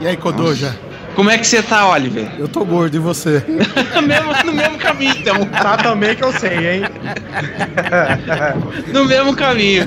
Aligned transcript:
E 0.00 0.06
aí, 0.06 0.16
Kodoja? 0.16 0.74
Como 1.14 1.28
é 1.28 1.36
que 1.36 1.46
você 1.46 1.62
tá, 1.62 1.86
Oliver? 1.90 2.26
Eu 2.38 2.48
tô 2.48 2.64
gordo, 2.64 2.96
e 2.96 2.98
você? 2.98 3.44
mesmo, 4.02 4.32
no 4.46 4.52
mesmo 4.54 4.78
caminho, 4.78 5.14
então. 5.14 5.44
Tá 5.60 5.76
também 5.76 6.16
que 6.16 6.24
eu 6.24 6.32
sei, 6.32 6.76
hein? 6.76 6.82
no 8.94 9.04
mesmo 9.04 9.36
caminho. 9.36 9.84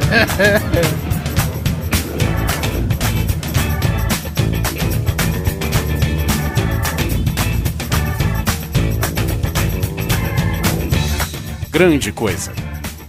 Grande 11.72 12.12
Coisa. 12.12 12.52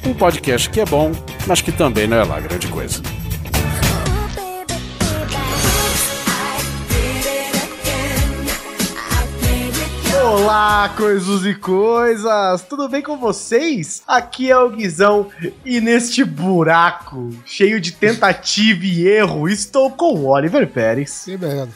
Um 0.06 0.14
podcast 0.14 0.70
que 0.70 0.80
é 0.80 0.86
bom, 0.86 1.12
mas 1.46 1.60
que 1.60 1.70
também 1.70 2.06
não 2.06 2.16
é 2.16 2.24
lá 2.24 2.40
grande 2.40 2.66
coisa. 2.68 3.02
Olá, 10.36 10.92
coisas 10.96 11.46
e 11.46 11.54
coisas! 11.54 12.62
Tudo 12.62 12.88
bem 12.88 13.00
com 13.00 13.16
vocês? 13.16 14.02
Aqui 14.04 14.50
é 14.50 14.58
o 14.58 14.68
Guizão 14.68 15.30
e 15.64 15.80
neste 15.80 16.24
buraco 16.24 17.30
cheio 17.46 17.80
de 17.80 17.92
tentativa 17.92 18.84
e 18.84 19.06
erro 19.06 19.48
estou 19.48 19.92
com 19.92 20.12
o 20.12 20.26
Oliver 20.26 20.66
Pérez. 20.66 21.22
Que 21.24 21.36
merda. 21.38 21.68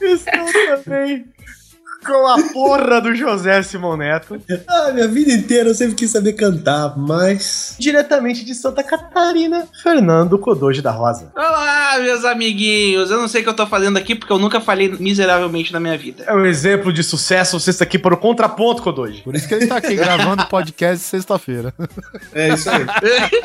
estou 0.00 0.52
também 0.84 1.26
com 2.04 2.26
a 2.26 2.42
porra 2.52 3.00
do 3.00 3.14
José 3.14 3.62
Simon 3.62 3.96
Neto. 3.96 4.40
Ah, 4.66 4.90
minha 4.92 5.08
vida 5.08 5.32
inteira 5.32 5.68
eu 5.68 5.74
sempre 5.74 5.94
quis 5.94 6.10
saber 6.10 6.32
cantar, 6.34 6.96
mas. 6.96 7.74
Diretamente 7.78 8.44
de 8.44 8.54
Santa 8.54 8.82
Catarina, 8.82 9.66
Fernando 9.82 10.38
Kodoji 10.38 10.80
da 10.80 10.90
Rosa. 10.90 11.30
Olá, 11.34 11.98
meus 12.00 12.24
amiguinhos. 12.24 13.10
Eu 13.10 13.18
não 13.18 13.28
sei 13.28 13.40
o 13.40 13.44
que 13.44 13.50
eu 13.50 13.54
tô 13.54 13.66
fazendo 13.66 13.96
aqui 13.96 14.14
porque 14.14 14.32
eu 14.32 14.38
nunca 14.38 14.60
falei 14.60 14.88
miseravelmente 14.98 15.72
na 15.72 15.80
minha 15.80 15.96
vida. 15.98 16.24
É 16.26 16.34
um 16.34 16.46
exemplo 16.46 16.92
de 16.92 17.02
sucesso, 17.02 17.58
você 17.58 17.70
está 17.70 17.84
aqui 17.84 17.98
para 17.98 18.14
o 18.14 18.18
contraponto, 18.18 18.82
Kodoji. 18.82 19.22
Por 19.22 19.34
isso 19.34 19.48
que 19.48 19.54
ele 19.54 19.66
tá 19.66 19.76
aqui 19.78 19.94
gravando 19.96 20.46
podcast 20.46 21.04
sexta-feira. 21.04 21.74
É 22.32 22.54
isso 22.54 22.70
aí. 22.70 22.86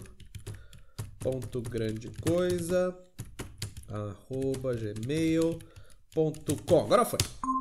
Ponto 1.19 1.59
grande 1.61 2.09
coisa. 2.21 2.95
Arroba 3.87 4.75
gmail.com. 4.75 6.79
Agora 6.85 7.03
foi. 7.03 7.17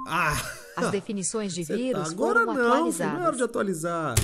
Ah! 0.06 0.34
As 0.77 0.91
definições 0.91 1.55
de 1.55 1.65
Cê 1.65 1.77
vírus 1.77 2.05
tá- 2.09 2.11
Agora 2.11 2.41
foram 2.41 2.55
não, 2.55 2.55
não 2.55 2.62
é 2.62 2.67
hora 2.67 2.77
atualizadas. 2.78 3.37
de 3.38 3.43
atualizar. 3.43 4.15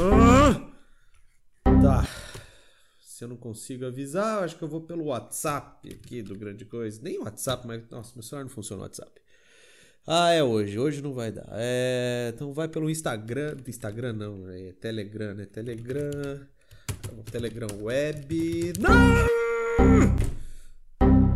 Ah! 0.00 0.70
Tá. 1.82 2.06
Se 3.00 3.24
eu 3.24 3.28
não 3.28 3.36
consigo 3.36 3.84
avisar, 3.86 4.44
acho 4.44 4.56
que 4.56 4.62
eu 4.62 4.68
vou 4.68 4.82
pelo 4.82 5.06
WhatsApp 5.06 5.88
aqui 5.92 6.22
do 6.22 6.36
Grande 6.38 6.64
Coisa. 6.64 7.00
Nem 7.02 7.18
WhatsApp, 7.18 7.66
mas. 7.66 7.82
Nossa, 7.90 8.12
meu 8.14 8.22
celular 8.22 8.44
não 8.44 8.50
funciona 8.50 8.82
o 8.82 8.84
WhatsApp. 8.84 9.10
Ah, 10.06 10.30
é 10.30 10.42
hoje. 10.42 10.78
Hoje 10.78 11.02
não 11.02 11.12
vai 11.12 11.30
dar. 11.32 11.46
É, 11.50 12.30
Então 12.32 12.52
vai 12.52 12.68
pelo 12.68 12.88
Instagram. 12.88 13.56
Instagram 13.66 14.12
não, 14.12 14.48
é 14.50 14.72
Telegram, 14.80 15.34
né? 15.34 15.46
Telegram. 15.46 16.40
Telegram 17.30 17.68
Web. 17.82 18.72
Não! 18.78 18.92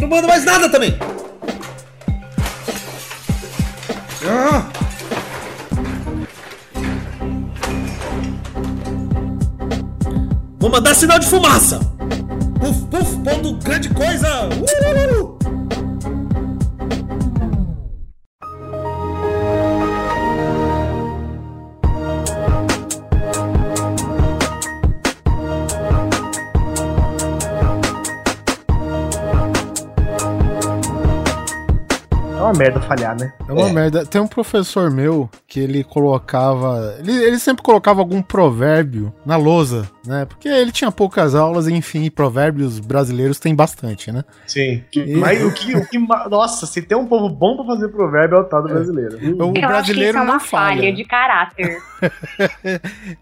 Não 0.00 0.06
mando 0.06 0.28
mais 0.28 0.44
nada 0.44 0.69
também. 0.69 0.97
Ah! 4.28 4.65
Vou 10.61 10.71
mandar 10.71 10.94
sinal 10.94 11.19
de 11.19 11.26
fumaça! 11.26 11.81
Puf, 12.61 12.81
puf, 12.88 13.16
ponto 13.25 13.55
grande 13.55 13.88
coisa! 13.88 14.28
Uh! 14.46 14.64
É 14.64 14.88
uma 14.88 15.33
merda 32.56 32.81
falhar, 32.81 33.17
né? 33.19 33.33
É 33.49 33.53
uma 33.53 33.69
É. 33.69 33.73
merda. 33.73 34.06
Tem 34.06 34.21
um 34.21 34.27
professor 34.27 34.91
meu 34.91 35.29
que 35.47 35.61
ele 35.61 35.83
colocava. 35.85 36.97
Ele, 36.99 37.12
ele 37.12 37.39
sempre 37.39 37.62
colocava 37.62 38.01
algum 38.01 38.21
provérbio 38.23 39.12
na 39.25 39.37
lousa, 39.37 39.89
né? 40.06 40.25
Porque 40.25 40.49
ele 40.49 40.73
tinha 40.73 40.91
poucas 40.93 41.35
aulas, 41.35 41.69
enfim, 41.69 42.05
e 42.05 42.11
provérbios 42.11 42.79
brasileiros 42.79 43.39
tem 43.39 43.55
bastante, 43.55 44.11
né? 44.12 44.25
Sim. 44.47 44.83
E- 44.95 45.17
Mas 45.17 45.43
o 45.45 45.53
que, 45.53 45.77
o 45.77 45.87
que. 45.87 45.99
Nossa, 45.99 46.67
se 46.67 46.83
tem 46.83 46.97
um 46.97 47.06
povo 47.06 47.29
bom 47.29 47.56
pra 47.56 47.67
fazer 47.75 47.89
provérbio 47.89 48.37
é 48.39 48.41
o 48.41 48.45
tal 48.45 48.62
do 48.62 48.69
brasileiro. 48.69 49.17
O 49.19 49.21
eu 49.23 49.45
acho 49.45 49.53
que 49.53 49.59
isso 49.59 49.69
brasileiro 49.69 50.19
é 50.19 50.21
uma 50.23 50.33
não 50.35 50.41
falha. 50.41 50.77
falha 50.81 50.93
de 50.93 51.05
caráter. 51.05 51.79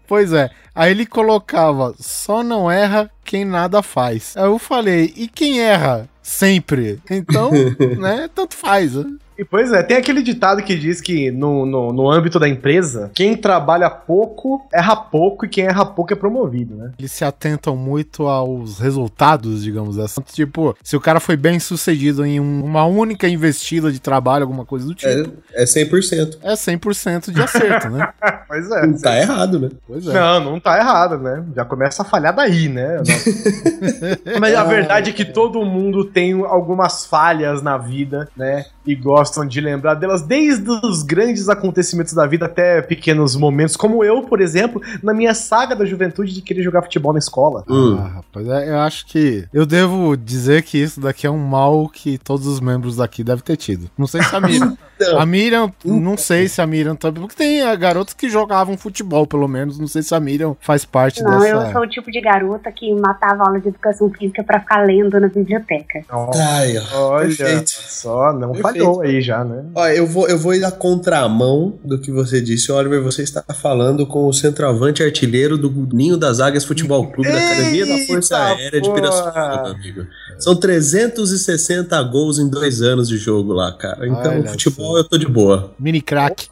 Pois 0.07 0.33
é. 0.33 0.49
Aí 0.75 0.91
ele 0.91 1.05
colocava, 1.05 1.93
só 1.99 2.43
não 2.43 2.69
erra 2.69 3.09
quem 3.23 3.45
nada 3.45 3.81
faz. 3.81 4.35
Aí 4.35 4.45
eu 4.45 4.57
falei, 4.59 5.13
e 5.15 5.27
quem 5.27 5.59
erra? 5.61 6.09
sempre. 6.25 7.01
Então, 7.11 7.51
né, 7.99 8.29
tanto 8.33 8.55
faz. 8.55 8.95
Né? 8.95 9.03
E 9.37 9.43
pois 9.43 9.71
é, 9.71 9.81
tem 9.83 9.97
aquele 9.97 10.21
ditado 10.21 10.61
que 10.63 10.75
diz 10.77 11.01
que 11.01 11.31
no, 11.31 11.65
no, 11.65 11.91
no 11.93 12.11
âmbito 12.11 12.39
da 12.39 12.47
empresa, 12.47 13.11
quem 13.13 13.35
trabalha 13.35 13.89
pouco 13.89 14.65
erra 14.73 14.95
pouco 14.95 15.45
e 15.45 15.49
quem 15.49 15.65
erra 15.65 15.85
pouco 15.85 16.13
é 16.13 16.15
promovido, 16.15 16.75
né? 16.75 16.91
Eles 16.99 17.11
se 17.11 17.25
atentam 17.25 17.75
muito 17.75 18.27
aos 18.27 18.79
resultados, 18.79 19.63
digamos 19.63 19.97
assim. 19.97 20.21
Tipo, 20.33 20.75
se 20.83 20.95
o 20.95 21.01
cara 21.01 21.19
foi 21.19 21.35
bem 21.35 21.59
sucedido 21.59 22.25
em 22.25 22.39
um- 22.39 22.63
uma 22.63 22.85
única 22.85 23.27
investida 23.27 23.91
de 23.91 23.99
trabalho, 23.99 24.43
alguma 24.43 24.65
coisa 24.65 24.85
do 24.85 24.93
tipo, 24.95 25.31
É, 25.53 25.63
é 25.63 25.65
100%. 25.65 26.37
é, 26.43 26.55
100% 26.55 27.31
de 27.31 27.41
acerto, 27.41 27.89
né? 27.89 28.09
Pois 28.53 28.69
é. 28.69 28.85
Não 28.85 28.97
tá 29.01 29.17
errado, 29.17 29.59
né? 29.59 29.69
Pois 29.87 30.05
é. 30.07 30.13
Não, 30.13 30.39
não 30.51 30.59
tá 30.59 30.77
errado, 30.77 31.17
né? 31.17 31.43
Já 31.55 31.65
começa 31.65 32.03
a 32.03 32.05
falhar 32.05 32.35
daí, 32.35 32.69
né? 32.69 32.97
Mas 34.39 34.53
a 34.55 34.63
verdade 34.63 35.09
é 35.09 35.13
que 35.13 35.25
todo 35.25 35.63
mundo 35.65 36.05
tem 36.05 36.33
algumas 36.45 37.05
falhas 37.05 37.61
na 37.61 37.77
vida, 37.77 38.29
né? 38.35 38.65
E 38.85 38.95
gostam 39.23 39.47
de 39.47 39.61
lembrar 39.61 39.93
delas 39.93 40.21
desde 40.21 40.69
os 40.69 41.01
grandes 41.01 41.47
acontecimentos 41.47 42.13
da 42.13 42.27
vida 42.27 42.45
até 42.45 42.81
pequenos 42.81 43.37
momentos, 43.37 43.77
como 43.77 44.03
eu, 44.03 44.23
por 44.23 44.41
exemplo, 44.41 44.81
na 45.01 45.13
minha 45.13 45.33
saga 45.33 45.73
da 45.75 45.85
juventude 45.85 46.33
de 46.33 46.41
querer 46.41 46.61
jogar 46.61 46.81
futebol 46.81 47.13
na 47.13 47.19
escola. 47.19 47.63
Hum. 47.69 47.97
Ah, 47.97 48.07
rapaz, 48.15 48.47
é, 48.47 48.69
eu 48.69 48.79
acho 48.79 49.05
que 49.05 49.47
eu 49.53 49.65
devo 49.65 50.17
dizer 50.17 50.63
que 50.63 50.77
isso 50.77 50.99
daqui 50.99 51.25
é 51.25 51.31
um 51.31 51.37
mal 51.37 51.87
que 51.87 52.17
todos 52.17 52.45
os 52.47 52.59
membros 52.59 52.97
daqui 52.97 53.23
devem 53.23 53.41
ter 53.43 53.55
tido. 53.55 53.89
Não 53.97 54.07
sei 54.07 54.21
se 54.21 54.35
a 54.35 54.41
Miriam. 54.41 54.77
Então. 54.95 55.19
a 55.19 55.25
Miriam, 55.25 55.73
não 55.83 56.15
sei 56.15 56.47
se 56.47 56.61
a 56.61 56.67
Miriam 56.67 56.95
também. 56.95 57.23
Porque 57.23 57.35
tem 57.35 57.61
ah, 57.63 57.75
garotos 57.75 58.13
que 58.13 58.29
jogavam 58.29 58.77
futebol, 58.77 59.25
pelo 59.25 59.47
menos. 59.47 59.79
Não 59.79 59.87
sei 59.87 60.03
se 60.03 60.13
a 60.13 60.19
Miriam 60.19 60.55
faz 60.61 60.85
parte 60.85 61.21
Não, 61.23 61.39
dessa. 61.39 61.47
eu 61.49 61.71
sou 61.71 61.81
o 61.81 61.89
tipo 61.89 62.11
de 62.11 62.21
garota 62.21 62.71
que 62.71 62.93
matava 62.93 63.43
aula 63.43 63.59
de 63.59 63.69
educação 63.69 64.09
física 64.11 64.43
pra 64.43 64.59
ficar 64.59 64.85
lendo 64.85 65.19
na 65.19 65.27
biblioteca. 65.27 66.05
Ai, 66.09 66.75
ó. 66.77 67.09
Olha 67.13 67.27
Perfeito. 67.35 67.69
só, 67.69 68.31
não 68.33 68.51
Perfeito. 68.51 68.61
falhou 68.61 69.01
aí 69.01 69.12
já, 69.21 69.43
né? 69.43 69.65
Ó, 69.75 69.87
eu 69.87 70.05
vou, 70.05 70.27
eu 70.27 70.37
vou 70.37 70.53
ir 70.53 70.59
na 70.59 70.71
contramão 70.71 71.79
do 71.83 71.99
que 71.99 72.11
você 72.11 72.41
disse, 72.41 72.71
Oliver. 72.71 73.01
Você 73.01 73.23
está 73.23 73.43
falando 73.53 74.05
com 74.05 74.27
o 74.27 74.33
centroavante 74.33 75.03
artilheiro 75.03 75.57
do 75.57 75.69
Ninho 75.93 76.17
das 76.17 76.39
Águias 76.39 76.65
Futebol 76.65 77.11
Clube 77.11 77.31
da 77.31 77.37
Academia 77.37 77.85
da 77.85 77.97
Força 78.05 78.37
Aérea 78.37 78.81
de 78.81 78.89
meu 78.89 79.05
amigo. 79.05 80.07
São 80.39 80.55
360 80.55 82.01
gols 82.03 82.39
em 82.39 82.49
dois 82.49 82.81
anos 82.81 83.07
de 83.07 83.17
jogo 83.17 83.53
lá, 83.53 83.71
cara. 83.71 84.07
Então, 84.07 84.31
Olha 84.33 84.49
futebol 84.49 84.93
só. 84.93 84.97
eu 84.97 85.03
tô 85.03 85.17
de 85.17 85.27
boa. 85.27 85.73
Mini 85.79 86.01
crack. 86.01 86.47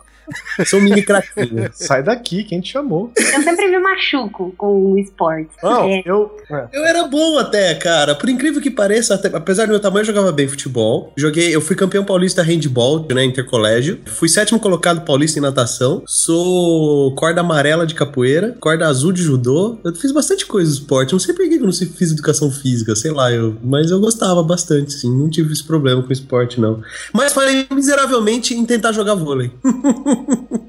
Sou 0.66 0.80
um 0.80 0.84
mini 0.84 1.02
craquinho. 1.04 1.70
Sai 1.74 2.04
daqui, 2.04 2.44
quem 2.44 2.62
te 2.62 2.72
chamou? 2.74 3.12
Eu 3.18 3.42
sempre 3.44 3.68
me 3.68 3.80
machuco 3.80 4.54
com 4.58 4.92
o 4.94 4.98
esporte. 4.98 5.50
Não, 5.64 5.84
É, 5.90 6.02
eu. 6.06 6.36
é. 6.50 6.68
Eu 6.74 6.86
era 6.86 7.04
bom 7.08 7.38
até, 7.38 7.74
cara. 7.76 8.16
Por 8.16 8.30
incrível 8.30 8.62
que 8.62 8.70
pareça, 8.72 9.16
até- 9.16 9.30
apesar 9.36 9.66
do 9.66 9.72
meu 9.72 9.80
tamanho, 9.80 10.02
eu 10.02 10.08
jogava 10.08 10.32
bem 10.32 10.48
futebol. 10.48 11.12
Joguei, 11.18 11.54
eu 11.56 11.62
fui 11.62 11.76
campeão 11.76 12.04
paulista 12.04 12.42
handball, 12.42 13.06
né, 13.14 13.24
intercolégio. 13.24 14.00
Fui 14.06 14.28
sétimo 14.30 14.60
colocado 14.60 15.02
paulista 15.06 15.40
em 15.40 15.42
natação. 15.42 16.04
Sou 16.06 17.14
corda 17.16 17.42
amarela 17.42 17.86
de 17.86 17.96
capoeira, 17.96 18.56
corda 18.60 18.88
azul 18.88 19.12
de 19.12 19.22
judô. 19.22 19.80
Eu 19.84 19.94
fiz 19.96 20.12
bastante 20.12 20.46
coisa 20.46 20.70
no 20.70 20.76
esporte. 20.76 21.12
Não 21.14 21.20
sei 21.20 21.34
por 21.36 21.48
que 21.48 21.56
eu 21.56 21.62
não 21.62 21.72
sei- 21.72 21.88
fiz 21.88 22.12
educação 22.12 22.50
física, 22.52 22.96
sei 22.96 23.12
lá, 23.12 23.32
eu, 23.32 23.56
mas 23.64 23.92
eu 23.92 24.00
gostava 24.00 24.42
bastante, 24.44 24.94
sim. 24.94 25.12
Não 25.16 25.30
tive 25.30 25.52
esse 25.54 25.64
problema 25.64 26.02
com 26.02 26.12
esporte, 26.12 26.60
não. 26.60 26.82
Mas 27.14 27.34
falei 27.34 27.66
miseravelmente 27.74 28.54
em 28.54 28.66
tentar 28.66 28.92
jogar 28.92 29.16
vôlei. 29.16 29.52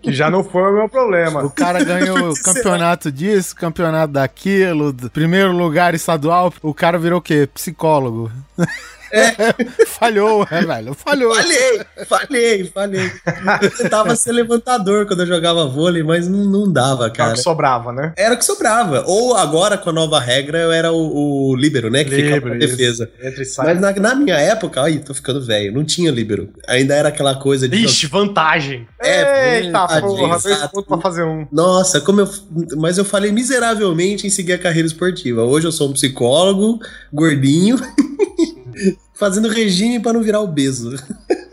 Que 0.03 0.13
já 0.13 0.31
não 0.31 0.43
foi 0.45 0.63
o 0.63 0.75
meu 0.75 0.89
problema. 0.89 1.45
O 1.45 1.51
cara 1.51 1.83
ganhou 1.85 2.31
o 2.33 2.43
campeonato 2.43 3.11
disso, 3.11 3.55
campeonato 3.55 4.13
daquilo, 4.13 4.95
primeiro 5.13 5.53
lugar 5.53 5.95
estadual. 5.95 6.53
O 6.63 6.75
cara 6.75 6.99
virou 6.99 7.19
o 7.19 7.23
quê? 7.23 7.49
Psicólogo. 7.53 8.31
Falhou, 9.87 10.47
é, 10.51 10.65
velho. 10.65 10.95
Falhou. 10.95 11.35
Falhei, 11.35 11.81
falhei, 12.07 12.65
falhei. 12.65 13.13
Eu 13.61 13.71
tentava 13.71 14.17
ser 14.17 14.33
levantador 14.33 15.07
quando 15.07 15.21
eu 15.21 15.27
jogava 15.27 15.67
vôlei, 15.67 16.03
mas 16.03 16.27
não, 16.27 16.45
não 16.45 16.73
dava, 16.73 17.11
Cara, 17.11 17.13
cara. 17.13 17.33
que 17.35 17.41
sobrava, 17.41 17.93
né? 17.93 18.13
Era 18.17 18.35
o 18.35 18.39
que 18.39 18.45
sobrava. 18.45 19.05
Ou 19.07 19.37
agora, 19.37 19.77
com 19.77 19.91
a 19.91 19.93
nova 19.93 20.19
regra, 20.19 20.59
eu 20.59 20.73
era 20.73 20.93
o, 20.93 21.51
o 21.51 21.57
líbero, 21.57 21.91
né? 21.91 22.05
Que 22.05 22.11
ficava 22.11 22.35
Líbero, 22.35 22.55
na 22.55 22.59
defesa. 22.61 23.11
Mas 23.59 23.81
na, 23.81 23.93
na 23.93 24.15
minha 24.15 24.37
época, 24.37 24.83
aí, 24.83 24.99
tô 24.99 25.13
ficando 25.15 25.45
velho, 25.45 25.73
não 25.73 25.85
tinha 25.85 26.11
líbero. 26.11 26.51
Ainda 26.67 26.95
era 26.95 27.09
aquela 27.09 27.35
coisa 27.35 27.69
de. 27.69 27.85
Ixi, 27.85 28.07
vantagem. 28.07 28.87
É, 29.01 29.59
Eita, 29.59 29.79
vantagem, 29.81 30.01
porra, 30.09 30.37
exato. 30.37 30.83
pra 30.83 30.99
fazer 30.99 31.25
um. 31.25 31.47
Nossa, 31.53 32.01
como 32.01 32.21
eu. 32.21 32.29
Mas 32.77 32.99
eu 32.99 33.05
falei 33.05 33.31
miseravelmente 33.31 34.27
em 34.27 34.31
seguir 34.31 34.55
a 34.55 34.59
carreira 34.59 34.87
esportiva. 34.87 35.43
Hoje 35.43 35.67
eu 35.67 35.73
sou 35.73 35.89
um 35.89 35.93
psicólogo, 35.93 36.81
gordinho, 37.13 37.77
fazendo 39.23 39.49
regime 39.49 40.01
pra 40.01 40.13
não 40.13 40.21
virar 40.21 40.41
obeso. 40.41 40.97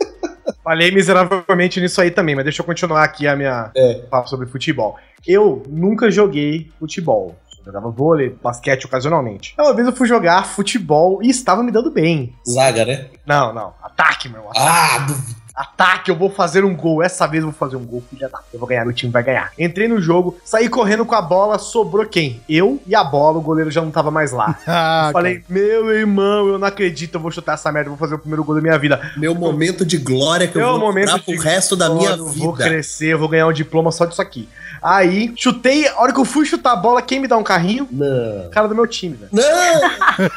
Falhei 0.64 0.90
miseravelmente 0.90 1.80
nisso 1.80 2.00
aí 2.00 2.10
também, 2.10 2.34
mas 2.34 2.42
deixa 2.44 2.62
eu 2.62 2.66
continuar 2.66 3.04
aqui 3.04 3.28
a 3.28 3.36
minha 3.36 3.70
É. 3.76 3.94
papo 4.10 4.28
sobre 4.28 4.46
futebol. 4.48 4.96
Eu 5.24 5.62
nunca 5.68 6.10
joguei 6.10 6.68
futebol. 6.80 7.36
Eu 7.60 7.66
jogava 7.66 7.88
vôlei, 7.90 8.30
basquete 8.42 8.86
ocasionalmente. 8.86 9.54
Uma 9.58 9.72
vez 9.72 9.86
eu 9.86 9.94
fui 9.94 10.08
jogar 10.08 10.44
futebol 10.46 11.22
e 11.22 11.30
estava 11.30 11.62
me 11.62 11.70
dando 11.70 11.90
bem. 11.92 12.34
Zaga, 12.48 12.84
né? 12.84 13.06
Não, 13.24 13.52
não. 13.54 13.72
Ataque, 13.82 14.28
meu 14.28 14.38
irmão. 14.40 14.52
Ah, 14.56 14.98
duvido. 15.06 15.39
Ataque, 15.60 16.10
eu 16.10 16.16
vou 16.16 16.30
fazer 16.30 16.64
um 16.64 16.74
gol. 16.74 17.02
Essa 17.02 17.26
vez 17.26 17.42
eu 17.44 17.50
vou 17.50 17.58
fazer 17.58 17.76
um 17.76 17.84
gol, 17.84 18.02
filha 18.08 18.30
da. 18.30 18.40
Eu 18.52 18.58
vou 18.58 18.66
ganhar, 18.66 18.82
meu 18.84 18.94
time 18.94 19.12
vai 19.12 19.22
ganhar. 19.22 19.52
Entrei 19.58 19.86
no 19.86 20.00
jogo, 20.00 20.38
saí 20.42 20.70
correndo 20.70 21.04
com 21.04 21.14
a 21.14 21.20
bola, 21.20 21.58
sobrou 21.58 22.06
quem? 22.06 22.40
Eu 22.48 22.80
e 22.86 22.94
a 22.94 23.04
bola, 23.04 23.36
o 23.36 23.42
goleiro 23.42 23.70
já 23.70 23.82
não 23.82 23.90
tava 23.90 24.10
mais 24.10 24.32
lá. 24.32 24.56
Ah, 24.72 25.10
falei, 25.12 25.42
meu 25.48 25.90
irmão, 25.90 26.46
eu 26.48 26.58
não 26.58 26.66
acredito, 26.66 27.16
eu 27.16 27.20
vou 27.20 27.30
chutar 27.30 27.54
essa 27.54 27.70
merda, 27.72 27.88
eu 27.88 27.92
vou 27.92 27.98
fazer 27.98 28.14
o 28.14 28.18
primeiro 28.18 28.42
gol 28.44 28.54
da 28.54 28.60
minha 28.62 28.78
vida. 28.78 29.12
Meu 29.16 29.34
momento 29.34 29.84
de 29.84 29.98
glória 29.98 30.46
que 30.46 30.56
eu 30.56 30.66
vou 30.66 30.78
momento 30.78 31.22
pro 31.22 31.34
de 31.34 31.42
resto 31.42 31.76
da 31.76 31.90
minha 31.90 32.10
Eu 32.10 32.26
Vou 32.26 32.52
vida. 32.52 32.64
crescer, 32.64 33.12
eu 33.12 33.18
vou 33.18 33.28
ganhar 33.28 33.46
um 33.46 33.52
diploma 33.52 33.90
só 33.92 34.06
disso 34.06 34.22
aqui. 34.22 34.48
Aí, 34.82 35.32
chutei, 35.36 35.86
a 35.88 36.00
hora 36.00 36.12
que 36.12 36.20
eu 36.20 36.24
fui 36.24 36.46
chutar 36.46 36.72
a 36.72 36.76
bola, 36.76 37.02
quem 37.02 37.20
me 37.20 37.28
dá 37.28 37.36
um 37.36 37.42
carrinho? 37.42 37.86
Não. 37.90 38.46
O 38.46 38.50
cara 38.50 38.68
do 38.68 38.74
meu 38.74 38.86
time, 38.86 39.16
velho. 39.16 39.30
Não! 39.32 40.30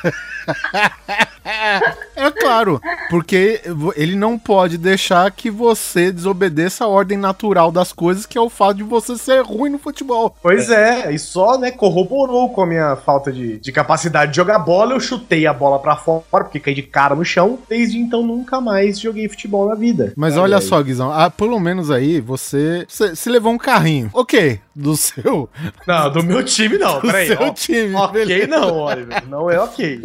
É 1.46 2.32
claro, 2.32 2.82
porque 3.10 3.62
ele 3.96 4.16
não 4.16 4.38
pode 4.38 4.78
deixar 4.78 5.30
que 5.32 5.50
você 5.50 6.12
desobedeça 6.12 6.86
a 6.86 6.88
ordem 6.88 7.18
natural 7.18 7.72
das 7.72 7.92
coisas, 7.92 8.26
que 8.26 8.38
é 8.38 8.42
o 8.42 8.50
fato 8.50 8.78
de 8.78 8.84
você 8.84 9.18
ser 9.18 9.42
ruim 9.42 9.70
no 9.70 9.80
futebol. 9.80 10.36
Pois 10.42 10.70
é, 10.70 11.12
e 11.12 11.20
só, 11.20 11.58
né, 11.58 11.72
corroborou 11.72 12.50
com 12.50 12.62
a 12.62 12.66
minha 12.66 12.96
falta 12.96 13.32
de, 13.32 13.60
de 13.60 13.72
capacidade 13.72 14.32
de 14.32 14.38
jogar 14.38 14.60
bola. 14.60 14.94
Eu 14.94 15.00
chutei 15.00 15.46
a 15.48 15.54
bola 15.54 15.80
pra 15.80 15.96
fora, 15.96 16.24
porque 16.32 16.60
caí 16.60 16.74
de 16.74 16.84
cara 16.84 17.16
no 17.16 17.26
chão. 17.26 17.60
Desde 17.68 17.98
então, 17.98 18.24
nunca 18.24 18.62
mais 18.62 19.00
joguei 19.00 19.28
futebol 19.28 19.68
na 19.68 19.76
vida. 19.76 20.14
Mas 20.16 20.38
olha 20.38 20.62
só, 20.62 20.82
Guizão, 20.82 21.12
ah, 21.12 21.30
pelo 21.30 21.60
menos 21.60 21.92
aí 21.92 22.22
você, 22.22 22.86
você 22.88 23.16
se 23.16 23.30
levou 23.30 23.52
um 23.52 23.58
carrinho. 23.58 24.10
Ok, 24.14 24.60
do 24.76 24.96
seu, 24.98 25.50
Não, 25.88 26.12
do 26.12 26.24
meu 26.24 26.44
time 26.44 26.78
não, 26.78 26.96
do 26.96 27.02
peraí. 27.02 27.28
seu 27.28 27.38
ó. 27.42 27.50
time. 27.54 27.96
Ok, 27.96 28.26
beleza. 28.26 28.48
não, 28.48 28.78
Oliver. 28.80 29.28
Não 29.28 29.50
é 29.52 29.60
ok. 29.60 30.02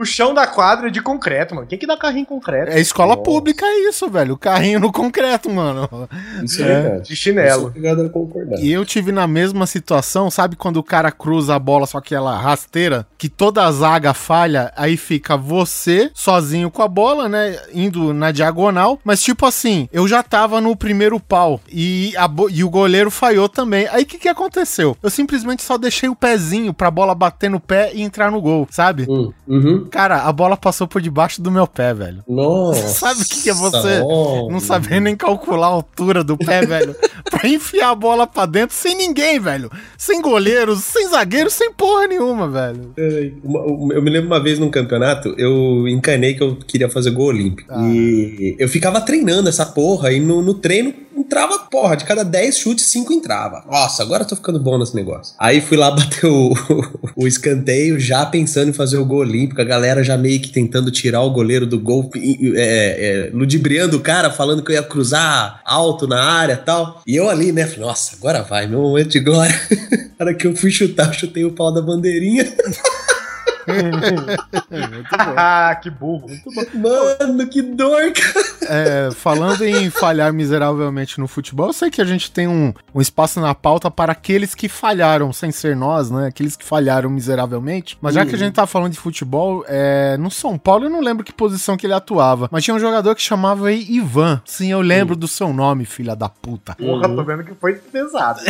O 0.00 0.04
chão 0.04 0.32
da 0.32 0.46
quadra 0.46 0.88
é 0.88 0.90
de 0.90 1.02
concreto, 1.02 1.54
mano. 1.54 1.66
Quem 1.66 1.78
que 1.78 1.86
dá 1.86 1.96
carrinho 1.96 2.22
em 2.22 2.24
concreto? 2.26 2.72
É 2.72 2.80
escola 2.80 3.10
Nossa. 3.16 3.22
pública 3.22 3.66
é 3.66 3.88
isso, 3.88 4.08
velho. 4.08 4.34
O 4.34 4.38
carrinho 4.38 4.80
no 4.80 4.90
concreto, 4.92 5.50
mano. 5.50 5.88
Isso 6.42 6.62
É, 6.62 6.64
é 6.64 6.80
verdade. 6.82 7.08
De 7.08 7.16
chinelo. 7.16 7.66
Obrigado 7.66 8.02
a 8.02 8.08
concordar. 8.08 8.58
E 8.60 8.72
eu 8.72 8.84
tive 8.84 9.12
na 9.12 9.26
mesma 9.26 9.66
situação, 9.66 10.30
sabe 10.30 10.56
quando 10.56 10.78
o 10.78 10.82
cara 10.82 11.10
cruza 11.12 11.54
a 11.54 11.58
bola, 11.58 11.86
só 11.86 12.00
que 12.00 12.14
ela 12.14 12.38
rasteira, 12.38 13.06
que 13.18 13.28
toda 13.28 13.64
a 13.64 13.72
zaga 13.72 14.14
falha, 14.14 14.72
aí 14.76 14.96
fica 14.96 15.36
você 15.36 16.10
sozinho 16.14 16.70
com 16.70 16.82
a 16.82 16.88
bola, 16.88 17.28
né, 17.28 17.58
indo 17.74 18.12
na 18.14 18.30
diagonal, 18.32 18.98
mas 19.04 19.22
tipo 19.22 19.44
assim, 19.46 19.88
eu 19.92 20.06
já 20.08 20.22
tava 20.22 20.60
no 20.60 20.74
primeiro 20.76 21.18
pau 21.20 21.60
e, 21.70 22.12
a 22.16 22.28
e 22.50 22.64
o 22.64 22.70
goleiro 22.70 23.10
falhou 23.10 23.48
também. 23.48 23.81
Aí 23.90 24.02
o 24.02 24.06
que 24.06 24.18
que 24.18 24.28
aconteceu? 24.28 24.96
Eu 25.02 25.10
simplesmente 25.10 25.62
só 25.62 25.76
deixei 25.78 26.08
o 26.08 26.14
pezinho 26.16 26.72
pra 26.74 26.90
bola 26.90 27.14
bater 27.14 27.50
no 27.50 27.60
pé 27.60 27.90
e 27.94 28.02
entrar 28.02 28.30
no 28.30 28.40
gol, 28.40 28.66
sabe? 28.70 29.06
Hum, 29.08 29.32
uhum. 29.48 29.86
Cara, 29.90 30.22
a 30.22 30.32
bola 30.32 30.56
passou 30.56 30.86
por 30.86 31.00
debaixo 31.02 31.40
do 31.42 31.50
meu 31.50 31.66
pé, 31.66 31.92
velho. 31.94 32.22
Nossa. 32.28 32.88
Sabe 33.02 33.22
o 33.22 33.24
que 33.24 33.42
que 33.42 33.50
é 33.50 33.54
você 33.54 33.98
Não 34.00 34.48
Não 34.50 34.60
saber 34.60 35.00
nem 35.00 35.16
calcular 35.16 35.66
a 35.66 35.70
altura 35.70 36.22
do 36.22 36.36
pé, 36.36 36.60
velho. 36.66 36.94
Pra 37.30 37.48
enfiar 37.48 37.90
a 37.90 37.94
bola 37.94 38.26
pra 38.26 38.46
dentro 38.46 38.76
sem 38.76 38.96
ninguém, 38.96 39.38
velho. 39.40 39.70
Sem 39.96 40.20
goleiros, 40.22 40.80
sem 40.84 41.08
zagueiros, 41.08 41.52
sem 41.54 41.72
porra 41.72 42.06
nenhuma, 42.06 42.48
velho. 42.48 42.92
Uma- 43.42 43.94
Eu 43.94 44.02
me 44.02 44.10
lembro 44.10 44.28
uma 44.28 44.42
vez 44.42 44.58
num 44.58 44.70
campeonato, 44.70 45.34
eu 45.38 45.86
encanei 45.88 46.34
que 46.34 46.42
eu 46.42 46.56
queria 46.56 46.88
fazer 46.88 47.10
gol 47.10 47.26
olímpico. 47.26 47.68
Ah. 47.72 47.88
E 47.88 48.56
eu 48.58 48.68
ficava 48.68 49.00
treinando 49.00 49.48
essa 49.48 49.66
porra, 49.66 50.12
e 50.12 50.20
no, 50.20 50.42
no 50.42 50.54
treino 50.54 50.92
entrava, 51.22 51.58
porra, 51.70 51.96
de 51.96 52.04
cada 52.04 52.24
10 52.24 52.58
chutes, 52.58 52.86
5 52.86 53.12
entrava. 53.12 53.64
Nossa, 53.66 54.02
agora 54.02 54.22
eu 54.22 54.28
tô 54.28 54.36
ficando 54.36 54.58
bom 54.58 54.78
nesse 54.78 54.94
negócio. 54.94 55.34
Aí 55.38 55.60
fui 55.60 55.76
lá 55.76 55.90
bater 55.90 56.26
o, 56.26 56.52
o 57.16 57.26
escanteio, 57.26 57.98
já 57.98 58.26
pensando 58.26 58.68
em 58.70 58.72
fazer 58.72 58.98
o 58.98 59.04
gol 59.04 59.20
olímpico, 59.20 59.60
a 59.60 59.64
galera 59.64 60.02
já 60.02 60.16
meio 60.16 60.40
que 60.40 60.50
tentando 60.50 60.90
tirar 60.90 61.22
o 61.22 61.30
goleiro 61.30 61.66
do 61.66 61.78
gol, 61.78 62.10
é, 62.14 62.20
é, 62.56 63.30
ludibriando 63.32 63.96
o 63.96 64.00
cara, 64.00 64.30
falando 64.30 64.62
que 64.62 64.70
eu 64.72 64.76
ia 64.76 64.82
cruzar 64.82 65.62
alto 65.64 66.06
na 66.06 66.22
área 66.22 66.54
e 66.54 66.64
tal. 66.64 67.02
E 67.06 67.16
eu 67.16 67.30
ali, 67.30 67.52
né, 67.52 67.66
falei, 67.66 67.86
nossa, 67.86 68.16
agora 68.16 68.42
vai, 68.42 68.66
meu 68.66 68.82
momento 68.82 69.10
de 69.10 69.20
glória. 69.20 69.54
Na 70.18 70.26
hora 70.26 70.34
que 70.34 70.46
eu 70.46 70.54
fui 70.54 70.70
chutar, 70.70 71.08
eu 71.08 71.12
chutei 71.12 71.44
o 71.44 71.52
pau 71.52 71.72
da 71.72 71.82
bandeirinha. 71.82 72.44
ah, 75.36 75.78
que 75.80 75.90
burro. 75.90 76.28
Muito 76.28 76.50
bom. 76.52 76.62
Mano, 76.78 77.46
que 77.48 77.62
dor, 77.62 78.12
cara. 78.12 78.51
É, 78.68 79.10
falando 79.12 79.64
em 79.64 79.90
falhar 79.90 80.32
miseravelmente 80.32 81.18
no 81.18 81.26
futebol, 81.28 81.68
eu 81.68 81.72
sei 81.72 81.90
que 81.90 82.00
a 82.00 82.04
gente 82.04 82.30
tem 82.30 82.46
um, 82.48 82.72
um 82.94 83.00
espaço 83.00 83.40
na 83.40 83.54
pauta 83.54 83.90
para 83.90 84.12
aqueles 84.12 84.54
que 84.54 84.68
falharam, 84.68 85.32
sem 85.32 85.50
ser 85.50 85.74
nós, 85.76 86.10
né? 86.10 86.26
Aqueles 86.28 86.56
que 86.56 86.64
falharam 86.64 87.10
miseravelmente. 87.10 87.98
Mas 88.00 88.14
já 88.14 88.24
que 88.26 88.34
a 88.34 88.38
gente 88.38 88.54
tá 88.54 88.66
falando 88.66 88.92
de 88.92 88.98
futebol, 88.98 89.64
é, 89.68 90.16
no 90.18 90.30
São 90.30 90.56
Paulo 90.58 90.86
eu 90.86 90.90
não 90.90 91.00
lembro 91.00 91.24
que 91.24 91.32
posição 91.32 91.76
que 91.76 91.86
ele 91.86 91.94
atuava. 91.94 92.48
Mas 92.50 92.64
tinha 92.64 92.74
um 92.74 92.78
jogador 92.80 93.14
que 93.14 93.22
chamava 93.22 93.72
Ivan. 93.72 94.40
Sim, 94.44 94.70
eu 94.72 94.80
lembro 94.80 95.16
do 95.16 95.26
seu 95.28 95.52
nome, 95.52 95.84
filha 95.84 96.14
da 96.14 96.28
puta. 96.28 96.74
Porra, 96.74 97.08
tô 97.08 97.24
vendo 97.24 97.44
que 97.44 97.54
foi 97.54 97.74
pesado. 97.74 98.40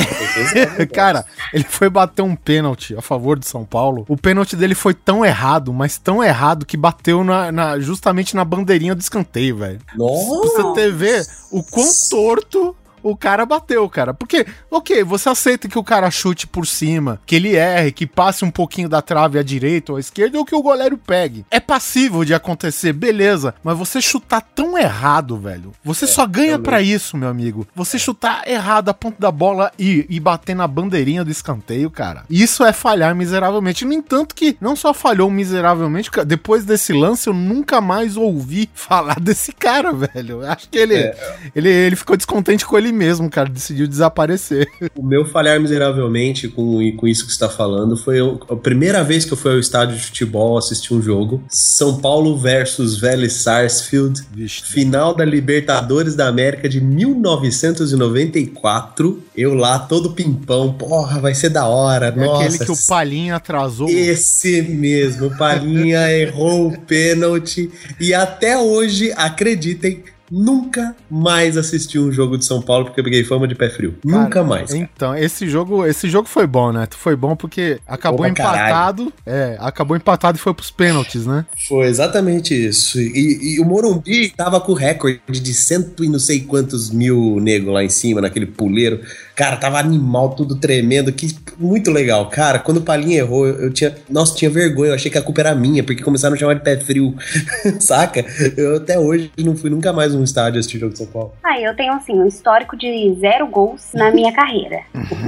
Cara, 0.92 1.24
ele 1.52 1.64
foi 1.64 1.88
bater 1.88 2.22
um 2.22 2.34
pênalti 2.36 2.94
a 2.96 3.02
favor 3.02 3.38
do 3.38 3.44
São 3.44 3.64
Paulo. 3.64 4.04
O 4.08 4.16
pênalti 4.16 4.56
dele 4.56 4.74
foi 4.74 4.94
tão 4.94 5.24
errado, 5.24 5.72
mas 5.72 5.98
tão 5.98 6.22
errado 6.22 6.66
que 6.66 6.76
bateu 6.76 7.24
na, 7.24 7.50
na- 7.52 7.78
justamente 7.78 8.34
na 8.36 8.44
bandeirinha 8.44 8.94
do 8.94 9.00
escanteio, 9.00 9.56
velho. 9.56 9.80
Pra 10.08 10.38
você 10.40 10.62
Nossa. 10.62 10.74
ter 10.74 10.92
ver 10.92 11.26
o 11.50 11.62
quão 11.62 11.88
torto 12.10 12.76
o 13.02 13.16
cara 13.16 13.44
bateu, 13.44 13.88
cara. 13.88 14.14
Porque, 14.14 14.46
ok, 14.70 15.02
você 15.04 15.28
aceita 15.28 15.68
que 15.68 15.78
o 15.78 15.84
cara 15.84 16.10
chute 16.10 16.46
por 16.46 16.66
cima, 16.66 17.20
que 17.26 17.36
ele 17.36 17.54
erre, 17.56 17.92
que 17.92 18.06
passe 18.06 18.44
um 18.44 18.50
pouquinho 18.50 18.88
da 18.88 19.02
trave 19.02 19.38
à 19.38 19.42
direita 19.42 19.92
ou 19.92 19.96
à 19.96 20.00
esquerda 20.00 20.38
ou 20.38 20.44
que 20.44 20.54
o 20.54 20.62
goleiro 20.62 20.96
pegue. 20.96 21.44
É 21.50 21.60
passível 21.60 22.24
de 22.24 22.34
acontecer, 22.34 22.92
beleza. 22.92 23.54
Mas 23.62 23.76
você 23.76 24.00
chutar 24.00 24.40
tão 24.40 24.78
errado, 24.78 25.36
velho. 25.36 25.72
Você 25.84 26.06
só 26.06 26.26
ganha 26.26 26.58
pra 26.58 26.80
isso, 26.80 27.16
meu 27.16 27.28
amigo. 27.28 27.66
Você 27.74 27.98
chutar 27.98 28.46
errado 28.46 28.88
a 28.88 28.94
ponta 28.94 29.16
da 29.18 29.30
bola 29.30 29.72
e, 29.78 30.06
e 30.08 30.20
bater 30.20 30.54
na 30.54 30.66
bandeirinha 30.66 31.24
do 31.24 31.30
escanteio, 31.30 31.90
cara. 31.90 32.24
Isso 32.30 32.64
é 32.64 32.72
falhar 32.72 33.14
miseravelmente. 33.14 33.84
No 33.84 33.92
entanto, 33.92 34.34
que 34.34 34.56
não 34.60 34.76
só 34.76 34.94
falhou 34.94 35.30
miseravelmente, 35.30 36.10
depois 36.26 36.64
desse 36.64 36.92
lance 36.92 37.28
eu 37.28 37.34
nunca 37.34 37.80
mais 37.80 38.16
ouvi 38.16 38.68
falar 38.74 39.18
desse 39.18 39.52
cara, 39.52 39.92
velho. 39.92 40.42
Eu 40.42 40.52
Acho 40.52 40.68
que 40.68 40.78
ele, 40.78 41.14
ele, 41.56 41.68
ele 41.68 41.96
ficou 41.96 42.16
descontente 42.16 42.66
com 42.66 42.76
ele 42.76 42.91
mesmo, 42.92 43.28
cara. 43.30 43.48
Decidiu 43.48 43.86
desaparecer. 43.88 44.68
O 44.94 45.02
meu 45.04 45.24
falhar 45.24 45.58
miseravelmente 45.60 46.48
com, 46.48 46.78
com 46.96 47.06
isso 47.08 47.26
que 47.26 47.32
você 47.32 47.38
tá 47.38 47.48
falando 47.48 47.96
foi 47.96 48.20
o- 48.20 48.38
a 48.48 48.54
primeira 48.56 49.02
vez 49.02 49.24
que 49.24 49.32
eu 49.32 49.36
fui 49.36 49.52
ao 49.52 49.58
estádio 49.58 49.96
de 49.96 50.02
futebol 50.02 50.56
assistir 50.58 50.92
um 50.94 51.02
jogo. 51.02 51.42
São 51.48 51.98
Paulo 52.00 52.36
versus 52.38 52.96
Vélez 52.98 53.32
Sarsfield. 53.34 54.20
Vixe. 54.32 54.62
Final 54.64 55.14
da 55.14 55.24
Libertadores 55.24 56.14
da 56.14 56.28
América 56.28 56.68
de 56.68 56.80
1994. 56.80 59.22
Eu 59.36 59.54
lá, 59.54 59.78
todo 59.78 60.12
pimpão. 60.12 60.72
Porra, 60.74 61.20
vai 61.20 61.34
ser 61.34 61.48
da 61.48 61.66
hora. 61.66 62.06
É 62.06 62.10
Nossa. 62.12 62.44
aquele 62.44 62.58
que 62.64 62.72
o 62.72 62.76
Palinha 62.86 63.36
atrasou. 63.36 63.88
Esse 63.88 64.62
mesmo, 64.62 65.26
o 65.26 65.36
Palinha 65.36 66.10
errou 66.12 66.68
o 66.68 66.78
pênalti 66.80 67.70
e 68.00 68.12
até 68.14 68.56
hoje, 68.58 69.12
acreditem, 69.16 70.02
nunca 70.32 70.96
mais 71.10 71.58
assisti 71.58 71.98
um 71.98 72.10
jogo 72.10 72.38
de 72.38 72.46
São 72.46 72.62
Paulo 72.62 72.86
porque 72.86 73.00
eu 73.00 73.04
peguei 73.04 73.22
fama 73.22 73.46
de 73.46 73.54
pé 73.54 73.68
frio. 73.68 73.94
Cara, 74.08 74.22
nunca 74.22 74.42
mais. 74.42 74.70
cara. 74.70 74.80
Então, 74.82 75.14
esse 75.14 75.46
jogo, 75.46 75.86
esse 75.86 76.08
jogo 76.08 76.26
foi 76.26 76.46
bom, 76.46 76.72
né? 76.72 76.88
Foi 76.90 77.14
bom 77.14 77.36
porque 77.36 77.78
acabou 77.86 78.20
pra 78.20 78.32
caralho. 78.32 78.64
empatado. 78.64 79.12
É, 79.26 79.56
acabou 79.60 79.94
empatado 79.94 80.38
e 80.38 80.40
foi 80.40 80.54
pros 80.54 80.70
pênaltis, 80.70 81.26
né? 81.26 81.44
Foi 81.68 81.86
exatamente 81.86 82.54
isso. 82.54 82.98
E, 82.98 83.56
e 83.56 83.60
o 83.60 83.64
Morumbi 83.64 84.30
tava 84.30 84.58
com 84.58 84.72
o 84.72 84.74
recorde 84.74 85.20
de 85.28 85.52
cento 85.52 86.02
e 86.02 86.08
não 86.08 86.18
sei 86.18 86.40
quantos 86.40 86.90
mil 86.90 87.38
negros 87.38 87.74
lá 87.74 87.84
em 87.84 87.90
cima, 87.90 88.22
naquele 88.22 88.46
puleiro. 88.46 89.00
Cara, 89.34 89.56
tava 89.56 89.78
animal, 89.78 90.30
tudo 90.30 90.56
tremendo. 90.56 91.12
Que 91.12 91.26
muito 91.58 91.90
legal. 91.90 92.26
Cara, 92.28 92.58
quando 92.58 92.78
o 92.78 92.82
Palinha 92.82 93.18
errou, 93.18 93.46
eu, 93.46 93.54
eu 93.64 93.72
tinha. 93.72 93.94
Nossa, 94.10 94.34
tinha 94.36 94.50
vergonha. 94.50 94.90
Eu 94.90 94.94
achei 94.94 95.10
que 95.10 95.16
a 95.18 95.22
culpa 95.22 95.40
era 95.40 95.54
minha, 95.54 95.82
porque 95.82 96.02
começaram 96.02 96.34
a 96.34 96.38
chamar 96.38 96.54
de 96.54 96.60
pé 96.62 96.76
frio. 96.78 97.14
Saca? 97.80 98.24
Eu 98.56 98.76
até 98.76 98.98
hoje 98.98 99.30
não 99.38 99.56
fui 99.56 99.70
nunca 99.70 99.92
mais 99.92 100.14
num 100.14 100.22
estádio 100.22 100.58
assistir 100.60 100.78
jogo 100.78 100.92
de 100.92 100.98
São 100.98 101.06
Paulo. 101.06 101.32
Ah, 101.42 101.58
eu 101.60 101.74
tenho, 101.74 101.92
assim, 101.94 102.12
um 102.14 102.26
histórico 102.26 102.76
de 102.76 103.14
zero 103.20 103.46
gols 103.46 103.90
na 103.94 104.10
minha 104.10 104.32
carreira. 104.32 104.80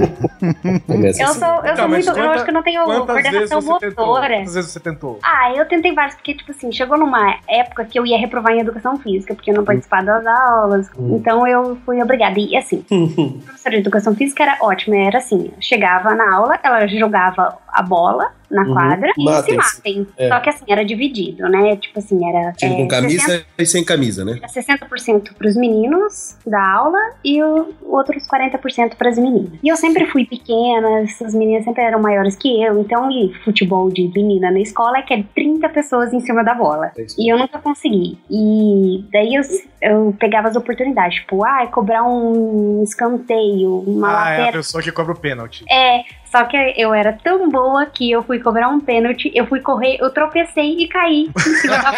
Eu 0.87 1.27
assim. 1.29 1.39
sou, 1.39 1.47
eu 1.47 1.73
Então, 1.73 1.75
sou 1.75 1.87
mas 1.87 2.05
muito. 2.05 2.09
eu 2.09 2.13
quanta- 2.15 2.29
acho 2.35 2.43
que 2.43 2.49
eu 2.49 2.53
não 2.53 2.63
tenho 2.63 2.83
Quantas 2.85 3.15
vezes 3.15 3.29
coordenação 3.49 3.61
você 3.61 3.87
tentou? 3.89 4.05
motora. 4.07 4.35
Quantas 4.37 4.53
vezes 4.53 4.71
você 4.71 4.79
tentou? 4.79 5.19
Ah, 5.23 5.51
eu 5.55 5.65
tentei 5.67 5.93
vários, 5.93 6.15
porque, 6.15 6.33
tipo 6.35 6.51
assim, 6.51 6.71
chegou 6.71 6.97
numa 6.97 7.35
época 7.47 7.85
que 7.85 7.97
eu 7.99 8.05
ia 8.05 8.17
reprovar 8.17 8.53
em 8.53 8.59
educação 8.59 8.97
física, 8.99 9.33
porque 9.33 9.51
eu 9.51 9.55
não 9.55 9.63
participava 9.65 10.05
das 10.05 10.25
aulas. 10.27 10.87
Então 10.99 11.47
eu 11.47 11.77
fui 11.85 12.01
obrigada. 12.01 12.39
E 12.39 12.55
assim, 12.55 12.83
a 12.91 13.45
professora 13.45 13.75
de 13.75 13.81
educação 13.81 13.94
física 14.15 14.43
era 14.43 14.57
ótima, 14.61 14.95
era 14.95 15.17
assim: 15.17 15.51
chegava 15.59 16.13
na 16.13 16.35
aula, 16.35 16.59
ela 16.63 16.87
jogava 16.87 17.57
a 17.67 17.81
bola 17.81 18.31
na 18.49 18.63
Uhum. 18.63 18.73
quadra 18.73 19.09
e 19.17 19.43
se 19.43 19.55
matem. 19.55 20.07
É. 20.17 20.27
Só 20.29 20.39
que 20.39 20.49
assim, 20.49 20.65
era 20.67 20.83
dividido, 20.85 21.47
né? 21.49 21.75
Tipo 21.77 21.99
assim, 21.99 22.27
era. 22.27 22.51
Time 22.53 22.73
é, 22.73 22.77
com 22.77 22.87
camisa 22.87 23.19
60 23.25 23.45
e 23.59 23.65
sem 23.65 23.83
camisa, 23.83 24.25
né? 24.25 24.37
era 24.41 24.47
60% 24.47 25.33
pros 25.37 25.55
meninos 25.55 26.37
da 26.45 26.61
aula 26.73 26.99
e 27.23 27.41
o 27.43 27.73
outros 27.83 28.23
40% 28.27 28.95
pras 28.95 29.17
meninas. 29.17 29.51
E 29.63 29.67
eu 29.67 29.75
sempre 29.75 30.05
fui 30.07 30.25
pequena, 30.25 31.01
essas 31.01 31.33
meninas 31.33 31.63
sempre 31.63 31.83
eram 31.83 32.01
maiores 32.01 32.35
que 32.35 32.61
eu, 32.63 32.79
então 32.81 33.09
e 33.11 33.33
futebol 33.43 33.89
de 33.89 34.07
menina 34.15 34.51
na 34.51 34.59
escola 34.59 34.97
é 34.97 35.01
que 35.01 35.13
é 35.13 35.23
30 35.35 35.67
pessoas 35.69 36.13
em 36.13 36.19
cima 36.19 36.43
da 36.43 36.53
bola. 36.53 36.91
É. 36.97 37.05
E 37.17 37.31
eu 37.31 37.37
nunca 37.37 37.59
consegui. 37.59 38.17
E 38.29 39.03
daí 39.11 39.35
eu, 39.35 39.41
eu 39.81 40.15
pegava 40.19 40.47
as 40.47 40.55
oportunidades, 40.55 41.19
tipo, 41.19 41.43
ah, 41.45 41.67
cobrar 41.67 42.03
um 42.03 42.83
escanteio, 42.83 43.79
uma 43.87 44.07
Ah, 44.07 44.11
é 44.11 44.17
a 44.17 44.39
lateral. 44.39 44.51
pessoa 44.53 44.83
que 44.83 44.91
cobra 44.91 45.13
o 45.13 45.19
pênalti. 45.19 45.63
É, 45.69 46.01
só 46.35 46.43
que 46.43 46.57
eu 46.75 46.93
era 46.93 47.13
tão 47.13 47.49
boa 47.49 47.85
que 47.85 48.11
eu 48.11 48.21
fui 48.21 48.39
cobrar 48.41 48.67
um 48.67 48.81
pênalti, 48.81 49.31
eu 49.33 49.47
fui 49.47 49.61
correr, 49.61 49.97
eu 50.01 50.09
tropecei 50.09 50.79
e 50.79 50.87
caí 50.89 51.31
em 51.33 51.53
cima 51.55 51.77
da 51.77 51.91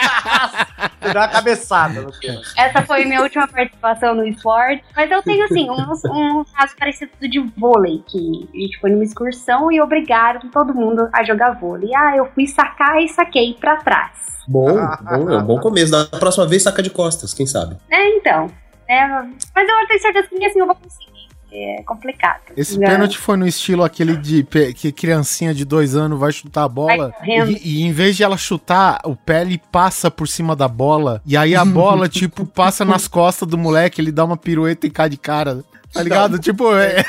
Você 1.01 1.13
dá 1.13 1.22
uma 1.22 1.27
cabeçada 1.27 2.01
no 2.01 2.12
pênalti. 2.20 2.48
essa 2.56 2.84
foi 2.84 3.06
minha 3.06 3.24
última 3.24 3.48
participação 3.48 4.13
no 4.13 4.24
esporte. 4.27 4.84
Mas 4.96 5.10
eu 5.10 5.24
tenho, 5.24 5.44
assim, 5.46 5.67
uns, 5.72 6.06
um 6.06 6.44
caso 6.53 6.75
parecido 6.77 7.12
de 7.22 7.39
vôlei, 7.58 8.03
que 8.08 8.48
a 8.53 8.58
gente 8.60 8.79
foi 8.79 8.91
numa 8.91 9.03
excursão 9.03 9.72
e 9.72 9.82
obrigaram 9.82 10.41
todo 10.51 10.72
mundo 10.72 11.10
a 11.12 11.24
jogar 11.24 11.51
vôlei. 11.60 11.89
Ah, 11.96 12.15
eu 12.15 12.27
fui 12.36 12.46
sacar 12.46 13.01
e 13.01 13.10
saquei 13.10 13.56
pra 13.60 13.77
trás. 13.77 14.12
Bom, 14.48 14.75
bom, 15.01 15.32
é 15.32 15.38
um 15.38 15.44
bom 15.46 15.60
começo. 15.60 15.91
Da 15.91 16.06
próxima 16.20 16.46
vez 16.46 16.62
saca 16.62 16.84
de 16.84 16.91
costas, 16.91 17.34
quem 17.34 17.48
sabe? 17.48 17.75
É, 17.89 18.10
então. 18.10 18.51
É, 18.88 19.08
mas 19.08 19.67
eu 19.67 19.88
tenho 19.88 20.00
certeza 20.00 20.27
que 20.29 20.46
assim 20.46 20.60
eu 20.60 20.67
vou 20.67 20.75
conseguir. 20.75 21.17
É 21.64 21.84
complicado. 21.84 22.42
Esse 22.56 22.78
Né? 22.78 22.88
pênalti 22.88 23.18
foi 23.18 23.38
no 23.38 23.48
estilo 23.48 23.84
aquele 23.84 24.16
de 24.18 24.44
que 24.76 24.92
criancinha 24.92 25.54
de 25.54 25.66
dois 25.66 25.96
anos 25.96 26.20
vai 26.20 26.32
chutar 26.32 26.64
a 26.64 26.70
bola 26.70 27.14
e, 27.24 27.80
e 27.80 27.84
em 27.84 27.92
vez 27.92 28.16
de 28.16 28.24
ela 28.24 28.38
chutar, 28.38 29.00
o 29.04 29.16
pé 29.16 29.42
ele 29.42 29.62
passa 29.72 30.10
por 30.12 30.28
cima 30.28 30.56
da 30.56 30.68
bola 30.68 31.22
e 31.26 31.36
aí 31.38 31.56
a 31.56 31.66
bola, 31.66 32.08
tipo, 32.10 32.46
passa 32.46 32.84
nas 32.86 33.08
costas 33.08 33.48
do 33.48 33.58
moleque, 33.58 34.02
ele 34.02 34.12
dá 34.12 34.24
uma 34.24 34.38
pirueta 34.38 34.86
e 34.88 34.90
cai 34.90 35.10
de 35.10 35.18
cara. 35.18 35.64
Tá 35.94 36.04
ligado? 36.04 36.38
Tipo, 36.38 36.76
é, 36.76 37.04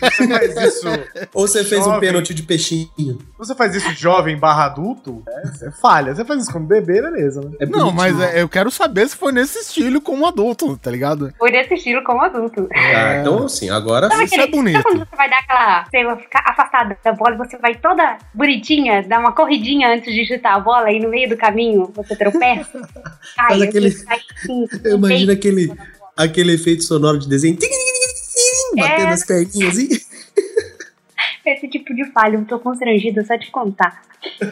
Você 0.00 0.28
faz 0.28 0.56
isso. 0.74 0.86
Ou 1.34 1.46
você 1.48 1.64
fez 1.64 1.82
um 1.82 1.84
Jovem. 1.86 2.00
pênalti 2.00 2.34
de 2.34 2.42
peixinho. 2.42 3.18
Você 3.38 3.54
faz 3.54 3.74
isso 3.74 3.90
jovem 3.94 4.36
barra 4.38 4.66
adulto, 4.66 5.22
é, 5.28 5.46
você 5.48 5.70
falha. 5.72 6.14
Você 6.14 6.24
faz 6.24 6.42
isso 6.42 6.52
como 6.52 6.66
bebê, 6.66 7.00
beleza, 7.02 7.40
né? 7.40 7.50
É 7.60 7.66
Não, 7.66 7.92
mas 7.92 8.18
é- 8.20 8.40
eu 8.42 8.48
quero 8.48 8.70
saber 8.70 9.08
se 9.08 9.16
foi 9.16 9.32
nesse 9.32 9.58
estilo 9.58 10.00
como 10.00 10.26
adulto, 10.26 10.76
tá 10.76 10.90
ligado? 10.90 11.32
Foi 11.38 11.50
desse 11.50 11.74
estilo 11.74 12.02
como 12.04 12.22
adulto. 12.22 12.68
Ah, 12.74 13.18
então 13.20 13.44
assim, 13.44 13.70
agora 13.70 14.08
Sabe 14.08 14.24
Isso 14.24 14.34
é 14.34 14.38
aquele- 14.38 14.56
bonito. 14.56 14.76
Sabe 14.82 14.84
quando 14.96 15.08
você 15.08 15.16
vai 15.16 15.30
dar 15.30 15.38
aquela. 15.38 15.84
Você 15.84 16.04
vai 16.04 16.16
ficar 16.16 16.44
afastada 16.46 16.98
da 17.04 17.12
bola 17.12 17.34
e 17.34 17.38
você 17.38 17.56
vai 17.58 17.74
toda 17.74 18.18
bonitinha, 18.34 19.02
dar 19.02 19.20
uma 19.20 19.32
corridinha 19.32 19.88
antes 19.92 20.14
de 20.14 20.24
chutar 20.26 20.54
a 20.54 20.60
bola 20.60 20.90
e 20.92 21.00
no 21.00 21.08
meio 21.08 21.28
do 21.28 21.36
caminho 21.36 21.90
você 21.94 22.14
tropeça? 22.16 22.80
Cai, 23.36 23.62
aquele- 23.62 23.90
cai 24.04 24.18
assim, 24.36 24.66
eu 24.84 24.96
imagino 24.96 25.32
aquele, 25.32 25.72
aquele 26.16 26.54
efeito 26.54 26.82
sonoro 26.84 27.18
de 27.18 27.28
desenho. 27.28 27.56
Batendo 28.76 29.08
É. 29.08 29.12
as 29.12 29.24
perninhas 29.24 29.76
assim. 31.50 31.58
Esse 31.58 31.68
tipo 31.68 31.94
de 31.94 32.04
falha, 32.12 32.36
eu 32.36 32.44
tô 32.44 32.58
constrangida 32.58 33.24
só 33.24 33.36
de 33.36 33.50
contar. 33.50 34.02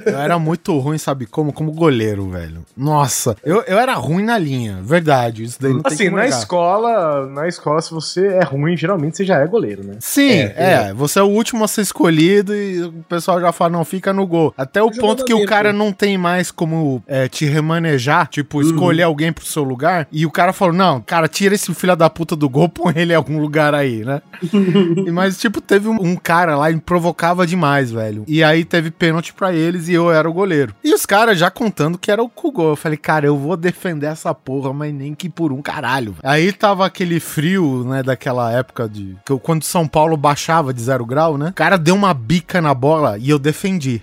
Eu 0.04 0.16
era 0.18 0.38
muito 0.38 0.78
ruim, 0.78 0.96
sabe 0.96 1.26
como? 1.26 1.52
Como 1.52 1.72
goleiro, 1.72 2.30
velho. 2.30 2.64
Nossa, 2.76 3.36
eu, 3.44 3.62
eu 3.62 3.78
era 3.78 3.94
ruim 3.94 4.22
na 4.22 4.38
linha, 4.38 4.78
verdade. 4.80 5.42
Isso 5.42 5.58
daí 5.60 5.72
não 5.72 5.82
tem 5.82 5.92
Assim, 5.92 6.04
como 6.04 6.16
na 6.18 6.22
negar. 6.22 6.38
escola, 6.38 7.26
na 7.26 7.48
escola, 7.48 7.82
se 7.82 7.90
você 7.92 8.26
é 8.28 8.44
ruim, 8.44 8.76
geralmente 8.76 9.16
você 9.16 9.24
já 9.24 9.38
é 9.38 9.46
goleiro, 9.46 9.82
né? 9.82 9.96
Sim, 9.98 10.30
É, 10.30 10.54
é, 10.90 10.94
Você 10.94 11.18
é 11.18 11.22
o 11.22 11.26
último 11.26 11.64
a 11.64 11.68
ser 11.68 11.80
escolhido 11.82 12.54
e 12.54 12.84
o 12.84 12.92
pessoal 13.08 13.40
já 13.40 13.50
fala, 13.52 13.70
não, 13.70 13.84
fica 13.84 14.12
no 14.12 14.24
gol. 14.26 14.54
Até 14.56 14.80
o 14.80 14.90
ponto 14.90 15.24
que 15.24 15.34
o 15.34 15.44
cara 15.46 15.72
não 15.72 15.92
tem 15.92 16.16
mais 16.16 16.52
como 16.52 17.02
é, 17.06 17.28
te 17.28 17.44
remanejar, 17.44 18.28
tipo, 18.28 18.62
escolher 18.62 19.02
alguém 19.02 19.32
pro 19.32 19.44
seu 19.44 19.64
lugar. 19.64 20.06
E 20.12 20.24
o 20.24 20.30
cara 20.30 20.52
falou, 20.52 20.74
não, 20.74 21.00
cara, 21.00 21.26
tira 21.26 21.56
esse 21.56 21.74
filho 21.74 21.96
da 21.96 22.08
puta 22.08 22.36
do 22.36 22.48
gol, 22.48 22.68
põe 22.70 22.92
ele 22.96 23.12
em 23.12 23.16
algum 23.16 23.40
lugar 23.40 23.74
aí, 23.74 24.04
né? 24.04 24.22
Mas, 25.12 25.38
tipo, 25.38 25.60
teve 25.60 25.88
um, 25.88 25.96
um 26.00 26.14
cara 26.16 26.56
lá 26.56 26.70
e 26.70 26.74
me 26.74 26.80
provocava 26.86 27.46
demais, 27.46 27.90
velho. 27.90 28.24
E 28.28 28.42
aí 28.42 28.64
teve 28.64 28.90
pênalti 28.90 29.34
pra 29.34 29.52
eles 29.52 29.88
e 29.88 29.92
eu 29.92 30.10
era 30.10 30.30
o 30.30 30.32
goleiro. 30.32 30.72
E 30.82 30.94
os 30.94 31.04
caras 31.04 31.36
já 31.38 31.50
contando 31.50 31.98
que 31.98 32.10
era 32.10 32.22
o 32.22 32.28
com 32.28 32.50
gol. 32.52 32.70
Eu 32.70 32.76
falei, 32.76 32.96
cara, 32.96 33.26
eu 33.26 33.36
vou 33.36 33.56
defender 33.56 34.06
essa 34.06 34.32
porra, 34.32 34.72
mas 34.72 34.94
nem 34.94 35.12
que 35.14 35.28
por 35.28 35.52
um 35.52 35.60
caralho. 35.60 36.14
Aí 36.22 36.52
tava 36.52 36.86
aquele 36.86 37.18
frio, 37.18 37.84
né, 37.84 38.02
daquela 38.02 38.50
época 38.52 38.88
de. 38.88 39.16
que 39.26 39.32
eu- 39.32 39.38
Quando 39.40 39.64
São 39.64 39.86
Paulo 39.86 40.16
baixava 40.16 40.72
de 40.72 40.80
zero 40.80 41.04
grau, 41.04 41.36
né? 41.36 41.48
O 41.48 41.52
cara 41.54 41.76
deu 41.76 41.94
uma 41.94 42.14
bica 42.14 42.60
na 42.62 42.72
bola 42.72 43.18
e 43.18 43.28
eu 43.28 43.38
defendi. 43.38 44.00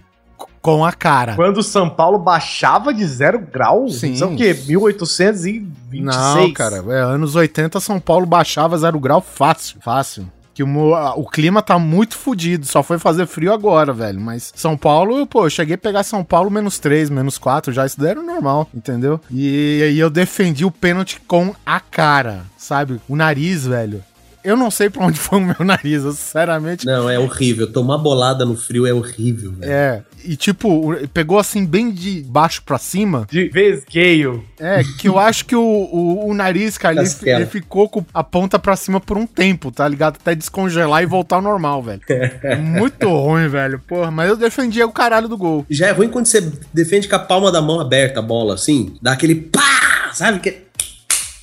Com 0.61 0.85
a 0.85 0.93
cara. 0.93 1.35
Quando 1.35 1.61
São 1.61 1.89
Paulo 1.89 2.17
baixava 2.17 2.93
de 2.93 3.05
zero 3.05 3.37
grau? 3.39 3.89
Sim. 3.89 4.15
São 4.15 4.33
o 4.33 4.37
quê? 4.37 4.53
1826? 4.65 6.03
Não, 6.05 6.53
cara, 6.53 6.77
é, 6.87 7.01
anos 7.01 7.35
80 7.35 7.79
São 7.79 7.99
Paulo 7.99 8.25
baixava 8.25 8.77
zero 8.77 8.99
grau 8.99 9.21
fácil, 9.21 9.77
fácil. 9.81 10.25
Que 10.53 10.63
o, 10.63 10.93
o 11.15 11.25
clima 11.25 11.61
tá 11.61 11.79
muito 11.79 12.15
fodido, 12.17 12.65
só 12.65 12.83
foi 12.83 12.99
fazer 12.99 13.25
frio 13.25 13.51
agora, 13.53 13.91
velho. 13.91 14.19
Mas 14.19 14.51
São 14.55 14.77
Paulo, 14.77 15.25
pô, 15.25 15.45
eu 15.45 15.49
cheguei 15.49 15.75
a 15.75 15.77
pegar 15.77 16.03
São 16.03 16.23
Paulo 16.23 16.51
menos 16.51 16.77
3, 16.79 17.09
menos 17.09 17.37
4, 17.37 17.73
já 17.73 17.85
isso 17.85 17.99
daí 17.99 18.11
era 18.11 18.21
normal, 18.21 18.69
entendeu? 18.73 19.19
E 19.31 19.81
aí 19.83 19.99
eu 19.99 20.09
defendi 20.09 20.63
o 20.63 20.71
pênalti 20.71 21.19
com 21.27 21.55
a 21.65 21.79
cara, 21.79 22.45
sabe? 22.57 23.01
O 23.07 23.15
nariz, 23.15 23.65
velho. 23.65 24.03
Eu 24.43 24.57
não 24.57 24.69
sei 24.69 24.89
pra 24.89 25.05
onde 25.05 25.19
foi 25.19 25.39
o 25.39 25.41
meu 25.41 25.65
nariz, 25.65 26.03
eu, 26.03 26.11
sinceramente. 26.11 26.85
Não, 26.85 27.09
é 27.09 27.17
horrível. 27.17 27.71
Tomar 27.71 27.97
bolada 27.97 28.45
no 28.45 28.55
frio 28.55 28.85
é 28.85 28.93
horrível, 28.93 29.53
velho. 29.53 29.71
É, 29.71 30.03
e 30.23 30.35
tipo, 30.35 30.95
pegou 31.13 31.39
assim 31.39 31.65
bem 31.65 31.91
de 31.91 32.21
baixo 32.21 32.61
pra 32.63 32.77
cima. 32.77 33.25
De 33.29 33.47
vesgueio. 33.49 34.43
É, 34.59 34.83
que 34.99 35.07
eu 35.07 35.17
acho 35.17 35.45
que 35.45 35.55
o, 35.55 35.61
o, 35.61 36.29
o 36.29 36.33
nariz, 36.33 36.77
cara, 36.77 37.01
ele, 37.01 37.09
ele 37.29 37.45
ficou 37.45 37.87
com 37.89 38.05
a 38.13 38.23
ponta 38.23 38.59
pra 38.59 38.75
cima 38.75 38.99
por 38.99 39.17
um 39.17 39.25
tempo, 39.25 39.71
tá 39.71 39.87
ligado? 39.87 40.17
Até 40.19 40.35
descongelar 40.35 41.03
e 41.03 41.05
voltar 41.05 41.37
ao 41.37 41.41
normal, 41.41 41.81
velho. 41.81 42.01
Muito 42.59 43.07
ruim, 43.07 43.47
velho. 43.47 43.79
Porra, 43.87 44.11
mas 44.11 44.29
eu 44.29 44.35
defendia 44.35 44.85
o 44.85 44.91
caralho 44.91 45.27
do 45.27 45.37
gol. 45.37 45.65
Já 45.69 45.87
é 45.87 45.91
ruim 45.91 46.09
quando 46.09 46.25
você 46.25 46.41
defende 46.73 47.07
com 47.07 47.15
a 47.15 47.19
palma 47.19 47.51
da 47.51 47.61
mão 47.61 47.79
aberta 47.79 48.19
a 48.19 48.23
bola, 48.23 48.55
assim. 48.55 48.95
Dá 49.01 49.13
aquele 49.13 49.35
pá! 49.35 50.11
Sabe? 50.13 50.39
Que... 50.39 50.63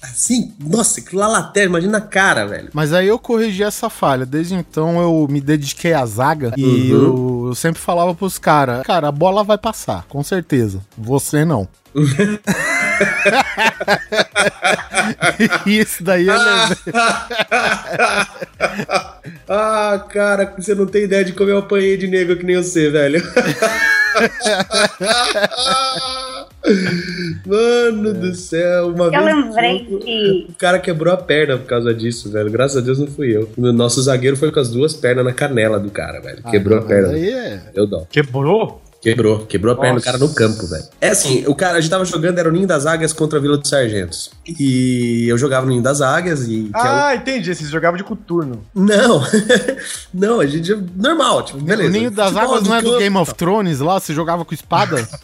Assim, 0.03 0.55
nossa, 0.59 1.01
aquilo 1.01 1.21
lá 1.21 1.29
lateral, 1.29 1.69
imagina 1.69 1.99
a 1.99 2.01
cara, 2.01 2.47
velho. 2.47 2.71
Mas 2.73 2.91
aí 2.93 3.09
eu 3.09 3.19
corrigi 3.19 3.63
essa 3.63 3.91
falha. 3.91 4.25
Desde 4.25 4.55
então 4.55 4.99
eu 5.01 5.27
me 5.29 5.43
dediquei 5.43 5.93
à 5.93 6.07
zaga 6.07 6.55
e 6.57 6.91
eu, 6.91 7.49
eu 7.49 7.55
sempre 7.55 7.79
falava 7.81 8.15
pros 8.15 8.39
caras: 8.39 8.83
Cara, 8.83 9.09
a 9.09 9.13
bola 9.13 9.45
vai 9.45 9.59
passar, 9.59 10.07
com 10.09 10.23
certeza. 10.23 10.81
Você 10.97 11.45
não. 11.45 11.69
Isso 15.67 16.03
daí 16.03 16.29
eu 16.29 16.39
levei. 16.39 16.77
ah, 19.49 20.07
cara, 20.09 20.55
você 20.57 20.75
não 20.75 20.87
tem 20.87 21.05
ideia 21.05 21.23
de 21.25 21.33
como 21.33 21.51
eu 21.51 21.59
apanhei 21.59 21.99
de 21.99 22.07
nego 22.07 22.37
que 22.37 22.45
nem 22.45 22.57
você, 22.57 22.89
velho. 22.91 23.23
Mano 27.47 28.13
do 28.15 28.35
céu, 28.35 28.89
uma 28.89 29.07
Eu 29.07 29.11
vez. 29.11 29.25
lembrei 29.25 29.79
que. 29.85 30.47
O 30.51 30.55
cara 30.55 30.79
quebrou 30.79 31.13
a 31.13 31.17
perna 31.17 31.57
por 31.57 31.67
causa 31.67 31.93
disso, 31.95 32.31
velho. 32.31 32.51
Graças 32.51 32.77
a 32.77 32.81
Deus 32.81 32.99
não 32.99 33.07
fui 33.07 33.35
eu. 33.37 33.49
O 33.57 33.73
nosso 33.73 34.01
zagueiro 34.03 34.37
foi 34.37 34.51
com 34.53 34.61
as 34.61 34.69
duas 34.71 34.95
pernas 34.95 35.25
na 35.25 35.33
canela 35.33 35.79
do 35.81 35.91
cara, 35.91 36.21
velho. 36.21 36.43
Quebrou 36.51 36.79
Ah, 36.79 36.83
a 36.83 36.85
perna. 36.85 37.09
mas 37.09 37.17
Aí 37.17 37.31
é. 37.31 37.61
Deu 37.75 37.87
dó. 37.87 38.07
Quebrou? 38.11 38.81
Quebrou, 39.01 39.47
quebrou 39.47 39.73
a 39.73 39.77
perna 39.77 39.93
do 39.93 40.05
Nossa. 40.05 40.05
cara 40.05 40.19
no 40.19 40.35
campo, 40.35 40.67
velho. 40.67 40.85
É 41.01 41.09
assim, 41.09 41.43
o 41.47 41.55
cara, 41.55 41.79
a 41.79 41.81
gente 41.81 41.91
tava 41.91 42.05
jogando, 42.05 42.39
era 42.39 42.49
o 42.49 42.53
Ninho 42.53 42.67
das 42.67 42.85
Águias 42.85 43.15
contra 43.15 43.39
a 43.39 43.43
Vila 43.43 43.57
dos 43.57 43.71
Sargentos. 43.71 44.31
E 44.47 45.27
eu 45.27 45.39
jogava 45.39 45.65
no 45.65 45.73
Ninho 45.73 45.83
das 45.83 46.03
Águias 46.03 46.43
e. 46.43 46.65
que 46.65 46.77
é 46.77 46.79
o- 46.79 46.83
Ah, 46.85 47.15
entendi. 47.15 47.55
Vocês 47.55 47.71
jogavam 47.71 47.97
de 47.97 48.05
coturno. 48.05 48.63
Não, 48.75 49.23
não, 50.13 50.41
a 50.41 50.47
gente. 50.47 50.75
Normal, 50.95 51.43
tipo, 51.45 51.59
beleza. 51.63 51.89
o 51.89 51.93
Ninho 51.93 52.11
das 52.11 52.29
de 52.29 52.35
não 52.69 52.75
é 52.77 52.83
do 52.83 52.99
Game 52.99 53.17
of 53.17 53.35
Thrones 53.35 53.81
lá? 53.81 53.99
Você 53.99 54.13
jogava 54.13 54.45
com 54.45 54.53
espada? 54.53 55.09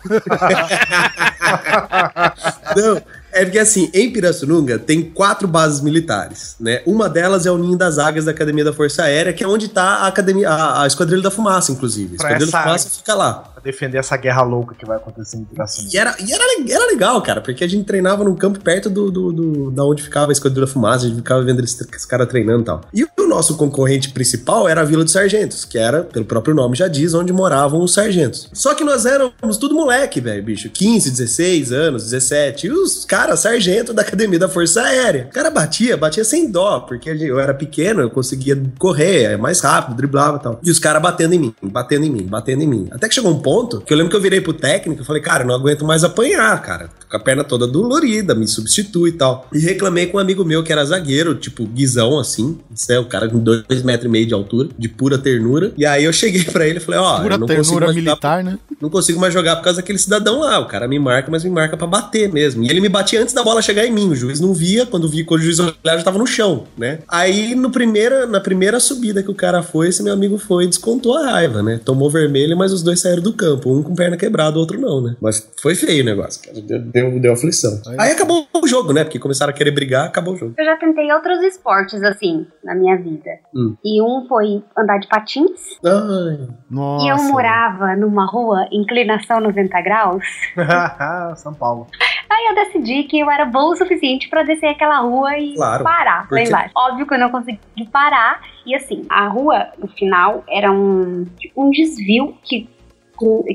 Não, 2.77 3.03
é 3.37 3.45
porque 3.45 3.59
assim, 3.59 3.91
em 3.93 4.11
Pirassununga 4.13 4.79
tem 4.79 5.03
quatro 5.03 5.47
bases 5.47 5.81
militares, 5.81 6.57
né? 6.61 6.83
Uma 6.87 7.09
delas 7.09 7.47
é 7.47 7.51
o 7.51 7.59
Ninho 7.59 7.77
das 7.77 7.99
Águias 7.99 8.25
da 8.25 8.31
Academia 8.31 8.65
da 8.65 8.73
Força 8.73 9.03
Aérea, 9.05 9.33
que 9.33 9.45
é 9.45 9.49
onde 9.49 9.69
tá 9.69 9.83
a 9.83 10.07
academia, 10.07 10.49
a, 10.49 10.83
a 10.83 10.87
Esquadrilha 10.87 11.23
da 11.23 11.31
Fumaça, 11.31 11.73
inclusive. 11.73 12.13
A 12.13 12.17
Esquadrilha 12.17 12.51
da 12.51 12.63
Fumaça 12.63 12.91
fica 12.91 13.15
lá. 13.15 13.33
Pra 13.35 13.63
defender 13.63 13.99
essa 13.99 14.17
guerra 14.17 14.43
louca 14.43 14.75
que 14.75 14.85
vai 14.87 14.97
acontecer 14.97 15.37
em 15.37 15.45
Piracema. 15.45 15.89
E, 15.93 15.97
era, 15.97 16.15
e 16.21 16.33
era, 16.33 16.45
era 16.69 16.87
legal, 16.87 17.21
cara, 17.23 17.41
porque 17.41 17.65
a 17.65 17.69
gente 17.69 17.85
treinava 17.85 18.23
num 18.25 18.35
campo 18.37 18.61
perto 18.61 18.89
do, 18.91 19.11
do, 19.11 19.33
do- 19.33 19.71
da 19.71 19.85
onde 19.85 20.03
ficava 20.03 20.31
a 20.31 20.33
Esquadrilha 20.33 20.67
da 20.67 20.73
Fumaça, 20.73 21.05
a 21.05 21.09
gente 21.09 21.17
ficava 21.19 21.43
vendo 21.43 21.63
esses 21.63 21.81
esse 21.81 22.07
caras 22.09 22.29
treinando 22.29 22.63
e 22.63 22.65
tal. 22.65 22.81
E 22.93 23.05
o 23.05 23.27
nosso 23.29 23.57
concorrente 23.57 24.11
principal 24.11 24.69
era 24.69 24.81
a 24.83 24.85
Vila 24.85 25.03
dos 25.05 25.13
Sargentos, 25.13 25.65
que 25.65 25.79
era, 25.79 26.03
pelo 26.05 26.25
próprio 26.25 26.55
nome 26.55 26.77
já 26.77 26.87
diz, 26.89 27.13
onde 27.15 27.33
moravam 27.33 27.83
os 27.83 27.93
sargentos. 27.93 28.49
Só 28.53 28.75
que 28.75 28.85
nós 28.85 29.05
éramos 29.05 29.57
tudo 29.59 29.75
moleque, 29.75 30.21
velho, 30.21 30.43
bicho. 30.43 30.71
15, 30.71 31.11
16 31.11 31.73
anos, 31.73 32.05
17. 32.05 32.67
E 32.67 32.71
os 32.71 33.05
caras, 33.05 33.26
sargento 33.35 33.95
da 33.95 34.03
Academia 34.03 34.39
da 34.39 34.49
Força 34.49 34.83
Aérea. 34.83 35.27
O 35.31 35.33
cara 35.33 35.51
batia, 35.51 35.97
batia 35.97 36.23
sem 36.23 36.51
dó, 36.51 36.81
porque 36.81 37.09
eu 37.09 37.41
era 37.41 37.55
pequeno, 37.55 38.03
eu 38.03 38.11
conseguia 38.11 38.61
correr 38.79 39.17
é 39.23 39.37
mais 39.37 39.61
rápido, 39.61 39.97
driblava 39.97 40.37
e 40.37 40.41
tal. 40.41 40.61
E 40.63 40.71
os 40.71 40.79
caras 40.79 41.01
batendo 41.01 41.35
em 41.35 41.39
mim, 41.39 41.55
batendo 41.63 42.05
em 42.05 42.11
mim, 42.11 42.25
batendo 42.25 42.63
em 42.63 42.67
mim. 42.67 42.89
Até 42.91 43.09
que 43.09 43.15
chegou 43.15 43.33
um 43.33 43.41
ponto 43.41 43.81
que 43.81 43.93
eu 43.93 43.97
lembro 43.97 44.11
que 44.11 44.17
eu 44.17 44.21
virei 44.21 44.41
pro 44.41 44.53
técnico 44.53 45.03
e 45.03 45.05
falei, 45.05 45.23
cara, 45.23 45.45
não 45.45 45.55
aguento 45.55 45.85
mais 45.85 46.05
apanhar, 46.05 46.61
cara. 46.61 46.89
Tô 47.01 47.07
com 47.09 47.17
a 47.17 47.21
perna 47.21 47.45
toda 47.45 47.67
dolorida, 47.67 48.35
me 48.35 48.47
substitui 48.47 49.11
e 49.11 49.13
tal. 49.13 49.49
E 49.53 49.59
reclamei 49.59 50.07
com 50.07 50.19
um 50.19 50.21
amigo 50.21 50.45
meu 50.45 50.63
que 50.63 50.73
era 50.73 50.85
zagueiro, 50.85 51.35
tipo, 51.35 51.65
guizão 51.65 52.19
assim. 52.19 52.59
Isso 52.75 52.93
é 52.93 52.99
o 52.99 53.07
cara 53.07 53.29
com 53.29 53.39
dois 53.39 53.83
metros 53.83 54.07
e 54.07 54.09
meio 54.09 54.27
de 54.27 54.35
altura, 54.35 54.69
de 54.77 54.89
pura 54.89 55.19
ternura. 55.19 55.73
E 55.77 55.87
aí 55.87 56.05
eu 56.05 56.13
cheguei 56.13 56.45
pra 56.45 56.67
ele 56.67 56.79
e 56.79 56.83
falei, 56.83 57.01
ó, 57.01 57.21
Pura 57.21 57.35
eu 57.35 57.39
não 57.39 57.47
consigo 57.47 57.65
ternura 57.65 57.87
jogar 57.87 57.95
militar, 57.95 58.45
né? 58.45 58.59
não 58.81 58.91
consigo 58.91 59.21
mais 59.21 59.33
jogar 59.33 59.57
por 59.57 59.65
causa 59.65 59.81
daquele 59.81 59.99
cidadão 59.99 60.41
lá. 60.41 60.59
O 60.59 60.67
cara 60.67 60.87
me 60.87 60.99
marca, 60.99 61.31
mas 61.31 61.45
me 61.45 61.51
marca 61.51 61.77
pra 61.77 61.87
bater 61.87 62.31
mesmo. 62.33 62.65
E 62.65 62.71
ele 62.71 62.81
me 62.81 62.89
batia 62.89 63.16
antes 63.17 63.35
da 63.35 63.43
bola 63.43 63.63
chegar 63.63 63.85
em 63.87 63.93
mim. 63.93 64.11
O 64.11 64.15
juiz 64.15 64.41
não 64.41 64.53
via, 64.53 64.87
quando 64.87 65.09
via, 65.09 65.25
quando 65.25 65.41
o 65.41 65.45
juiz 65.45 65.59
olhava, 65.59 65.99
já 65.99 66.03
tava 66.05 66.19
no 66.19 66.27
chão, 66.27 66.65
né? 66.77 67.01
Aí 67.09 67.55
no 67.55 67.71
primeira, 67.71 68.27
na 68.27 68.41
primeira 68.41 68.81
subida 68.81 69.23
que 69.23 69.31
o 69.31 69.35
cara 69.35 69.63
foi, 69.63 69.89
esse 69.89 70.03
meu 70.03 70.13
amigo 70.13 70.39
foi 70.39 70.65
e 70.65 70.69
descontou 70.69 71.17
a 71.17 71.31
raiva, 71.31 71.63
né? 71.63 71.81
Tomou 71.85 72.11
vermelho, 72.11 72.57
mas 72.57 72.73
os 72.73 72.83
dois 72.83 73.01
saíram 73.01 73.23
do 73.23 73.33
campo. 73.33 73.73
Um 73.73 73.83
com 73.83 73.95
perna 73.95 74.17
quebrada, 74.17 74.57
o 74.57 74.61
outro 74.61 74.81
não, 74.81 75.01
né? 75.01 75.17
Mas 75.21 75.49
foi 75.61 75.75
feio 75.75 76.03
o 76.03 76.07
negócio, 76.07 76.43
cara. 76.43 76.61
Deu, 76.61 76.81
deu, 76.81 77.21
deu 77.21 77.33
aflição. 77.33 77.81
Aí 77.99 78.13
acabou 78.13 78.47
o 78.55 78.67
jogo, 78.67 78.93
né? 78.93 79.05
Porque 79.05 79.19
começaram 79.19 79.51
a 79.51 79.55
querer 79.55 79.71
brigar, 79.71 80.07
acabou 80.07 80.35
o 80.35 80.37
jogo. 80.37 80.55
Eu 80.59 80.65
já 80.65 80.77
tentei 80.77 81.13
outros 81.13 81.41
esportes 81.43 82.03
assim 82.03 82.47
na 82.65 82.75
minha 82.75 82.97
vida. 82.97 83.31
Hum. 83.55 83.77
E 83.85 84.03
um 84.03 84.27
foi 84.29 84.63
andar 84.77 84.99
de 84.99 85.09
patins. 85.09 85.61
Ai. 85.85 86.49
Nossa. 86.71 87.05
E 87.05 87.09
eu 87.09 87.17
morava 87.31 87.97
numa 87.97 88.27
rua, 88.27 88.67
inclinação 88.73 89.41
90 89.41 89.81
graus. 89.83 90.25
São 91.37 91.55
Paulo. 91.55 91.87
Aí 92.29 92.47
eu 92.49 92.55
decidi 92.55 93.05
que 93.05 93.19
eu 93.19 93.31
era 93.31 93.45
boa 93.45 93.73
o 93.73 93.77
suficiente 93.77 94.29
pra 94.29 94.43
descer 94.43 94.67
aquela 94.67 94.99
rua 94.99 95.39
e 95.39 95.55
Claro, 95.55 95.85
parar 95.85 96.17
lá 96.23 96.27
porque- 96.29 96.45
embaixo. 96.45 96.73
Óbvio 96.77 97.07
que 97.07 97.15
eu 97.15 97.19
não 97.19 97.31
consegui 97.31 97.61
parar. 97.93 98.41
E 98.65 98.75
assim, 98.75 99.05
a 99.09 99.27
rua, 99.29 99.69
no 99.79 99.87
final, 99.89 100.43
era 100.49 100.71
um, 100.73 101.25
um 101.57 101.71
desvio 101.71 102.37
que, 102.43 102.69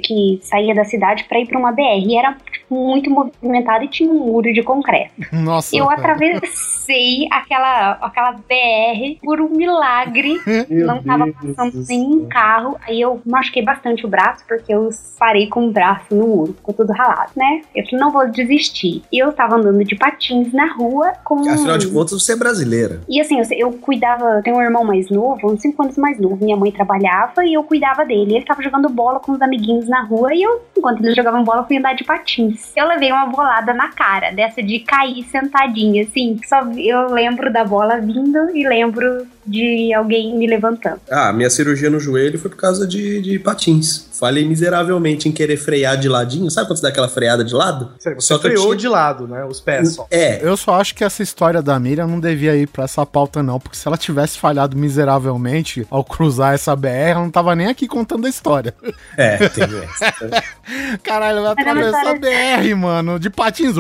que 0.04 0.40
saía 0.42 0.74
da 0.74 0.84
cidade 0.84 1.26
pra 1.26 1.40
ir 1.40 1.48
pra 1.48 1.60
uma 1.60 1.72
BR. 1.72 2.06
E 2.06 2.18
era 2.18 2.36
tipo, 2.52 2.76
muito 2.76 3.10
movimentado 3.10 3.86
e 3.86 3.88
tinha 3.88 4.10
um 4.10 4.26
muro 4.26 4.52
de 4.54 4.64
concreto. 4.64 5.12
Nossa. 5.32 5.76
Eu 5.76 5.90
atravessei 5.90 7.28
aquela, 7.32 7.92
aquela 8.02 8.32
BR 8.32 9.20
por 9.24 9.42
um 9.42 9.50
milagre. 9.50 10.40
não 10.70 11.02
tava 11.04 11.28
passando 11.28 11.86
nenhum 11.88 12.28
carro. 12.28 12.78
Aí 12.88 13.00
eu 13.00 13.22
machuquei 13.26 13.64
bastante 13.64 14.06
o 14.06 14.10
braço, 14.10 14.44
porque 14.48 14.74
eu 14.74 14.90
parei 15.18 15.48
com 15.48 15.68
o 15.68 15.72
braço 15.72 16.16
no 16.16 16.28
muro. 16.28 16.54
Ficou 16.54 16.74
tudo 16.74 16.94
ralado, 16.94 17.32
né? 17.36 17.62
Eu 17.76 17.86
falei, 17.86 18.00
não 18.00 18.12
vou 18.12 18.30
desistir. 18.30 19.04
E 19.12 19.20
eu 19.20 19.32
tava 19.34 19.56
andando 19.56 19.84
de 19.84 19.96
patins 19.96 20.54
na 20.54 20.74
rua 20.74 21.14
com. 21.24 21.50
Afinal 21.50 21.78
de 21.78 21.88
contas, 21.88 22.22
você 22.22 22.34
é 22.34 22.36
brasileira. 22.36 23.02
E 23.10 23.20
assim, 23.20 23.40
eu, 23.40 23.46
eu 23.52 23.72
cuidava, 23.74 24.26
eu 24.36 24.44
tenho 24.44 24.58
um 24.58 24.62
irmão 24.62 24.84
mais 24.84 25.10
novo, 25.10 25.52
uns 25.52 25.62
5 25.62 25.84
anos 25.84 25.98
mais 25.98 26.20
novo. 26.20 26.44
Minha 26.44 26.58
mãe 26.58 26.72
trabalhava 26.72 27.46
e 27.46 27.54
eu 27.54 27.64
cuidava 27.64 28.06
dele. 28.06 28.36
Ele 28.36 28.46
tava 28.46 28.62
jogando 28.62 28.90
bola 28.90 29.20
com 29.20 29.32
os 29.32 29.42
amiguinhos 29.52 29.88
na 29.88 30.04
rua 30.04 30.34
e 30.34 30.42
eu, 30.42 30.62
enquanto 30.78 31.04
eles 31.04 31.16
jogavam 31.16 31.44
bola, 31.44 31.66
fui 31.66 31.78
andar 31.78 31.94
de 31.94 32.06
patins. 32.06 32.72
Eu 32.76 32.88
levei 32.88 33.12
uma 33.12 33.26
bolada 33.26 33.74
na 33.74 33.90
cara, 33.90 34.32
dessa 34.32 34.64
de 34.64 34.80
cair 34.80 35.24
sentadinha, 35.26 36.04
assim. 36.04 36.40
Só 36.46 36.62
eu 36.78 37.12
lembro 37.12 37.52
da 37.52 37.66
bola 37.66 38.00
vindo 38.00 38.56
e 38.56 38.68
lembro 38.68 39.28
de 39.46 39.94
alguém 39.94 40.38
me 40.38 40.48
levantando. 40.48 41.00
Ah, 41.10 41.32
minha 41.34 41.50
cirurgia 41.50 41.90
no 41.90 42.00
joelho 42.00 42.38
foi 42.40 42.50
por 42.50 42.58
causa 42.58 42.86
de, 42.88 43.22
de 43.22 43.40
patins. 43.40 44.10
Falei 44.20 44.46
miseravelmente 44.48 45.28
em 45.28 45.32
querer 45.32 45.58
frear 45.58 45.98
de 45.98 46.08
ladinho. 46.08 46.50
Sabe 46.52 46.68
quando 46.68 46.78
você 46.78 46.84
dá 46.84 46.90
aquela 46.90 47.10
freada 47.10 47.44
de 47.44 47.56
lado? 47.56 47.90
Você 47.98 48.16
Só 48.20 48.38
que 48.38 48.46
eu 48.48 48.52
freou 48.52 48.66
tinha- 48.68 48.78
de 48.78 48.88
lado, 48.88 49.28
né? 49.28 49.44
Os 49.46 49.60
pés 49.60 49.94
só. 49.96 50.06
É, 50.12 50.40
Eu 50.48 50.56
só 50.56 50.76
acho 50.80 50.94
que 50.94 51.04
essa 51.04 51.24
história 51.24 51.60
da 51.62 51.80
Miriam 51.80 52.06
não 52.06 52.20
devia 52.20 52.56
ir 52.56 52.68
pra 52.68 52.84
essa 52.84 53.04
pauta, 53.04 53.42
não. 53.42 53.60
Porque 53.60 53.76
se 53.78 53.88
ela 53.88 53.98
tivesse 53.98 54.38
falhado 54.38 54.78
miseravelmente 54.78 55.88
ao 55.90 56.04
cruzar 56.04 56.54
essa 56.54 56.76
BR, 56.76 56.88
ela 56.88 57.22
não 57.22 57.32
tava 57.32 57.56
nem 57.56 57.66
aqui 57.68 57.88
contando 57.88 58.28
a 58.28 58.30
história. 58.30 58.76
é, 59.18 59.38
tem 59.50 59.64
essa. 59.64 60.14
Caralho, 61.04 61.40
uma 61.42 61.52
atravessar 61.54 62.08
a 62.10 62.14
BR, 62.14 62.76
mano, 62.78 63.20
de 63.20 63.30
patins. 63.32 63.76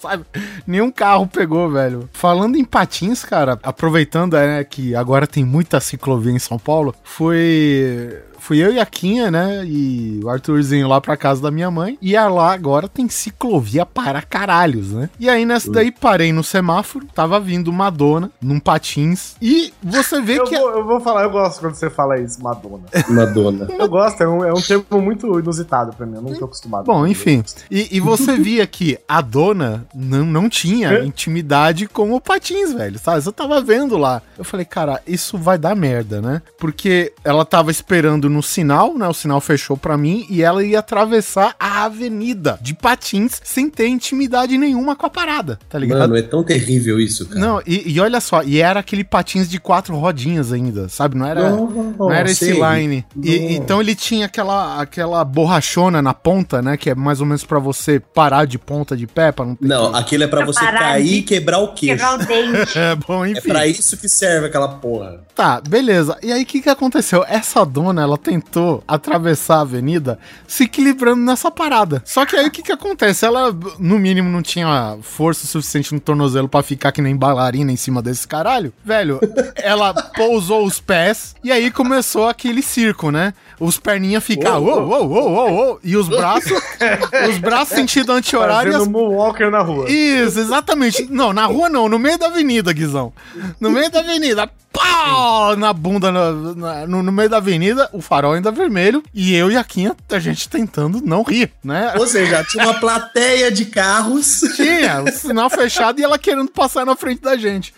Sabe? 0.00 0.24
Nenhum 0.66 0.90
carro 0.90 1.26
pegou, 1.26 1.68
velho. 1.70 2.08
Falando 2.12 2.56
em 2.56 2.59
patins, 2.64 3.24
cara, 3.24 3.58
aproveitando 3.62 4.34
né, 4.34 4.64
que 4.64 4.94
agora 4.94 5.26
tem 5.26 5.44
muita 5.44 5.80
ciclovia 5.80 6.32
em 6.32 6.38
São 6.38 6.58
Paulo, 6.58 6.94
foi 7.02 8.22
fui 8.40 8.58
eu 8.58 8.72
e 8.72 8.80
a 8.80 8.86
Quinha, 8.86 9.30
né? 9.30 9.64
E 9.64 10.20
o 10.24 10.28
Arthurzinho 10.28 10.88
lá 10.88 11.00
pra 11.00 11.16
casa 11.16 11.40
da 11.42 11.50
minha 11.50 11.70
mãe. 11.70 11.98
E 12.00 12.16
a 12.16 12.28
lá 12.28 12.52
agora 12.52 12.88
tem 12.88 13.08
ciclovia 13.08 13.84
para 13.86 14.22
caralhos, 14.22 14.90
né? 14.90 15.10
E 15.18 15.28
aí 15.28 15.44
nessa 15.44 15.70
daí 15.70 15.90
parei 15.90 16.32
no 16.32 16.42
semáforo, 16.42 17.06
tava 17.14 17.38
vindo 17.38 17.72
Madonna 17.72 18.30
num 18.40 18.58
patins. 18.58 19.36
E 19.40 19.72
você 19.82 20.20
vê 20.20 20.38
Eu 20.38 20.44
que. 20.44 20.58
vou, 20.58 20.70
eu 20.70 20.84
vou 20.84 21.00
falar, 21.00 21.24
eu 21.24 21.30
gosto 21.30 21.60
quando 21.60 21.74
você 21.74 21.90
fala 21.90 22.18
isso, 22.18 22.42
Madonna. 22.42 22.84
Madonna. 23.08 23.68
Eu 23.78 23.88
gosto, 23.88 24.22
é 24.22 24.28
um, 24.28 24.44
é 24.44 24.52
um 24.52 24.60
termo 24.60 25.00
muito 25.02 25.38
inusitado 25.38 25.92
pra 25.92 26.06
mim, 26.06 26.16
eu 26.16 26.22
não 26.22 26.34
tô 26.34 26.44
acostumado. 26.46 26.84
Bom, 26.86 27.06
enfim. 27.06 27.44
E, 27.70 27.96
e 27.96 28.00
você 28.00 28.36
via 28.36 28.66
que 28.66 28.98
a 29.06 29.20
dona 29.20 29.86
não, 29.94 30.24
não 30.24 30.48
tinha 30.48 31.04
intimidade 31.04 31.86
com 31.86 32.12
o 32.12 32.20
Patins, 32.20 32.72
velho, 32.72 32.98
sabe? 32.98 33.24
Eu 33.24 33.32
tava 33.32 33.60
vendo 33.60 33.96
lá. 33.98 34.22
Eu 34.38 34.44
falei, 34.44 34.64
cara, 34.64 35.02
isso 35.06 35.36
vai 35.36 35.58
dar 35.58 35.76
merda, 35.76 36.22
né? 36.22 36.40
Porque 36.58 37.12
ela 37.22 37.44
tava 37.44 37.70
esperando 37.70 38.29
no 38.30 38.42
sinal, 38.42 38.96
né? 38.96 39.06
O 39.06 39.12
sinal 39.14 39.40
fechou 39.40 39.76
pra 39.76 39.96
mim 39.98 40.24
e 40.30 40.42
ela 40.42 40.64
ia 40.64 40.78
atravessar 40.78 41.54
a 41.58 41.84
avenida 41.84 42.58
de 42.62 42.72
Patins 42.74 43.40
sem 43.44 43.68
ter 43.68 43.88
intimidade 43.88 44.56
nenhuma 44.56 44.96
com 44.96 45.06
a 45.06 45.10
parada, 45.10 45.58
tá 45.68 45.78
ligado? 45.78 45.98
Mano, 46.00 46.16
é 46.16 46.22
tão 46.22 46.42
terrível 46.42 46.98
isso, 47.00 47.26
cara. 47.26 47.40
Não, 47.40 47.62
e, 47.66 47.92
e 47.92 48.00
olha 48.00 48.20
só, 48.20 48.42
e 48.42 48.60
era 48.60 48.80
aquele 48.80 49.04
patins 49.04 49.48
de 49.48 49.58
quatro 49.60 49.96
rodinhas 49.96 50.52
ainda, 50.52 50.88
sabe? 50.88 51.16
Não 51.16 51.26
era, 51.26 51.50
não 51.50 52.10
era 52.12 52.30
esse 52.30 52.52
line. 52.52 53.04
E- 53.22 53.38
Não. 53.40 53.50
então 53.50 53.80
ele 53.80 53.94
tinha 53.94 54.26
aquela, 54.26 54.80
aquela 54.80 55.24
borrachona 55.24 56.00
na 56.00 56.14
ponta, 56.14 56.62
né? 56.62 56.76
Que 56.76 56.90
é 56.90 56.94
mais 56.94 57.20
ou 57.20 57.26
menos 57.26 57.44
pra 57.44 57.58
você 57.58 57.98
parar 58.00 58.46
de 58.46 58.58
ponta 58.58 58.96
de 58.96 59.06
pé, 59.06 59.32
pra 59.32 59.44
não 59.44 59.54
ter. 59.54 59.66
Não, 59.66 59.94
aquilo 59.94 60.24
é 60.24 60.26
pra 60.26 60.44
você 60.44 60.64
cair 60.64 61.14
e 61.18 61.22
quebrar 61.22 61.58
o 61.58 61.74
queixo. 61.74 61.96
Quebrar 61.96 62.14
o 62.14 62.18
dente. 62.26 62.70
É 62.80 62.94
bom, 62.94 63.24
É 63.24 63.30
enfim. 63.30 63.48
pra 63.48 63.66
isso 63.66 63.96
que 63.96 64.08
serve 64.08 64.46
aquela 64.46 64.68
porra. 64.68 65.20
Tá, 65.34 65.60
beleza. 65.60 66.16
E 66.22 66.32
aí 66.32 66.42
o 66.42 66.46
que, 66.46 66.60
que 66.60 66.68
aconteceu? 66.68 67.24
Essa 67.28 67.64
dona, 67.64 68.02
ela 68.02 68.16
tentou 68.20 68.84
atravessar 68.86 69.56
a 69.56 69.60
avenida 69.62 70.18
se 70.46 70.64
equilibrando 70.64 71.20
nessa 71.22 71.50
parada. 71.50 72.02
Só 72.04 72.24
que 72.24 72.36
aí 72.36 72.46
o 72.46 72.50
que, 72.50 72.62
que 72.62 72.72
acontece? 72.72 73.24
Ela, 73.24 73.52
no 73.78 73.98
mínimo, 73.98 74.28
não 74.28 74.42
tinha 74.42 74.98
força 75.02 75.46
suficiente 75.46 75.92
no 75.92 76.00
tornozelo 76.00 76.48
pra 76.48 76.62
ficar 76.62 76.92
que 76.92 77.02
nem 77.02 77.16
bailarina 77.16 77.72
em 77.72 77.76
cima 77.76 78.00
desse 78.00 78.28
caralho. 78.28 78.72
Velho, 78.84 79.18
ela 79.56 79.92
pousou 79.92 80.64
os 80.64 80.80
pés 80.80 81.34
e 81.42 81.50
aí 81.50 81.70
começou 81.70 82.28
aquele 82.28 82.62
circo, 82.62 83.10
né? 83.10 83.34
Os 83.58 83.78
perninhas. 83.78 84.20
Uou, 84.20 84.62
uou, 84.62 85.08
uou, 85.08 85.30
uou, 85.30 85.52
uou, 85.52 85.80
e 85.82 85.96
os 85.96 86.08
braços. 86.08 86.52
os 87.28 87.38
braços 87.38 87.74
sentido 87.74 88.12
anti-horário 88.12 88.72
as 88.72 88.78
Fazendo 88.78 88.92
Moonwalker 88.92 89.50
na 89.50 89.60
rua. 89.60 89.90
isso, 89.90 90.38
exatamente. 90.38 91.06
Não, 91.10 91.32
na 91.32 91.46
rua 91.46 91.68
não, 91.68 91.88
no 91.88 91.98
meio 91.98 92.18
da 92.18 92.26
avenida, 92.26 92.72
Guizão. 92.72 93.12
No 93.58 93.70
meio 93.70 93.90
da 93.90 94.00
avenida. 94.00 94.50
Pau! 94.82 95.56
Na 95.56 95.72
bunda, 95.72 96.10
na- 96.12 96.86
no, 96.86 97.02
no 97.02 97.12
meio 97.12 97.28
da 97.28 97.36
avenida, 97.38 97.88
o 97.92 98.00
farol 98.00 98.32
ainda 98.32 98.50
vermelho. 98.50 99.02
E 99.14 99.34
eu 99.34 99.50
e 99.50 99.56
a 99.56 99.64
Quinha, 99.64 99.94
a 100.10 100.18
gente 100.18 100.48
tentando 100.48 101.00
não 101.04 101.22
rir, 101.22 101.52
né? 101.62 101.94
Ou 101.98 102.06
seja, 102.06 102.42
tinha 102.44 102.64
uma 102.64 102.74
plateia 102.80 103.50
de 103.50 103.66
carros. 103.66 104.40
Tinha, 104.56 105.02
o 105.02 105.10
sinal 105.12 105.50
fechado 105.50 106.00
e 106.00 106.04
ela 106.04 106.18
querendo 106.18 106.50
passar 106.50 106.84
na 106.86 106.96
frente 106.96 107.20
da 107.22 107.36
gente. 107.36 107.74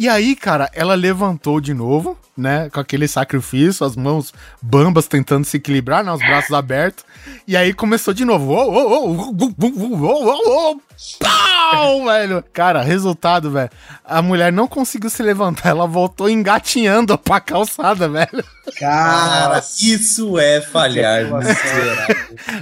E 0.00 0.08
aí, 0.08 0.34
cara, 0.34 0.70
ela 0.72 0.94
levantou 0.94 1.60
de 1.60 1.74
novo, 1.74 2.16
né? 2.34 2.70
Com 2.70 2.80
aquele 2.80 3.06
sacrifício, 3.06 3.84
as 3.84 3.94
mãos 3.94 4.32
bambas 4.62 5.06
tentando 5.06 5.44
se 5.44 5.58
equilibrar, 5.58 6.02
né? 6.02 6.10
Os 6.10 6.20
braços 6.20 6.52
abertos. 6.52 7.04
E 7.46 7.54
aí 7.54 7.74
começou 7.74 8.14
de 8.14 8.24
novo. 8.24 8.50
Uou, 8.50 8.72
uou, 8.72 8.90
uou, 8.90 9.16
uou, 9.16 9.54
uou, 9.60 10.00
uou, 10.00 10.24
uou, 10.24 10.48
uou. 10.48 10.82
Pau, 11.18 12.04
velho. 12.06 12.42
Cara, 12.50 12.80
resultado, 12.80 13.50
velho. 13.50 13.68
A 14.02 14.22
mulher 14.22 14.50
não 14.50 14.66
conseguiu 14.66 15.10
se 15.10 15.22
levantar, 15.22 15.68
ela 15.68 15.86
voltou 15.86 16.30
engatinhando 16.30 17.18
pra 17.18 17.38
calçada, 17.38 18.08
velho. 18.08 18.42
Cara, 18.78 19.58
isso 19.82 20.38
é 20.38 20.62
falhar. 20.62 21.24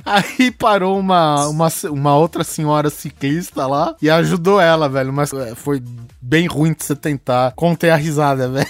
Aí 0.04 0.50
parou 0.50 0.98
uma, 0.98 1.46
uma, 1.46 1.68
uma 1.84 2.16
outra 2.16 2.42
senhora 2.42 2.90
ciclista 2.90 3.64
lá 3.64 3.94
e 4.02 4.10
ajudou 4.10 4.60
ela, 4.60 4.88
velho. 4.88 5.12
Mas 5.12 5.32
é, 5.32 5.54
foi 5.54 5.80
bem 6.20 6.46
ruim 6.46 6.72
de 6.72 6.84
você 6.84 6.94
tentar 6.96 7.52
conter 7.54 7.90
a 7.90 7.96
risada, 7.96 8.48
velho. 8.48 8.66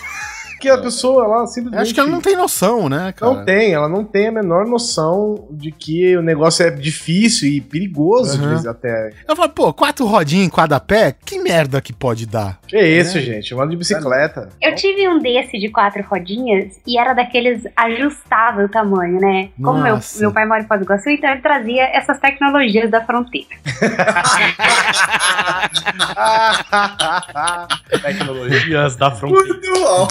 Porque 0.59 0.69
a 0.71 0.79
pessoa, 0.79 1.25
ela 1.25 1.47
simplesmente. 1.47 1.81
Acho 1.83 1.95
que 1.95 2.01
ela 2.01 2.09
não 2.09 2.21
tem 2.21 2.35
noção, 2.35 2.89
né, 2.89 3.13
cara? 3.13 3.33
Não 3.33 3.45
tem, 3.45 3.73
ela 3.75 3.89
não 3.89 4.05
tem 4.05 4.27
a 4.27 4.33
menor 4.33 4.67
noção 4.67 5.47
de 5.53 5.71
que 5.71 6.17
o 6.17 6.21
negócio 6.21 6.67
é 6.67 6.71
difícil 6.73 7.49
e 7.49 7.61
perigoso, 7.61 8.43
Uhum. 8.43 8.49
vezes 8.51 8.67
até. 8.67 9.13
Eu 9.29 9.37
falo, 9.37 9.51
pô, 9.51 9.73
quatro 9.73 10.05
rodinhas 10.05 10.47
em 10.47 10.51
cada 10.51 10.81
pé? 10.81 11.15
Que 11.25 11.39
merda 11.39 11.81
que 11.81 11.93
pode 11.93 12.27
dar? 12.27 12.59
Que 12.69 12.79
isso, 12.81 13.19
gente? 13.21 13.51
Eu 13.51 13.61
ando 13.61 13.71
de 13.71 13.77
bicicleta. 13.77 14.51
Eu 14.61 14.75
tive 14.75 15.09
um 15.09 15.19
desse 15.19 15.59
de 15.59 15.69
quatro 15.71 16.03
rodinhas 16.03 16.79
e 16.87 16.99
era 16.99 17.15
daqueles 17.15 17.67
ajustável 17.75 18.67
o 18.67 18.69
tamanho, 18.69 19.19
né? 19.21 19.49
Como 19.63 19.81
meu, 19.83 19.99
meu 20.21 20.33
pai 20.33 20.45
mora 20.45 20.63
em 20.63 20.67
Foz 20.67 20.81
do 20.81 20.85
Iguaçu, 20.85 21.09
então 21.11 21.31
ele 21.31 21.41
trazia 21.41 21.85
essas 21.97 22.19
tecnologias 22.21 22.91
da 22.91 23.05
fronteira. 23.05 23.49
Tecnologias 28.03 28.97
da 28.97 29.11
fronteira. 29.11 29.47
Muito 29.47 29.73
bom. 29.81 30.09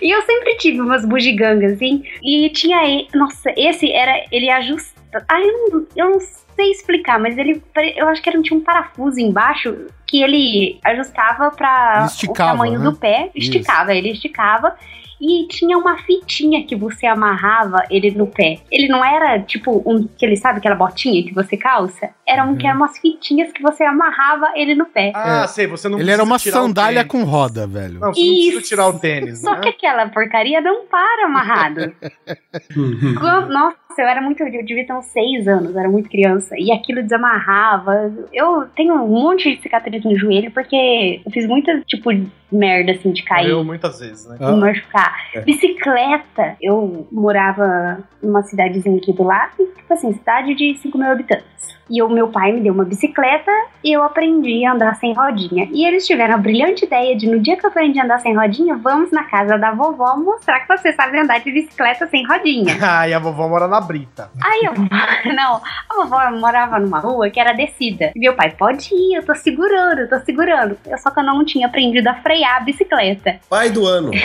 E 0.00 0.10
eu 0.14 0.22
sempre 0.22 0.56
tive 0.56 0.80
umas 0.80 1.04
bugigangas, 1.04 1.72
assim. 1.74 2.02
E 2.22 2.48
tinha. 2.50 2.82
e- 2.88 3.08
Nossa, 3.14 3.52
esse 3.56 3.90
era. 3.92 4.24
Ele 4.30 4.50
ajusta. 4.50 4.94
Ah, 5.28 5.40
eu 5.40 5.52
não, 5.70 5.86
eu 5.96 6.10
não 6.10 6.20
sei 6.56 6.70
explicar, 6.70 7.18
mas 7.18 7.36
ele. 7.38 7.62
Eu 7.96 8.08
acho 8.08 8.22
que 8.22 8.28
era, 8.28 8.40
tinha 8.42 8.58
um 8.58 8.62
parafuso 8.62 9.20
embaixo 9.20 9.86
que 10.06 10.22
ele 10.22 10.78
ajustava 10.84 11.46
Ele 11.46 11.56
pra 11.56 12.04
esticava, 12.06 12.50
o 12.52 12.56
tamanho 12.56 12.78
né? 12.78 12.84
do 12.90 12.96
pé. 12.96 13.30
Esticava, 13.34 13.94
ele 13.94 14.10
esticava. 14.12 14.76
E 15.20 15.46
tinha 15.48 15.78
uma 15.78 15.96
fitinha 15.98 16.66
que 16.66 16.74
você 16.76 17.06
amarrava 17.06 17.78
ele 17.88 18.10
no 18.10 18.26
pé. 18.26 18.58
Ele 18.70 18.88
não 18.88 19.02
era 19.02 19.38
tipo 19.40 19.80
um. 19.86 20.06
que 20.06 20.26
ele 20.26 20.36
sabe 20.36 20.58
aquela 20.58 20.74
botinha 20.74 21.22
que 21.22 21.32
você 21.32 21.56
calça? 21.56 22.10
Era 22.28 22.44
um 22.44 22.48
Uhum. 22.50 22.56
que 22.58 22.66
eram 22.66 22.76
umas 22.78 22.98
fitinhas 22.98 23.50
que 23.52 23.62
você 23.62 23.84
amarrava 23.84 24.50
ele 24.56 24.74
no 24.74 24.84
pé. 24.86 25.12
Ah, 25.14 25.44
É. 25.44 25.46
sei, 25.46 25.66
você 25.68 25.88
não 25.88 25.98
Ele 26.00 26.10
era 26.10 26.22
uma 26.22 26.38
sandália 26.38 27.04
com 27.04 27.22
roda, 27.24 27.66
velho. 27.66 28.00
Não, 28.00 28.12
você 28.12 28.20
não 28.20 28.26
precisa 28.34 28.58
Isso. 28.58 28.68
tirar 28.68 28.88
o 28.88 28.98
tênis, 28.98 29.40
Só 29.40 29.52
né? 29.54 29.60
que 29.60 29.68
aquela 29.68 30.08
porcaria 30.08 30.60
não 30.60 30.84
para 30.86 31.26
amarrado. 31.26 31.94
Quando- 33.20 33.74
Nossa, 33.94 34.02
eu 34.02 34.08
era 34.08 34.20
muito. 34.20 34.42
Eu 34.42 34.64
devia 34.64 34.84
ter 34.84 34.92
uns 34.92 35.06
seis 35.06 35.46
anos, 35.46 35.72
eu 35.72 35.78
era 35.78 35.88
muito 35.88 36.08
criança. 36.08 36.54
E 36.58 36.72
aquilo 36.72 37.02
desamarrava. 37.02 38.12
Eu 38.32 38.66
tenho 38.74 38.94
um 38.94 39.06
monte 39.06 39.54
de 39.54 39.62
cicatriz 39.62 40.04
no 40.04 40.18
joelho 40.18 40.50
porque 40.50 41.20
eu 41.24 41.30
fiz 41.30 41.46
muita, 41.46 41.80
tipo, 41.82 42.10
merda 42.50 42.92
assim 42.92 43.12
de 43.12 43.22
cair. 43.22 43.50
Eu 43.50 43.64
muitas 43.64 44.00
vezes, 44.00 44.26
né? 44.28 44.36
Ah. 44.40 44.52
Me 44.52 44.60
machucar. 44.60 45.14
É. 45.34 45.40
Bicicleta. 45.42 46.56
Eu 46.60 47.06
morava 47.12 47.98
numa 48.22 48.42
cidadezinha 48.42 48.96
aqui 48.96 49.12
do 49.12 49.22
lado, 49.22 49.56
tipo 49.76 49.92
assim, 49.92 50.12
cidade 50.12 50.54
de 50.54 50.74
5 50.78 50.98
mil 50.98 51.10
habitantes. 51.10 51.74
E 51.88 52.02
o 52.02 52.08
meu 52.08 52.28
pai 52.28 52.52
me 52.52 52.60
deu 52.60 52.72
uma 52.72 52.84
bicicleta 52.84 53.50
e 53.82 53.92
eu 53.92 54.02
aprendi 54.02 54.64
a 54.64 54.72
andar 54.72 54.94
sem 54.96 55.12
rodinha. 55.12 55.68
E 55.70 55.86
eles 55.86 56.06
tiveram 56.06 56.34
a 56.34 56.38
brilhante 56.38 56.86
ideia 56.86 57.14
de, 57.14 57.28
no 57.28 57.38
dia 57.38 57.56
que 57.56 57.66
eu 57.66 57.70
aprendi 57.70 58.00
a 58.00 58.04
andar 58.04 58.20
sem 58.20 58.34
rodinha, 58.34 58.76
vamos 58.76 59.10
na 59.10 59.24
casa 59.24 59.58
da 59.58 59.72
vovó 59.72 60.16
mostrar 60.16 60.60
que 60.60 60.68
você 60.68 60.92
sabe 60.94 61.18
andar 61.18 61.40
de 61.40 61.52
bicicleta 61.52 62.06
sem 62.06 62.26
rodinha. 62.26 62.74
Ah, 62.84 63.08
e 63.08 63.14
a 63.14 63.18
vovó 63.18 63.48
mora 63.48 63.66
na 63.66 63.80
Brita. 63.86 64.30
Aí 64.42 64.62
eu, 64.64 64.74
não, 65.34 65.60
a 65.88 65.94
vovó 65.94 66.30
morava 66.32 66.78
numa 66.78 67.00
rua 67.00 67.30
que 67.30 67.40
era 67.40 67.52
descida. 67.52 68.12
E 68.14 68.18
meu 68.18 68.34
pai, 68.34 68.50
pode 68.50 68.94
ir, 68.94 69.16
eu 69.16 69.24
tô 69.24 69.34
segurando, 69.34 70.00
eu 70.00 70.08
tô 70.08 70.18
segurando. 70.20 70.78
Eu, 70.86 70.98
só 70.98 71.10
que 71.10 71.20
eu 71.20 71.24
não 71.24 71.44
tinha 71.44 71.66
aprendido 71.66 72.06
a 72.08 72.14
frear 72.14 72.56
a 72.56 72.60
bicicleta. 72.60 73.40
Pai 73.48 73.70
do 73.70 73.86
ano. 73.86 74.10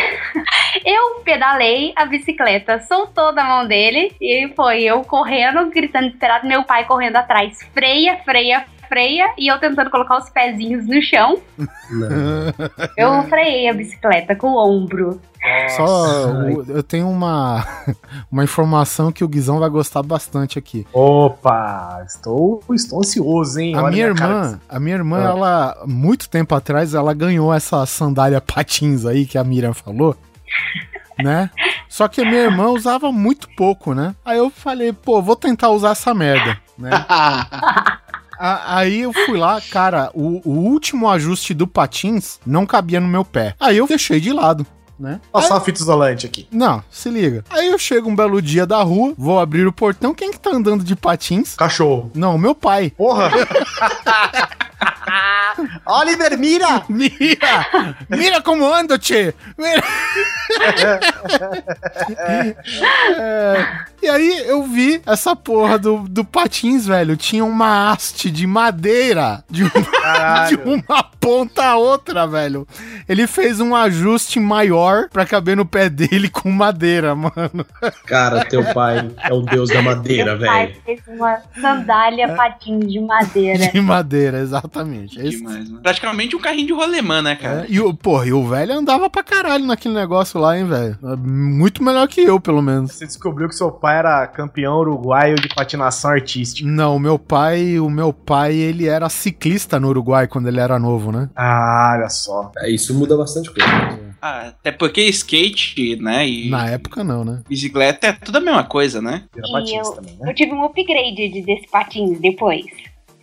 Eu 0.85 1.21
pedalei 1.23 1.93
a 1.95 2.05
bicicleta, 2.05 2.79
soltou 2.81 3.33
da 3.33 3.43
mão 3.43 3.67
dele 3.67 4.15
e 4.21 4.51
foi 4.55 4.83
eu 4.83 5.01
correndo, 5.01 5.69
gritando 5.71 6.05
desesperado, 6.05 6.47
meu 6.47 6.63
pai 6.63 6.85
correndo 6.85 7.15
atrás. 7.15 7.59
Freia, 7.73 8.17
freia, 8.23 8.65
freia, 8.89 9.33
e 9.37 9.47
eu 9.47 9.57
tentando 9.59 9.89
colocar 9.89 10.17
os 10.17 10.29
pezinhos 10.29 10.85
no 10.85 11.01
chão. 11.01 11.37
Eu 12.97 13.23
freiei 13.29 13.69
a 13.69 13.73
bicicleta 13.73 14.35
com 14.35 14.47
o 14.47 14.57
ombro. 14.57 15.21
Só 15.77 15.85
o- 16.31 16.63
eu 16.67 16.83
tenho 16.83 17.09
uma, 17.09 17.65
uma 18.29 18.43
informação 18.43 19.09
que 19.11 19.23
o 19.23 19.27
Guizão 19.27 19.59
vai 19.59 19.69
gostar 19.69 20.03
bastante 20.03 20.59
aqui. 20.59 20.85
Opa, 20.91 22.03
estou, 22.05 22.61
estou 22.73 22.99
ansioso, 22.99 23.57
hein? 23.59 23.73
A 23.75 23.83
Olha 23.83 23.91
minha 23.91 24.13
cara 24.13 24.31
irmã, 24.33 24.59
a 24.67 24.79
minha 24.79 24.95
irmã, 24.97 25.19
Ah. 25.21 25.29
ela, 25.29 25.77
muito 25.87 26.27
tempo 26.29 26.53
atrás, 26.53 26.93
ela 26.93 27.13
ganhou 27.13 27.53
essa 27.53 27.85
sandália 27.85 28.41
patins 28.41 29.05
aí 29.05 29.25
que 29.25 29.37
a 29.37 29.43
Miriam 29.43 29.73
falou, 29.73 30.13
né? 31.17 31.49
Só 31.87 32.07
que 32.09 32.21
a 32.21 32.25
minha 32.25 32.41
irmã 32.43 32.67
usava 32.67 33.09
muito 33.11 33.47
pouco, 33.55 33.93
né? 33.93 34.13
Aí 34.25 34.37
eu 34.37 34.49
falei, 34.49 34.91
pô, 34.91 35.21
vou 35.21 35.35
tentar 35.37 35.69
usar 35.69 35.91
essa 35.91 36.13
merda, 36.13 36.57
né? 36.77 36.89
Aí 38.39 39.01
eu 39.01 39.11
fui 39.11 39.37
lá, 39.37 39.59
cara, 39.59 40.09
o, 40.13 40.41
o 40.49 40.53
último 40.53 41.09
ajuste 41.09 41.53
do 41.53 41.67
patins 41.67 42.39
não 42.45 42.65
cabia 42.65 43.01
no 43.01 43.07
meu 43.07 43.25
pé. 43.25 43.53
Aí 43.59 43.77
eu 43.77 43.85
deixei 43.85 44.21
de 44.21 44.31
lado, 44.31 44.65
né? 44.97 45.19
Passar 45.31 45.55
uma 45.55 45.61
fita 45.61 45.81
isolante 45.81 46.25
aqui. 46.25 46.47
Não, 46.49 46.81
se 46.89 47.09
liga. 47.09 47.43
Aí 47.49 47.67
eu 47.67 47.77
chego 47.77 48.09
um 48.09 48.15
belo 48.15 48.41
dia 48.41 48.65
da 48.65 48.81
rua, 48.81 49.13
vou 49.17 49.39
abrir 49.39 49.67
o 49.67 49.73
portão. 49.73 50.13
Quem 50.13 50.31
que 50.31 50.39
tá 50.39 50.51
andando 50.51 50.83
de 50.83 50.95
patins? 50.95 51.55
Cachorro. 51.55 52.11
Não, 52.15 52.37
meu 52.37 52.55
pai. 52.55 52.91
Porra! 52.95 53.29
Oliver, 55.85 56.37
mira! 56.37 56.83
Mira! 56.89 57.95
Mira 58.09 58.41
como 58.41 58.65
ando, 58.71 58.97
tchê! 58.97 59.33
Mira. 59.57 59.83
É, 63.17 63.67
e 64.01 64.07
aí 64.09 64.43
eu 64.47 64.63
vi 64.63 65.01
essa 65.05 65.35
porra 65.35 65.77
do, 65.77 65.99
do 66.07 66.23
patins, 66.23 66.85
velho. 66.87 67.15
Tinha 67.17 67.43
uma 67.45 67.91
haste 67.91 68.29
de 68.31 68.45
madeira 68.47 69.43
de, 69.49 69.63
um- 69.63 69.69
de 70.49 70.55
uma 70.65 71.03
ponta 71.03 71.63
a 71.65 71.77
outra, 71.77 72.25
velho. 72.27 72.67
Ele 73.07 73.27
fez 73.27 73.59
um 73.59 73.75
ajuste 73.75 74.39
maior 74.39 75.09
pra 75.09 75.25
caber 75.25 75.55
no 75.57 75.65
pé 75.65 75.89
dele 75.89 76.29
com 76.31 76.49
madeira, 76.51 77.13
mano. 77.15 77.65
Cara, 78.05 78.45
teu 78.45 78.63
pai 78.73 79.09
é 79.23 79.33
o 79.33 79.41
deus 79.41 79.69
da 79.69 79.81
madeira, 79.81 80.35
Meu 80.35 80.47
pai 80.47 80.67
velho. 80.67 80.81
fez 80.85 81.01
uma 81.07 81.37
sandália 81.59 82.33
patins 82.35 82.91
de 82.91 82.99
madeira. 82.99 83.67
De 83.71 83.81
madeira, 83.81 84.39
exatamente. 84.39 84.98
É 85.17 85.23
isso. 85.27 85.37
Demais, 85.39 85.69
né? 85.69 85.79
Praticamente 85.81 86.35
um 86.35 86.39
carrinho 86.39 86.67
de 86.67 86.73
rolemã, 86.73 87.21
né, 87.21 87.35
cara? 87.35 87.61
É, 87.63 87.65
e 87.69 87.79
o, 87.79 87.93
porra, 87.93 88.25
e 88.27 88.33
o 88.33 88.47
velho 88.47 88.73
andava 88.73 89.09
pra 89.09 89.23
caralho 89.23 89.65
naquele 89.65 89.93
negócio 89.93 90.39
lá, 90.39 90.57
hein, 90.57 90.65
velho? 90.65 90.97
É 91.03 91.15
Muito 91.15 91.83
melhor 91.83 92.07
que 92.07 92.21
eu, 92.21 92.39
pelo 92.39 92.61
menos. 92.61 92.91
Você 92.91 93.05
descobriu 93.05 93.47
que 93.47 93.55
seu 93.55 93.71
pai 93.71 93.97
era 93.99 94.27
campeão 94.27 94.77
uruguaio 94.79 95.35
de 95.35 95.47
patinação 95.49 96.11
artística. 96.11 96.67
Não, 96.69 96.95
o 96.95 96.99
meu 96.99 97.17
pai, 97.19 97.79
o 97.79 97.89
meu 97.89 98.11
pai, 98.13 98.55
ele 98.55 98.87
era 98.87 99.09
ciclista 99.09 99.79
no 99.79 99.89
Uruguai 99.89 100.27
quando 100.27 100.47
ele 100.47 100.59
era 100.59 100.77
novo, 100.79 101.11
né? 101.11 101.29
Ah, 101.35 101.95
olha 101.97 102.09
só. 102.09 102.51
É, 102.59 102.69
Isso 102.69 102.93
muda 102.93 103.15
bastante 103.17 103.49
coisa. 103.51 104.09
Ah, 104.21 104.47
até 104.49 104.71
porque 104.71 105.01
skate, 105.03 105.95
né, 106.01 106.27
e 106.27 106.49
Na 106.49 106.67
época 106.69 107.03
não, 107.03 107.23
né? 107.23 107.41
bicicleta 107.47 108.07
é 108.07 108.11
tudo 108.13 108.37
a 108.37 108.41
mesma 108.41 108.63
coisa, 108.65 109.01
né? 109.01 109.23
E 109.35 109.39
eu, 109.39 109.83
também, 109.93 110.17
né? 110.19 110.29
eu 110.29 110.35
tive 110.35 110.51
um 110.53 110.63
upgrade 110.65 111.29
de- 111.29 111.41
desse 111.41 111.67
patins 111.69 112.19
depois. 112.19 112.65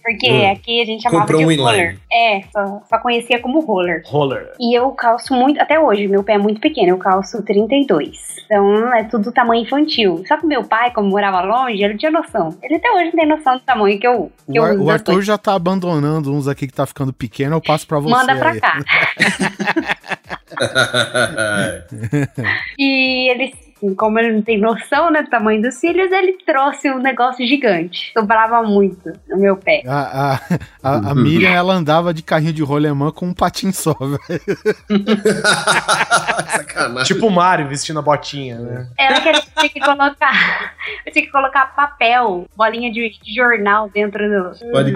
Porque 0.07 0.31
Hum. 0.31 0.53
aqui 0.53 0.81
a 0.81 0.85
gente 0.85 1.03
chamava 1.03 1.23
Comprou 1.25 1.41
de 1.41 1.47
um 1.61 1.65
roller. 1.65 1.99
É, 2.13 2.43
só, 2.53 2.81
só 2.89 2.99
conhecia 2.99 3.41
como 3.41 3.59
roller. 3.61 4.03
Roller. 4.07 4.53
E 4.61 4.79
eu 4.79 4.91
calço 4.93 5.35
muito, 5.35 5.61
até 5.61 5.81
hoje, 5.81 6.07
meu 6.07 6.23
pé 6.23 6.35
é 6.35 6.39
muito 6.39 6.61
pequeno, 6.61 6.91
eu 6.91 6.99
calço 6.99 7.43
32. 7.43 8.37
Então 8.45 8.95
é 8.95 9.03
tudo 9.05 9.33
tamanho 9.33 9.65
infantil. 9.65 10.23
Só 10.29 10.37
que 10.37 10.47
meu 10.47 10.63
pai, 10.63 10.93
como 10.93 11.09
morava 11.09 11.41
longe, 11.41 11.83
ele 11.83 11.99
tinha 11.99 12.13
noção. 12.13 12.57
Ele 12.63 12.77
até 12.77 12.89
hoje 12.93 13.05
não 13.07 13.13
tem 13.13 13.27
noção 13.27 13.55
do 13.57 13.63
tamanho 13.65 13.99
que 13.99 14.07
eu, 14.07 14.31
que 14.51 14.61
O, 14.61 14.63
Ar- 14.63 14.69
eu 14.71 14.75
uso. 14.77 14.85
o 14.85 14.91
Arthur 14.91 15.23
já 15.23 15.37
tá 15.37 15.55
abandonando 15.55 16.33
uns 16.33 16.47
aqui 16.47 16.69
que 16.69 16.73
tá 16.75 16.87
ficando 16.87 17.13
pequeno, 17.13 17.57
eu 17.57 17.61
passo 17.61 17.85
pra 17.87 17.99
você. 17.99 18.15
Manda 18.15 18.37
pra 18.37 18.51
aí. 18.51 18.61
cá. 18.61 18.79
E 22.79 23.31
ele, 23.31 23.45
assim, 23.45 23.66
como 23.97 24.19
ele 24.19 24.33
não 24.33 24.43
tem 24.43 24.59
noção 24.59 25.11
né, 25.11 25.23
do 25.23 25.31
tamanho 25.31 25.61
dos 25.61 25.75
cílios, 25.75 26.11
ele 26.11 26.39
trouxe 26.45 26.91
um 26.91 26.99
negócio 26.99 27.47
gigante. 27.47 28.13
Sobrava 28.13 28.63
muito 28.63 29.13
no 29.29 29.39
meu 29.39 29.57
pé. 29.57 29.83
A, 29.87 30.35
a, 30.35 30.41
a, 30.83 31.11
a 31.11 31.15
Miriam, 31.15 31.51
ela 31.51 31.75
andava 31.75 32.15
de 32.15 32.23
carrinho 32.23 32.53
de 32.53 32.63
rolemã 32.63 33.11
com 33.11 33.27
um 33.27 33.35
patim 33.35 33.73
só, 33.73 33.95
velho. 34.01 34.19
Sacanagem. 36.49 37.05
Tipo 37.05 37.27
o 37.27 37.31
Mario 37.31 37.69
vestindo 37.69 37.99
a 37.99 38.03
botinha, 38.03 38.59
né? 38.59 38.89
Era 38.99 39.21
que 39.21 39.29
eu 39.29 39.33
tinha 39.35 39.69
que 39.69 39.81
colocar. 39.81 40.75
Eu 41.05 41.13
tinha 41.13 41.25
que 41.25 41.33
colocar 41.33 41.75
papel, 41.75 42.47
bolinha 42.57 42.91
de, 42.91 43.13
jornal 43.35 43.89
dentro 43.91 44.29
do 44.29 44.71
Pode 44.71 44.93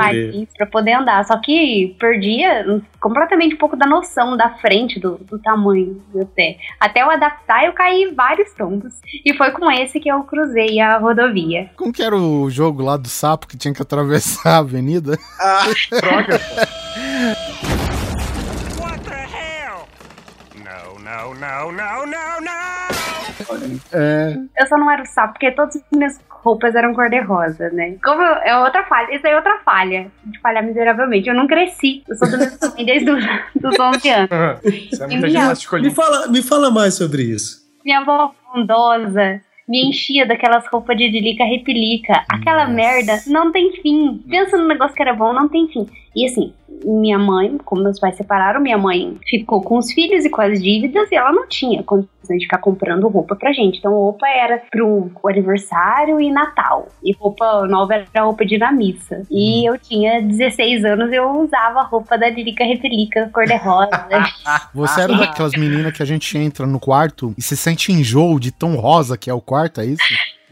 pra 0.57 0.67
poder 0.67 0.93
andar. 0.93 1.25
Só 1.25 1.39
que 1.39 1.97
perdia 1.99 2.65
completamente 3.01 3.55
um 3.55 3.59
pouco 3.59 3.77
da 3.77 3.87
noção 3.87 4.37
da 4.37 4.51
frente 4.51 4.99
do, 4.99 5.19
do 5.19 5.39
tamanho 5.39 6.03
do 6.11 6.19
meu 6.19 6.27
pé. 6.27 6.57
Até 6.79 7.03
eu 7.03 7.11
adaptar, 7.11 7.65
eu 7.65 7.73
caí 7.73 8.13
vários 8.15 8.53
tombos. 8.71 8.93
E 9.25 9.35
foi 9.37 9.51
com 9.53 9.71
esse 9.71 9.99
que 10.01 10.09
eu 10.11 10.23
cruzei 10.23 10.81
a 10.81 10.99
rodovia. 10.99 11.71
Como 11.77 11.93
que 11.93 12.03
era 12.03 12.17
o 12.17 12.49
jogo 12.51 12.83
lá 12.83 12.97
do 12.97 13.09
sapo 13.09 13.47
que 13.47 13.57
tinha 13.57 13.75
que 13.75 13.83
atravessar 13.83 14.51
a 14.51 14.59
avenida? 14.59 15.19
Ah, 15.41 15.65
droga. 16.01 16.41
What 18.81 19.01
the 19.05 19.27
hell? 19.27 19.89
No, 20.57 20.99
no, 20.99 21.35
no, 21.35 21.73
no, 21.73 22.07
no, 22.07 22.41
no! 22.41 23.81
É. 23.93 24.37
Eu 24.59 24.67
só 24.67 24.77
não 24.77 24.91
era 24.91 25.03
o 25.03 25.07
sapo, 25.07 25.35
porque 25.35 25.51
todas 25.53 25.77
as 25.77 25.83
minhas 25.93 26.21
roupas 26.29 26.75
eram 26.75 26.95
cor-de-rosa, 26.95 27.71
né? 27.71 27.97
Como 28.03 28.21
eu- 28.23 28.35
é 28.43 28.59
outra 28.59 28.85
falha, 28.85 29.15
isso 29.15 29.27
aí 29.27 29.33
é 29.33 29.37
outra 29.37 29.59
falha. 29.65 30.11
De 30.25 30.39
falhar 30.41 30.63
miseravelmente. 30.65 31.29
Eu 31.29 31.35
não 31.35 31.47
cresci. 31.47 32.03
Eu 32.09 32.17
sou 32.17 32.31
do 32.31 32.39
mesmo 32.39 32.59
tamanho 32.59 32.87
desde 32.87 33.11
os 33.11 33.25
dos 33.61 33.79
11 33.79 34.09
anos. 34.11 34.31
Isso 34.65 35.03
é 35.03 35.07
muita 35.07 35.79
me, 35.81 35.91
fala, 35.91 36.29
me 36.29 36.43
fala 36.43 36.71
mais 36.71 36.95
sobre 36.95 37.23
isso. 37.23 37.61
Minha 37.85 38.01
avó 38.01 38.35
bondosa 38.53 39.41
me 39.71 39.87
enchia 39.87 40.27
daquelas 40.27 40.67
roupas 40.67 40.97
de 40.97 41.09
delica 41.13 41.45
repelica. 41.45 42.25
Aquela 42.29 42.67
Nossa. 42.67 42.73
merda 42.73 43.23
não 43.29 43.53
tem 43.53 43.71
fim. 43.81 44.19
Pensa 44.29 44.59
no 44.59 44.67
negócio 44.67 44.97
que 44.97 45.03
era 45.03 45.15
bom, 45.15 45.33
não 45.33 45.49
tem 45.49 45.69
fim. 45.69 45.87
E 46.15 46.27
assim, 46.27 46.53
minha 46.85 47.19
mãe, 47.19 47.59
como 47.65 47.83
meus 47.83 47.99
pais 47.99 48.17
separaram, 48.17 48.61
minha 48.61 48.79
mãe 48.79 49.17
ficou 49.29 49.61
com 49.63 49.79
os 49.79 49.93
filhos 49.93 50.25
e 50.25 50.31
com 50.31 50.41
as 50.41 50.63
dívidas 50.63 51.11
e 51.11 51.15
ela 51.15 51.33
não 51.33 51.47
tinha 51.49 51.83
condições 51.83 52.11
de 52.39 52.45
ficar 52.45 52.59
comprando 52.59 53.09
roupa 53.09 53.35
pra 53.37 53.53
gente. 53.53 53.79
Então, 53.79 53.93
roupa 53.93 54.27
era 54.29 54.63
pro 54.71 55.11
aniversário 55.27 56.21
e 56.21 56.31
Natal. 56.31 56.89
E 57.03 57.13
roupa 57.13 57.67
nova 57.67 57.95
era 57.95 58.23
roupa 58.25 58.45
de 58.47 58.55
ir 58.55 58.59
na 58.59 58.71
missa. 58.73 59.23
E 59.31 59.69
eu 59.69 59.77
tinha 59.79 60.23
16 60.23 60.85
anos, 60.85 61.13
eu 61.13 61.29
usava 61.41 61.81
a 61.81 61.85
roupa 61.85 62.17
da 62.17 62.31
Delica 62.31 62.65
Repelica 62.65 63.31
cor-de-rosa. 63.33 63.91
Você 64.75 65.01
era 65.03 65.17
daquelas 65.17 65.53
meninas 65.53 65.93
que 65.93 66.03
a 66.03 66.07
gente 66.07 66.37
entra 66.39 66.67
no 66.67 66.79
quarto 66.79 67.35
e 67.37 67.43
se 67.43 67.57
sente 67.57 67.93
enjoo 67.93 68.39
de 68.39 68.53
tão 68.53 68.77
rosa 68.77 69.17
que 69.17 69.29
é 69.29 69.35
o 69.35 69.41
quarto, 69.41 69.81
é 69.81 69.87
isso? 69.87 70.03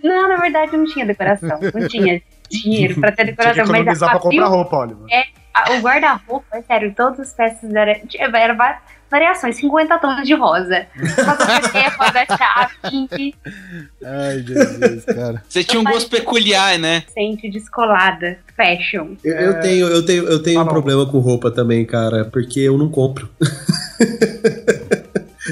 Não, 0.03 0.29
na 0.29 0.37
verdade 0.37 0.77
não 0.77 0.85
tinha 0.85 1.05
decoração. 1.07 1.59
Não 1.75 1.89
tinha 1.89 2.21
dinheiro 2.51 3.01
pra 3.01 3.13
ter 3.13 3.25
Tinha 3.25 3.27
que 3.27 3.33
decoração. 3.37 3.65
Mas 3.67 3.77
economizar 3.81 4.09
a, 4.09 4.13
pra 4.13 4.21
comprar 4.21 4.47
roupa, 4.47 4.77
Oliver. 4.79 5.05
a- 5.13 5.39
o 5.71 5.81
guarda-roupa, 5.81 6.57
é 6.57 6.63
sério, 6.63 6.93
todas 6.97 7.21
as 7.21 7.33
peças 7.33 7.73
eram. 7.75 7.95
Era 8.35 8.55
va- 8.55 8.79
variações, 9.11 9.57
50 9.57 9.99
tons 9.99 10.27
de 10.27 10.35
rosa. 10.35 10.87
Rosa 11.99 12.27
chá, 12.37 12.71
pink, 12.91 13.35
Ai, 14.05 14.39
Jesus, 14.47 15.05
cara. 15.07 15.43
Você 15.49 15.65
tinha 15.65 15.81
um 15.81 15.85
gosto 15.85 16.11
peculiar, 16.11 16.79
né? 16.79 17.03
sente 17.15 17.49
descolada, 17.51 18.39
fashion. 18.57 19.15
Eu, 19.25 19.35
eu 19.35 19.61
tenho, 19.61 19.87
eu 19.87 20.05
tenho, 20.05 20.29
eu 20.29 20.43
tenho 20.43 20.59
Ah, 20.59 20.63
um 20.63 20.67
não. 20.67 20.73
problema 20.73 21.07
com 21.07 21.19
roupa 21.21 21.51
também, 21.51 21.85
cara, 21.87 22.25
porque 22.27 22.61
eu 22.61 22.77
não 22.77 22.91
compro. 22.91 23.29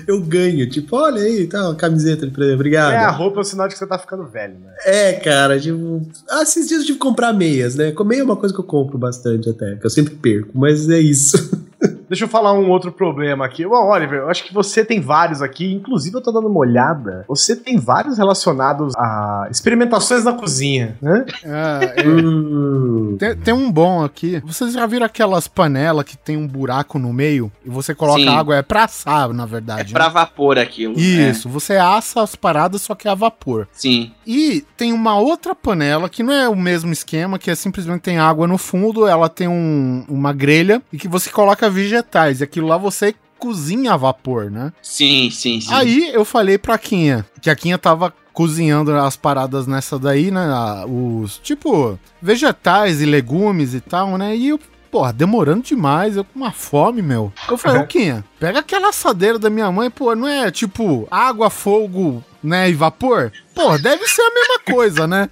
eu 0.07 0.21
ganho, 0.21 0.69
tipo, 0.69 0.97
olha 0.97 1.23
aí, 1.23 1.47
tá, 1.47 1.65
uma 1.65 1.75
camiseta 1.75 2.27
de 2.27 2.33
presente, 2.33 2.55
obrigado. 2.55 2.93
É, 2.93 2.99
a 2.99 3.11
roupa 3.11 3.41
é 3.41 3.43
o 3.43 3.45
sinal 3.45 3.67
de 3.67 3.75
que 3.75 3.79
você 3.79 3.87
tá 3.87 3.99
ficando 3.99 4.25
velho, 4.25 4.55
né? 4.55 4.73
É, 4.85 5.13
cara, 5.15 5.59
tipo. 5.59 6.03
Ah, 6.29 6.43
esses 6.43 6.69
dias 6.69 6.81
eu 6.81 6.87
tive 6.87 6.99
que 6.99 7.05
comprar 7.05 7.33
meias, 7.33 7.75
né? 7.75 7.93
Meia 8.05 8.21
é 8.21 8.25
uma 8.25 8.37
coisa 8.37 8.55
que 8.55 8.61
eu 8.61 8.65
compro 8.65 8.97
bastante 8.97 9.49
até, 9.49 9.77
que 9.77 9.85
eu 9.85 9.91
sempre 9.91 10.15
perco, 10.15 10.51
mas 10.55 10.89
é 10.89 10.99
isso. 10.99 11.37
Deixa 12.09 12.25
eu 12.25 12.29
falar 12.29 12.53
um 12.53 12.69
outro 12.71 12.93
problema 12.93 13.45
aqui. 13.45 13.67
Bom, 13.67 13.91
Oliver, 13.91 14.21
eu 14.21 14.31
acho 14.31 14.45
que 14.45 14.55
você 14.55 14.85
tem 14.85 15.01
vários 15.01 15.43
aqui, 15.43 15.73
inclusive 15.73 16.17
eu 16.17 16.21
tô 16.23 16.31
dando 16.33 16.49
uma 16.49 16.61
olhada. 16.61 17.25
Você 17.29 17.57
tem 17.57 17.79
vários 17.79 18.19
relacionados 18.19 18.95
a 18.97 19.49
experimentações 19.51 20.25
na 20.25 20.33
cozinha, 20.33 20.97
né? 21.03 21.25
Ah, 21.45 21.81
é. 21.97 22.07
Hum. 22.07 23.17
Tem, 23.19 23.37
tem 23.37 23.55
um 23.55 23.71
bom 23.71 24.05
aqui. 24.05 24.43
Vocês 24.45 24.73
já 24.73 24.87
viram 24.87 25.07
aquelas 25.07 25.49
panelas 25.49 26.05
que 26.05 26.17
tem 26.17 26.37
um 26.37 26.47
buraco 26.47 26.99
no 26.99 27.13
meio 27.13 27.51
e 27.65 27.71
você 27.71 27.95
coloca 27.95 28.21
Sim. 28.21 28.29
água? 28.29 28.57
É 28.57 28.63
pra 28.63 28.85
assar, 28.85 29.33
na 29.33 29.47
verdade. 29.47 29.91
É 29.91 29.93
pra 29.93 30.07
né? 30.07 30.11
vapor 30.11 30.59
aquilo. 30.59 30.95
né? 30.95 31.01
Isso, 31.31 31.49
você 31.49 31.77
assa 31.77 32.23
as 32.23 32.35
paradas, 32.35 32.83
só 32.83 32.95
que 32.95 33.09
é 33.09 33.11
a 33.11 33.15
vapor. 33.15 33.67
Sim. 33.73 34.13
E 34.27 34.65
tem 34.77 34.93
uma 34.93 35.19
outra 35.19 35.55
panela 35.55 36.09
que 36.09 36.23
não 36.23 36.33
é 36.33 36.49
o 36.49 36.57
mesmo 36.57 36.93
esquema, 36.93 37.39
que 37.39 37.51
é 37.51 37.55
simplesmente 37.55 38.03
tem 38.03 38.19
água 38.19 38.47
no 38.47 38.59
fundo, 38.59 39.07
ela 39.07 39.29
tem 39.29 39.49
um- 39.49 40.05
uma 40.09 40.33
grelha 40.33 40.83
e 40.93 40.99
que 40.99 41.09
você 41.09 41.31
coloca 41.31 41.69
vegetais. 41.77 42.41
E 42.41 42.45
aquilo 42.45 42.67
lá 42.67 42.77
você 42.77 43.15
cozinha 43.39 43.93
a 43.93 43.97
vapor, 43.97 44.51
né? 44.51 44.73
Sim, 44.83 45.31
sim, 45.31 45.61
sim. 45.61 45.73
Aí 45.73 46.11
eu 46.13 46.25
falei 46.25 46.59
pra 46.59 46.79
Quinha, 46.79 47.25
que 47.41 47.51
a 47.51 47.55
Quinha 47.55 47.79
tava 47.79 48.13
cozinhando 48.33 48.95
as 48.95 49.17
paradas 49.17 49.67
nessa 49.67 49.99
daí, 49.99 50.31
né? 50.31 50.47
Os, 50.87 51.39
tipo, 51.39 51.99
vegetais 52.21 53.01
e 53.01 53.07
legumes 53.07 53.75
e 53.75 53.81
tal, 53.81 54.19
né? 54.19 54.37
E 54.37 54.49
eu, 54.49 54.61
porra, 54.91 55.13
demorando 55.13 55.63
demais, 55.63 56.17
eu 56.17 56.25
com 56.25 56.41
uma 56.41 56.53
fome, 56.53 57.03
meu. 57.03 57.33
Eu 57.49 57.57
falei, 57.57 57.81
ô 57.83 57.87
Quinha, 57.87 58.25
pega 58.39 58.59
aquela 58.61 58.89
assadeira 58.89 59.39
da 59.39 59.51
minha 59.51 59.71
mãe, 59.71 59.91
pô, 59.91 60.15
não 60.15 60.29
é 60.29 60.51
tipo 60.51 61.07
água, 61.11 61.49
fogo, 61.51 62.23
né, 62.43 62.69
e 62.71 62.75
vapor? 62.75 63.33
Pô, 63.55 63.79
deve 63.79 64.07
ser 64.07 64.23
a 64.23 64.35
mesma 64.35 64.59
coisa, 64.71 65.07
né? 65.07 65.31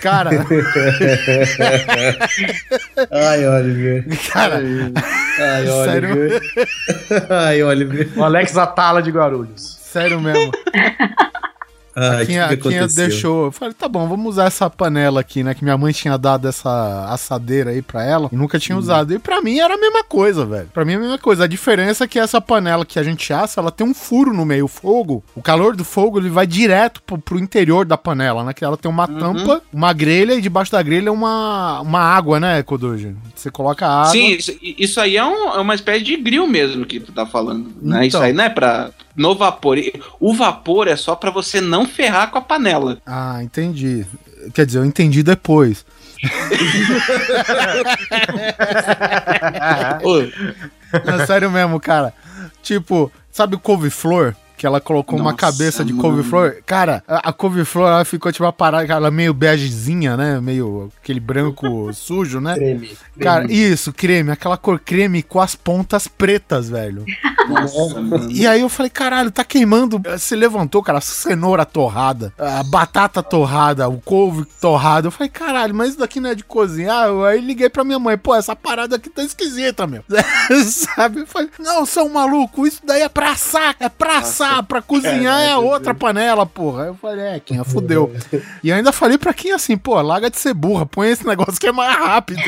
Cara, 0.00 0.30
Ai, 3.10 3.46
Oliver. 3.46 4.04
cara, 4.32 4.56
Ai, 4.58 5.66
Sério? 5.84 6.10
Oliver. 6.10 6.42
Ai, 7.30 7.62
Oliver. 7.62 8.08
O 8.16 8.24
Alex 8.24 8.56
Atala 8.56 9.02
de 9.02 9.10
Guarulhos. 9.10 9.78
sério 9.82 10.20
mesmo. 10.20 10.50
Ah, 11.96 12.18
a 12.20 12.26
Quinha, 12.26 12.44
a 12.44 12.56
Quinha 12.56 12.86
deixou. 12.88 13.46
Eu 13.46 13.52
falei, 13.52 13.72
tá 13.72 13.88
bom, 13.88 14.06
vamos 14.06 14.26
usar 14.26 14.44
essa 14.44 14.68
panela 14.68 15.20
aqui, 15.20 15.42
né? 15.42 15.54
Que 15.54 15.64
minha 15.64 15.78
mãe 15.78 15.92
tinha 15.94 16.18
dado 16.18 16.46
essa 16.46 17.06
assadeira 17.08 17.70
aí 17.70 17.80
pra 17.80 18.04
ela 18.04 18.28
e 18.30 18.36
nunca 18.36 18.58
tinha 18.58 18.76
usado. 18.76 19.14
E 19.14 19.18
pra 19.18 19.40
mim 19.40 19.58
era 19.60 19.74
a 19.74 19.78
mesma 19.78 20.04
coisa, 20.04 20.44
velho. 20.44 20.68
Pra 20.74 20.84
mim 20.84 20.92
é 20.92 20.96
a 20.96 21.00
mesma 21.00 21.18
coisa. 21.18 21.44
A 21.44 21.46
diferença 21.46 22.04
é 22.04 22.06
que 22.06 22.18
essa 22.18 22.38
panela 22.40 22.84
que 22.84 22.98
a 22.98 23.02
gente 23.02 23.32
assa, 23.32 23.60
ela 23.60 23.70
tem 23.70 23.86
um 23.86 23.94
furo 23.94 24.34
no 24.34 24.44
meio. 24.44 24.66
O 24.66 24.68
fogo, 24.68 25.24
o 25.34 25.40
calor 25.40 25.74
do 25.74 25.84
fogo, 25.84 26.18
ele 26.18 26.28
vai 26.28 26.46
direto 26.46 27.02
pro, 27.02 27.16
pro 27.18 27.38
interior 27.38 27.86
da 27.86 27.96
panela, 27.96 28.44
né? 28.44 28.52
Que 28.52 28.64
ela 28.64 28.76
tem 28.76 28.90
uma 28.90 29.08
tampa, 29.08 29.62
uma 29.72 29.92
grelha 29.94 30.34
e 30.34 30.40
debaixo 30.42 30.72
da 30.72 30.82
grelha 30.82 31.10
uma, 31.10 31.80
uma 31.80 32.00
água, 32.00 32.38
né, 32.38 32.62
Kodoji? 32.62 33.16
Você 33.34 33.50
coloca 33.50 33.86
água. 33.86 34.10
Sim, 34.12 34.32
isso, 34.32 34.52
isso 34.60 35.00
aí 35.00 35.16
é, 35.16 35.24
um- 35.24 35.54
é 35.54 35.60
uma 35.60 35.74
espécie 35.74 36.04
de 36.04 36.16
grill 36.18 36.46
mesmo 36.46 36.84
que 36.84 37.00
tu 37.00 37.10
tá 37.12 37.24
falando. 37.24 37.70
Né? 37.80 38.06
Isso 38.06 38.16
Então. 38.16 38.22
aí 38.26 38.32
não 38.34 38.44
é 38.44 38.50
pra. 38.50 38.90
No 39.16 39.34
vapor. 39.34 39.78
O 40.20 40.34
vapor 40.34 40.88
é 40.88 40.96
só 40.96 41.14
pra 41.16 41.30
você 41.30 41.60
não 41.60 41.86
ferrar 41.86 42.30
com 42.30 42.38
a 42.38 42.42
panela. 42.42 42.98
Ah, 43.06 43.42
entendi. 43.42 44.06
Quer 44.54 44.66
dizer, 44.66 44.78
eu 44.78 44.84
entendi 44.84 45.22
depois. 45.22 45.84
É 51.20 51.26
sério 51.26 51.50
mesmo, 51.50 51.80
cara. 51.80 52.12
Tipo, 52.62 53.10
sabe 53.30 53.56
o 53.56 53.58
couve-flor? 53.58 54.34
Que 54.56 54.66
ela 54.66 54.80
colocou 54.80 55.18
uma 55.18 55.32
Nossa, 55.32 55.36
cabeça 55.36 55.84
de 55.84 55.92
couve-flor. 55.92 56.56
Cara, 56.64 57.02
a, 57.06 57.28
a 57.28 57.32
couve-flor 57.32 57.88
ela 57.88 58.04
ficou 58.04 58.32
tipo 58.32 58.44
uma 58.44 58.52
parada, 58.52 58.92
ela 58.92 59.10
meio 59.10 59.34
begezinha, 59.34 60.16
né? 60.16 60.40
Meio 60.40 60.90
aquele 61.02 61.20
branco 61.20 61.92
sujo, 61.94 62.40
né? 62.40 62.54
Creme. 62.54 62.96
Cara, 63.20 63.52
isso, 63.52 63.92
creme, 63.92 64.30
aquela 64.30 64.56
cor 64.56 64.78
creme 64.78 65.22
com 65.22 65.40
as 65.40 65.54
pontas 65.54 66.08
pretas, 66.08 66.68
velho. 66.68 67.04
nossa. 67.48 68.26
E 68.30 68.46
aí 68.46 68.60
eu 68.60 68.68
falei, 68.68 68.90
caralho, 68.90 69.30
tá 69.30 69.44
queimando. 69.44 70.00
Você 70.04 70.34
levantou, 70.36 70.82
cara, 70.82 70.98
a 70.98 71.00
cenoura 71.00 71.64
torrada, 71.64 72.32
a 72.38 72.62
batata 72.62 73.22
torrada, 73.22 73.88
o 73.88 74.00
couve 74.00 74.44
torrado. 74.60 75.08
Eu 75.08 75.12
falei, 75.12 75.28
caralho, 75.28 75.74
mas 75.74 75.90
isso 75.90 75.98
daqui 75.98 76.18
não 76.20 76.30
é 76.30 76.34
de 76.34 76.44
cozinhar? 76.44 77.08
Eu 77.08 77.24
aí 77.24 77.40
liguei 77.40 77.68
pra 77.68 77.84
minha 77.84 77.98
mãe, 77.98 78.16
pô, 78.18 78.34
essa 78.34 78.54
parada 78.56 78.96
aqui 78.96 79.08
tá 79.10 79.22
esquisita, 79.22 79.86
meu. 79.86 80.02
Sabe? 80.64 81.20
Eu 81.20 81.26
falei, 81.26 81.50
não, 81.58 81.84
seu 81.86 82.08
maluco, 82.08 82.66
isso 82.66 82.80
daí 82.84 83.02
é 83.02 83.08
pra 83.08 83.30
assar, 83.32 83.76
é 83.80 83.88
pra 83.88 84.18
assar, 84.18 84.45
pra 84.68 84.82
cozinhar 84.82 85.40
é 85.42 85.56
outra 85.56 85.94
panela, 85.94 86.44
porra. 86.46 86.82
Aí 86.84 86.88
eu 86.88 86.94
falei, 86.94 87.24
é, 87.26 87.40
Quinha, 87.40 87.64
fudeu. 87.64 88.12
E 88.62 88.72
ainda 88.72 88.92
falei 88.92 89.18
pra 89.18 89.32
quem 89.34 89.52
assim, 89.52 89.76
pô, 89.76 90.00
larga 90.00 90.30
de 90.30 90.38
ser 90.38 90.54
burra, 90.54 90.86
põe 90.86 91.08
esse 91.10 91.26
negócio 91.26 91.58
que 91.60 91.66
é 91.66 91.72
mais 91.72 91.96
rápido. 91.96 92.40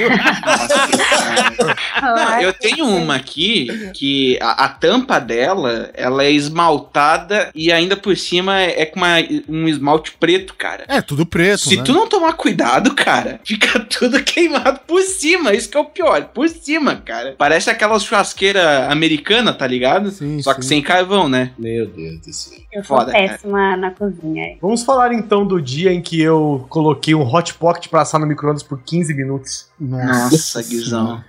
Não, 2.03 2.41
eu 2.41 2.53
tenho 2.53 2.87
uma 2.87 3.17
aqui 3.17 3.91
que 3.95 4.39
a, 4.41 4.65
a 4.65 4.69
tampa 4.69 5.19
dela, 5.19 5.91
ela 5.95 6.25
é 6.25 6.31
esmaltada 6.31 7.51
e 7.55 7.73
ainda 7.73 7.97
por 7.97 8.17
cima 8.17 8.61
é, 8.61 8.83
é 8.83 8.87
com 8.87 8.99
uma- 8.99 9.17
um 9.49 9.69
esmalte 9.69 10.13
preto, 10.19 10.55
cara. 10.55 10.85
É, 10.89 11.01
tudo 11.01 11.27
preto, 11.27 11.69
Se 11.69 11.77
né? 11.77 11.83
tu 11.85 11.93
não 11.93 12.07
tomar 12.07 12.33
cuidado, 12.35 12.95
cara, 12.95 13.41
fica 13.45 13.81
tudo 13.81 14.23
queimado 14.23 14.81
por 14.87 15.03
cima. 15.03 15.53
Isso 15.55 15.69
que 15.69 15.77
é 15.77 15.81
o 15.81 15.85
pior, 15.85 16.25
por 16.27 16.49
cima, 16.49 16.97
cara. 16.97 17.35
Parece 17.37 17.71
aquela 17.71 17.99
churrasqueira 17.99 18.89
americana, 18.91 19.53
tá 19.53 19.67
ligado? 19.67 20.11
Sim, 20.11 20.41
Só 20.43 20.55
que 20.55 20.63
sim. 20.63 20.69
sem 20.69 20.83
carvão, 20.83 21.29
né? 21.29 21.53
Meu 21.59 21.88
Deus 21.88 22.20
do 22.20 22.33
céu. 22.33 22.59
Eu 22.72 22.85
sou 22.85 22.96
Foda, 22.98 23.12
cara. 23.12 23.29
péssima 23.29 23.77
na 23.77 23.90
cozinha. 23.90 24.57
Vamos 24.61 24.83
falar 24.83 25.12
então 25.12 25.46
do 25.46 25.61
dia 25.61 25.92
em 25.92 26.01
que 26.01 26.20
eu 26.20 26.66
coloquei 26.68 27.14
um 27.14 27.22
hot 27.22 27.55
pocket 27.55 27.88
pra 27.88 28.03
assar 28.03 28.20
no 28.20 28.27
micro-ondas 28.27 28.62
por 28.62 28.81
15 28.81 29.14
minutos. 29.14 29.68
Nossa, 29.81 30.62
Guizão. 30.62 31.22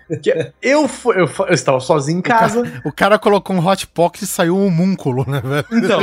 Eu, 0.62 0.90
eu, 1.16 1.30
eu 1.48 1.54
estava 1.54 1.80
sozinho 1.80 2.20
em 2.20 2.22
casa. 2.22 2.64
O 2.84 2.92
cara 2.92 3.20
colocou 3.20 3.56
um 3.56 3.66
hot 3.66 3.86
pocket 3.88 4.24
e 4.24 4.28
saiu 4.28 4.58
um 4.58 4.68
homúnculo, 4.68 5.26
né, 5.30 5.42
velho? 5.42 5.66
Então, 5.72 6.00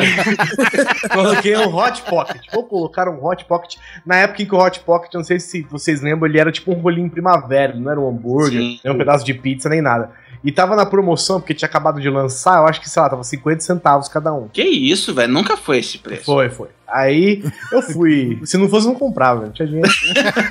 coloquei 1.13 1.57
um 1.57 1.75
hot 1.75 2.03
pocket. 2.03 2.43
Vou 2.53 2.65
colocar 2.65 3.09
um 3.09 3.25
hot 3.25 3.45
pocket. 3.45 3.77
Na 4.05 4.17
época 4.17 4.43
em 4.43 4.47
que 4.47 4.55
o 4.55 4.59
hot 4.59 4.81
pocket, 4.81 5.15
não 5.15 5.25
sei 5.25 5.41
se 5.41 5.63
vocês 5.63 6.01
lembram, 6.01 6.29
ele 6.29 6.39
era 6.39 6.53
tipo 6.53 6.73
um 6.73 6.81
rolinho 6.81 7.11
primavera, 7.11 7.75
não 7.75 7.91
era 7.91 8.01
um 8.01 8.09
hambúrguer, 8.09 8.61
Sim. 8.61 8.81
nem 8.85 8.95
um 8.95 8.99
pedaço 8.99 9.25
de 9.25 9.35
pizza, 9.35 9.69
nem 9.69 9.83
nada. 9.83 10.11
E 10.47 10.53
tava 10.53 10.77
na 10.77 10.87
promoção, 10.87 11.41
porque 11.41 11.53
tinha 11.53 11.69
acabado 11.69 12.01
de 12.01 12.09
lançar, 12.09 12.59
eu 12.59 12.69
acho 12.69 12.81
que, 12.81 12.89
sei 12.89 13.03
lá, 13.03 13.11
tava 13.11 13.25
50 13.25 13.61
centavos 13.61 14.07
cada 14.07 14.33
um. 14.33 14.47
Que 14.47 14.63
isso, 14.63 15.13
velho? 15.13 15.33
Nunca 15.33 15.57
foi 15.57 15.79
esse 15.79 15.99
preço. 15.99 16.25
Foi, 16.25 16.49
foi. 16.49 16.69
Aí 16.87 17.43
eu 17.73 17.83
fui. 17.83 18.39
Se 18.47 18.57
não 18.57 18.69
fosse, 18.69 18.87
eu 18.87 18.93
não 18.93 18.99
comprava, 18.99 19.47
não 19.47 19.51
tinha 19.51 19.67
dinheiro. 19.67 19.91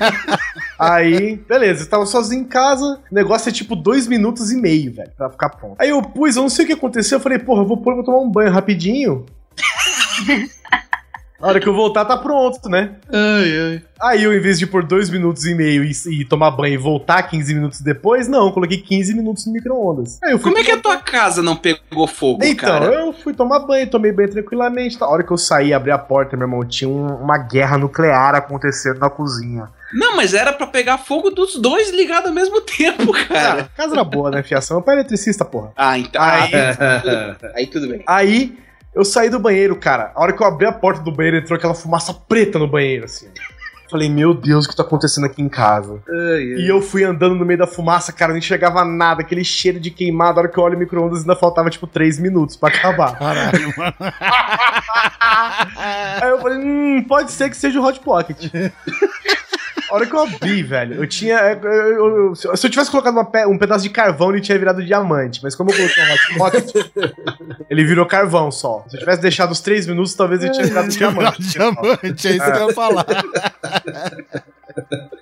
Aí, 0.78 1.36
beleza, 1.48 1.84
eu 1.84 1.88
tava 1.88 2.04
sozinho 2.04 2.42
em 2.42 2.44
casa. 2.44 3.00
O 3.10 3.14
negócio 3.14 3.48
é 3.48 3.52
tipo 3.52 3.74
dois 3.74 4.06
minutos 4.06 4.52
e 4.52 4.60
meio, 4.60 4.92
velho, 4.92 5.10
pra 5.16 5.30
ficar 5.30 5.48
pronto. 5.48 5.76
Aí 5.78 5.88
eu 5.88 6.02
pus, 6.02 6.36
eu 6.36 6.42
não 6.42 6.50
sei 6.50 6.66
o 6.66 6.68
que 6.68 6.74
aconteceu. 6.74 7.16
Eu 7.16 7.22
falei, 7.22 7.38
porra, 7.38 7.62
eu 7.62 7.66
vou 7.66 7.78
pôr, 7.78 7.94
vou 7.94 8.04
tomar 8.04 8.18
um 8.18 8.30
banho 8.30 8.52
rapidinho. 8.52 9.24
A 11.40 11.48
hora 11.48 11.60
que 11.60 11.66
eu 11.68 11.74
voltar, 11.74 12.04
tá 12.06 12.16
pronto, 12.16 12.66
né? 12.68 12.92
Ai, 13.12 13.58
ai. 13.60 13.82
Aí 14.00 14.22
eu, 14.24 14.34
em 14.34 14.40
vez 14.40 14.58
de 14.58 14.66
pôr 14.66 14.82
dois 14.82 15.10
minutos 15.10 15.44
e 15.44 15.54
meio 15.54 15.84
e, 15.84 15.90
e 16.20 16.24
tomar 16.24 16.50
banho 16.50 16.74
e 16.74 16.78
voltar 16.78 17.22
15 17.24 17.54
minutos 17.54 17.80
depois, 17.80 18.26
não, 18.28 18.46
eu 18.46 18.52
coloquei 18.52 18.78
15 18.78 19.14
minutos 19.14 19.46
no 19.46 19.52
micro-ondas. 19.52 20.18
Eu 20.22 20.38
Como 20.38 20.56
é 20.58 20.64
que 20.64 20.70
a 20.70 20.78
tua 20.78 20.96
casa 20.96 21.42
não 21.42 21.54
pegou 21.56 22.06
fogo, 22.06 22.42
então, 22.44 22.68
cara? 22.80 22.86
eu 22.86 23.12
fui 23.12 23.34
tomar 23.34 23.60
banho, 23.60 23.88
tomei 23.88 24.12
banho 24.12 24.30
tranquilamente. 24.30 24.96
A 25.02 25.06
hora 25.06 25.22
que 25.22 25.30
eu 25.30 25.36
saí, 25.38 25.72
abri 25.74 25.90
a 25.90 25.98
porta, 25.98 26.36
meu 26.36 26.46
irmão, 26.46 26.64
tinha 26.66 26.88
um- 26.88 27.16
uma 27.22 27.36
guerra 27.38 27.76
nuclear 27.78 28.34
acontecendo 28.34 28.98
na 28.98 29.10
cozinha. 29.10 29.68
Não, 29.92 30.16
mas 30.16 30.34
era 30.34 30.52
pra 30.52 30.66
pegar 30.66 30.98
fogo 30.98 31.30
dos 31.30 31.56
dois 31.56 31.90
ligados 31.90 32.28
ao 32.28 32.34
mesmo 32.34 32.60
tempo, 32.64 33.12
Cara, 33.12 33.26
cara. 33.28 33.60
a 33.62 33.76
casa 33.76 33.94
era 33.94 34.04
boa, 34.04 34.30
né, 34.30 34.42
fiação? 34.42 34.78
Meu 34.78 34.84
pai 34.84 34.94
é 34.96 34.98
eletricista, 35.00 35.44
porra. 35.44 35.70
Ah, 35.76 35.98
então. 35.98 36.20
Aí- 36.20 36.50
Aí, 36.54 37.36
aí 37.54 37.66
tudo 37.66 37.88
bem. 37.88 38.02
Aí, 38.06 38.58
eu 38.96 39.04
saí 39.04 39.28
do 39.28 39.38
banheiro, 39.38 39.76
cara. 39.76 40.10
A 40.14 40.22
hora 40.22 40.32
que 40.32 40.42
eu 40.42 40.46
abri 40.46 40.66
a 40.66 40.72
porta 40.72 41.02
do 41.02 41.12
banheiro, 41.12 41.36
entrou 41.36 41.54
aquela 41.54 41.74
fumaça 41.74 42.14
preta 42.14 42.58
no 42.58 42.66
banheiro, 42.66 43.04
assim. 43.04 43.28
Falei, 43.90 44.08
meu 44.08 44.34
Deus, 44.34 44.64
o 44.64 44.68
que 44.68 44.74
tá 44.74 44.82
acontecendo 44.82 45.26
aqui 45.26 45.40
em 45.40 45.48
casa? 45.48 46.02
E 46.58 46.66
eu 46.66 46.80
fui 46.80 47.04
andando 47.04 47.34
no 47.36 47.44
meio 47.44 47.58
da 47.58 47.66
fumaça, 47.66 48.10
cara, 48.10 48.32
não 48.32 48.38
enxergava 48.38 48.84
nada, 48.84 49.20
aquele 49.20 49.44
cheiro 49.44 49.78
de 49.78 49.90
queimado. 49.90 50.40
A 50.40 50.42
hora 50.42 50.50
que 50.50 50.58
eu 50.58 50.64
olho 50.64 50.76
o 50.76 50.78
micro-ondas, 50.78 51.20
ainda 51.20 51.36
faltava, 51.36 51.68
tipo, 51.70 51.86
3 51.86 52.18
minutos 52.18 52.56
pra 52.56 52.70
acabar. 52.70 53.14
Caralho, 53.20 53.72
mano. 53.76 53.94
Aí 56.22 56.30
eu 56.30 56.40
falei, 56.40 56.58
hum, 56.58 57.04
pode 57.06 57.30
ser 57.30 57.50
que 57.50 57.56
seja 57.56 57.78
o 57.78 57.84
Hot 57.84 58.00
Pocket. 58.00 58.50
A 59.90 59.94
hora 59.94 60.06
que 60.06 60.14
eu 60.14 60.20
abri, 60.20 60.62
velho, 60.62 60.94
eu 60.94 61.06
tinha. 61.06 61.36
eu- 61.38 61.70
eu- 61.70 62.16
eu- 62.28 62.34
se 62.34 62.46
eu 62.66 62.70
tivesse 62.70 62.90
colocado 62.90 63.14
uma 63.14 63.24
pe- 63.24 63.46
um 63.46 63.56
pedaço 63.58 63.84
de 63.84 63.90
carvão, 63.90 64.30
ele 64.30 64.40
tinha 64.40 64.58
virado 64.58 64.84
diamante. 64.84 65.40
Mas 65.42 65.54
como 65.54 65.70
eu 65.70 65.76
coloquei 65.76 66.02
um 66.02 66.12
Hot 66.12 66.38
Pocket, 66.38 66.70
ele 67.70 67.84
virou 67.84 68.04
carvão 68.06 68.50
só. 68.50 68.84
Se 68.88 68.96
eu 68.96 69.00
tivesse 69.00 69.22
deixado 69.22 69.52
os 69.52 69.60
três 69.60 69.86
minutos, 69.86 70.14
talvez 70.14 70.42
ele 70.42 70.52
tinha 70.52 70.66
virado 70.66 70.88
diamante. 70.88 71.42
Diamante, 71.42 72.28
é 72.28 72.30
isso 72.32 72.52
que 72.52 72.58
eu 72.58 72.68
ia 72.68 72.74
falar. 72.74 73.06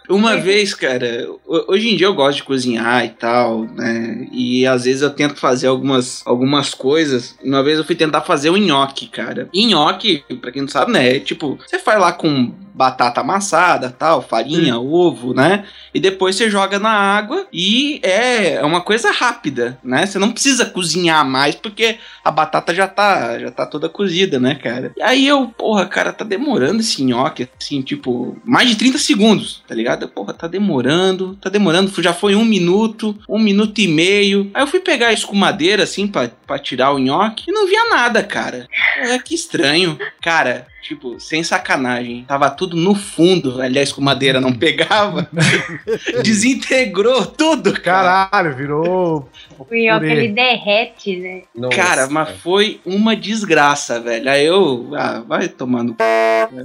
Uma 0.08 0.36
vez, 0.36 0.74
cara, 0.74 1.28
ho- 1.46 1.64
hoje 1.72 1.88
em 1.88 1.96
dia 1.96 2.06
eu 2.06 2.14
gosto 2.14 2.38
de 2.38 2.42
cozinhar 2.44 3.04
e 3.04 3.10
tal, 3.10 3.64
né? 3.64 4.26
E 4.32 4.66
às 4.66 4.84
vezes 4.84 5.00
eu 5.02 5.10
tento 5.10 5.36
fazer 5.36 5.66
algumas, 5.68 6.22
algumas 6.26 6.74
coisas. 6.74 7.36
Uma 7.42 7.62
vez 7.62 7.78
eu 7.78 7.84
fui 7.84 7.94
tentar 7.94 8.20
fazer 8.22 8.50
o 8.50 8.56
nhoque, 8.56 9.06
cara. 9.06 9.48
E 9.52 9.66
nhoque, 9.66 10.24
pra 10.40 10.50
quem 10.50 10.62
não 10.62 10.68
sabe, 10.68 10.92
né? 10.92 11.16
É 11.16 11.20
tipo, 11.20 11.58
você 11.66 11.78
faz 11.78 12.00
lá 12.00 12.12
com 12.12 12.52
batata 12.74 13.20
amassada, 13.20 13.88
tal, 13.88 14.20
farinha, 14.20 14.78
ovo, 14.78 15.32
né? 15.32 15.64
E 15.94 16.00
depois 16.00 16.34
você 16.34 16.50
joga 16.50 16.80
na 16.80 16.90
água 16.90 17.46
e 17.52 18.00
é 18.02 18.60
uma 18.64 18.80
coisa 18.80 19.12
rápida, 19.12 19.78
né? 19.82 20.04
Você 20.04 20.18
não 20.18 20.32
precisa 20.32 20.66
cozinhar 20.66 21.24
mais 21.24 21.54
porque 21.54 21.98
a 22.24 22.32
batata 22.32 22.74
já 22.74 22.88
tá, 22.88 23.38
já 23.38 23.50
tá 23.52 23.64
toda 23.64 23.88
cozida, 23.88 24.40
né, 24.40 24.56
cara? 24.56 24.92
E 24.96 25.02
aí 25.02 25.26
eu, 25.26 25.46
porra, 25.46 25.86
cara, 25.86 26.12
tá 26.12 26.24
demorando 26.24 26.80
esse 26.80 27.04
nhoque, 27.04 27.48
assim, 27.60 27.80
tipo, 27.80 28.36
mais 28.44 28.68
de 28.68 28.74
30 28.74 28.98
segundos, 28.98 29.62
tá 29.68 29.74
ligado? 29.74 30.08
Porra, 30.08 30.34
tá 30.34 30.48
demorando, 30.48 31.38
tá 31.40 31.48
demorando, 31.48 32.02
já 32.02 32.12
foi 32.12 32.34
um 32.34 32.44
minuto, 32.44 33.16
um 33.28 33.38
minuto 33.38 33.80
e 33.80 33.86
meio. 33.86 34.50
Aí 34.52 34.62
eu 34.62 34.66
fui 34.66 34.80
pegar 34.80 35.08
a 35.08 35.12
escumadeira, 35.12 35.84
assim, 35.84 36.08
pra, 36.08 36.28
pra 36.44 36.58
tirar 36.58 36.92
o 36.92 36.98
nhoque 36.98 37.44
e 37.46 37.52
não 37.52 37.68
via 37.68 37.88
nada, 37.88 38.20
cara. 38.24 38.66
É 38.98 39.16
que 39.20 39.34
estranho. 39.34 39.96
Cara, 40.20 40.66
tipo, 40.84 41.18
sem 41.18 41.42
sacanagem, 41.42 42.24
tava 42.28 42.50
tudo 42.50 42.76
no 42.76 42.94
fundo, 42.94 43.56
velho, 43.56 43.80
a 43.80 43.82
escumadeira 43.82 44.38
não 44.38 44.52
pegava. 44.52 45.26
Desintegrou 46.22 47.24
tudo, 47.24 47.72
cara. 47.80 48.28
Caralho, 48.28 48.54
virou. 48.54 49.28
Ó, 49.58 49.64
que 49.64 49.76
ele 49.76 50.28
derrete, 50.28 51.16
né? 51.16 51.42
Nossa, 51.54 51.76
Cara, 51.76 52.08
mas 52.08 52.30
foi 52.40 52.80
uma 52.84 53.16
desgraça, 53.16 53.98
velho. 53.98 54.28
Aí 54.28 54.44
eu, 54.44 54.90
ah, 54.94 55.22
vai 55.26 55.48
tomando. 55.48 55.96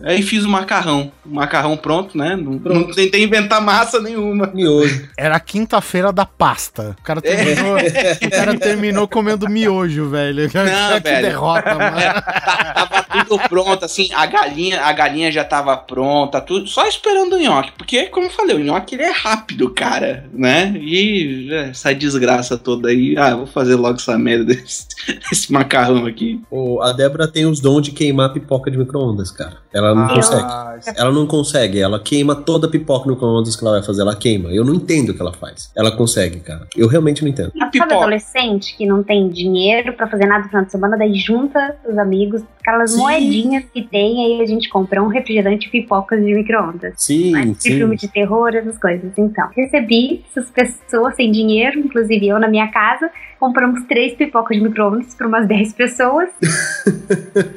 Aí 0.04 0.22
fiz 0.22 0.44
o 0.44 0.50
macarrão. 0.50 1.12
O 1.26 1.34
macarrão 1.34 1.78
pronto, 1.78 2.18
né? 2.18 2.36
Não, 2.36 2.54
não 2.54 2.92
tentei 2.92 3.24
inventar 3.24 3.62
massa 3.62 4.02
nenhuma. 4.02 4.48
Miojo. 4.54 5.08
Era 5.18 5.38
a 5.38 5.40
quinta-feira 5.40 6.12
da 6.12 6.26
pasta. 6.26 6.96
O 7.00 7.04
cara 7.04 7.22
terminou, 7.22 7.78
o 7.78 8.30
cara 8.30 8.60
terminou 8.60 9.08
comendo 9.08 9.48
miojo, 9.48 10.10
velho. 10.10 10.50
que 10.50 10.58
velho. 10.58 11.02
derrota, 11.04 11.76
mano. 11.76 11.96
Tava 12.74 13.04
tudo 13.04 13.40
pronto, 13.48 13.86
assim. 13.86 14.09
Assim, 14.12 14.14
a 14.22 14.26
galinha, 14.26 14.82
a 14.82 14.92
galinha 14.94 15.32
já 15.32 15.44
tava 15.44 15.76
pronta, 15.78 16.40
tudo, 16.42 16.68
só 16.68 16.86
esperando 16.88 17.34
o 17.34 17.40
nhoque. 17.40 17.72
Porque, 17.78 18.06
como 18.08 18.28
eu 18.28 18.32
falei, 18.32 18.56
o 18.56 18.60
nhoque 18.60 18.96
ele 18.96 19.04
é 19.04 19.12
rápido, 19.12 19.70
cara, 19.70 20.26
né? 20.34 20.74
E 20.80 21.48
é, 21.52 21.70
essa 21.70 21.94
desgraça 21.94 22.58
toda 22.58 22.90
aí, 22.90 23.16
ah, 23.18 23.36
vou 23.36 23.46
fazer 23.48 23.76
logo 23.76 23.96
essa 23.98 24.18
merda 24.18 24.46
desse, 24.46 24.88
desse 25.30 25.52
macarrão 25.52 26.06
aqui. 26.06 26.42
O- 26.50 26.82
a 26.82 26.92
Débora 26.92 27.28
tem 27.28 27.46
os 27.46 27.60
dons 27.60 27.82
de 27.84 27.92
queimar 27.92 28.34
pipoca 28.34 28.70
de 28.72 28.78
micro-ondas, 28.78 29.32
cara. 29.32 29.58
Ela 29.74 29.94
não 29.94 30.06
Ah, 30.06 30.14
consegue. 30.16 30.48
isso- 30.80 30.94
Ela 30.96 31.12
não 31.12 31.28
consegue, 31.28 31.80
ela 31.80 32.00
queima 32.00 32.36
toda 32.36 32.68
a 32.68 32.70
pipoca 32.70 33.06
no 33.08 33.14
micro-ondas 33.14 33.56
que 33.56 33.64
ela 33.64 33.74
vai 33.78 33.84
fazer, 33.84 34.02
ela 34.02 34.16
queima. 34.16 34.50
Eu 34.50 34.66
não 34.66 34.74
entendo 34.74 35.10
o 35.10 35.14
que 35.14 35.22
ela 35.22 35.34
faz. 35.34 35.72
Ela 35.76 35.92
consegue, 35.92 36.40
cara. 36.40 36.68
Eu 36.76 36.88
realmente 36.88 37.22
não 37.22 37.30
entendo. 37.30 37.52
A 37.56 37.60
Sabe 37.60 37.72
pipoca. 37.72 37.96
adolescente 37.96 38.76
que 38.76 38.86
não 38.86 39.04
tem 39.04 39.30
dinheiro 39.30 39.94
pra 39.94 40.08
fazer 40.08 40.26
nada 40.26 40.44
no 40.44 40.50
final 40.50 40.66
de 40.66 40.72
semana, 40.72 40.98
daí 40.98 41.14
junta 41.16 41.76
os 41.88 41.98
amigos, 41.98 42.42
aquelas 42.60 42.92
Sim. 42.92 42.98
moedinhas 42.98 43.64
que 43.74 43.82
tem, 43.84 43.99
aí 44.00 44.42
a 44.42 44.46
gente 44.46 44.70
compra 44.70 45.02
um 45.04 45.08
refrigerante 45.08 45.68
e 45.68 45.72
pipocas 45.72 46.24
de 46.24 46.34
micro-ondas. 46.34 46.94
Sim, 46.98 47.32
Mas 47.32 47.46
de 47.58 47.64
sim. 47.64 47.78
filme 47.78 47.96
de 47.96 48.08
terror, 48.08 48.50
essas 48.56 48.78
coisas. 48.78 49.12
Então, 49.18 49.50
recebi 49.56 50.24
essas 50.36 50.50
pessoas 50.52 51.16
sem 51.16 51.32
dinheiro, 51.32 51.80
inclusive 51.80 52.28
eu 52.28 52.40
na 52.40 52.48
minha 52.48 52.68
casa. 52.70 53.10
Compramos 53.40 53.84
três 53.88 54.16
pipocas 54.16 54.58
de 54.58 54.64
micro-ondas 54.64 55.16
para 55.16 55.26
umas 55.28 55.48
10 55.48 55.72
pessoas. 55.74 56.30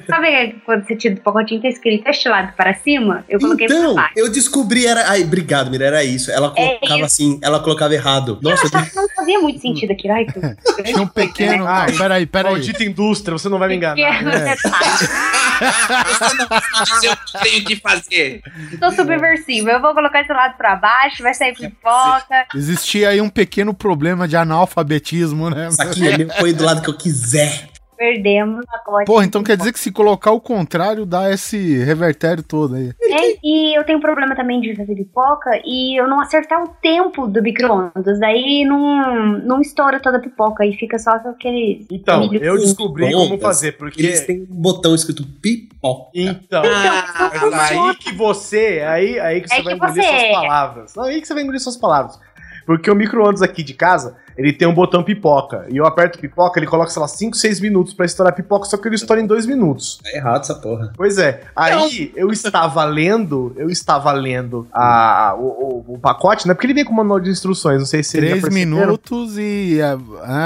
Sabe 0.07 0.55
quando 0.65 0.87
você 0.87 0.95
tira 0.95 1.15
do 1.17 1.21
pacotinho 1.21 1.61
tá 1.61 1.69
escrito 1.69 2.07
este 2.09 2.29
lado 2.29 2.53
para 2.57 2.73
cima? 2.75 3.25
Eu 3.29 3.41
coloquei 3.41 3.67
Então, 3.67 3.95
pra 3.95 4.03
baixo. 4.03 4.15
eu 4.17 4.31
descobri, 4.31 4.87
era. 4.87 5.11
Ai, 5.11 5.25
obrigado, 5.25 5.71
Mira, 5.73 5.87
era 5.87 6.05
isso. 6.05 6.31
Ela 6.31 6.53
É 6.57 6.77
colocava 6.77 6.95
isso. 6.97 7.05
assim, 7.05 7.39
ela 7.43 7.59
colocava 7.61 7.95
errado. 7.95 8.39
Nossa, 8.41 8.65
eu 8.67 8.71
que 8.85 8.95
não 8.97 9.09
fazia 9.09 9.41
muito 9.41 9.61
sentido 9.61 9.91
aquilo. 9.93 10.15
Ai, 10.15 10.25
que... 10.27 10.33
Tinha 10.85 11.03
um 11.03 11.07
pequeno. 11.09 11.67
Ai, 11.67 11.91
Não, 11.91 11.99
peraí, 11.99 12.27
peraí. 12.27 12.53
Maldita 12.53 12.85
indústria, 12.85 13.37
você 13.37 13.49
não 13.49 13.59
vai 13.59 13.69
me 13.69 13.77
enganar. 13.77 13.97
Pequeno 13.97 14.31
detalhe. 14.31 14.57
Você 16.37 16.71
não 16.73 16.87
sabe 16.87 17.09
o 17.09 17.17
que 17.17 17.37
eu 17.37 17.41
tenho 17.41 17.65
que 17.65 17.77
fazer. 17.77 18.43
Tô 18.79 18.91
subversiva. 18.93 19.71
Eu 19.71 19.81
vou 19.81 19.95
colocar 19.95 20.21
esse 20.21 20.33
lado 20.33 20.57
pra 20.57 20.77
baixo, 20.77 21.23
vai 21.23 21.35
sair 21.35 21.55
pipoca. 21.55 22.47
Existia 22.55 23.11
aí 23.11 23.21
um 23.21 23.29
pequeno 23.29 23.75
problema 23.75 24.27
de 24.27 24.37
analfabetismo, 24.37 25.51
né? 25.51 25.69
isso 25.69 25.83
aqui 25.83 26.01
meu, 26.17 26.29
põe 26.29 26.53
do 26.53 26.65
lado 26.65 26.83
que 26.83 26.91
eu 26.91 26.97
quiser. 26.97 27.72
Perdemos 28.03 28.67
pacote. 28.67 29.05
Porra, 29.05 29.25
então 29.25 29.45
quer 29.45 29.57
dizer 29.57 29.73
que 29.73 29.79
se 29.79 29.93
colocar 29.93 30.33
o 30.33 30.41
contrário 30.41 31.07
dá 31.07 31.31
esse 31.31 31.79
revertério 31.85 32.43
todo 32.43 32.75
aí. 32.75 32.93
É, 33.01 33.39
e 33.45 33.79
eu 33.79 33.85
tenho 33.85 33.99
um 33.99 34.01
problema 34.01 34.35
também 34.35 34.61
de 34.61 34.75
fazer 34.75 34.97
pipoca 34.97 35.51
e 35.65 35.97
eu 36.01 36.09
não 36.09 36.21
acertar 36.21 36.65
o 36.65 36.69
tempo 36.83 37.29
do 37.29 37.41
micro-ondas. 37.41 38.19
Daí 38.19 38.65
não, 38.65 39.39
não 39.39 39.61
estoura 39.61 40.01
toda 40.01 40.17
a 40.17 40.21
pipoca 40.21 40.67
e 40.67 40.73
fica 40.73 40.99
só 40.99 41.11
aquele. 41.13 41.87
Então, 41.93 42.19
milho 42.29 42.43
eu 42.43 42.59
descobri 42.59 43.13
como 43.13 43.39
fazer, 43.39 43.73
porque. 43.79 44.03
Eles 44.03 44.27
têm 44.27 44.43
um 44.43 44.47
botão 44.61 44.97
escrito 44.97 45.25
pipoca. 45.41 46.11
Então. 46.13 46.63
Ah, 46.65 47.69
aí 47.69 47.97
que 47.99 48.13
você, 48.15 48.83
aí, 48.85 49.21
aí 49.21 49.41
que 49.43 49.49
você 49.49 49.55
Aí 49.55 49.63
vai 49.63 49.75
que 49.79 49.85
engolir 49.85 50.03
você- 50.03 50.19
suas 50.19 50.33
palavras. 50.33 50.99
Aí 50.99 51.21
que 51.21 51.27
você 51.29 51.35
vai 51.35 51.43
engolir 51.45 51.61
suas 51.61 51.77
palavras. 51.77 52.19
Porque 52.67 52.91
o 52.91 52.95
micro-ondas 52.95 53.43
aqui 53.43 53.63
de 53.63 53.75
casa, 53.75 54.17
ele 54.37 54.53
tem 54.53 54.67
um 54.69 54.75
botão 54.75 55.03
pipoca. 55.03 55.67
E 55.71 55.77
eu 55.77 55.85
aperto 55.87 56.19
pipoca, 56.19 56.59
ele 56.59 56.67
coloca, 56.67 56.91
sei 56.91 57.01
lá, 57.03 57.09
5, 57.09 57.37
6 57.37 57.61
minutos 57.61 57.93
pra 57.95 58.07
estourar 58.07 58.33
a 58.33 58.37
pipoca, 58.37 58.65
só 58.67 58.77
que 58.77 58.89
ele 58.89 58.95
estoura 58.97 59.21
em 59.21 59.27
2 59.27 59.47
minutos. 59.47 59.99
Tá 60.03 60.11
errado 60.17 60.41
essa 60.43 60.55
porra. 60.55 60.93
Pois 60.97 61.19
é. 61.19 61.41
Aí 61.55 62.13
eu 62.17 62.31
estava 62.31 62.85
lendo, 62.85 63.53
eu 63.57 63.69
estava 63.69 64.13
lendo 64.13 64.67
a, 64.73 65.35
o, 65.39 65.85
o- 65.89 65.95
o 65.95 65.99
pacote, 65.99 66.47
né? 66.49 66.55
Porque 66.55 66.67
ele 66.67 66.75
vem 66.75 66.85
com 66.85 66.93
manual 66.93 67.21
de 67.21 67.31
instruções, 67.31 67.79
não 67.79 67.87
sei 67.87 68.03
se 68.03 68.17
Três 68.19 68.43
minutos 68.55 69.37
e 69.39 69.79
é, 69.81 69.97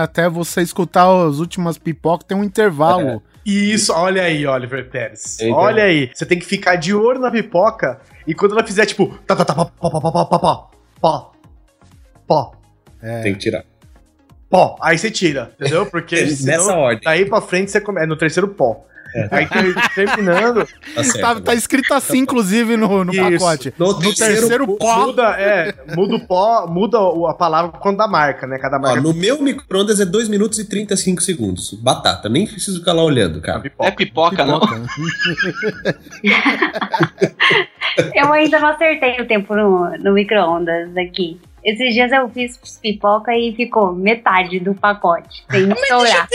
até 0.03 0.29
você 0.29 0.63
escutar 0.63 1.07
as 1.27 1.39
últimas 1.39 1.77
pipocas 1.79 2.27
tem 2.27 2.37
um 2.37 2.45
intervalo. 2.45 3.23
Isso, 3.45 3.93
olha 3.93 4.23
aí, 4.23 4.45
Oliver 4.47 4.91
Pérez. 4.91 5.39
Eita. 5.39 5.55
Olha 5.55 5.85
aí. 5.85 6.11
Você 6.13 6.27
tem 6.27 6.37
que 6.39 6.45
ficar 6.45 6.75
de 6.77 6.93
olho 6.93 7.21
na 7.21 7.31
pipoca 7.31 8.01
e 8.27 8.35
quando 8.35 8.53
ela 8.53 8.67
fizer, 8.67 8.87
tipo, 8.87 9.17
tá, 9.27 9.37
tá, 9.37 9.45
tá, 9.45 9.55
pó, 9.55 9.67
pó, 9.67 9.89
pó, 10.01 10.01
pó, 10.11 10.25
pó, 10.39 10.71
pó, 11.01 11.33
pó, 12.27 12.53
pó, 12.53 12.53
Tem 13.23 13.33
que 13.35 13.39
tirar. 13.41 13.65
pó. 14.51 14.77
Aí 14.83 14.97
você 14.99 15.11
tira, 15.11 15.53
entendeu? 15.61 15.87
Porque 15.87 16.17
Nessa 16.43 16.63
senão, 16.63 16.79
ordem. 16.79 17.01
daí 17.05 17.25
pra 17.27 17.41
frente 17.41 17.71
você 17.71 17.81
começa. 17.81 18.05
É 18.05 18.09
no 18.09 18.17
terceiro 18.17 18.49
pó. 18.49 18.83
É. 19.15 19.29
Aí 19.31 19.47
ter- 19.47 19.75
terminando, 19.95 20.67
Tá 20.95 21.03
certo. 21.05 21.21
Tá, 21.21 21.41
tá 21.41 21.55
escrito 21.55 21.95
assim, 21.95 22.19
inclusive, 22.19 22.77
no, 22.77 23.03
no 23.05 23.13
Isso. 23.15 23.23
pacote. 23.39 23.73
No 23.79 23.93
No 23.99 24.15
terceiro 24.15 24.67
pó. 24.77 25.07
muda, 25.07 25.31
é, 25.41 25.73
muda 25.95 26.17
o 26.17 26.27
pó, 26.27 26.67
muda 26.67 26.99
a 27.31 27.33
palavra 27.33 27.79
quando 27.79 27.97
dá 27.97 28.07
marca, 28.07 28.47
né? 28.47 28.59
Cada 28.59 28.77
Ó, 28.77 28.81
marca 28.81 29.01
no 29.01 29.15
meu 29.15 29.41
micro-ondas 29.41 30.01
é 30.01 30.05
2 30.05 30.29
minutos 30.29 30.59
e 30.59 30.69
35 30.69 31.23
segundos. 31.23 31.73
Batata, 31.75 32.29
nem 32.29 32.47
preciso 32.47 32.81
ficar 32.81 32.93
lá 32.93 33.03
olhando, 33.05 33.41
cara. 33.41 33.63
É 33.81 33.91
pipoca, 33.91 34.45
não? 34.45 34.61
Eu 38.15 38.33
ainda 38.33 38.59
não 38.59 38.69
acertei 38.69 39.21
o 39.21 39.27
tempo 39.27 39.55
no, 39.55 39.97
no 39.99 40.13
micro-ondas 40.13 40.95
aqui. 40.97 41.41
Esses 41.67 41.93
dias 41.95 42.13
eu 42.13 42.29
fiz 42.29 42.57
pipoca 42.81 43.33
e 43.37 43.53
ficou 43.57 43.93
metade 43.93 44.61
do 44.61 44.73
pacote, 44.73 45.45
sem 45.51 45.69
estourar. 45.69 46.29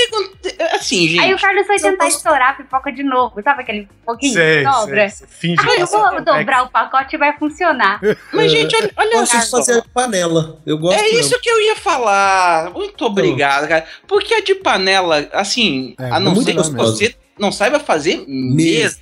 Assim, 0.74 1.08
gente. 1.08 1.22
Aí 1.22 1.34
o 1.34 1.40
Carlos 1.40 1.66
foi 1.66 1.78
tentar 1.78 2.08
estourar 2.08 2.50
a 2.50 2.54
pipoca 2.56 2.92
de 2.92 3.02
novo, 3.02 3.42
sabe 3.42 3.62
aquele 3.62 3.88
pouquinho 4.06 4.34
Sei, 4.34 4.64
que 4.66 4.72
sobra? 4.72 5.10
sei, 5.10 5.28
sei. 5.30 5.56
Aí 5.58 5.80
eu 5.80 5.88
tá 5.88 5.98
vou 5.98 6.04
sabendo. 6.06 6.26
dobrar 6.26 6.64
o 6.64 6.70
pacote 6.70 7.16
e 7.16 7.20
vai 7.20 7.38
funcionar. 7.38 8.02
Mas, 8.34 8.52
gente, 8.52 8.76
olha, 8.76 8.92
olha 8.98 9.14
Eu 9.14 9.20
gosto 9.22 9.38
de 9.40 9.46
só. 9.46 9.58
fazer 9.58 9.84
panela. 9.94 10.60
Eu 10.66 10.78
gosto 10.78 11.00
É 11.00 11.04
mesmo. 11.04 11.20
isso 11.20 11.40
que 11.40 11.50
eu 11.50 11.62
ia 11.62 11.76
falar. 11.78 12.70
Muito 12.72 13.06
obrigado, 13.06 13.70
cara. 13.70 13.86
Porque 14.08 14.34
a 14.34 14.42
de 14.42 14.56
panela, 14.56 15.30
assim, 15.32 15.96
É, 15.98 16.10
a 16.10 16.20
não 16.20 16.34
é 16.34 16.36
ser 16.36 16.54
que 16.56 16.62
você 16.62 17.16
não 17.40 17.52
saiba 17.52 17.80
fazer 17.80 18.24
mesmo. 18.28 19.02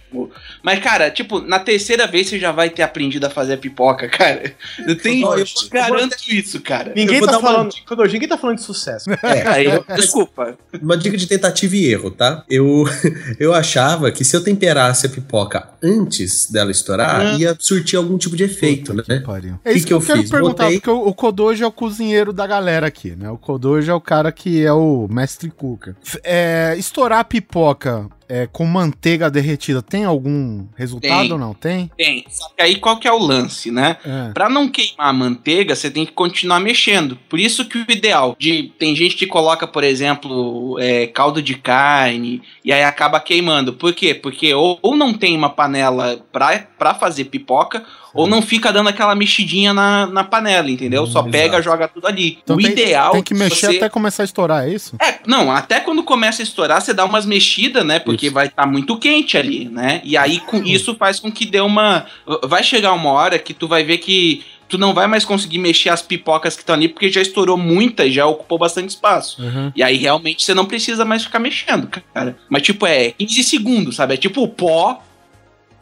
Mas, 0.63 0.79
cara, 0.79 1.09
tipo, 1.11 1.39
na 1.41 1.59
terceira 1.59 2.07
vez 2.07 2.27
você 2.27 2.39
já 2.39 2.51
vai 2.51 2.69
ter 2.69 2.81
aprendido 2.81 3.25
a 3.25 3.29
fazer 3.29 3.53
a 3.53 3.57
pipoca, 3.57 4.07
cara. 4.09 4.53
Eu 4.87 4.95
tenho. 4.97 5.27
Eu- 5.37 5.45
garanto 5.71 6.15
isso, 6.29 6.59
cara. 6.61 6.93
Ninguém 6.95 7.19
vou 7.19 7.27
tá 7.29 7.37
uma 7.37 7.51
falando. 7.51 7.73
Ninguém 8.11 8.27
tá 8.27 8.37
falando 8.37 8.57
de 8.57 8.63
sucesso. 8.63 9.09
É, 9.23 9.47
Aí, 9.47 9.65
eu- 9.65 9.85
desculpa. 9.95 10.57
Uma 10.81 10.97
dica 10.97 11.15
de 11.17 11.27
tentativa 11.27 11.75
e 11.75 11.85
erro, 11.85 12.11
tá? 12.11 12.43
Eu, 12.49 12.83
eu 13.39 13.53
achava 13.53 14.11
que 14.11 14.23
se 14.25 14.35
eu 14.35 14.43
temperasse 14.43 15.05
a 15.05 15.09
pipoca 15.09 15.69
antes 15.81 16.49
dela 16.51 16.71
estourar, 16.71 17.21
Ah. 17.21 17.33
ia 17.37 17.55
surtir 17.59 17.97
algum 17.97 18.17
tipo 18.17 18.35
de 18.35 18.43
efeito, 18.43 18.93
Puta 18.93 19.13
né? 19.13 19.23
que 19.63 19.69
É 19.69 19.73
isso 19.73 19.81
que 19.81 19.87
que, 19.87 19.93
eu, 19.93 19.99
eu 19.99 20.05
quero 20.05 20.21
fiz? 20.21 20.31
perguntar, 20.31 20.63
Botei- 20.65 20.79
porque 20.79 20.89
o, 20.89 21.07
o 21.07 21.13
Kodoji 21.13 21.63
é 21.63 21.67
o 21.67 21.71
cozinheiro 21.71 22.31
da 22.33 22.45
galera 22.47 22.87
aqui, 22.87 23.11
né? 23.15 23.29
O 23.29 23.37
Kodoji 23.37 23.89
é 23.89 23.93
o 23.93 24.01
cara 24.01 24.31
que 24.31 24.63
é 24.65 24.73
o 24.73 25.07
mestre 25.09 25.49
cooker. 25.49 25.95
F- 26.03 26.19
É, 26.23 26.75
estourar 26.77 27.19
a 27.19 27.23
pipoca 27.23 28.07
é, 28.27 28.47
com 28.51 28.65
manteiga 28.65 29.29
derretida 29.29 29.81
tem 29.81 29.98
algum 30.05 30.65
resultado 30.75 31.21
Tem. 31.21 31.31
ou 31.31 31.37
não? 31.37 31.53
Tem? 31.53 31.91
Tem. 31.97 32.25
Só 32.29 32.49
que 32.49 32.61
aí 32.61 32.75
qual 32.77 32.97
que 32.97 33.07
é 33.07 33.11
o 33.11 33.17
lance, 33.17 33.71
né? 33.71 33.97
É. 34.05 34.31
Pra 34.33 34.49
não 34.49 34.67
queimar 34.67 35.07
a 35.09 35.13
manteiga, 35.13 35.75
você 35.75 35.89
tem 35.89 36.05
que 36.05 36.11
continuar 36.11 36.59
mexendo. 36.59 37.17
Por 37.27 37.39
isso 37.39 37.65
que 37.65 37.77
o 37.77 37.85
ideal 37.89 38.35
de 38.39 38.71
tem 38.77 38.95
gente 38.95 39.15
que 39.15 39.25
coloca, 39.25 39.67
por 39.67 39.83
exemplo, 39.83 40.77
é, 40.79 41.07
caldo 41.07 41.41
de 41.41 41.55
carne 41.55 42.41
e 42.63 42.71
aí 42.71 42.83
acaba 42.83 43.19
queimando. 43.19 43.73
Por 43.73 43.93
quê? 43.93 44.13
Porque 44.13 44.53
ou, 44.53 44.79
ou 44.81 44.95
não 44.95 45.13
tem 45.13 45.35
uma 45.35 45.49
panela 45.49 46.23
pra, 46.31 46.67
pra 46.79 46.95
fazer 46.95 47.25
pipoca, 47.25 47.83
ou 48.13 48.25
não 48.25 48.41
fica 48.41 48.73
dando 48.73 48.87
aquela 48.89 49.13
mexidinha 49.13 49.73
na, 49.73 50.07
na 50.07 50.23
panela, 50.23 50.71
entendeu? 50.71 51.05
Só 51.05 51.21
Hum, 51.21 51.29
pega, 51.29 51.57
exato. 51.57 51.63
joga 51.63 51.87
tudo 51.87 52.07
ali. 52.07 52.39
Então 52.41 52.55
o 52.55 52.59
tem, 52.59 52.71
ideal 52.71 53.11
tem 53.11 53.21
que 53.21 53.33
mexer 53.35 53.67
você- 53.67 53.77
até 53.77 53.89
começar 53.89 54.23
a 54.23 54.25
estourar, 54.25 54.63
é 54.67 54.73
isso? 54.73 54.95
é, 54.99 55.19
não, 55.27 55.51
até 55.51 55.79
quando 55.81 56.01
começa 56.03 56.41
a 56.41 56.43
estourar, 56.43 56.81
você 56.81 56.93
dá 56.93 57.05
umas 57.05 57.25
mexidas, 57.25 57.85
né? 57.85 57.99
Porque 57.99 58.27
Isso. 58.27 58.33
vai 58.33 58.47
estar 58.47 58.65
muito 58.65 58.97
quente 58.97 59.37
ali, 59.37 59.65
né? 59.69 60.01
E 60.03 60.17
aí 60.17 60.39
com 60.39 60.63
isso 60.63 60.95
faz 60.95 61.19
com 61.19 61.31
que 61.31 61.45
dê 61.45 61.59
uma. 61.59 62.05
Vai 62.45 62.63
chegar 62.63 62.93
uma 62.93 63.11
hora 63.11 63.37
que 63.37 63.53
tu 63.53 63.67
vai 63.67 63.83
ver 63.83 63.97
que 63.99 64.43
tu 64.67 64.77
não 64.77 64.93
vai 64.93 65.07
mais 65.07 65.25
conseguir 65.25 65.57
mexer 65.57 65.89
as 65.89 66.01
pipocas 66.01 66.55
que 66.55 66.61
estão 66.61 66.75
ali, 66.75 66.87
porque 66.87 67.11
já 67.11 67.19
estourou 67.21 67.57
muita 67.57 68.05
e 68.05 68.11
já 68.11 68.25
ocupou 68.27 68.57
bastante 68.57 68.89
espaço. 68.89 69.41
Uhum. 69.41 69.71
E 69.75 69.81
aí 69.81 69.97
realmente 69.97 70.43
você 70.43 70.53
não 70.53 70.63
precisa 70.65 71.03
mais 71.03 71.23
ficar 71.23 71.39
mexendo, 71.39 71.89
cara. 72.13 72.37
Mas 72.47 72.61
tipo, 72.61 72.85
é 72.85 73.11
15 73.11 73.43
segundos, 73.43 73.95
sabe? 73.95 74.13
É 74.13 74.17
tipo 74.17 74.47
pó, 74.47 75.01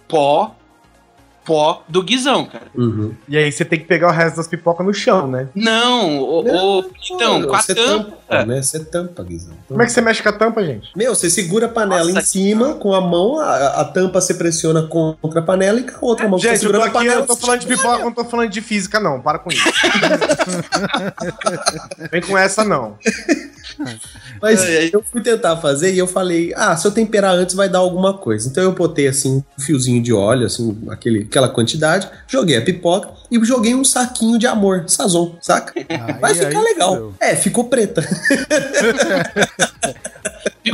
pó, 0.07 0.55
pó 1.47 1.83
do 1.87 2.03
guizão, 2.03 2.45
cara. 2.45 2.65
Uhum. 2.75 3.13
E 3.29 3.37
aí 3.37 3.49
você 3.49 3.63
tem 3.63 3.79
que 3.79 3.85
pegar 3.85 4.09
o 4.09 4.11
resto 4.11 4.35
das 4.35 4.47
pipocas 4.47 4.85
no 4.85 4.93
chão, 4.93 5.25
né? 5.27 5.47
Não, 5.55 6.19
o, 6.19 6.79
o- 6.79 6.91
então, 7.11 7.41
com 7.43 7.55
a 7.55 7.61
você 7.61 7.73
tampa. 7.73 8.11
tampa, 8.27 8.45
né? 8.45 8.61
Você 8.61 8.79
tampa, 8.83 9.23
Guizão. 9.23 9.53
Como 9.67 9.81
é 9.81 9.85
que 9.85 9.91
você 9.93 10.01
mexe 10.01 10.21
com 10.21 10.27
a 10.27 10.33
tampa, 10.33 10.63
gente? 10.65 10.89
Meu, 10.95 11.15
você 11.15 11.29
segura 11.29 11.67
a 11.67 11.69
panela 11.69 12.03
Nossa, 12.03 12.19
em 12.19 12.23
cima, 12.23 12.73
com 12.75 12.93
a 12.93 12.99
mão, 12.99 13.39
a, 13.39 13.81
a 13.81 13.85
tampa 13.85 14.19
você 14.19 14.33
pressiona 14.33 14.83
contra 14.83 15.39
a 15.39 15.43
panela 15.43 15.79
e 15.79 15.83
com 15.83 16.05
a 16.05 16.09
outra 16.09 16.27
mão 16.27 16.37
você 16.37 16.49
Gente, 16.49 16.57
tô 16.57 16.61
segura 16.67 16.79
a 16.83 16.85
aqui, 16.87 16.93
panela. 16.93 17.21
eu 17.21 17.25
tô 17.25 17.37
falando 17.37 17.59
de 17.61 17.67
pipoca, 17.67 17.97
não 17.99 18.11
tô 18.11 18.25
falando 18.25 18.49
de 18.49 18.61
física, 18.61 18.99
não. 18.99 19.21
Para 19.21 19.39
com 19.39 19.49
isso. 19.49 19.63
Vem 22.11 22.21
com 22.21 22.37
essa, 22.37 22.65
não. 22.65 22.97
Mas 24.41 24.61
eu 24.93 25.03
fui 25.11 25.21
tentar 25.21 25.57
fazer 25.57 25.93
e 25.93 25.97
eu 25.97 26.07
falei, 26.07 26.53
ah, 26.55 26.75
se 26.75 26.87
eu 26.87 26.91
temperar 26.91 27.35
antes 27.35 27.55
vai 27.55 27.69
dar 27.69 27.79
alguma 27.79 28.17
coisa. 28.17 28.47
Então 28.49 28.63
eu 28.63 28.71
botei 28.73 29.07
assim 29.07 29.43
um 29.57 29.61
fiozinho 29.61 30.01
de 30.01 30.13
óleo, 30.13 30.45
assim, 30.45 30.77
aquele, 30.89 31.25
aquela 31.37 31.49
quantidade, 31.49 32.09
joguei 32.27 32.57
a 32.57 32.61
pipoca 32.61 33.09
e 33.29 33.43
joguei 33.45 33.75
um 33.75 33.83
saquinho 33.85 34.39
de 34.39 34.47
amor, 34.47 34.85
sazon, 34.87 35.35
saca? 35.39 35.73
Aí- 35.77 36.19
Vai 36.19 36.33
ficar 36.33 36.61
legal. 36.61 37.13
É, 37.19 37.35
ficou 37.35 37.65
preta. 37.65 38.01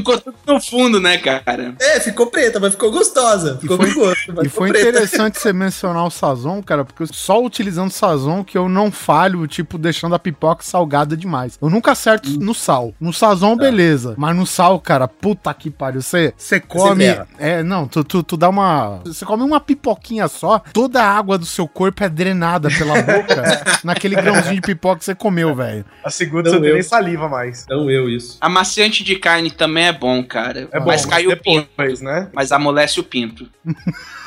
Ficou 0.04 0.18
tudo 0.20 0.36
no 0.46 0.62
fundo, 0.62 1.00
né, 1.00 1.18
cara? 1.18 1.76
É, 1.80 2.00
ficou 2.00 2.28
preta, 2.28 2.60
mas 2.60 2.74
ficou 2.74 2.92
gostosa. 2.92 3.58
Ficou 3.60 3.78
foi- 3.78 3.94
com 3.94 4.00
gosto. 4.02 4.46
E 4.46 4.50
foi 4.50 4.70
preta. 4.70 4.90
interessante 4.90 5.40
você 5.40 5.54
mencionar 5.54 6.06
o 6.06 6.10
Sazon, 6.12 6.62
cara, 6.62 6.84
porque 6.84 7.06
só 7.14 7.42
utilizando 7.42 7.92
Sazon 7.92 8.44
que 8.44 8.58
eu 8.58 8.68
não 8.68 8.92
falho, 8.92 9.48
tipo, 9.48 9.78
deixando 9.78 10.16
a 10.16 10.20
pipoca 10.20 10.64
salgada 10.64 11.16
demais. 11.16 11.58
Eu 11.62 11.70
nunca 11.70 11.92
acerto 11.92 12.30
no 12.40 12.54
sal. 12.54 12.94
No 13.00 13.14
Sazon, 13.14 13.56
beleza. 13.56 14.16
Mas 14.18 14.36
no 14.36 14.46
sal, 14.46 14.80
cara, 14.80 15.08
puta 15.08 15.54
que 15.54 15.70
pariu. 15.70 16.02
Você, 16.02 16.34
você 16.38 16.60
come. 16.60 17.06
erra. 17.06 17.28
É, 17.40 17.64
não, 17.64 17.88
tu, 17.88 18.04
tu, 18.04 18.24
tu 18.24 18.36
dá 18.38 18.50
uma. 18.50 19.00
Você 19.06 19.26
come 19.26 19.44
uma 19.44 19.60
pipoquinha 19.60 20.28
só, 20.28 20.60
toda 20.74 21.02
a 21.02 21.10
água 21.10 21.38
do 21.38 21.46
seu 21.46 21.68
corpo 21.68 22.04
é 22.04 22.10
drenada 22.10 22.70
pela 22.70 22.96
boca 23.02 23.80
naquele 23.84 24.16
grãozinho 24.16 24.56
de 24.56 24.62
pipoca 24.62 25.00
que 25.00 25.06
você 25.06 25.16
comeu, 25.16 25.56
velho. 25.56 25.86
A 26.04 26.10
segunda 26.10 26.52
Não, 26.52 26.60
você 26.60 26.74
nem 26.74 26.82
saliva 26.84 27.30
mais. 27.30 27.64
Então 27.64 27.90
eu 27.90 28.10
isso. 28.10 28.38
Amaciante 28.42 29.04
de 29.04 29.16
carne 29.16 29.50
também 29.52 29.86
é 29.86 29.93
bom, 29.94 30.24
cara. 30.24 30.68
É 30.72 30.80
bom, 30.80 30.88
mas 30.88 31.06
cai 31.06 31.26
o 31.28 31.38
pinto. 31.38 31.68
depois, 31.70 32.02
né? 32.02 32.30
Mas 32.34 32.52
amolece 32.52 33.00
o 33.00 33.04
pinto. 33.04 33.50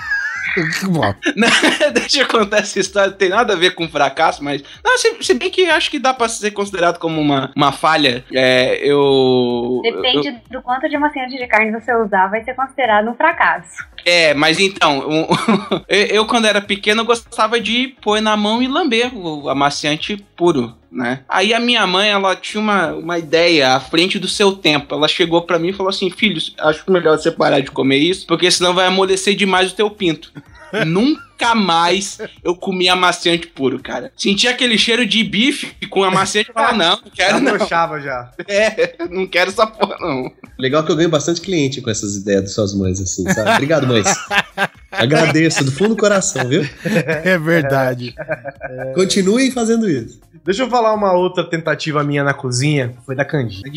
Não, 1.36 1.48
Deixa 1.92 2.20
eu 2.20 2.28
contar 2.28 2.58
essa 2.58 2.78
história, 2.80 3.10
não 3.10 3.16
tem 3.16 3.28
nada 3.28 3.52
a 3.52 3.56
ver 3.56 3.74
com 3.74 3.88
fracasso, 3.88 4.42
mas. 4.42 4.62
Não, 4.84 4.96
se, 4.96 5.14
se 5.20 5.34
bem 5.34 5.50
que 5.50 5.68
acho 5.68 5.90
que 5.90 5.98
dá 5.98 6.14
pra 6.14 6.28
ser 6.28 6.50
considerado 6.52 6.98
como 6.98 7.20
uma, 7.20 7.52
uma 7.54 7.72
falha. 7.72 8.24
É, 8.32 8.78
eu. 8.82 9.80
Depende 9.82 10.40
do 10.50 10.62
quanto 10.62 10.88
de 10.88 10.96
amaciante 10.96 11.36
de 11.36 11.46
carne 11.46 11.72
você 11.72 11.94
usar, 11.94 12.28
vai 12.28 12.42
ser 12.42 12.54
considerado 12.54 13.08
um 13.10 13.14
fracasso. 13.14 13.84
É, 14.04 14.32
mas 14.34 14.58
então, 14.58 15.28
eu, 15.88 16.06
eu, 16.06 16.26
quando 16.26 16.46
era 16.46 16.60
pequeno 16.60 17.02
eu 17.02 17.06
gostava 17.06 17.60
de 17.60 17.88
pôr 18.00 18.20
na 18.20 18.36
mão 18.36 18.62
e 18.62 18.68
lamber 18.68 19.10
o 19.14 19.48
amaciante 19.48 20.16
puro, 20.36 20.76
né? 20.90 21.20
Aí 21.28 21.52
a 21.52 21.60
minha 21.60 21.86
mãe, 21.86 22.08
ela 22.10 22.34
tinha 22.36 22.60
uma, 22.60 22.92
uma 22.92 23.18
ideia 23.18 23.74
à 23.74 23.80
frente 23.80 24.18
do 24.18 24.28
seu 24.28 24.52
tempo. 24.52 24.94
Ela 24.94 25.08
chegou 25.08 25.42
pra 25.42 25.58
mim 25.58 25.68
e 25.68 25.72
falou 25.72 25.90
assim: 25.90 26.10
Filho, 26.10 26.40
acho 26.58 26.90
melhor 26.90 27.18
você 27.18 27.30
parar 27.30 27.60
de 27.60 27.70
comer 27.70 27.98
isso, 27.98 28.26
porque 28.26 28.50
senão 28.50 28.74
vai 28.74 28.86
amolecer 28.86 29.34
demais 29.34 29.72
o 29.72 29.74
teu 29.74 29.90
pinto. 29.90 30.32
Nunca 30.86 31.54
mais 31.54 32.18
eu 32.42 32.54
comi 32.54 32.88
amaciante 32.88 33.46
puro, 33.46 33.78
cara. 33.78 34.10
Senti 34.16 34.48
aquele 34.48 34.76
cheiro 34.76 35.06
de 35.06 35.22
bife 35.22 35.74
com 35.88 36.02
amaciante 36.02 36.50
e 36.50 36.52
falava, 36.52 36.76
não, 36.76 36.90
não 36.90 36.98
Já 37.14 37.26
quero 37.26 37.40
não. 37.40 37.52
broxava 37.52 38.00
já. 38.00 38.30
É, 38.48 38.96
não 39.10 39.26
quero 39.26 39.50
essa 39.50 39.66
porra, 39.66 39.96
não. 40.00 40.30
Legal 40.58 40.82
que 40.84 40.90
eu 40.90 40.96
ganho 40.96 41.08
bastante 41.08 41.40
cliente 41.40 41.80
com 41.80 41.90
essas 41.90 42.16
ideias 42.16 42.42
das 42.42 42.52
suas 42.52 42.74
mães, 42.74 43.00
assim, 43.00 43.22
sabe? 43.32 43.50
Obrigado, 43.50 43.86
mães. 43.86 44.06
Agradeço 44.90 45.64
do 45.64 45.70
fundo 45.70 45.90
do 45.90 45.96
coração, 46.00 46.48
viu? 46.48 46.68
é 46.84 47.38
verdade. 47.38 48.14
Continuem 48.94 49.50
fazendo 49.50 49.88
isso. 49.88 50.20
Deixa 50.46 50.62
eu 50.62 50.70
falar 50.70 50.94
uma 50.94 51.12
outra 51.12 51.42
tentativa 51.42 52.04
minha 52.04 52.22
na 52.22 52.32
cozinha. 52.32 52.94
Foi 53.04 53.16
da 53.16 53.24
canjica. 53.24 53.68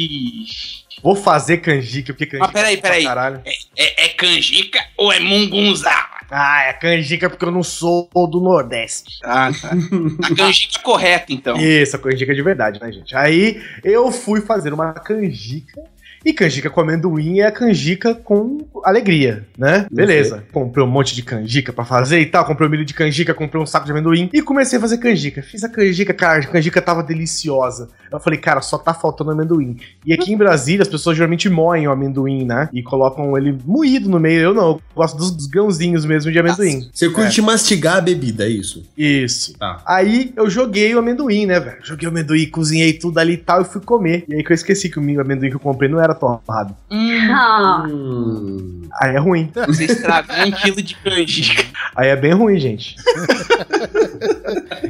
Vou 1.01 1.15
fazer 1.15 1.57
canjica, 1.57 2.13
porque 2.13 2.27
canjica. 2.27 2.47
Ah, 2.47 2.53
peraí, 2.53 2.77
pra 2.77 2.91
peraí. 2.91 3.05
Caralho. 3.05 3.41
É, 3.75 4.05
é 4.05 4.09
canjica 4.09 4.79
ou 4.95 5.11
é 5.11 5.19
mungunzá? 5.19 6.07
Ah, 6.29 6.65
é 6.65 6.73
canjica 6.73 7.27
porque 7.27 7.43
eu 7.43 7.49
não 7.49 7.63
sou 7.63 8.07
do 8.13 8.39
Nordeste. 8.39 9.17
Ah, 9.23 9.49
tá. 9.51 9.71
A 10.23 10.35
canjica 10.35 10.79
correta, 10.83 11.33
então. 11.33 11.57
Isso, 11.57 11.95
a 11.95 11.99
canjica 11.99 12.35
de 12.35 12.41
verdade, 12.43 12.79
né, 12.79 12.91
gente? 12.91 13.15
Aí 13.15 13.59
eu 13.83 14.11
fui 14.11 14.39
fazer 14.39 14.71
uma 14.71 14.93
canjica. 14.93 15.81
E 16.25 16.33
canjica 16.33 16.69
com 16.69 16.81
amendoim 16.81 17.39
é 17.39 17.47
a 17.47 17.51
canjica 17.51 18.13
com 18.13 18.67
alegria, 18.83 19.45
né? 19.57 19.85
Beleza. 19.91 20.43
Comprei 20.51 20.83
um 20.83 20.89
monte 20.89 21.15
de 21.15 21.23
canjica 21.23 21.71
pra 21.71 21.85
fazer 21.85 22.19
e 22.19 22.25
tal. 22.25 22.45
Comprei 22.45 22.67
um 22.67 22.71
milho 22.71 22.85
de 22.85 22.93
canjica, 22.93 23.33
comprei 23.33 23.61
um 23.61 23.65
saco 23.65 23.85
de 23.85 23.91
amendoim 23.91 24.29
e 24.33 24.41
comecei 24.41 24.77
a 24.77 24.81
fazer 24.81 24.97
canjica. 24.97 25.41
Fiz 25.41 25.63
a 25.63 25.69
canjica, 25.69 26.13
cara, 26.13 26.39
a 26.39 26.47
canjica 26.47 26.81
tava 26.81 27.03
deliciosa. 27.03 27.89
Eu 28.11 28.19
falei, 28.19 28.39
cara, 28.39 28.61
só 28.61 28.77
tá 28.77 28.93
faltando 28.93 29.31
amendoim. 29.31 29.77
E 30.05 30.13
aqui 30.13 30.33
em 30.33 30.37
Brasília 30.37 30.81
as 30.81 30.87
pessoas 30.87 31.15
geralmente 31.15 31.49
moem 31.49 31.87
o 31.87 31.91
amendoim, 31.91 32.45
né? 32.45 32.69
E 32.73 32.83
colocam 32.83 33.37
ele 33.37 33.57
moído 33.65 34.09
no 34.09 34.19
meio. 34.19 34.39
Eu 34.41 34.53
não, 34.53 34.69
eu 34.69 34.81
gosto 34.95 35.17
dos, 35.17 35.31
dos 35.31 35.45
grãozinhos 35.45 36.05
mesmo 36.05 36.31
de 36.31 36.39
amendoim. 36.39 36.89
Você 36.93 37.09
curte 37.09 37.41
mastigar 37.41 37.97
a 37.97 38.01
bebida, 38.01 38.45
é 38.45 38.49
isso? 38.49 38.85
Isso. 38.97 39.57
Tá. 39.57 39.81
Aí 39.85 40.33
eu 40.35 40.49
joguei 40.49 40.93
o 40.93 40.99
amendoim, 40.99 41.45
né, 41.45 41.59
velho? 41.59 41.77
Joguei 41.83 42.07
o 42.07 42.11
amendoim, 42.11 42.45
cozinhei 42.47 42.93
tudo 42.93 43.17
ali 43.19 43.33
e 43.33 43.37
tal 43.37 43.61
e 43.61 43.65
fui 43.65 43.81
comer. 43.81 44.25
E 44.27 44.35
aí 44.35 44.43
que 44.43 44.51
eu 44.51 44.55
esqueci 44.55 44.89
que 44.89 44.99
o 44.99 45.21
amendoim 45.21 45.49
que 45.49 45.55
eu 45.55 45.59
comprei 45.59 45.89
não 45.89 45.99
era 45.99 46.08
torrado. 46.15 46.75
Hum, 46.91 47.31
Ah, 47.31 47.83
Hum. 47.87 48.78
Aí 49.01 49.15
é 49.15 49.19
ruim. 49.19 49.51
você 49.67 49.85
estragou 49.85 50.35
um 50.35 50.51
quilo 50.51 50.81
de 50.81 50.95
canjica. 50.95 51.63
Aí 51.95 52.07
é 52.09 52.15
bem 52.15 52.33
ruim, 52.33 52.59
gente. 52.59 52.95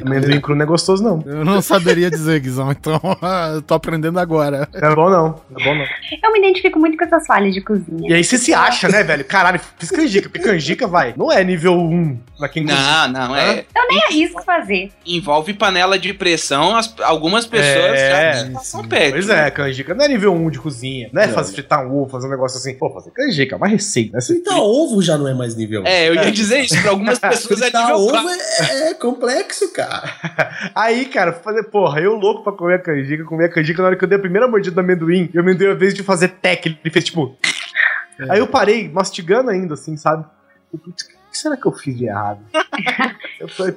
amendoim 0.04 0.40
cru 0.40 0.54
não 0.54 0.62
é 0.62 0.66
gostoso, 0.66 1.02
não. 1.02 1.22
Eu 1.26 1.44
não 1.44 1.60
saberia 1.62 2.10
dizer, 2.10 2.40
Guizão, 2.40 2.70
então 2.70 3.00
eu 3.54 3.62
tô 3.62 3.74
aprendendo 3.74 4.18
agora. 4.18 4.68
Não 4.72 4.88
é 4.90 4.94
bom, 4.94 5.10
não. 5.10 5.40
Não 5.50 5.60
é 5.60 5.64
bom, 5.64 5.74
não. 5.74 5.84
eu 6.22 6.32
me 6.32 6.38
identifico 6.38 6.78
muito 6.78 6.96
com 6.96 7.04
essas 7.04 7.26
falhas 7.26 7.54
de 7.54 7.60
cozinha. 7.60 8.08
E 8.10 8.14
aí 8.14 8.24
você 8.24 8.38
se 8.38 8.52
acha, 8.52 8.88
né, 8.88 9.02
velho? 9.02 9.24
Caralho, 9.24 9.60
fiz 9.78 9.90
canjica. 9.90 10.28
Porque 10.28 10.44
canjica, 10.46 10.86
vai, 10.86 11.14
não 11.16 11.30
é 11.30 11.42
nível 11.44 11.74
1 11.78 12.18
pra 12.38 12.48
quem 12.48 12.64
cozinha. 12.66 13.08
Não, 13.08 13.28
não, 13.28 13.36
é. 13.36 13.64
Eu 13.74 13.88
nem 13.88 14.02
arrisco 14.04 14.42
fazer. 14.42 14.90
Envolve 15.06 15.54
panela 15.54 15.98
de 15.98 16.12
pressão, 16.14 16.76
as- 16.76 16.94
algumas 17.02 17.46
pessoas 17.46 17.98
É. 17.98 18.44
já 18.46 18.50
passam 18.52 18.86
perto. 18.86 19.12
Pois 19.12 19.28
é, 19.28 19.50
canjica 19.50 19.94
não 19.94 20.04
é 20.04 20.08
nível 20.08 20.34
1 20.34 20.50
de 20.50 20.58
cozinha. 20.58 21.08
Não 21.12 21.22
é 21.22 21.28
fazer 21.28 21.52
fritar 21.52 21.86
um 21.86 21.94
ovo, 22.02 22.10
fazer 22.10 22.26
um 22.26 22.30
negócio 22.30 22.58
assim. 22.58 22.74
Pô, 22.74 22.90
fazer 22.92 23.10
canjica, 23.10 23.56
é 23.56 23.58
Você 24.12 24.34
Fritar 24.34 24.58
ovo 24.58 25.02
já 25.02 25.18
não 25.18 25.26
é 25.26 25.34
mais 25.34 25.54
nível. 25.54 25.82
É, 25.86 26.08
eu 26.08 26.14
ia 26.14 26.30
dizer 26.30 26.60
isso, 26.60 26.80
pra 26.80 26.90
algumas 26.90 27.18
pessoas 27.20 27.60
é 27.60 27.64
Fritar 27.64 27.82
nível 27.82 28.00
ovo 28.00 28.10
4. 28.10 28.30
é, 28.30 28.90
é 28.90 28.94
complexo, 28.94 29.72
cara. 29.72 30.12
Aí, 30.74 31.06
cara, 31.06 31.32
fazer, 31.32 31.64
porra, 31.64 32.00
eu 32.00 32.14
louco 32.14 32.42
pra 32.42 32.52
comer 32.52 32.74
a 32.74 32.78
canjica, 32.78 33.24
comer 33.24 33.46
a 33.46 33.48
canjica, 33.48 33.82
na 33.82 33.88
hora 33.88 33.96
que 33.96 34.04
eu 34.04 34.08
dei 34.08 34.18
a 34.18 34.20
primeira 34.20 34.48
mordida 34.48 34.74
do 34.74 34.80
amendoim, 34.80 35.28
e 35.32 35.36
o 35.36 35.40
amendoim, 35.40 35.68
ao 35.68 35.74
invés 35.74 35.94
de 35.94 36.02
fazer 36.02 36.28
tec, 36.28 36.66
ele 36.66 36.90
fez 36.90 37.04
tipo. 37.04 37.36
Aí 38.28 38.38
eu 38.38 38.46
parei, 38.46 38.88
mastigando 38.88 39.50
ainda, 39.50 39.74
assim, 39.74 39.96
sabe? 39.96 40.24
Eu, 40.72 40.78
Putz, 40.78 41.04
o 41.04 41.30
que 41.30 41.38
será 41.38 41.56
que 41.56 41.66
eu 41.66 41.72
fiz 41.72 41.96
de 41.96 42.06
errado? 42.06 42.40
eu 43.40 43.48
falei, 43.48 43.72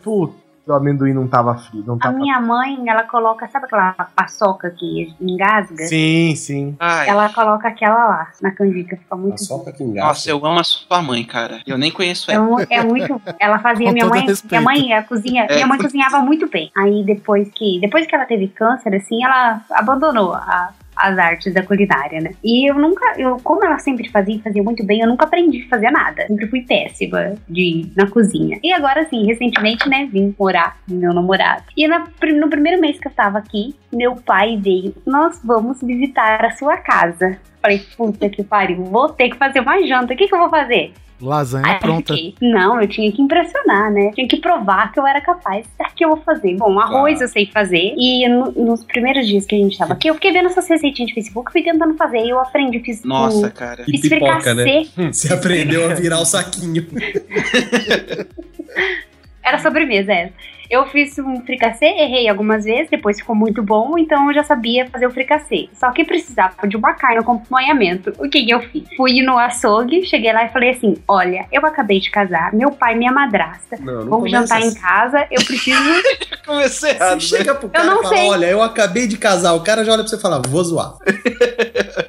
putz, 0.63 0.67
o 0.67 0.73
amendoim 0.73 1.13
não 1.13 1.27
tava 1.27 1.55
frio, 1.57 1.83
não 1.85 1.95
A 1.95 1.99
tava. 1.99 2.17
minha 2.17 2.39
mãe, 2.39 2.77
ela 2.87 3.03
coloca, 3.03 3.47
sabe 3.47 3.65
aquela 3.65 3.93
paçoca 4.15 4.69
que 4.71 5.13
engasga? 5.19 5.83
Sim, 5.85 6.35
sim. 6.35 6.75
Ai, 6.79 7.09
Ela 7.09 7.29
coloca 7.29 7.67
aquela 7.67 7.95
lá 8.07 8.27
na 8.41 8.51
canjica, 8.51 8.95
fica 8.97 9.15
muito. 9.15 9.33
Paçoca 9.39 9.71
que 9.71 9.83
engata. 9.83 10.07
nossa, 10.07 10.29
eu 10.29 10.45
amo 10.45 10.59
a 10.59 10.63
sua 10.63 11.01
mãe, 11.01 11.23
cara. 11.23 11.61
Eu 11.67 11.77
nem 11.77 11.91
conheço 11.91 12.31
ela. 12.31 12.43
mu- 12.43 12.59
é 12.69 12.83
muito. 12.83 13.21
Ela 13.39 13.59
fazia 13.59 13.91
minha 13.91 14.05
mãe. 14.05 14.25
Minha 14.49 14.61
mãe 14.61 14.93
a 14.93 15.03
cozinha. 15.03 15.45
É. 15.49 15.55
Minha 15.55 15.67
mãe 15.67 15.77
cozinhava 15.77 16.19
muito 16.19 16.47
bem. 16.49 16.71
Aí 16.77 17.03
depois 17.03 17.49
que 17.53 17.79
depois 17.81 18.07
que 18.07 18.15
ela 18.15 18.25
teve 18.25 18.47
câncer, 18.47 18.95
assim, 18.95 19.23
ela 19.23 19.61
abandonou 19.71 20.33
a- 20.33 20.69
as 21.03 21.17
artes 21.17 21.53
da 21.53 21.61
culinária, 21.61 22.21
né? 22.21 22.31
E 22.41 22.69
eu 22.69 22.75
nunca, 22.75 23.13
eu 23.17 23.37
como 23.43 23.63
ela 23.65 23.77
sempre 23.77 24.09
fazia, 24.09 24.35
e 24.35 24.41
fazia 24.41 24.63
muito 24.63 24.85
bem, 24.85 25.01
eu 25.01 25.07
nunca 25.07 25.25
aprendi 25.25 25.63
a 25.63 25.67
fazer 25.67 25.91
nada. 25.91 26.25
Sempre 26.27 26.47
fui 26.47 26.61
péssima 26.61 27.35
de 27.47 27.91
na 27.93 28.07
cozinha. 28.07 28.57
E 28.63 28.71
agora, 28.71 29.01
assim, 29.01 29.25
recentemente, 29.25 29.87
né, 29.89 30.07
vim 30.09 30.33
morar 30.39 30.77
com 30.87 30.95
meu 30.95 31.13
namorado. 31.13 31.63
E 31.75 31.85
na 31.87 32.07
no 32.23 32.49
primeiro 32.49 32.79
mês 32.79 32.97
que 32.97 33.07
eu 33.07 33.11
tava 33.11 33.37
aqui, 33.37 33.75
meu 33.91 34.15
pai 34.15 34.57
veio. 34.57 34.95
Nós 35.05 35.41
vamos 35.43 35.81
visitar 35.81 36.45
a 36.45 36.51
sua 36.51 36.77
casa. 36.77 37.37
Falei, 37.61 37.81
puta 37.97 38.29
que 38.29 38.43
pariu, 38.43 38.83
vou 38.85 39.09
ter 39.09 39.29
que 39.29 39.37
fazer 39.37 39.59
uma 39.59 39.85
janta. 39.85 40.13
O 40.13 40.17
que, 40.17 40.27
que 40.27 40.33
eu 40.33 40.39
vou 40.39 40.49
fazer? 40.49 40.93
Lasanha 41.21 41.65
Aí 41.65 41.73
eu 41.75 41.79
pronta. 41.79 42.13
fiquei, 42.13 42.35
não, 42.41 42.81
eu 42.81 42.87
tinha 42.87 43.11
que 43.11 43.21
impressionar, 43.21 43.91
né? 43.91 44.11
Tinha 44.13 44.27
que 44.27 44.37
provar 44.37 44.91
que 44.91 44.99
eu 44.99 45.07
era 45.07 45.21
capaz. 45.21 45.65
O 45.79 45.95
que 45.95 46.03
eu 46.03 46.09
vou 46.09 46.17
fazer? 46.21 46.55
Bom, 46.57 46.77
arroz 46.79 47.21
eu 47.21 47.27
sei 47.27 47.45
fazer. 47.45 47.93
E 47.97 48.27
no- 48.27 48.51
nos 48.51 48.83
primeiros 48.83 49.27
dias 49.27 49.45
que 49.45 49.55
a 49.55 49.57
gente 49.57 49.77
tava 49.77 49.93
aqui, 49.93 50.07
eu 50.09 50.15
fiquei 50.15 50.31
vendo 50.31 50.47
essas 50.47 50.67
receitinhas 50.67 51.09
de 51.09 51.13
Facebook, 51.13 51.51
fui 51.51 51.61
tentando 51.63 51.95
fazer. 51.95 52.19
E 52.19 52.29
eu 52.29 52.39
aprendi, 52.39 52.79
fiz. 52.79 53.03
Nossa, 53.03 53.47
um- 53.47 53.51
cara. 53.51 53.83
E 53.87 53.91
Fiz 53.91 54.01
pipoca, 54.09 54.41
fricassê. 54.41 54.87
né? 54.97 55.11
Você 55.11 55.33
aprendeu 55.33 55.89
a 55.89 55.93
virar 55.93 56.19
o 56.19 56.25
saquinho. 56.25 56.85
Era 59.43 59.59
sobremesa 59.59 60.13
essa. 60.13 60.33
Eu 60.69 60.87
fiz 60.87 61.19
um 61.19 61.41
fricassê, 61.45 61.85
errei 61.85 62.27
algumas 62.27 62.63
vezes, 62.63 62.89
depois 62.89 63.19
ficou 63.19 63.35
muito 63.35 63.61
bom, 63.61 63.95
então 63.97 64.29
eu 64.29 64.33
já 64.33 64.43
sabia 64.43 64.87
fazer 64.89 65.05
o 65.05 65.11
fricassê. 65.11 65.69
Só 65.73 65.91
que 65.91 66.03
precisava 66.03 66.67
de 66.67 66.75
uma 66.75 66.93
carne 66.93 67.23
com 67.23 67.33
acompanhamento. 67.33 68.11
O 68.17 68.27
que, 68.29 68.43
que 68.43 68.51
eu 68.51 68.59
fiz? 68.61 68.83
Fui 68.95 69.21
no 69.21 69.37
açougue, 69.37 70.03
cheguei 70.05 70.33
lá 70.33 70.45
e 70.45 70.49
falei 70.49 70.71
assim: 70.71 70.95
Olha, 71.07 71.45
eu 71.51 71.63
acabei 71.65 71.99
de 71.99 72.09
casar, 72.09 72.51
meu 72.53 72.71
pai 72.71 72.95
e 72.95 72.97
minha 72.97 73.11
madrasta. 73.11 73.77
Não, 73.79 73.93
não 74.05 74.09
Vamos 74.09 74.31
jantar 74.31 74.61
em 74.61 74.67
assim. 74.67 74.79
casa, 74.79 75.27
eu 75.29 75.43
preciso. 75.45 75.79
Comecei 76.45 76.89
Você 76.91 76.95
errado, 76.95 77.13
né? 77.13 77.19
chega 77.19 77.55
pro 77.55 77.69
cara 77.69 77.85
não 77.85 77.99
e 77.99 78.03
fala, 78.03 78.15
sei. 78.15 78.29
olha, 78.29 78.45
eu 78.47 78.63
acabei 78.63 79.05
de 79.07 79.17
casar. 79.17 79.53
O 79.53 79.61
cara 79.61 79.83
já 79.85 79.91
olha 79.91 80.01
pra 80.01 80.09
você 80.09 80.15
e 80.15 80.21
fala, 80.21 80.41
vou 80.47 80.63
zoar. 80.63 80.95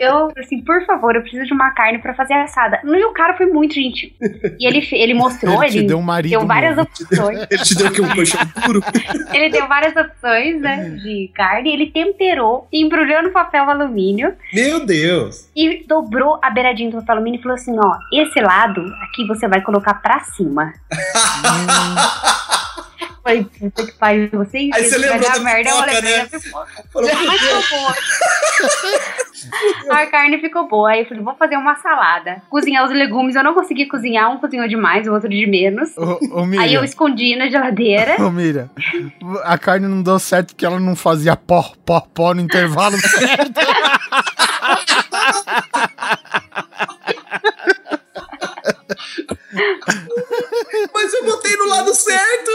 Eu, 0.00 0.32
assim, 0.38 0.62
por 0.62 0.84
favor, 0.86 1.14
eu 1.14 1.22
preciso 1.22 1.44
de 1.44 1.52
uma 1.52 1.70
carne 1.72 1.98
pra 1.98 2.14
fazer 2.14 2.34
assada. 2.34 2.80
E 2.84 3.04
o 3.04 3.12
cara 3.12 3.34
foi 3.34 3.46
muito 3.46 3.74
gentil. 3.74 4.10
E 4.58 4.66
ele, 4.66 4.86
ele 4.92 5.14
mostrou, 5.14 5.62
Ele 5.62 5.78
ele, 5.78 5.86
deu 5.88 5.98
um 5.98 6.02
marido 6.02 6.30
deu 6.30 6.46
várias 6.46 6.78
opções. 6.78 7.46
Ele 7.50 7.62
te 7.62 7.74
deu 7.74 7.86
aqui 7.88 8.00
um 8.00 8.08
colchão 8.08 8.40
puro. 8.64 8.80
Ele 9.32 9.50
deu 9.50 9.66
várias 9.66 9.94
opções, 9.96 10.60
né, 10.60 10.90
de 10.90 11.30
carne. 11.34 11.72
Ele 11.72 11.90
temperou, 11.90 12.68
embrulhou 12.72 13.22
no 13.22 13.30
papel 13.30 13.68
alumínio 13.68 14.34
Meu 14.52 14.84
Deus. 14.84 15.50
e 15.54 15.84
dobrou 15.86 16.38
a 16.42 16.50
beiradinha 16.50 16.90
do 16.90 16.98
papel 16.98 17.16
alumínio 17.16 17.38
e 17.38 17.42
falou 17.42 17.56
assim: 17.56 17.76
ó, 17.78 17.98
esse 18.12 18.40
lado 18.40 18.84
aqui 19.02 19.26
você 19.26 19.48
vai 19.48 19.60
colocar 19.60 19.94
pra 19.94 20.20
cima. 20.20 20.72
falei, 23.24 23.44
puta 23.58 23.86
que 23.86 23.92
pariu, 23.92 24.28
vocês 24.32 24.70
Aí 24.72 24.84
você 24.84 24.98
vai 24.98 25.10
lembrou 25.10 25.30
dar 25.30 25.38
da 25.38 25.44
merda, 25.44 25.70
eu 25.70 25.76
pipoca, 25.76 25.92
lembrei 25.92 26.16
né? 26.16 26.26
da 26.26 26.38
pipoca. 26.38 26.84
Mas 27.26 27.40
ficou 27.40 27.78
boa. 27.78 27.94
A 29.90 30.06
carne 30.06 30.38
ficou 30.40 30.68
boa. 30.68 30.90
Aí 30.90 31.00
eu 31.00 31.06
falei, 31.06 31.22
vou 31.22 31.34
fazer 31.34 31.56
uma 31.56 31.76
salada. 31.76 32.42
Cozinhar 32.48 32.84
os 32.84 32.90
legumes, 32.90 33.34
eu 33.34 33.44
não 33.44 33.54
consegui 33.54 33.86
cozinhar. 33.86 34.30
Um 34.30 34.38
cozinhou 34.38 34.66
demais, 34.68 35.06
o 35.06 35.12
outro 35.12 35.28
de 35.28 35.46
menos. 35.46 35.96
Ô, 35.96 36.18
ô 36.32 36.44
Aí 36.58 36.74
eu 36.74 36.84
escondi 36.84 37.36
na 37.36 37.48
geladeira. 37.48 38.16
ô 38.24 38.30
Miriam, 38.30 38.70
a 39.42 39.58
carne 39.58 39.86
não 39.86 40.02
deu 40.02 40.18
certo 40.18 40.48
porque 40.48 40.64
ela 40.64 40.80
não 40.80 40.96
fazia 40.96 41.36
pó, 41.36 41.72
pó, 41.84 42.00
pó 42.00 42.34
no 42.34 42.40
intervalo 42.40 42.96
certo. 42.98 43.60
Mas 50.92 51.14
eu 51.14 51.24
botei 51.24 51.56
no 51.56 51.68
lado 51.68 51.94
certo. 51.94 52.50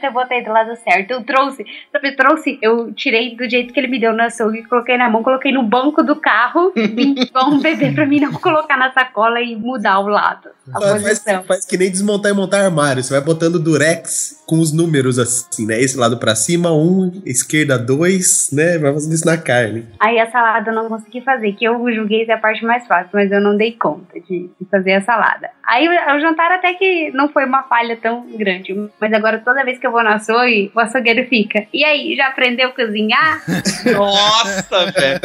Essa 0.00 0.06
eu 0.06 0.12
botei 0.12 0.42
do 0.42 0.50
lado 0.50 0.74
certo. 0.76 1.10
Eu 1.10 1.22
trouxe, 1.22 1.62
sabe, 1.92 2.16
trouxe, 2.16 2.58
eu 2.62 2.90
tirei 2.94 3.36
do 3.36 3.48
jeito 3.48 3.72
que 3.72 3.78
ele 3.78 3.86
me 3.86 4.00
deu 4.00 4.14
no 4.14 4.22
açougue, 4.22 4.64
coloquei 4.64 4.96
na 4.96 5.10
mão, 5.10 5.22
coloquei 5.22 5.52
no 5.52 5.62
banco 5.62 6.02
do 6.02 6.16
carro, 6.16 6.72
vim 6.74 7.14
um 7.46 7.60
bebê 7.60 7.92
pra 7.92 8.06
mim 8.06 8.18
não 8.18 8.32
colocar 8.32 8.78
na 8.78 8.90
sacola 8.92 9.42
e 9.42 9.54
mudar 9.54 10.00
o 10.00 10.08
lado. 10.08 10.48
Faz, 10.72 11.22
faz 11.46 11.66
que 11.66 11.76
nem 11.76 11.90
desmontar 11.90 12.32
e 12.32 12.34
montar 12.34 12.64
armário. 12.64 13.02
Você 13.02 13.12
vai 13.12 13.22
botando 13.22 13.58
durex 13.58 14.40
com 14.50 14.58
os 14.58 14.72
números 14.72 15.16
assim, 15.16 15.64
né? 15.64 15.80
Esse 15.80 15.96
lado 15.96 16.18
pra 16.18 16.34
cima, 16.34 16.72
um, 16.72 17.22
esquerda, 17.24 17.78
dois, 17.78 18.50
né? 18.52 18.78
Vai 18.78 18.92
fazendo 18.92 19.14
isso 19.14 19.24
na 19.24 19.38
carne. 19.38 19.86
Aí 20.00 20.18
a 20.18 20.28
salada 20.28 20.70
eu 20.70 20.74
não 20.74 20.88
consegui 20.88 21.20
fazer, 21.20 21.52
que 21.52 21.64
eu 21.64 21.78
julguei 21.94 22.26
ser 22.26 22.32
a 22.32 22.38
parte 22.38 22.64
mais 22.64 22.84
fácil, 22.86 23.10
mas 23.12 23.30
eu 23.30 23.40
não 23.40 23.56
dei 23.56 23.72
conta 23.72 24.18
de, 24.20 24.50
fazer 24.68 24.94
a 24.94 25.02
salada. 25.02 25.50
Aí 25.64 25.88
o, 25.88 26.20
jantar 26.20 26.50
até 26.50 26.74
que 26.74 27.12
não 27.12 27.28
foi 27.28 27.44
uma 27.44 27.62
falha 27.62 27.96
tão 27.96 28.26
grande, 28.36 28.74
mas 29.00 29.12
agora 29.12 29.38
toda 29.38 29.64
vez 29.64 29.78
que 29.78 29.86
eu 29.86 29.92
vou 29.92 30.02
no 30.02 30.10
açougue, 30.10 30.72
o 30.74 30.80
açougueiro 30.80 31.28
fica. 31.28 31.66
E 31.72 31.84
aí, 31.84 32.16
já 32.16 32.26
aprendeu 32.26 32.70
a 32.70 32.72
cozinhar? 32.72 33.42
Nossa, 33.96 34.90
velho. 34.90 35.20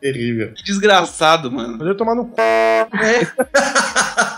Terrível. 0.00 0.52
Desgraçado, 0.64 1.50
mano. 1.50 1.78
Podia 1.78 1.94
tomar 1.94 2.14
no 2.14 2.26
cu. 2.26 2.36
Você 2.36 3.26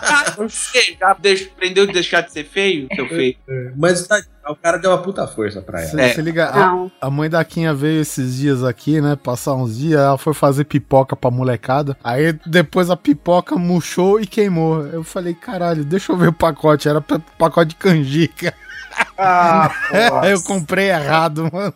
já 0.99 1.13
deixa- 1.19 1.49
aprendeu 1.51 1.85
de 1.87 1.93
deixar 1.93 2.21
de 2.21 2.31
ser 2.31 2.43
feio, 2.45 2.87
seu 2.95 3.07
feio? 3.07 3.35
Mas 3.75 4.05
tá, 4.07 4.21
o 4.49 4.55
cara 4.55 4.77
deu 4.77 4.91
uma 4.91 5.01
puta 5.01 5.25
força 5.27 5.61
pra 5.61 5.79
ela. 5.81 5.89
Você 5.89 6.01
É. 6.01 6.13
se 6.13 6.21
liga, 6.21 6.45
a, 6.49 6.87
a 7.07 7.09
mãe 7.09 7.29
da 7.29 7.43
Quinha 7.45 7.73
veio 7.73 8.01
esses 8.01 8.37
dias 8.37 8.63
aqui, 8.63 8.99
né? 9.01 9.15
Passar 9.15 9.53
uns 9.55 9.77
dias, 9.77 9.99
ela 9.99 10.17
foi 10.17 10.33
fazer 10.33 10.65
pipoca 10.65 11.15
pra 11.15 11.31
molecada. 11.31 11.97
Aí 12.03 12.33
depois 12.45 12.89
a 12.89 12.97
pipoca 12.97 13.55
murchou 13.55 14.19
e 14.19 14.25
queimou. 14.25 14.85
Eu 14.87 15.03
falei, 15.03 15.33
caralho, 15.33 15.83
deixa 15.85 16.11
eu 16.11 16.17
ver 16.17 16.29
o 16.29 16.33
pacote. 16.33 16.87
Era 16.87 17.01
pa- 17.01 17.21
pacote 17.37 17.69
de 17.69 17.75
canjica. 17.75 18.53
Ah, 19.17 19.71
pô. 19.89 20.25
eu 20.25 20.41
comprei 20.43 20.89
errado, 20.89 21.49
mano. 21.51 21.73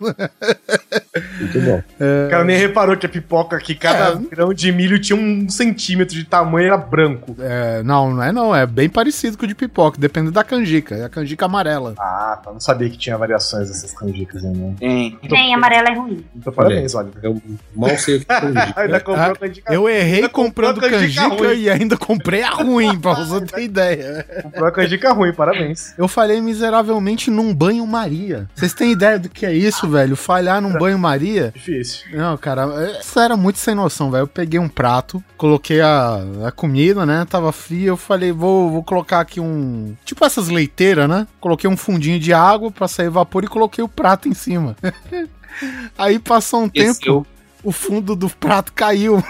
Muito 1.39 1.61
bom. 1.61 1.84
O 2.28 2.30
cara 2.30 2.43
nem 2.43 2.57
reparou 2.57 2.97
que 2.97 3.05
a 3.05 3.09
pipoca 3.09 3.55
aqui, 3.55 3.76
cada 3.76 4.13
É. 4.13 4.16
grão 4.30 4.53
de 4.53 4.72
milho 4.72 4.99
tinha 4.99 5.18
um 5.18 5.47
centímetro 5.49 6.16
de 6.16 6.24
tamanho, 6.26 6.68
era 6.68 6.78
branco. 6.78 7.36
É, 7.39 7.82
não, 7.84 8.13
não 8.13 8.24
é 8.24 8.32
não. 8.32 8.55
É 8.55 8.66
bem 8.66 8.89
parecido 8.89 9.38
com 9.38 9.45
o 9.45 9.47
de 9.47 9.55
pipoca, 9.55 9.97
depende 9.99 10.32
da 10.32 10.43
canjica. 10.43 10.95
É 10.95 11.05
a 11.05 11.09
canjica 11.09 11.45
amarela. 11.45 11.93
Ah, 11.99 12.39
tá. 12.43 12.51
Não 12.51 12.59
sabia 12.59 12.89
que 12.89 12.97
tinha 12.97 13.18
variações 13.18 13.68
dessas 13.68 13.93
canjicas 13.93 14.43
aí, 14.43 14.51
né? 14.51 14.74
Tem. 14.80 15.20
Nem 15.30 15.53
amarelo 15.53 15.88
é 15.88 15.93
ruim. 15.93 16.26
Então, 16.36 16.51
parabéns, 16.53 16.95
Oliver. 16.95 17.20
Eu 17.24 17.41
mal 17.76 17.97
sei 17.97 18.18
o 18.18 18.20
que 18.26 18.32
é 18.32 18.36
Ainda 18.84 18.99
comprou 18.99 19.26
Ah, 19.32 19.36
canjica, 19.36 19.74
Eu 19.74 19.88
errei 19.89 20.16
Ainda 20.16 20.30
comprando 20.30 20.80
canjica 20.82 21.30
canjica 21.30 21.53
e 21.53 21.70
ainda 21.70 21.97
comprei 21.97 22.41
a 22.41 22.49
ruim, 22.49 22.99
pra 22.99 23.13
você 23.13 23.41
ter 23.45 23.61
ideia. 23.63 24.26
comprou 24.43 24.68
a 24.68 24.72
canjica 24.72 25.11
ruim, 25.13 25.34
parabéns. 25.34 25.93
Eu 25.97 26.07
falhei 26.07 26.41
miseravelmente 26.41 27.05
num 27.32 27.53
banho-maria. 27.53 28.49
Vocês 28.56 28.74
têm 28.74 28.91
ideia 28.91 29.20
do 29.20 29.30
que 29.30 29.45
é 29.45 29.53
isso, 29.53 29.88
velho? 29.88 30.16
Falhar 30.16 30.62
num 30.62 30.74
banho-maria? 30.74 31.51
Difícil. 31.53 32.06
Não, 32.18 32.38
cara, 32.38 32.66
isso 32.99 33.20
era 33.20 33.38
muito 33.38 33.60
sem 33.60 33.76
noção, 33.76 34.10
velho. 34.12 34.24
Eu 34.24 34.28
peguei 34.28 34.60
um 34.60 34.68
prato, 34.70 35.24
coloquei 35.38 35.82
a, 35.82 36.20
a 36.47 36.51
comida, 36.51 37.06
né? 37.06 37.26
Tava 37.30 37.51
fria, 37.51 37.89
eu 37.89 37.97
falei, 37.97 38.32
vou, 38.32 38.72
vou 38.72 38.84
colocar 38.84 39.20
aqui 39.20 39.39
um. 39.39 39.95
Tipo 40.03 40.26
essas 40.26 40.49
leiteiras, 40.49 41.08
né? 41.08 41.28
Coloquei 41.39 41.70
um 41.70 41.78
fundinho 41.78 42.20
de 42.20 42.34
água 42.34 42.72
pra 42.72 42.88
sair 42.88 43.10
vapor 43.10 43.43
e 43.43 43.47
coloquei 43.47 43.84
o 43.84 43.89
prato 43.89 44.28
em 44.28 44.34
cima. 44.34 44.76
Aí 45.97 46.20
passou 46.20 46.64
um 46.64 46.70
tempo, 46.70 46.91
Esqueceu. 46.91 47.26
o 47.64 47.72
fundo 47.72 48.16
do 48.16 48.30
prato 48.30 48.74
caiu. 48.74 49.24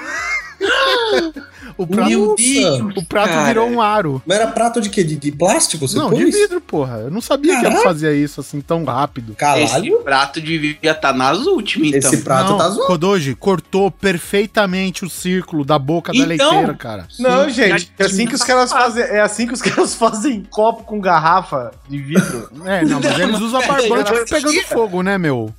O 1.77 1.85
prato, 1.87 2.09
Meu 2.09 2.35
Deus! 2.35 2.97
o 2.97 3.05
prato 3.05 3.29
cara. 3.29 3.45
virou 3.47 3.67
um 3.69 3.81
aro. 3.81 4.21
Mas 4.25 4.37
era 4.39 4.47
prato 4.47 4.79
de 4.81 4.89
quê? 4.89 5.03
De, 5.03 5.15
de 5.15 5.31
plástico? 5.31 5.87
Você 5.87 5.97
Não, 5.97 6.09
pôs? 6.09 6.19
de 6.25 6.31
vidro, 6.31 6.61
porra. 6.61 6.97
Eu 6.99 7.11
não 7.11 7.21
sabia 7.21 7.55
que 7.55 7.61
Caralho. 7.61 7.75
ela 7.75 7.83
fazia 7.83 8.13
isso 8.13 8.39
assim 8.41 8.61
tão 8.61 8.83
rápido. 8.83 9.31
Esse 9.31 9.37
Caralho. 9.37 9.99
prato 10.03 10.41
devia 10.41 10.77
estar 10.83 11.13
nas 11.13 11.39
últimas, 11.45 11.89
então. 11.89 12.11
Esse 12.11 12.23
prato 12.23 12.51
não, 12.51 12.57
tá 12.57 12.69
zoado. 12.69 12.87
Kodoji 12.87 13.35
cortou 13.35 13.89
perfeitamente 13.91 15.05
o 15.05 15.09
círculo 15.09 15.63
da 15.65 15.77
boca 15.79 16.11
da 16.11 16.17
Então, 16.19 16.27
leiteira, 16.51 16.73
cara. 16.75 17.07
Não, 17.19 17.49
já 17.49 17.67
gente, 17.77 17.91
é 17.99 18.05
assim 18.05 18.25
que 18.25 18.35
os 18.35 18.43
caras 18.43 18.71
fazem. 18.71 19.03
É 19.03 19.21
assim 19.21 19.47
que 19.47 19.53
os 19.53 19.61
caras 19.63 19.95
fazem 19.95 20.43
copo 20.49 20.83
com 20.83 20.99
garrafa 20.99 21.71
de 21.89 21.97
vidro. 21.97 22.49
É, 22.65 22.83
não, 22.85 22.99
mas 23.01 23.19
eles 23.19 23.39
usam 23.39 23.61
barbante 23.65 24.11
pegando 24.29 24.61
fogo, 24.63 25.01
né, 25.01 25.17
meu? 25.17 25.53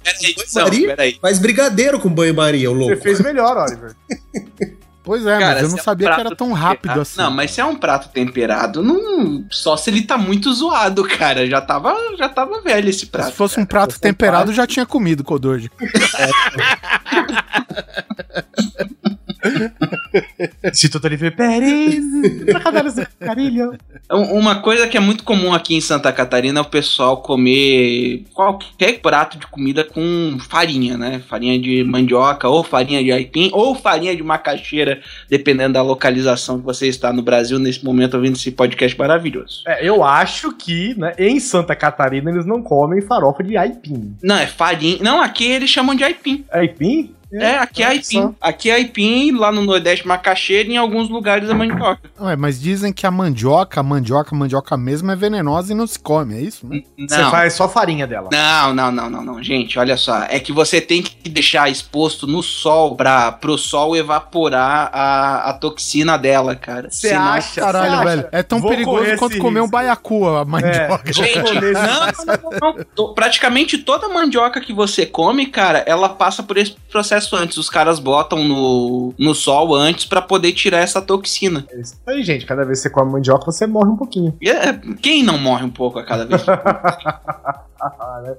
Peraí, 0.54 0.86
peraí. 0.86 1.18
Faz 1.20 1.38
brigadeiro 1.38 1.98
com 2.00 2.08
banho-maria, 2.08 2.70
o 2.70 2.74
Você 2.74 2.80
louco. 2.88 3.02
fez 3.02 3.20
melhor, 3.20 3.56
Oliver. 3.56 3.94
Pois 5.06 5.24
é, 5.24 5.38
Cara, 5.38 5.54
mas 5.54 5.62
eu 5.62 5.68
não 5.68 5.76
é 5.76 5.80
um 5.80 5.84
sabia 5.84 6.12
que 6.12 6.20
era 6.20 6.34
tão 6.34 6.52
rápido 6.52 6.80
temperado- 6.82 7.00
assim. 7.02 7.20
Não, 7.20 7.30
mas 7.30 7.52
se 7.52 7.60
é 7.60 7.64
um 7.64 7.76
prato 7.76 8.08
temperado, 8.08 8.82
não. 8.82 9.44
Só 9.50 9.76
se 9.76 9.88
ele 9.88 10.02
tá 10.02 10.18
muito 10.18 10.52
zoado, 10.52 11.04
cara. 11.06 11.46
Já 11.46 11.60
tava, 11.60 11.94
já 12.18 12.28
tava 12.28 12.60
velho 12.60 12.90
esse 12.90 13.06
prato. 13.06 13.30
Se 13.30 13.36
fosse 13.36 13.60
um 13.60 13.64
prato 13.64 13.92
Se 13.92 13.98
for 13.98 14.02
temperado, 14.02 14.46
prato- 14.46 14.56
já 14.56 14.66
tinha 14.66 14.84
comido, 14.84 15.22
Kodoji. 15.22 15.70
Instituto 20.72 21.04
Oliver 21.06 21.34
Pérez. 21.34 21.96
Carilho. 23.20 23.76
Um- 24.10 24.36
Uma 24.38 24.56
coisa 24.60 24.86
que 24.86 24.96
é 24.96 25.00
muito 25.00 25.24
comum 25.24 25.52
aqui 25.52 25.74
em 25.74 25.80
Santa 25.80 26.12
Catarina 26.12 26.60
é 26.60 26.62
o 26.62 26.66
pessoal 26.66 27.18
comer 27.22 28.24
qualquer 28.34 29.00
prato 29.00 29.38
de 29.38 29.46
comida 29.46 29.82
com 29.84 30.36
farinha, 30.48 30.96
né? 30.96 31.20
Farinha 31.28 31.58
de 31.58 31.82
mandioca, 31.84 32.48
ou 32.48 32.62
farinha 32.62 33.02
de 33.02 33.12
aipim, 33.12 33.50
ou 33.52 33.74
farinha 33.74 34.14
de 34.14 34.22
macaxeira, 34.22 35.00
dependendo 35.28 35.74
da 35.74 35.82
localização 35.82 36.58
que 36.58 36.64
você 36.64 36.86
está 36.86 37.12
no 37.12 37.22
Brasil 37.22 37.58
nesse 37.58 37.84
momento 37.84 38.14
ouvindo 38.14 38.36
esse 38.36 38.50
podcast 38.50 38.96
maravilhoso. 38.98 39.62
É, 39.66 39.86
eu 39.88 40.04
acho 40.04 40.52
que, 40.52 40.94
né, 40.98 41.12
em 41.18 41.40
Santa 41.40 41.74
Catarina 41.74 42.30
eles 42.30 42.46
não 42.46 42.62
comem 42.62 43.00
farofa 43.02 43.42
de 43.42 43.56
aipim. 43.56 44.14
Não, 44.22 44.36
é 44.36 44.46
farinha. 44.46 44.98
Não, 45.00 45.20
aqui 45.20 45.44
eles 45.44 45.70
chamam 45.70 45.94
de 45.94 46.04
aipim. 46.04 46.44
Aipim? 46.50 47.12
É, 47.32 47.56
aqui 47.58 47.82
é 47.82 47.86
aipim. 47.86 48.22
só. 48.22 48.34
Aqui 48.40 48.70
é 48.70 48.74
aipim, 48.74 49.32
lá 49.32 49.50
no 49.50 49.62
Nordeste 49.62 50.06
macaxeira 50.06 50.68
e 50.68 50.74
em 50.74 50.76
alguns 50.76 51.08
lugares 51.08 51.50
é 51.50 51.54
mandioca. 51.54 52.00
Ué, 52.20 52.36
mas 52.36 52.60
dizem 52.60 52.92
que 52.92 53.04
a 53.06 53.10
mandioca, 53.10 53.80
a 53.80 53.82
mandioca, 53.82 54.34
a 54.34 54.38
mandioca 54.38 54.76
mesmo 54.76 55.10
é 55.10 55.16
venenosa 55.16 55.72
e 55.72 55.76
não 55.76 55.86
se 55.86 55.98
come, 55.98 56.36
é 56.36 56.40
isso, 56.40 56.66
né? 56.66 56.82
Você 57.08 57.24
faz 57.30 57.52
só 57.54 57.68
farinha 57.68 58.06
dela. 58.06 58.28
Não, 58.32 58.72
não, 58.74 58.92
não, 58.92 59.10
não, 59.10 59.24
não, 59.24 59.42
gente, 59.42 59.76
olha 59.78 59.96
só. 59.96 60.22
É 60.28 60.38
que 60.38 60.52
você 60.52 60.80
tem 60.80 61.02
que 61.02 61.28
deixar 61.28 61.68
exposto 61.68 62.26
no 62.28 62.42
sol 62.42 62.94
para 62.94 63.32
pro 63.32 63.58
sol 63.58 63.96
evaporar 63.96 64.90
a, 64.92 65.50
a 65.50 65.52
toxina 65.54 66.16
dela, 66.16 66.54
cara. 66.54 66.88
Você 66.90 67.08
Senão- 67.08 67.22
acha? 67.32 67.60
Caralho, 67.60 67.94
acha? 67.94 68.04
velho. 68.04 68.28
É 68.30 68.42
tão 68.42 68.60
Vou 68.60 68.70
perigoso 68.70 69.16
quanto 69.18 69.38
comer 69.38 69.60
um 69.60 69.64
risco. 69.64 69.72
baiacu, 69.76 70.26
a 70.28 70.44
mandioca. 70.44 71.10
É, 71.10 71.12
Gente, 71.12 71.54
não, 71.54 71.72
não, 72.26 72.74
não, 72.76 72.84
não. 72.96 73.14
Praticamente 73.14 73.78
toda 73.78 74.08
mandioca 74.08 74.60
que 74.60 74.72
você 74.72 75.04
come, 75.04 75.46
cara, 75.46 75.82
ela 75.86 76.08
passa 76.08 76.42
por 76.42 76.56
esse 76.56 76.76
processo 76.90 77.15
antes. 77.36 77.56
Os 77.56 77.70
caras 77.70 77.98
botam 77.98 78.44
no, 78.44 79.14
no 79.18 79.34
sol 79.34 79.74
antes 79.74 80.04
pra 80.04 80.20
poder 80.22 80.52
tirar 80.52 80.78
essa 80.78 81.00
toxina. 81.00 81.66
É 81.70 81.80
isso 81.80 81.94
aí, 82.06 82.22
gente. 82.22 82.46
Cada 82.46 82.64
vez 82.64 82.78
que 82.78 82.82
você 82.84 82.90
come 82.90 83.12
mandioca, 83.12 83.44
você 83.46 83.66
morre 83.66 83.90
um 83.90 83.96
pouquinho. 83.96 84.36
É- 84.42 84.72
quem 85.00 85.22
não 85.22 85.38
morre 85.38 85.64
um 85.64 85.70
pouco 85.70 85.98
a 85.98 86.04
cada 86.04 86.24
vez? 86.24 86.42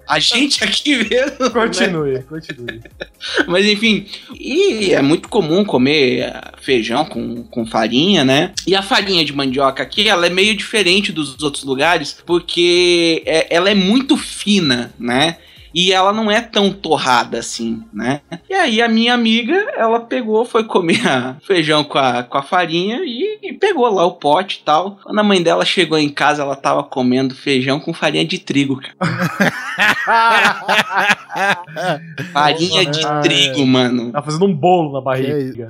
a 0.08 0.20
gente 0.20 0.64
aqui 0.64 0.98
mesmo. 0.98 1.38
né? 1.40 1.50
Continue, 1.52 2.24
continue. 2.24 2.82
Mas 3.48 3.66
enfim, 3.66 4.06
e 4.34 4.94
é 4.94 5.02
muito 5.02 5.30
comum 5.30 5.64
comer 5.64 6.34
feijão 6.62 7.06
com, 7.06 7.44
com 7.44 7.66
farinha, 7.66 8.26
né? 8.26 8.54
E 8.66 8.76
a 8.76 8.82
farinha 8.82 9.24
de 9.24 9.34
mandioca 9.34 9.84
aqui, 9.84 10.08
ela 10.08 10.26
é 10.26 10.30
meio 10.30 10.56
diferente 10.56 11.12
dos 11.12 11.42
outros 11.42 11.64
lugares, 11.64 12.18
porque 12.26 13.22
é- 13.26 13.48
ela 13.56 13.70
é 13.70 13.76
muito 13.76 14.18
fina, 14.18 14.94
né? 15.00 15.38
E 15.80 15.94
ela 15.94 16.12
não 16.12 16.32
é 16.32 16.42
tão 16.42 16.72
torrada 16.72 17.38
assim, 17.38 17.84
né? 17.94 18.22
E 18.50 18.54
aí 18.56 18.82
a 18.82 18.88
minha 18.88 19.14
amiga, 19.14 19.54
ela 19.78 20.00
pegou, 20.00 20.44
foi 20.44 20.64
comer 20.64 21.08
a 21.08 21.36
feijão 21.46 21.84
com 21.84 22.00
a, 22.00 22.24
com 22.24 22.36
a 22.36 22.42
farinha 22.42 23.02
e, 23.04 23.38
e 23.44 23.54
pegou 23.54 23.88
lá 23.94 24.04
o 24.04 24.14
pote 24.14 24.58
e 24.60 24.66
tal. 24.66 24.98
Quando 25.04 25.20
a 25.20 25.24
mãe 25.24 25.40
dela 25.40 25.64
chegou 25.64 26.00
em 26.00 26.10
casa, 26.10 26.42
ela 26.42 26.56
tava 26.56 26.84
comendo 26.84 27.36
feijão 27.36 27.80
com 27.80 27.94
farinha 27.94 28.26
de 28.26 28.40
trigo, 28.40 28.82
cara. 28.82 28.96
Farinha 32.34 32.86
de 32.86 33.06
Ah, 33.06 33.22
trigo, 33.22 33.68
mano. 33.68 34.12
Tá 34.12 34.24
fazendo 34.24 34.46
um 34.46 34.54
bolo 34.54 34.94
na 34.94 35.02
barriga. 35.02 35.68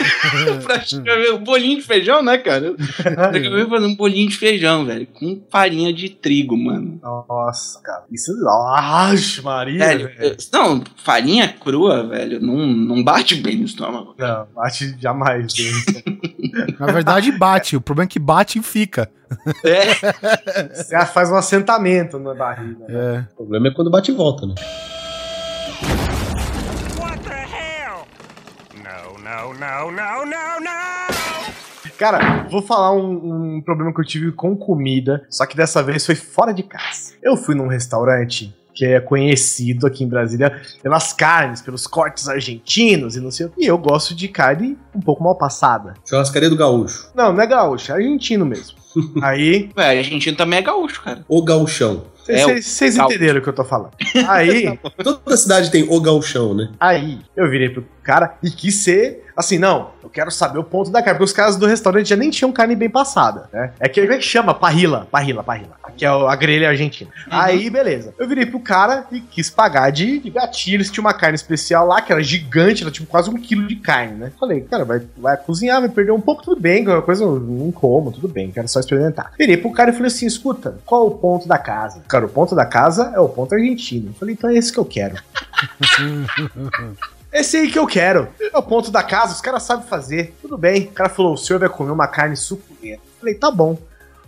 pra 0.64 1.34
um 1.34 1.44
bolinho 1.44 1.76
de 1.78 1.82
feijão, 1.86 2.22
né, 2.22 2.38
cara? 2.38 2.74
Pra 3.02 3.26
comer 3.32 3.68
fazer 3.68 3.86
um 3.86 3.94
bolinho 3.96 4.28
de 4.28 4.36
feijão, 4.36 4.84
velho. 4.84 5.06
Com 5.06 5.42
farinha 5.50 5.92
de 5.92 6.08
trigo, 6.10 6.56
mano. 6.56 6.98
Nossa, 7.02 7.80
cara. 7.82 8.04
Isso. 8.10 8.32
Nossa, 8.40 9.42
Maria. 9.42 9.78
Velho, 9.78 10.06
velho. 10.08 10.18
eu- 10.20 10.36
não, 10.52 10.82
farinha 11.04 11.48
crua, 11.48 12.06
velho, 12.06 12.40
não, 12.40 12.56
não 12.66 13.02
bate 13.04 13.34
bem 13.36 13.56
no 13.58 13.64
estômago. 13.64 14.14
Não, 14.18 14.46
bate 14.54 14.96
jamais. 15.00 15.52
Na 16.78 16.86
verdade, 16.86 17.30
bate. 17.32 17.76
O 17.76 17.80
problema 17.80 18.06
é 18.06 18.08
que 18.08 18.18
bate 18.18 18.58
e 18.58 18.62
fica. 18.62 19.10
É, 19.64 19.94
Você 20.74 21.06
faz 21.06 21.30
um 21.30 21.36
assentamento 21.36 22.18
na 22.18 22.34
barriga. 22.34 22.84
né? 22.88 22.94
É. 23.28 23.32
O 23.34 23.36
problema 23.36 23.68
é 23.68 23.70
quando 23.70 23.90
bate 23.90 24.10
e 24.10 24.14
volta, 24.14 24.46
né? 24.46 24.54
What 26.98 27.20
the 27.22 27.44
hell? 27.44 28.06
No, 29.30 29.54
no, 29.54 29.92
no, 29.92 30.26
no, 30.26 30.60
no! 30.60 31.90
Cara, 31.96 32.48
vou 32.50 32.60
falar 32.60 32.92
um, 32.92 33.58
um 33.58 33.62
problema 33.62 33.94
que 33.94 34.00
eu 34.00 34.04
tive 34.04 34.32
com 34.32 34.56
comida, 34.56 35.24
só 35.30 35.46
que 35.46 35.56
dessa 35.56 35.84
vez 35.84 36.04
foi 36.04 36.16
fora 36.16 36.52
de 36.52 36.64
casa. 36.64 37.12
Eu 37.22 37.36
fui 37.36 37.54
num 37.54 37.68
restaurante 37.68 38.52
que 38.74 38.84
é 38.84 38.98
conhecido 38.98 39.86
aqui 39.86 40.02
em 40.02 40.08
Brasília 40.08 40.60
pelas 40.82 41.12
carnes, 41.12 41.62
pelos 41.62 41.86
cortes 41.86 42.28
argentinos 42.28 43.14
e 43.14 43.20
não 43.20 43.30
sei 43.30 43.46
o 43.46 43.50
que. 43.50 43.62
E 43.62 43.66
eu 43.66 43.78
gosto 43.78 44.16
de 44.16 44.26
carne 44.26 44.76
um 44.92 45.00
pouco 45.00 45.22
mal 45.22 45.36
passada. 45.36 45.94
Churrascaria 46.04 46.50
do 46.50 46.56
Gaúcho. 46.56 47.08
Não, 47.14 47.32
não 47.32 47.40
é 47.40 47.46
gaúcho, 47.46 47.92
é 47.92 47.94
argentino 47.94 48.44
mesmo. 48.44 48.78
Aí, 49.22 49.70
velho, 49.76 50.00
a 50.00 50.02
gente 50.02 50.32
também 50.32 50.58
é 50.58 50.62
gaúcho, 50.62 51.02
cara. 51.02 51.24
O 51.28 51.44
Gauchão. 51.44 52.04
É, 52.28 52.44
vocês 52.44 52.96
gaúcho. 52.96 53.14
entenderam 53.14 53.40
o 53.40 53.42
que 53.42 53.48
eu 53.48 53.52
tô 53.52 53.64
falando. 53.64 53.92
Aí, 54.28 54.78
Toda 55.02 55.36
cidade 55.36 55.70
tem 55.70 55.86
o 55.88 56.00
Gauchão, 56.00 56.54
né? 56.54 56.70
Aí, 56.78 57.18
eu 57.36 57.48
virei 57.50 57.68
pro 57.68 57.84
cara 58.10 58.34
e 58.42 58.50
quis 58.50 58.82
ser 58.82 59.22
assim, 59.40 59.58
não, 59.58 59.90
eu 60.02 60.10
quero 60.10 60.30
saber 60.30 60.58
o 60.58 60.64
ponto 60.64 60.90
da 60.90 61.02
carne, 61.02 61.18
porque 61.18 61.30
os 61.30 61.32
caras 61.32 61.56
do 61.56 61.66
restaurante 61.66 62.08
já 62.08 62.16
nem 62.16 62.30
tinham 62.30 62.52
carne 62.52 62.76
bem 62.76 62.90
passada, 62.90 63.48
né? 63.52 63.72
É 63.80 63.88
que, 63.88 64.00
como 64.00 64.12
é 64.12 64.18
que 64.18 64.24
chama? 64.24 64.52
Parrila, 64.52 65.08
parrila, 65.10 65.42
parrila. 65.42 65.80
Que 65.96 66.04
é 66.04 66.08
a 66.08 66.36
grelha 66.36 66.68
argentina. 66.68 67.10
Aí, 67.30 67.68
beleza. 67.68 68.14
Eu 68.18 68.28
virei 68.28 68.46
pro 68.46 68.60
cara 68.60 69.06
e 69.10 69.20
quis 69.20 69.50
pagar 69.50 69.90
de, 69.90 70.18
de 70.18 70.30
gatilho. 70.30 70.76
Eles 70.76 70.90
tinham 70.90 71.04
uma 71.04 71.12
carne 71.12 71.36
especial 71.36 71.86
lá, 71.86 72.00
que 72.00 72.12
era 72.12 72.22
gigante, 72.22 72.82
era 72.82 72.92
tipo 72.92 73.08
quase 73.08 73.30
um 73.30 73.34
quilo 73.34 73.66
de 73.66 73.76
carne, 73.76 74.14
né? 74.14 74.32
Falei, 74.38 74.60
cara, 74.62 74.84
vai, 74.84 75.02
vai 75.16 75.36
cozinhar, 75.36 75.80
vai 75.80 75.88
perder 75.88 76.12
um 76.12 76.20
pouco, 76.20 76.42
tudo 76.42 76.60
bem, 76.60 76.84
qualquer 76.84 77.04
coisa 77.04 77.24
eu 77.24 77.40
não 77.40 77.72
como, 77.72 78.12
tudo 78.12 78.28
bem, 78.28 78.50
quero 78.50 78.68
só 78.68 78.80
experimentar. 78.80 79.32
Virei 79.38 79.56
pro 79.56 79.72
cara 79.72 79.90
e 79.90 79.92
falei 79.92 80.08
assim, 80.08 80.26
escuta, 80.26 80.78
qual 80.84 81.04
é 81.04 81.06
o 81.06 81.10
ponto 81.10 81.48
da 81.48 81.58
casa? 81.58 82.02
Cara, 82.08 82.26
o 82.26 82.28
ponto 82.28 82.54
da 82.54 82.66
casa 82.66 83.12
é 83.14 83.20
o 83.20 83.28
ponto 83.28 83.54
argentino. 83.54 84.10
Eu 84.10 84.14
falei, 84.14 84.34
então 84.34 84.50
é 84.50 84.54
esse 84.54 84.72
que 84.72 84.78
eu 84.78 84.84
quero. 84.84 85.16
Esse 87.32 87.58
aí 87.58 87.70
que 87.70 87.78
eu 87.78 87.86
quero. 87.86 88.28
É 88.40 88.58
o 88.58 88.62
ponto 88.62 88.90
da 88.90 89.02
casa, 89.02 89.34
os 89.34 89.40
caras 89.40 89.62
sabem 89.62 89.86
fazer. 89.86 90.34
Tudo 90.42 90.58
bem. 90.58 90.84
O 90.84 90.92
cara 90.92 91.08
falou: 91.08 91.34
o 91.34 91.38
senhor 91.38 91.58
vai 91.58 91.68
comer 91.68 91.92
uma 91.92 92.08
carne 92.08 92.36
suculenta. 92.36 93.02
Eu 93.04 93.20
falei, 93.20 93.34
tá 93.34 93.50
bom. 93.50 93.78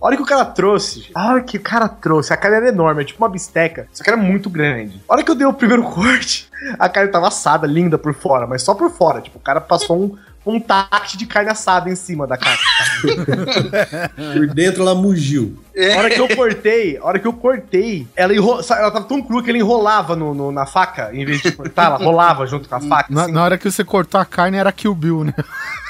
A 0.01 0.07
hora 0.07 0.17
que 0.17 0.23
o 0.23 0.27
cara 0.27 0.45
trouxe, 0.45 0.99
gente, 0.99 1.13
a 1.15 1.29
hora 1.29 1.41
que 1.43 1.57
o 1.57 1.61
cara 1.61 1.89
trouxe, 1.89 2.33
a 2.33 2.37
carne 2.37 2.57
era 2.57 2.69
enorme, 2.71 3.03
é 3.03 3.05
tipo 3.05 3.23
uma 3.23 3.29
bisteca, 3.29 3.87
só 3.93 4.03
que 4.03 4.11
era 4.11 4.17
muito 4.17 4.51
grande. 4.51 5.01
A 5.09 5.13
hora 5.13 5.23
que 5.23 5.31
eu 5.31 5.35
dei 5.37 5.47
o 5.47 5.53
primeiro 5.53 5.85
corte, 5.95 6.51
a 6.77 6.89
carne 6.89 7.13
tava 7.13 7.29
assada, 7.29 7.69
linda 7.69 7.97
por 7.97 8.13
fora, 8.13 8.45
mas 8.45 8.63
só 8.63 8.75
por 8.75 8.91
fora. 8.91 9.21
Tipo, 9.21 9.39
o 9.39 9.41
cara 9.41 9.61
passou 9.61 10.03
um, 10.03 10.19
um 10.45 10.59
tact 10.59 11.17
de 11.17 11.25
carne 11.27 11.51
assada 11.51 11.89
em 11.89 11.95
cima 11.95 12.27
da 12.27 12.37
carne. 12.37 12.59
Por 14.35 14.47
dentro 14.49 14.83
ela 14.83 14.95
mugiu. 14.95 15.57
A 15.95 15.99
hora 15.99 16.11
que 16.11 16.21
eu 16.21 16.29
cortei, 16.37 16.99
a 16.99 17.05
hora 17.05 17.19
que 17.19 17.27
eu 17.27 17.33
cortei, 17.33 18.07
ela, 18.17 18.35
enro... 18.35 18.61
ela 18.71 18.91
tava 18.91 19.05
tão 19.05 19.23
crua 19.23 19.43
que 19.43 19.51
ela 19.51 19.59
enrolava 19.59 20.17
no, 20.17 20.35
no- 20.35 20.53
na 20.53 20.67
faca, 20.67 21.11
em 21.13 21.25
vez 21.25 21.41
de 21.41 21.53
cortar, 21.53 21.87
ela 21.87 21.97
rolava 21.97 22.47
junto 22.47 22.69
com 22.69 22.75
a 22.75 22.81
faca. 22.81 23.07
Na, 23.13 23.23
assim. 23.23 23.33
na 23.33 23.43
hora 23.45 23.57
que 23.57 23.71
você 23.71 23.85
cortou 23.85 24.21
a 24.21 24.25
carne 24.25 24.57
era 24.59 24.73
Kill 24.73 24.95
Bill, 24.95 25.25
né? 25.25 25.35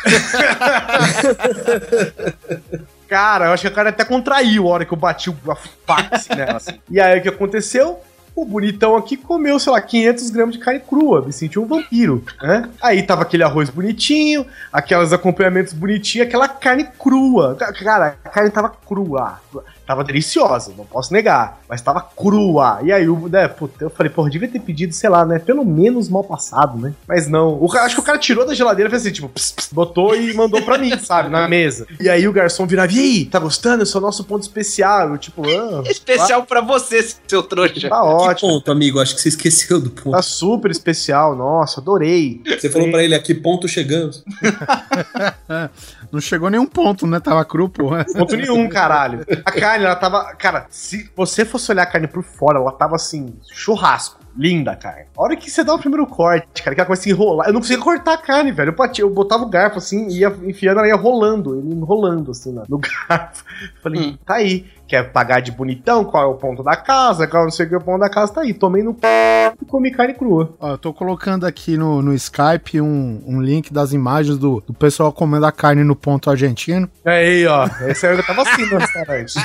Cara, 3.08 3.46
eu 3.46 3.52
acho 3.52 3.62
que 3.62 3.68
a 3.68 3.72
cara 3.72 3.90
até 3.90 4.04
contraiu 4.04 4.66
a 4.68 4.70
hora 4.70 4.84
que 4.84 4.92
eu 4.92 4.98
bati 4.98 5.30
o- 5.30 5.36
a 5.50 5.54
faca 5.54 6.16
assim, 6.16 6.34
nela. 6.34 6.56
assim. 6.56 6.72
E 6.90 7.00
aí 7.00 7.18
o 7.18 7.22
que 7.22 7.28
aconteceu? 7.28 8.00
O 8.34 8.44
bonitão 8.46 8.96
aqui 8.96 9.16
comeu, 9.16 9.58
sei 9.58 9.72
lá, 9.72 9.80
500 9.80 10.30
gramas 10.30 10.54
de 10.54 10.60
carne 10.60 10.80
crua, 10.80 11.20
me 11.20 11.32
senti 11.32 11.58
um 11.58 11.66
vampiro, 11.66 12.24
né? 12.42 12.68
Aí 12.82 13.02
tava 13.02 13.22
aquele 13.22 13.42
arroz 13.42 13.68
bonitinho, 13.68 14.46
aqueles 14.72 15.12
acompanhamentos 15.12 15.72
bonitinhos, 15.74 16.26
aquela 16.26 16.48
carne 16.48 16.88
crua. 16.98 17.54
Ca- 17.58 17.72
Cara, 17.74 18.16
a 18.24 18.28
carne 18.30 18.50
tava 18.50 18.70
crua. 18.70 19.38
Tava 19.86 20.04
deliciosa, 20.04 20.72
não 20.78 20.84
posso 20.84 21.12
negar, 21.12 21.60
mas 21.68 21.80
tava 21.82 22.00
crua. 22.00 22.78
E 22.84 22.92
aí, 22.92 23.08
o- 23.08 23.28
né, 23.28 23.48
puta, 23.48 23.84
eu 23.84 23.90
falei, 23.90 24.10
porra, 24.10 24.30
devia 24.30 24.46
ter 24.48 24.60
pedido, 24.60 24.94
sei 24.94 25.10
lá, 25.10 25.24
né, 25.26 25.38
pelo 25.40 25.64
menos 25.64 26.08
mal 26.08 26.22
passado, 26.22 26.78
né? 26.78 26.94
Mas 27.06 27.26
não. 27.28 27.60
O 27.60 27.68
cara- 27.68 27.86
acho 27.86 27.96
que 27.96 28.00
o 28.00 28.04
cara 28.04 28.16
tirou 28.18 28.46
da 28.46 28.54
geladeira 28.54 28.88
e 28.88 28.90
fez 28.90 29.02
assim, 29.02 29.12
tipo, 29.12 29.28
ps, 29.28 29.50
ps, 29.52 29.68
botou 29.72 30.14
e 30.14 30.32
mandou 30.34 30.62
pra 30.62 30.78
mim, 30.78 30.96
sabe, 31.02 31.28
na 31.30 31.48
mesa. 31.48 31.86
E 32.00 32.08
aí 32.08 32.26
o 32.28 32.32
garçom 32.32 32.64
virava, 32.66 32.92
e 32.92 32.98
aí, 32.98 33.24
tá 33.24 33.38
gostando? 33.40 33.82
Esse 33.82 33.94
é 33.96 33.98
o 33.98 34.02
nosso 34.02 34.22
ponto 34.24 34.42
especial. 34.42 35.10
Eu, 35.10 35.18
tipo, 35.18 35.42
ah, 35.46 35.82
Especial 35.90 36.44
pra 36.44 36.60
você, 36.60 37.04
seu 37.26 37.42
trouxa. 37.42 37.88
tá 37.88 38.00
Que 38.00 38.06
ótimo. 38.06 38.50
ponto, 38.50 38.70
amigo? 38.70 39.00
Acho 39.00 39.14
que 39.16 39.20
você 39.20 39.30
esqueceu 39.30 39.80
do 39.80 39.90
ponto. 39.90 40.12
Tá 40.12 40.22
super 40.22 40.70
especial, 40.70 41.34
nossa, 41.34 41.80
adorei. 41.80 42.40
Você 42.46 42.70
falou 42.70 42.88
pra 42.90 43.02
ele 43.02 43.14
a 43.14 43.18
que 43.20 43.34
ponto 43.34 43.66
chegamos. 43.66 44.24
Não 46.12 46.20
chegou 46.20 46.50
nenhum 46.50 46.66
ponto, 46.66 47.06
né? 47.06 47.18
Tava 47.18 47.42
cru, 47.42 47.70
pô. 47.70 47.90
Ponto 48.12 48.36
nenhum, 48.36 48.68
caralho. 48.68 49.24
A 49.44 49.50
carne, 49.50 49.86
ela 49.86 49.96
tava. 49.96 50.34
Cara, 50.34 50.66
se 50.68 51.10
você 51.16 51.44
fosse 51.44 51.72
olhar 51.72 51.84
a 51.84 51.86
carne 51.86 52.06
por 52.06 52.22
fora, 52.22 52.58
ela 52.58 52.70
tava 52.70 52.96
assim, 52.96 53.34
churrasco. 53.50 54.21
Linda 54.36 54.72
a 54.72 54.76
carne. 54.76 55.06
A 55.16 55.22
hora 55.22 55.36
que 55.36 55.50
você 55.50 55.62
dá 55.62 55.74
o 55.74 55.78
primeiro 55.78 56.06
corte, 56.06 56.62
cara, 56.62 56.74
que 56.74 56.80
ela 56.80 56.86
começa 56.86 57.08
a 57.08 57.12
enrolar. 57.12 57.48
Eu 57.48 57.52
não 57.52 57.60
conseguia 57.60 57.82
cortar 57.82 58.14
a 58.14 58.18
carne, 58.18 58.50
velho. 58.52 58.70
Eu, 58.70 58.76
batia, 58.76 59.04
eu 59.04 59.10
botava 59.10 59.42
o 59.44 59.48
garfo 59.48 59.78
assim, 59.78 60.08
ia 60.08 60.28
enfiando, 60.44 60.78
ela 60.78 60.88
ia 60.88 60.96
rolando, 60.96 61.58
enrolando 61.60 62.30
assim 62.30 62.52
no, 62.68 62.78
garfo. 63.08 63.44
Falei, 63.82 64.02
Hum. 64.02 64.18
tá 64.24 64.34
aí. 64.36 64.66
Quer 64.88 65.10
pagar 65.10 65.40
de 65.40 65.50
bonitão? 65.50 66.04
Qual 66.04 66.22
é 66.22 66.26
o 66.26 66.34
ponto 66.34 66.62
da 66.62 66.76
casa? 66.76 67.26
Qual 67.26 67.44
não 67.44 67.50
sei 67.50 67.64
o 67.64 67.68
que 67.70 67.74
é 67.74 67.78
o 67.78 67.80
ponto 67.80 68.00
da 68.00 68.10
casa? 68.10 68.34
Tá 68.34 68.42
aí. 68.42 68.52
Tomei 68.52 68.82
no 68.82 68.92
p 68.92 69.06
e 69.60 69.64
comi 69.64 69.90
carne 69.90 70.12
crua. 70.12 70.52
Ó, 70.60 70.72
eu 70.72 70.78
tô 70.78 70.92
colocando 70.92 71.46
aqui 71.46 71.78
no, 71.78 72.02
no 72.02 72.12
Skype 72.12 72.78
um, 72.78 73.22
um 73.26 73.40
link 73.40 73.72
das 73.72 73.94
imagens 73.94 74.36
do, 74.36 74.62
do 74.66 74.74
pessoal 74.74 75.10
comendo 75.10 75.46
a 75.46 75.52
carne 75.52 75.82
no 75.82 75.96
ponto 75.96 76.28
argentino. 76.28 76.90
Aí, 77.06 77.46
ó. 77.46 77.66
Esse 77.88 78.06
aí 78.06 78.18
eu 78.18 78.26
tava 78.26 78.42
assim 78.42 78.66
no 78.66 78.76
restaurante. 78.76 79.32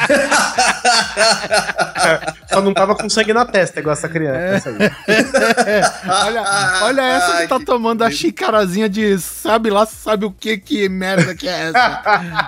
Só 2.52 2.62
não 2.62 2.74
tava 2.74 2.96
com 2.96 3.10
sangue 3.10 3.34
na 3.34 3.46
testa, 3.46 3.80
igual 3.80 3.94
essa 3.94 4.10
criança. 4.10 4.70
essa 4.70 4.72
aí. 4.72 4.77
olha, 6.26 6.44
olha 6.84 7.02
essa 7.02 7.32
que 7.32 7.38
Ai, 7.38 7.48
tá 7.48 7.60
que 7.60 7.66
tomando 7.66 8.04
a 8.04 8.12
xicarazinha 8.12 8.88
de 8.90 9.18
sabe 9.20 9.70
lá, 9.70 9.86
sabe 9.86 10.26
o 10.26 10.32
que 10.32 10.58
que 10.58 10.88
merda 10.90 11.36
que 11.36 11.48
é 11.48 11.70
essa. 11.70 12.02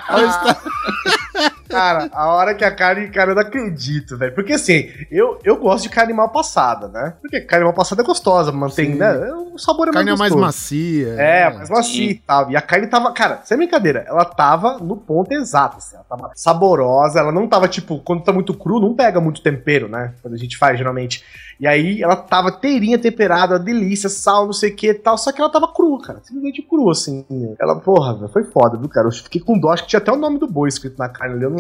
Olha 0.10 0.28
isso 0.28 0.40
tá- 0.44 1.52
Cara, 1.70 2.10
a 2.12 2.34
hora 2.34 2.56
que 2.56 2.64
a 2.64 2.74
carne, 2.74 3.10
cara, 3.10 3.32
eu 3.32 3.36
não 3.36 3.42
acredito, 3.42 4.18
velho. 4.18 4.34
Porque 4.34 4.54
assim, 4.54 4.90
eu, 5.12 5.40
eu 5.44 5.58
gosto 5.58 5.84
de 5.84 5.90
carne 5.90 6.14
mal 6.14 6.30
passada, 6.30 6.88
né? 6.88 7.14
Porque 7.22 7.42
carne 7.42 7.66
mal 7.66 7.74
passada 7.74 8.02
é 8.02 8.06
gostosa, 8.06 8.52
mantém, 8.52 8.94
Sim. 8.94 8.98
né? 8.98 9.14
O 9.54 9.58
sabor 9.58 9.90
é 9.90 9.92
carne 9.92 10.10
é 10.10 10.16
mais 10.16 10.20
mais 10.20 10.32
gostoso. 10.32 10.46
macia. 10.46 11.08
É, 11.22 11.54
mais 11.54 11.70
macia 11.70 12.12
e 12.12 12.16
tal. 12.16 12.52
E 12.52 12.56
a 12.56 12.62
carne 12.62 12.88
tava, 12.88 13.12
cara, 13.12 13.42
sem 13.44 13.58
brincadeira, 13.58 14.06
ela 14.08 14.26
tava 14.26 14.78
no 14.80 14.96
ponto 14.96 15.32
exato, 15.32 15.78
assim, 15.78 15.96
ela 15.96 16.06
tava 16.06 16.32
saborosa, 16.36 17.20
ela 17.20 17.32
não 17.32 17.48
tava, 17.48 17.68
tipo, 17.68 18.00
quando 18.00 18.24
tá 18.24 18.32
muito 18.32 18.54
cru, 18.54 18.80
não 18.80 18.96
pega 18.96 19.20
muito 19.20 19.42
tempero, 19.42 19.88
né? 19.88 20.14
Quando 20.22 20.34
a 20.34 20.38
gente 20.38 20.58
faz, 20.58 20.78
geralmente. 20.78 21.24
E 21.60 21.68
aí, 21.68 22.02
ela 22.02 22.16
tava 22.16 22.50
inteirinha 22.50 22.98
temperada, 22.98 23.60
delícia, 23.60 24.08
sal, 24.08 24.46
não 24.46 24.54
sei 24.54 24.72
o 24.72 24.76
que 24.76 24.88
e 24.92 24.94
tal, 24.94 25.18
só 25.18 25.32
que 25.32 25.42
ela 25.42 25.52
tava 25.52 25.68
crua, 25.74 26.02
cara, 26.02 26.22
simplesmente 26.24 26.62
crua, 26.62 26.94
assim. 26.94 27.26
Ela, 27.60 27.76
porra, 27.76 28.30
foi 28.30 28.46
foda, 28.46 28.78
viu, 28.78 28.88
cara? 28.88 29.08
Eu 29.08 29.12
fiquei 29.12 29.42
com 29.42 29.60
dó, 29.60 29.72
acho 29.72 29.84
que 29.84 29.90
tinha 29.90 30.00
até 30.00 30.12
o 30.12 30.16
nome 30.16 30.40
do 30.40 30.48
boi 30.48 30.70
escrito 30.70 30.98
na 30.98 31.10
carne 31.10 31.36
ali, 31.36 31.44
eu 31.44 31.50
não... 31.50 31.59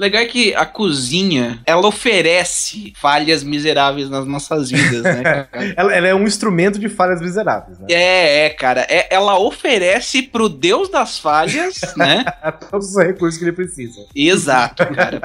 Legal 0.00 0.22
é 0.22 0.24
que 0.24 0.54
a 0.54 0.64
cozinha, 0.64 1.60
ela 1.66 1.86
oferece 1.86 2.94
falhas 2.96 3.44
miseráveis 3.44 4.08
nas 4.08 4.26
nossas 4.26 4.70
vidas, 4.70 5.02
né? 5.02 5.46
ela, 5.76 5.94
ela 5.94 6.06
é 6.08 6.14
um 6.14 6.24
instrumento 6.24 6.78
de 6.78 6.88
falhas 6.88 7.20
miseráveis, 7.20 7.78
né? 7.78 7.84
É, 7.90 8.46
é, 8.46 8.48
cara. 8.48 8.86
É- 8.88 9.14
ela 9.14 9.38
oferece 9.38 10.22
pro 10.22 10.48
deus 10.48 10.88
das 10.88 11.18
falhas, 11.18 11.80
né? 11.98 12.24
Todos 12.70 12.96
os 12.96 13.04
recursos 13.04 13.38
que 13.38 13.44
ele 13.44 13.52
precisa. 13.52 14.06
Exato, 14.14 14.86
cara. 14.94 15.20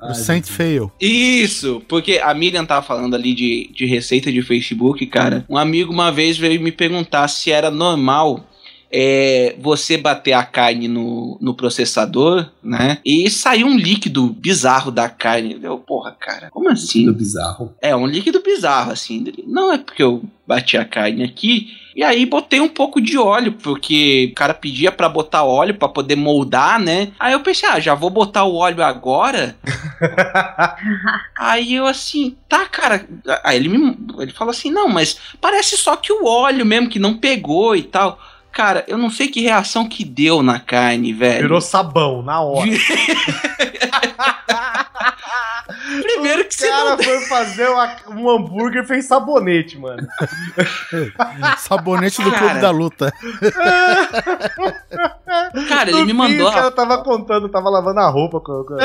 O 0.00 0.14
Saint 0.14 0.46
Fail. 0.46 0.92
Isso, 1.00 1.82
porque 1.88 2.20
a 2.22 2.32
Miriam 2.32 2.64
tava 2.64 2.86
falando 2.86 3.16
ali 3.16 3.34
de, 3.34 3.72
de 3.74 3.86
receita 3.86 4.30
de 4.30 4.40
Facebook, 4.40 5.04
cara. 5.06 5.44
Um 5.48 5.58
amigo 5.58 5.92
uma 5.92 6.12
vez 6.12 6.38
veio 6.38 6.60
me 6.60 6.70
perguntar 6.70 7.26
se 7.26 7.50
era 7.50 7.72
normal 7.72 8.48
é 8.96 9.56
você 9.58 9.96
bater 9.96 10.34
a 10.34 10.44
carne 10.44 10.86
no, 10.86 11.36
no 11.40 11.52
processador, 11.52 12.48
né? 12.62 12.98
E 13.04 13.28
sair 13.28 13.64
um 13.64 13.76
líquido 13.76 14.28
bizarro 14.28 14.92
da 14.92 15.08
carne. 15.08 15.58
Eu, 15.60 15.78
porra, 15.78 16.12
cara, 16.12 16.48
como 16.52 16.70
assim? 16.70 17.10
bizarro. 17.12 17.74
É, 17.82 17.96
um 17.96 18.06
líquido 18.06 18.40
bizarro, 18.40 18.92
assim. 18.92 19.24
Ele, 19.26 19.44
Não 19.48 19.72
é 19.72 19.78
porque 19.78 20.00
eu 20.00 20.22
bati 20.46 20.76
a 20.76 20.84
carne 20.84 21.24
aqui. 21.24 21.72
E 21.96 22.04
aí 22.04 22.24
botei 22.24 22.60
um 22.60 22.68
pouco 22.68 23.00
de 23.00 23.18
óleo, 23.18 23.52
porque 23.52 24.28
o 24.30 24.34
cara 24.34 24.54
pedia 24.54 24.92
pra 24.92 25.08
botar 25.08 25.42
óleo 25.44 25.74
pra 25.74 25.88
poder 25.88 26.16
moldar, 26.16 26.78
né? 26.78 27.12
Aí 27.18 27.32
eu 27.32 27.40
pensei, 27.40 27.68
ah, 27.68 27.80
já 27.80 27.94
vou 27.94 28.10
botar 28.10 28.44
o 28.44 28.54
óleo 28.54 28.82
agora? 28.82 29.56
aí 31.38 31.74
eu 31.74 31.86
assim, 31.86 32.36
tá, 32.48 32.66
cara. 32.66 33.06
Aí 33.42 33.56
ele 33.56 33.68
me 33.68 33.96
ele 34.20 34.32
falou 34.32 34.50
assim: 34.50 34.70
"Não, 34.70 34.88
mas 34.88 35.18
parece 35.40 35.76
só 35.76 35.96
que 35.96 36.12
o 36.12 36.26
óleo 36.26 36.66
mesmo 36.66 36.88
que 36.88 36.98
não 36.98 37.16
pegou 37.16 37.76
e 37.76 37.82
tal". 37.82 38.18
Cara, 38.54 38.84
eu 38.86 38.96
não 38.96 39.10
sei 39.10 39.28
que 39.28 39.40
reação 39.40 39.88
que 39.88 40.04
deu 40.04 40.42
na 40.42 40.60
carne, 40.60 41.12
velho. 41.12 41.42
Virou 41.42 41.60
sabão, 41.60 42.22
na 42.22 42.40
hora. 42.40 42.70
Primeiro 46.02 46.44
que 46.44 46.54
o 46.54 46.58
você 46.58 46.68
cara 46.68 46.90
não 46.90 46.98
foi 47.02 47.20
fazer 47.26 47.68
uma- 47.68 47.96
um 48.10 48.28
hambúrguer 48.30 48.82
e 48.84 48.86
fez 48.86 49.06
sabonete, 49.06 49.78
mano. 49.78 50.06
Sabonete 51.58 52.22
do 52.22 52.30
Cara. 52.30 52.44
Clube 52.46 52.60
da 52.60 52.70
Luta. 52.70 53.12
Cara, 55.68 55.90
ele 55.90 56.00
No 56.00 56.06
me 56.06 56.12
mandou 56.12 56.48
O 56.48 56.52
cara 56.52 56.70
tava 56.70 56.98
contando, 56.98 57.48
tava 57.48 57.68
lavando 57.70 58.00
a 58.00 58.08
roupa 58.08 58.40
com, 58.40 58.64
com- 58.64 58.76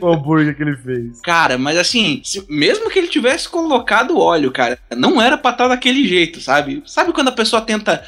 com 0.00 0.06
o 0.06 0.12
hambúrguer 0.12 0.56
que 0.56 0.62
ele 0.62 0.76
fez. 0.76 1.20
Cara, 1.20 1.56
mas 1.58 1.76
assim, 1.78 2.20
se- 2.24 2.44
mesmo 2.48 2.90
que 2.90 2.98
ele 2.98 3.08
tivesse 3.08 3.48
colocado 3.48 4.18
óleo, 4.18 4.50
cara, 4.50 4.78
não 4.96 5.20
era 5.20 5.36
pra 5.38 5.50
estar 5.52 5.68
daquele 5.68 6.06
jeito, 6.06 6.40
sabe? 6.40 6.82
Sabe 6.86 7.12
quando 7.12 7.28
a 7.28 7.32
pessoa 7.32 7.62
tenta 7.62 8.04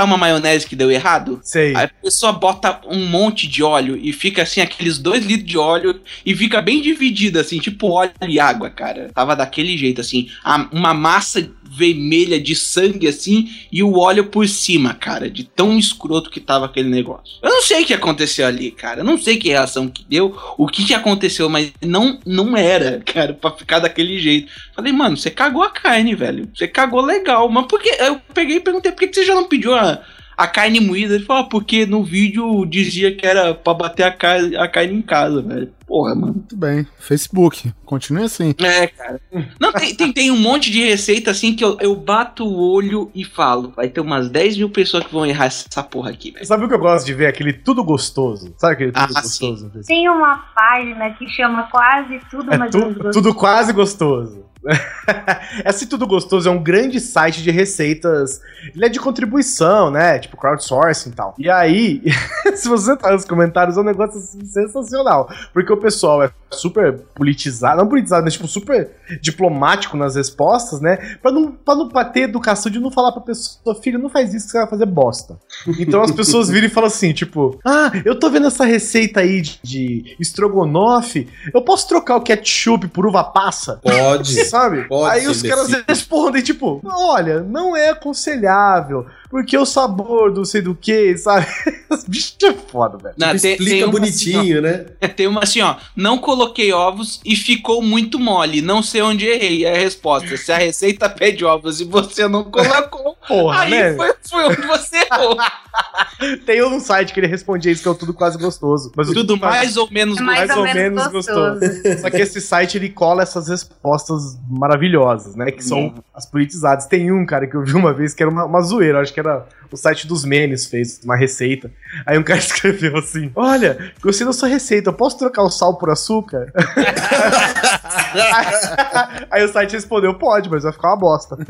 consertar 0.00 0.04
uma 0.04 0.16
maionese 0.16 0.66
que 0.66 0.76
deu 0.76 0.90
errado? 0.90 1.40
Sei. 1.42 1.74
Aí 1.76 1.84
a 1.84 1.88
pessoa 1.88 2.32
bota 2.32 2.80
um 2.86 3.06
monte 3.06 3.46
de 3.46 3.62
óleo 3.62 3.96
e 3.96 4.12
fica 4.12 4.42
assim, 4.42 4.60
aqueles 4.60 4.98
dois 4.98 5.24
litros 5.24 5.48
de 5.48 5.58
óleo 5.58 6.00
e 6.24 6.34
fica 6.34 6.60
bem 6.60 6.80
dividida, 6.80 7.40
assim, 7.40 7.58
tipo 7.58 7.88
óleo 7.88 8.12
e 8.26 8.40
água, 8.40 8.70
cara. 8.70 9.10
Tava 9.14 9.36
daquele 9.36 9.76
jeito, 9.76 10.00
assim, 10.00 10.28
uma 10.72 10.94
massa 10.94 11.50
vermelha 11.70 12.40
de 12.40 12.56
sangue, 12.56 13.06
assim, 13.06 13.48
e 13.70 13.82
o 13.82 13.96
óleo 13.96 14.24
por 14.24 14.48
cima, 14.48 14.92
cara, 14.92 15.30
de 15.30 15.44
tão 15.44 15.78
escroto 15.78 16.28
que 16.28 16.40
tava 16.40 16.66
aquele 16.66 16.88
negócio. 16.88 17.38
Eu 17.40 17.48
não 17.48 17.62
sei 17.62 17.82
o 17.82 17.86
que 17.86 17.94
aconteceu 17.94 18.46
ali, 18.46 18.72
cara. 18.72 19.00
Eu 19.00 19.04
não 19.04 19.16
sei 19.16 19.36
que 19.36 19.48
reação 19.48 19.88
que 19.88 20.04
deu, 20.08 20.36
o 20.58 20.66
que 20.66 20.84
que 20.84 20.94
aconteceu, 20.94 21.48
mas 21.48 21.72
não, 21.80 22.18
não 22.26 22.56
era, 22.56 23.00
cara, 23.06 23.32
pra 23.32 23.52
ficar 23.52 23.78
daquele 23.78 24.18
jeito. 24.18 24.50
Falei, 24.74 24.92
mano, 24.92 25.16
você 25.16 25.30
cagou 25.30 25.62
a 25.62 25.70
carne, 25.70 26.14
velho. 26.14 26.48
Você 26.54 26.66
cagou 26.66 27.00
legal, 27.00 27.48
mas 27.48 27.66
por 27.66 27.80
que? 27.80 27.90
Eu 28.02 28.20
peguei 28.34 28.56
e 28.56 28.60
perguntei, 28.60 28.90
por 28.90 29.06
que 29.06 29.14
você 29.14 29.24
já 29.24 29.34
não 29.34 29.46
pediu 29.46 29.72
a, 29.74 30.02
a 30.36 30.46
carne 30.48 30.80
moída? 30.80 31.14
Ele 31.14 31.24
falou, 31.24 31.44
ah, 31.44 31.48
porque 31.48 31.86
no 31.86 32.02
vídeo 32.02 32.66
dizia 32.66 33.14
que 33.14 33.24
era 33.24 33.54
pra 33.54 33.74
bater 33.74 34.02
a 34.02 34.10
carne, 34.10 34.56
a 34.56 34.66
carne 34.66 34.94
em 34.94 35.02
casa, 35.02 35.40
velho. 35.40 35.72
Porra, 35.90 36.14
mano. 36.14 36.34
Muito 36.34 36.56
bem. 36.56 36.86
Facebook. 37.00 37.72
Continue 37.84 38.22
assim. 38.22 38.54
É, 38.60 38.86
cara. 38.86 39.20
Não, 39.58 39.72
tem, 39.72 39.92
tem, 39.92 40.12
tem 40.12 40.30
um 40.30 40.38
monte 40.38 40.70
de 40.70 40.84
receita 40.84 41.32
assim 41.32 41.52
que 41.52 41.64
eu, 41.64 41.76
eu 41.80 41.96
bato 41.96 42.44
o 42.44 42.56
olho 42.72 43.10
e 43.12 43.24
falo. 43.24 43.72
Vai 43.74 43.88
ter 43.88 44.00
umas 44.00 44.30
10 44.30 44.56
mil 44.58 44.70
pessoas 44.70 45.04
que 45.04 45.12
vão 45.12 45.26
errar 45.26 45.46
essa 45.46 45.82
porra 45.82 46.10
aqui, 46.10 46.30
velho. 46.30 46.46
Sabe 46.46 46.64
o 46.64 46.68
que 46.68 46.74
eu 46.74 46.78
gosto 46.78 47.04
de 47.06 47.12
ver? 47.12 47.26
Aquele 47.26 47.52
tudo 47.52 47.82
gostoso. 47.82 48.54
Sabe 48.56 48.74
aquele 48.74 48.92
tudo 48.92 49.02
Ah, 49.16 49.20
gostoso? 49.20 49.68
Tem 49.84 50.08
uma 50.08 50.36
página 50.54 51.10
que 51.14 51.28
chama 51.28 51.64
quase 51.64 52.20
tudo 52.30 52.54
É 52.54 52.56
mais 52.56 52.70
tu- 52.70 52.80
gostoso. 52.84 53.10
tudo 53.10 53.34
quase 53.34 53.72
gostoso. 53.72 54.44
Esse 55.64 55.86
Tudo 55.86 56.06
Gostoso 56.06 56.46
é 56.46 56.52
um 56.52 56.62
grande 56.62 57.00
site 57.00 57.42
de 57.42 57.50
receitas. 57.50 58.42
Ele 58.74 58.84
é 58.84 58.88
de 58.90 59.00
contribuição, 59.00 59.90
né? 59.90 60.18
Tipo 60.18 60.36
crowdsourcing 60.36 61.08
e 61.08 61.12
tal. 61.12 61.34
E 61.38 61.48
aí, 61.50 62.02
se 62.54 62.68
você 62.68 62.92
entrar 62.92 63.12
nos 63.12 63.24
comentários, 63.24 63.78
é 63.78 63.80
um 63.80 63.84
negócio 63.84 64.18
assim, 64.18 64.44
sensacional. 64.44 65.30
Porque 65.54 65.72
o 65.72 65.78
pessoal 65.80 66.22
é 66.22 66.30
super 66.50 66.98
politizado, 67.14 67.78
não 67.80 67.88
politizado, 67.88 68.24
mas 68.24 68.32
tipo 68.34 68.48
super 68.48 68.90
diplomático 69.22 69.96
nas 69.96 70.16
respostas, 70.16 70.80
né? 70.80 70.96
Pra 71.22 71.30
não, 71.30 71.52
pra 71.52 71.74
não 71.74 71.88
pra 71.88 72.04
ter 72.04 72.22
educação 72.22 72.70
de 72.70 72.80
não 72.80 72.90
falar 72.90 73.12
pra 73.12 73.20
pessoa, 73.20 73.74
filho, 73.80 73.98
não 73.98 74.08
faz 74.08 74.34
isso 74.34 74.46
que 74.46 74.52
você 74.52 74.58
vai 74.58 74.66
fazer 74.68 74.86
bosta. 74.86 75.38
Então 75.78 76.02
as 76.02 76.10
pessoas 76.10 76.48
viram 76.48 76.66
e 76.66 76.70
falam 76.70 76.88
assim, 76.88 77.12
tipo, 77.12 77.58
ah, 77.64 77.92
eu 78.04 78.18
tô 78.18 78.28
vendo 78.30 78.48
essa 78.48 78.64
receita 78.64 79.20
aí 79.20 79.40
de, 79.40 79.60
de 79.62 80.16
estrogonofe, 80.18 81.28
eu 81.54 81.62
posso 81.62 81.88
trocar 81.88 82.16
o 82.16 82.20
ketchup 82.22 82.88
por 82.88 83.06
uva 83.06 83.22
passa? 83.24 83.80
Pode. 83.82 84.44
Sabe? 84.46 84.88
Pode 84.88 85.14
Aí 85.20 85.28
os 85.28 85.42
caras 85.42 85.68
imbecil. 85.68 85.84
respondem, 85.86 86.42
tipo, 86.42 86.80
olha, 86.84 87.40
não 87.40 87.76
é 87.76 87.90
aconselhável, 87.90 89.06
porque 89.30 89.56
o 89.56 89.64
sabor 89.64 90.32
do 90.32 90.44
sei 90.44 90.60
do 90.60 90.74
que, 90.74 91.16
sabe? 91.16 91.46
Os 91.88 92.02
bichos 92.02 92.36
é 92.42 92.52
foda, 92.52 92.98
velho. 92.98 93.14
Não, 93.16 93.28
tem, 93.28 93.52
Explica 93.52 93.70
tem 93.70 93.84
uma 93.84 93.92
bonitinho, 93.92 94.60
né? 94.60 94.70
assim, 94.70 94.96
ó, 95.00 95.08
tem 95.08 95.26
uma 95.28 95.42
assim, 95.44 95.60
ó. 95.60 95.76
Não 95.94 96.18
coloquei 96.18 96.72
ovos 96.72 97.20
e 97.24 97.36
ficou 97.36 97.80
muito 97.80 98.18
mole. 98.18 98.60
Não 98.60 98.82
sei 98.82 99.02
onde 99.02 99.26
errei. 99.26 99.64
É 99.64 99.76
a 99.76 99.78
resposta. 99.78 100.36
Se 100.36 100.50
a 100.50 100.58
receita 100.58 101.08
pede 101.10 101.44
ovos 101.44 101.80
e 101.80 101.84
você 101.84 102.26
não 102.26 102.42
colocou, 102.42 103.16
Porra, 103.28 103.60
aí 103.60 103.70
né? 103.70 103.94
foi, 103.94 104.14
foi 104.28 104.44
onde 104.46 104.66
você 104.66 104.96
errou. 104.96 105.36
Tem 106.44 106.62
um 106.64 106.78
site 106.80 107.12
que 107.12 107.20
ele 107.20 107.26
respondia 107.26 107.72
isso, 107.72 107.82
que 107.82 107.88
é 107.88 107.90
o 107.90 107.94
Tudo 107.94 108.12
Quase 108.12 108.38
Gostoso. 108.38 108.92
Mas 108.96 109.08
o 109.08 109.14
Tudo 109.14 109.36
mais 109.36 109.76
ou 109.76 109.90
menos 109.90 110.18
É 110.18 110.22
mais, 110.22 110.48
mais 110.48 110.50
ou, 110.50 110.58
ou 110.58 110.64
menos, 110.64 110.82
menos 110.82 111.06
gostoso. 111.08 111.60
Só 112.00 112.10
que 112.10 112.18
esse 112.18 112.40
site 112.40 112.76
ele 112.76 112.90
cola 112.90 113.22
essas 113.22 113.48
respostas 113.48 114.38
maravilhosas, 114.48 115.34
né? 115.34 115.50
Que 115.50 115.64
são 115.64 115.94
as 116.14 116.26
politizadas. 116.26 116.86
Tem 116.86 117.10
um, 117.12 117.24
cara, 117.24 117.46
que 117.46 117.56
eu 117.56 117.62
vi 117.62 117.74
uma 117.74 117.92
vez 117.92 118.14
que 118.14 118.22
era 118.22 118.30
uma, 118.30 118.44
uma 118.44 118.60
zoeira, 118.60 119.00
acho 119.00 119.12
que 119.14 119.20
era 119.20 119.46
o 119.74 119.76
site 119.76 120.06
dos 120.06 120.24
memes, 120.24 120.66
fez 120.66 121.00
uma 121.04 121.16
receita. 121.16 121.70
Aí 122.06 122.18
um 122.18 122.22
cara 122.22 122.38
escreveu 122.40 122.96
assim: 122.96 123.30
Olha, 123.34 123.92
gostei 124.02 124.26
da 124.26 124.32
sua 124.32 124.48
receita, 124.48 124.90
eu 124.90 124.94
posso 124.94 125.18
trocar 125.18 125.42
o 125.42 125.50
sal 125.50 125.76
por 125.78 125.90
açúcar? 125.90 126.52
Aí 129.30 129.44
o 129.44 129.52
site 129.52 129.72
respondeu: 129.72 130.14
Pode, 130.14 130.48
mas 130.50 130.62
vai 130.62 130.72
ficar 130.72 130.88
uma 130.88 130.96
bosta. 130.96 131.36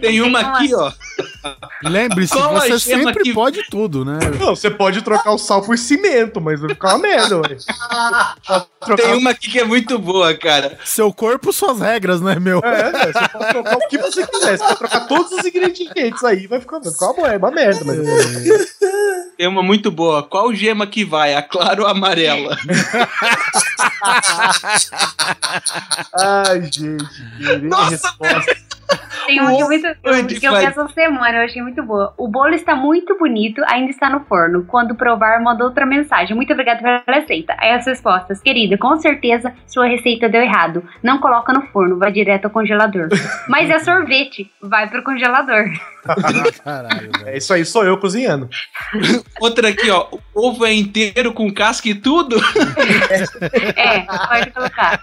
Tem 0.00 0.20
uma 0.20 0.40
aqui, 0.40 0.74
ó. 0.74 0.92
Lembre-se, 1.82 2.34
você 2.34 2.78
sempre 2.78 3.22
que- 3.22 3.32
pode 3.32 3.62
tudo, 3.70 4.04
né? 4.04 4.18
Não, 4.38 4.54
você 4.56 4.70
pode 4.70 5.02
trocar 5.02 5.32
o 5.32 5.38
sal 5.38 5.62
por 5.62 5.76
cimento, 5.78 6.40
mas 6.40 6.60
vai 6.60 6.70
ficar 6.70 6.94
uma 6.94 6.98
merda, 6.98 7.36
ué. 7.38 7.56
Trocar 8.80 8.96
Tem 8.96 9.14
uma 9.16 9.30
aqui 9.30 9.50
que 9.50 9.58
é 9.58 9.64
muito 9.64 9.98
boa, 9.98 10.34
cara. 10.34 10.78
Seu 10.84 11.12
corpo, 11.12 11.52
suas 11.52 11.80
regras, 11.80 12.20
né, 12.20 12.36
meu? 12.38 12.60
É, 12.60 12.92
né? 12.92 13.12
você 13.12 13.28
pode 13.28 13.48
trocar 13.50 13.76
o 13.76 13.88
que 13.88 13.98
você 13.98 14.26
quiser. 14.26 14.58
Você 14.58 14.64
pode 14.64 14.78
trocar 14.78 15.00
todos 15.06 15.32
os 15.32 15.44
ingredientes 15.44 16.24
aí, 16.24 16.46
vai 16.46 16.60
vai 16.66 16.82
ficar 16.82 17.10
uma, 17.10 17.36
uma 17.36 17.50
merda. 17.50 17.84
Mas... 17.84 17.98
Tem 19.36 19.46
uma 19.46 19.62
muito 19.62 19.90
boa. 19.90 20.22
Qual 20.22 20.54
gema 20.54 20.86
que 20.86 21.04
vai? 21.04 21.34
A 21.34 21.42
clara 21.42 21.82
ou 21.82 21.86
a 21.86 21.90
amarela? 21.90 22.56
Ai, 26.18 26.62
gente. 26.62 27.04
Nossa, 27.62 27.90
resposta. 27.90 28.56
Tem 29.26 29.40
uma 29.40 29.54
que 29.54 29.60
eu, 29.60 29.66
muito, 29.66 30.40
que 30.40 30.46
eu 30.46 30.56
vi 30.56 30.64
essa 30.64 30.88
semana, 30.88 31.38
eu 31.38 31.44
achei 31.44 31.62
muito 31.62 31.82
boa. 31.82 32.14
O 32.16 32.28
bolo 32.28 32.54
está 32.54 32.74
muito 32.74 33.18
bonito, 33.18 33.62
ainda 33.66 33.90
está 33.90 34.08
no 34.08 34.20
forno. 34.20 34.64
Quando 34.64 34.94
provar, 34.94 35.40
manda 35.42 35.64
outra 35.64 35.84
mensagem. 35.84 36.34
Muito 36.34 36.52
obrigada 36.52 36.80
pela 36.80 37.18
receita. 37.18 37.54
Aí 37.58 37.72
as 37.72 37.86
respostas. 37.86 38.40
Querida, 38.40 38.78
com 38.78 38.96
certeza 38.96 39.52
sua 39.66 39.86
receita 39.86 40.28
deu 40.28 40.42
errado. 40.42 40.82
Não 41.02 41.18
coloca 41.18 41.52
no 41.52 41.62
forno, 41.66 41.98
vai 41.98 42.12
direto 42.12 42.46
ao 42.46 42.50
congelador. 42.50 43.08
Mas 43.48 43.68
é 43.68 43.78
sorvete, 43.78 44.50
vai 44.62 44.88
pro 44.88 45.02
congelador. 45.02 45.64
Caralho, 46.64 47.10
velho. 47.12 47.28
É 47.28 47.36
isso 47.36 47.52
aí, 47.52 47.64
sou 47.64 47.84
eu 47.84 47.98
cozinhando. 47.98 48.48
Outra 49.40 49.68
aqui, 49.68 49.90
ó. 49.90 50.06
O 50.34 50.48
ovo 50.48 50.64
é 50.64 50.72
inteiro 50.72 51.32
com 51.32 51.52
casca 51.52 51.88
e 51.88 51.94
tudo? 51.94 52.36
É, 53.76 54.00
pode 54.00 54.50
colocar. 54.50 55.00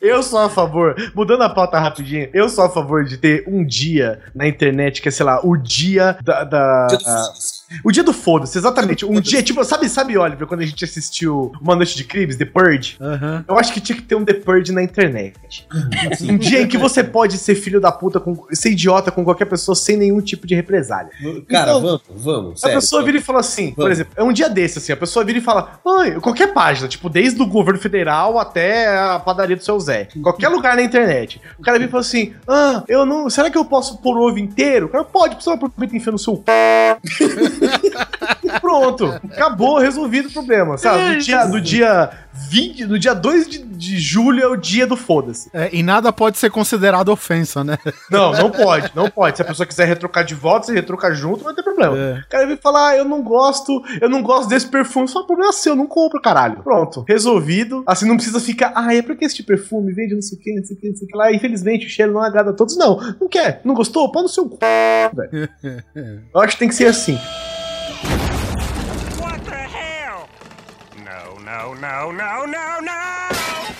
Eu 0.00 0.22
sou 0.22 0.40
a 0.40 0.50
favor, 0.50 0.94
mudando 1.14 1.42
a 1.42 1.48
pauta 1.48 1.78
rapidinho, 1.78 2.28
eu 2.32 2.48
sou 2.48 2.64
a 2.64 2.68
favor 2.68 3.04
de 3.04 3.16
ter 3.18 3.44
um 3.46 3.55
dia 3.64 4.20
na 4.34 4.46
internet 4.48 5.00
que 5.00 5.08
é, 5.08 5.10
sei 5.12 5.24
lá, 5.26 5.40
o 5.44 5.56
dia 5.56 6.18
da. 6.22 6.44
da- 6.44 6.86
Dia 6.88 6.98
do. 6.98 7.55
O 7.84 7.90
dia 7.92 8.02
do 8.02 8.12
foda-se, 8.12 8.56
exatamente. 8.58 9.04
Um 9.04 9.18
dia, 9.20 9.42
tipo, 9.42 9.62
sabe, 9.64 9.88
sabe, 9.88 10.16
Oliver, 10.16 10.46
quando 10.46 10.60
a 10.60 10.66
gente 10.66 10.84
assistiu 10.84 11.52
Uma 11.60 11.74
Noite 11.76 11.96
de 11.96 12.04
Crimes, 12.04 12.36
The 12.36 12.44
Purge? 12.44 12.96
Aham. 13.00 13.44
Eu 13.48 13.58
acho 13.58 13.72
que 13.72 13.80
tinha 13.80 13.96
que 13.96 14.02
ter 14.02 14.14
um 14.14 14.24
The 14.24 14.34
Purge 14.34 14.72
na 14.72 14.82
internet. 14.82 15.66
um 16.22 16.36
dia 16.38 16.62
em 16.62 16.66
que 16.68 16.78
você 16.78 17.02
pode 17.04 17.38
ser 17.38 17.54
filho 17.54 17.80
da 17.80 17.90
puta, 17.92 18.20
com, 18.20 18.46
ser 18.52 18.70
idiota 18.70 19.10
com 19.10 19.24
qualquer 19.24 19.46
pessoa 19.46 19.74
sem 19.74 19.96
nenhum 19.96 20.20
tipo 20.20 20.46
de 20.46 20.54
represália. 20.54 21.10
Cara, 21.48 21.70
Então, 21.70 21.80
vamos, 21.80 22.02
vamos. 22.10 22.52
A 22.64 22.66
sério. 22.68 22.80
pessoa 22.80 23.02
vira 23.02 23.18
e 23.18 23.20
fala 23.20 23.40
assim, 23.40 23.70
por 23.70 23.82
Vamos. 23.82 23.92
exemplo, 23.98 24.12
é 24.16 24.22
um 24.22 24.32
dia 24.32 24.48
desse, 24.48 24.78
assim, 24.78 24.92
a 24.92 24.96
pessoa 24.96 25.24
vira 25.24 25.38
e 25.38 25.42
fala, 25.42 25.80
ai, 25.86 26.12
qualquer 26.20 26.52
página, 26.52 26.88
tipo, 26.88 27.08
desde 27.08 27.40
o 27.40 27.46
governo 27.46 27.80
federal 27.80 28.38
até 28.38 28.96
a 28.98 29.18
padaria 29.18 29.56
do 29.56 29.62
seu 29.64 29.78
Zé. 29.80 30.08
Qualquer 30.22 30.48
lugar 30.48 30.76
na 30.76 30.82
internet. 30.82 31.40
O 31.58 31.62
cara 31.62 31.78
vira 31.78 31.88
e 31.88 31.90
fala 31.90 32.00
assim, 32.02 32.34
ah, 32.48 32.82
eu 32.88 33.04
não. 33.04 33.28
Será 33.30 33.50
que 33.50 33.58
eu 33.58 33.64
posso 33.64 33.98
pôr 33.98 34.16
o 34.16 34.28
ovo 34.28 34.38
inteiro? 34.38 34.86
O 34.86 34.88
cara 34.88 35.04
pode, 35.04 35.42
você 35.42 35.50
aproveita 35.50 35.94
e 35.94 35.98
enfia 35.98 36.12
no 36.12 36.18
seu. 36.18 36.36
c****. 36.36 36.46
Pronto, 38.60 39.06
acabou, 39.30 39.78
resolvido 39.78 40.28
o 40.28 40.32
problema, 40.32 40.76
sabe? 40.78 41.14
No 41.14 41.18
dia, 41.18 41.44
no 41.46 41.60
dia 41.60 42.10
20, 42.32 42.86
no 42.86 42.98
dia 42.98 43.14
2 43.14 43.48
de, 43.48 43.58
de 43.58 43.98
julho 43.98 44.42
é 44.42 44.46
o 44.46 44.56
dia 44.56 44.86
do 44.86 44.96
foda-se. 44.96 45.50
É, 45.52 45.68
e 45.72 45.82
nada 45.82 46.12
pode 46.12 46.38
ser 46.38 46.50
considerado 46.50 47.08
ofensa, 47.08 47.64
né? 47.64 47.78
Não, 48.10 48.32
não 48.32 48.50
pode, 48.50 48.90
não 48.94 49.10
pode. 49.10 49.36
Se 49.36 49.42
a 49.42 49.44
pessoa 49.44 49.66
quiser 49.66 49.86
retrocar 49.86 50.24
de 50.24 50.34
volta, 50.34 50.66
você 50.66 50.74
retrocar 50.74 51.14
junto, 51.14 51.38
não 51.38 51.44
vai 51.44 51.54
ter 51.54 51.62
problema. 51.62 51.96
É. 51.96 52.20
O 52.20 52.28
cara 52.28 52.46
vem 52.46 52.56
falar, 52.56 52.90
ah, 52.90 52.96
eu 52.96 53.04
não 53.04 53.22
gosto, 53.22 53.82
eu 54.00 54.08
não 54.08 54.22
gosto 54.22 54.48
desse 54.48 54.66
perfume. 54.66 55.08
Só 55.08 55.22
problema 55.24 55.52
seu, 55.52 55.72
eu 55.72 55.76
não 55.76 55.86
compro, 55.86 56.20
caralho. 56.20 56.62
Pronto, 56.62 57.04
resolvido. 57.08 57.82
Assim, 57.86 58.06
não 58.06 58.16
precisa 58.16 58.40
ficar, 58.40 58.72
ah, 58.74 58.94
é 58.94 59.02
porque 59.02 59.24
esse 59.24 59.42
perfume 59.42 59.92
vende 59.92 60.14
não 60.14 60.22
sei 60.22 60.38
o 60.38 60.40
que, 60.40 60.54
não 60.54 60.64
sei 60.64 60.76
o 60.76 60.80
que, 60.80 60.88
não 60.88 60.96
sei 60.96 61.06
o 61.06 61.10
que 61.10 61.16
lá. 61.16 61.32
Infelizmente, 61.32 61.86
o 61.86 61.90
cheiro 61.90 62.12
não 62.12 62.20
agrada 62.20 62.50
a 62.50 62.54
todos. 62.54 62.76
Não, 62.76 62.96
não 63.20 63.28
quer, 63.28 63.60
não 63.64 63.74
gostou? 63.74 64.10
Pau 64.10 64.22
no 64.22 64.28
seu 64.28 64.48
cu, 64.48 64.58
velho. 64.60 65.48
Eu 66.34 66.40
acho 66.40 66.54
que 66.54 66.58
tem 66.58 66.68
que 66.68 66.74
ser 66.74 66.86
assim. 66.86 67.18
What 69.20 69.40
the 69.44 69.66
hell? 69.66 70.28
No, 71.46 71.74
no, 71.76 72.12
no, 72.12 72.46
no, 72.46 72.82
no! 72.82 73.76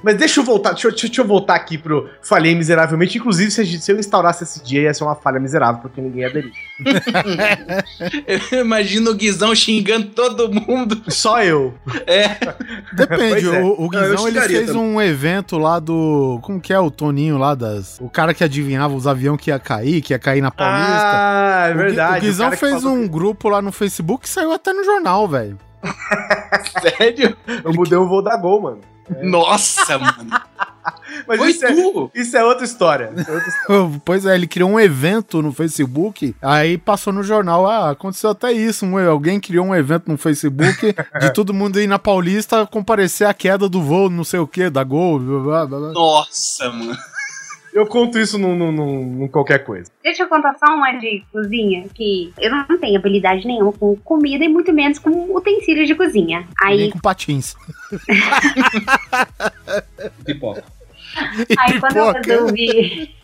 Mas 0.00 0.16
deixa 0.16 0.38
eu 0.38 0.44
voltar, 0.44 0.70
deixa 0.72 0.86
eu, 0.86 0.92
deixa 0.94 1.20
eu- 1.20 1.26
voltar 1.26 1.56
aqui 1.56 1.76
pro 1.76 2.08
Falhei 2.22 2.54
Miseravelmente. 2.54 3.18
Inclusive, 3.18 3.50
se, 3.50 3.60
a 3.60 3.64
gente- 3.64 3.82
se 3.82 3.90
eu 3.90 3.98
instaurasse 3.98 4.44
esse 4.44 4.62
dia, 4.62 4.82
ia 4.82 4.94
ser 4.94 5.02
uma 5.02 5.16
falha 5.16 5.40
miserável, 5.40 5.80
porque 5.82 6.00
ninguém 6.00 6.20
ia 6.20 6.28
aderir. 6.28 6.52
Eu 8.52 8.60
imagino 8.60 9.10
o 9.10 9.14
Guizão 9.14 9.52
xingando 9.56 10.06
todo 10.10 10.52
mundo. 10.52 11.02
Só 11.08 11.42
eu. 11.42 11.74
Depende, 12.92 13.28
Pois 13.32 13.44
é. 13.44 13.60
o, 13.60 13.72
o 13.86 13.90
Não, 13.90 14.00
eu 14.04 14.10
Guizão 14.10 14.28
ele 14.28 14.40
fez 14.42 14.66
também. 14.66 14.82
um 14.82 15.00
evento 15.02 15.58
lá 15.58 15.80
do. 15.80 16.38
Como 16.42 16.60
que 16.60 16.72
é 16.72 16.78
o 16.78 16.90
Toninho 16.92 17.36
lá 17.36 17.56
das. 17.56 17.98
O 18.00 18.08
cara 18.08 18.32
que 18.32 18.44
adivinhava 18.44 18.94
os 18.94 19.06
aviões 19.06 19.40
que 19.40 19.50
ia 19.50 19.58
cair, 19.58 20.00
que 20.00 20.12
ia 20.12 20.18
cair 20.18 20.40
na 20.40 20.50
Paulista. 20.52 20.86
Ah, 21.02 21.66
é 21.68 21.70
O 21.70 21.74
Gui- 21.74 21.82
verdade. 21.82 22.18
O 22.18 22.20
Guizão 22.20 22.46
cara 22.46 22.56
que 22.56 22.60
fez 22.66 22.84
um 22.84 23.08
grupo 23.08 23.48
lá 23.48 23.60
no 23.60 23.72
Facebook 23.72 24.22
que 24.22 24.28
saiu 24.28 24.52
até 24.52 24.72
no 24.72 24.84
jornal, 24.84 25.26
velho. 25.26 25.58
Sério? 26.98 27.36
Eu 27.64 27.72
mudei 27.72 27.98
o 27.98 28.06
voo 28.08 28.22
da 28.22 28.36
Gol, 28.36 28.60
mano. 28.62 28.80
Nossa, 29.22 29.98
mano. 29.98 30.28
Mas 31.26 31.38
Foi 31.38 31.50
isso 31.50 31.64
é, 31.66 31.74
tu? 31.74 32.10
isso 32.14 32.36
é 32.36 32.44
outra 32.44 32.64
história. 32.64 33.04
É 33.16 33.32
outra 33.32 33.48
história. 33.48 34.00
Pois 34.04 34.26
é, 34.26 34.34
ele 34.34 34.46
criou 34.46 34.70
um 34.70 34.78
evento 34.80 35.40
no 35.42 35.52
Facebook, 35.52 36.34
aí 36.40 36.76
passou 36.78 37.12
no 37.12 37.22
jornal, 37.22 37.66
ah, 37.66 37.90
aconteceu 37.90 38.30
até 38.30 38.52
isso, 38.52 38.84
um- 38.86 38.98
alguém 39.10 39.40
criou 39.40 39.66
um 39.66 39.74
evento 39.74 40.10
no 40.10 40.18
Facebook 40.18 40.94
de 41.20 41.32
todo 41.32 41.52
mundo 41.54 41.80
ir 41.80 41.86
na 41.86 41.98
Paulista 41.98 42.66
comparecer 42.66 43.26
à 43.26 43.34
queda 43.34 43.68
do 43.68 43.82
voo, 43.82 44.08
não 44.10 44.24
sei 44.24 44.40
o 44.40 44.46
que, 44.46 44.68
da 44.70 44.84
Gol, 44.84 45.18
blá, 45.18 45.66
blá, 45.66 45.78
blá. 45.78 45.92
Nossa, 45.92 46.70
mano. 46.70 46.96
Eu 47.78 47.86
conto 47.86 48.18
isso 48.18 48.36
num, 48.40 48.56
num, 48.56 48.72
num- 48.72 49.04
num 49.06 49.28
qualquer 49.28 49.64
coisa. 49.64 49.88
Deixa 50.02 50.24
eu 50.24 50.28
contar 50.28 50.52
só 50.58 50.74
uma 50.74 50.90
de 50.98 51.22
cozinha, 51.32 51.86
que 51.94 52.32
eu 52.40 52.50
não 52.50 52.76
tenho 52.78 52.98
habilidade 52.98 53.46
nenhuma 53.46 53.72
com 53.72 53.94
comida 53.98 54.44
e 54.44 54.48
muito 54.48 54.72
menos 54.72 54.98
com 54.98 55.10
utensílios 55.36 55.86
de 55.86 55.94
cozinha. 55.94 56.40
nem 56.64 56.80
Aí, 56.80 56.90
com 56.90 56.98
patins. 56.98 57.54
Pipoca. 60.24 60.64
aí 61.58 61.78
quando 61.80 61.96
eu 61.96 62.12
resolvi. 62.12 63.14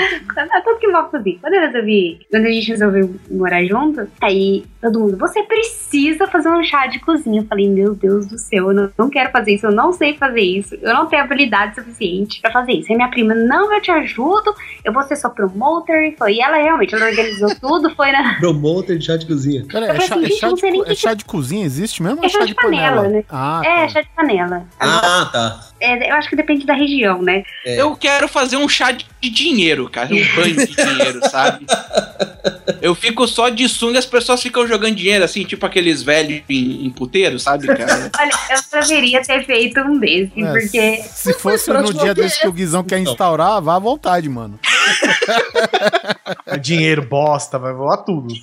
É 0.00 0.60
tudo 0.62 0.78
que 0.78 0.86
envolve 0.86 1.10
cozinha. 1.10 1.38
Quando 1.40 1.54
eu 1.54 1.60
resolvi. 1.60 2.20
Quando 2.30 2.46
a 2.46 2.50
gente 2.50 2.68
resolveu 2.68 3.14
morar 3.30 3.64
junto, 3.64 4.06
aí 4.20 4.64
todo 4.80 4.98
mundo, 5.00 5.16
você 5.16 5.42
precisa 5.42 6.26
fazer 6.26 6.48
um 6.48 6.62
chá 6.62 6.86
de 6.86 6.98
cozinha. 7.00 7.40
Eu 7.42 7.46
falei, 7.46 7.68
meu 7.68 7.94
Deus 7.94 8.26
do 8.26 8.38
céu, 8.38 8.68
eu 8.68 8.74
não, 8.74 8.90
não 8.96 9.10
quero 9.10 9.30
fazer 9.30 9.54
isso, 9.54 9.66
eu 9.66 9.72
não 9.72 9.92
sei 9.92 10.16
fazer 10.16 10.40
isso, 10.40 10.74
eu 10.74 10.94
não 10.94 11.06
tenho 11.06 11.22
habilidade 11.22 11.74
suficiente 11.74 12.40
pra 12.40 12.50
fazer 12.50 12.72
isso. 12.72 12.90
Aí 12.90 12.96
minha 12.96 13.08
prima, 13.08 13.34
não, 13.34 13.72
eu 13.72 13.80
te 13.82 13.90
ajudo, 13.90 14.54
eu 14.84 14.92
vou 14.92 15.02
ser 15.02 15.16
sua 15.16 15.30
promoter. 15.30 16.08
E 16.12 16.16
foi. 16.16 16.34
E 16.34 16.40
ela 16.40 16.56
realmente, 16.56 16.94
ela 16.94 17.06
organizou 17.06 17.54
tudo, 17.60 17.94
foi 17.94 18.10
na. 18.12 18.38
Promoter 18.40 18.96
de 18.98 19.04
chá 19.04 19.16
de 19.16 19.26
cozinha. 19.26 19.66
Eu 19.72 19.80
é 19.84 20.00
chá, 20.00 20.14
assim, 20.16 20.24
é 20.24 20.30
chá 20.30 20.48
de, 20.52 20.60
co- 20.62 20.84
que 20.84 20.90
é 20.90 20.94
chá 20.94 21.14
de 21.14 21.24
cozinha? 21.24 21.64
Existe 21.66 22.02
mesmo 22.02 22.18
ou 22.18 22.24
É 22.24 22.28
chá 22.28 22.44
de 22.44 22.54
panela, 22.54 23.08
né? 23.08 23.24
Ah, 23.28 23.60
É, 23.64 23.80
tá. 23.82 23.88
chá 23.88 24.00
de 24.02 24.08
panela. 24.16 24.66
Ah, 24.78 25.28
tá. 25.32 25.60
É, 25.80 26.10
eu 26.10 26.14
acho 26.14 26.28
que 26.28 26.36
depende 26.36 26.66
da 26.66 26.74
região, 26.74 27.22
né? 27.22 27.42
É. 27.64 27.80
Eu 27.80 27.96
quero 27.96 28.28
fazer 28.28 28.56
um 28.56 28.68
chá 28.68 28.90
de 28.92 29.06
dinheiro, 29.30 29.88
cara. 29.88 30.08
Um 30.14 30.36
banho 30.36 30.56
de 30.66 30.74
dinheiro, 30.76 31.20
sabe? 31.30 31.66
Eu 32.82 32.94
fico 32.94 33.26
só 33.26 33.48
de 33.48 33.68
sunga 33.68 33.98
as 33.98 34.06
pessoas 34.06 34.42
ficam 34.42 34.66
jogando 34.66 34.94
dinheiro, 34.94 35.24
assim, 35.24 35.44
tipo 35.44 35.64
aqueles 35.66 36.02
velhos 36.02 36.42
em, 36.48 36.86
em 36.86 36.90
puteiro, 36.90 37.38
sabe, 37.38 37.66
cara? 37.66 38.10
Olha, 38.18 38.30
eu 38.50 38.80
deveria 38.80 39.22
ter 39.22 39.44
feito 39.44 39.80
um 39.80 39.98
desse, 39.98 40.32
É, 40.42 40.52
porque 40.52 41.02
Se 41.02 41.32
fosse 41.34 41.72
no 41.72 41.92
dia 41.92 42.14
que 42.14 42.22
desse 42.22 42.40
que 42.40 42.48
o 42.48 42.52
Guizão 42.52 42.84
quer 42.84 42.98
Então. 42.98 43.12
instaurar, 43.12 43.60
vá 43.62 43.76
à 43.76 43.78
vontade, 43.78 44.28
mano. 44.28 44.58
É 46.46 46.56
Dinheiro, 46.56 47.02
bosta, 47.02 47.58
vai 47.58 47.72
voar 47.72 47.98
tudo. 47.98 48.34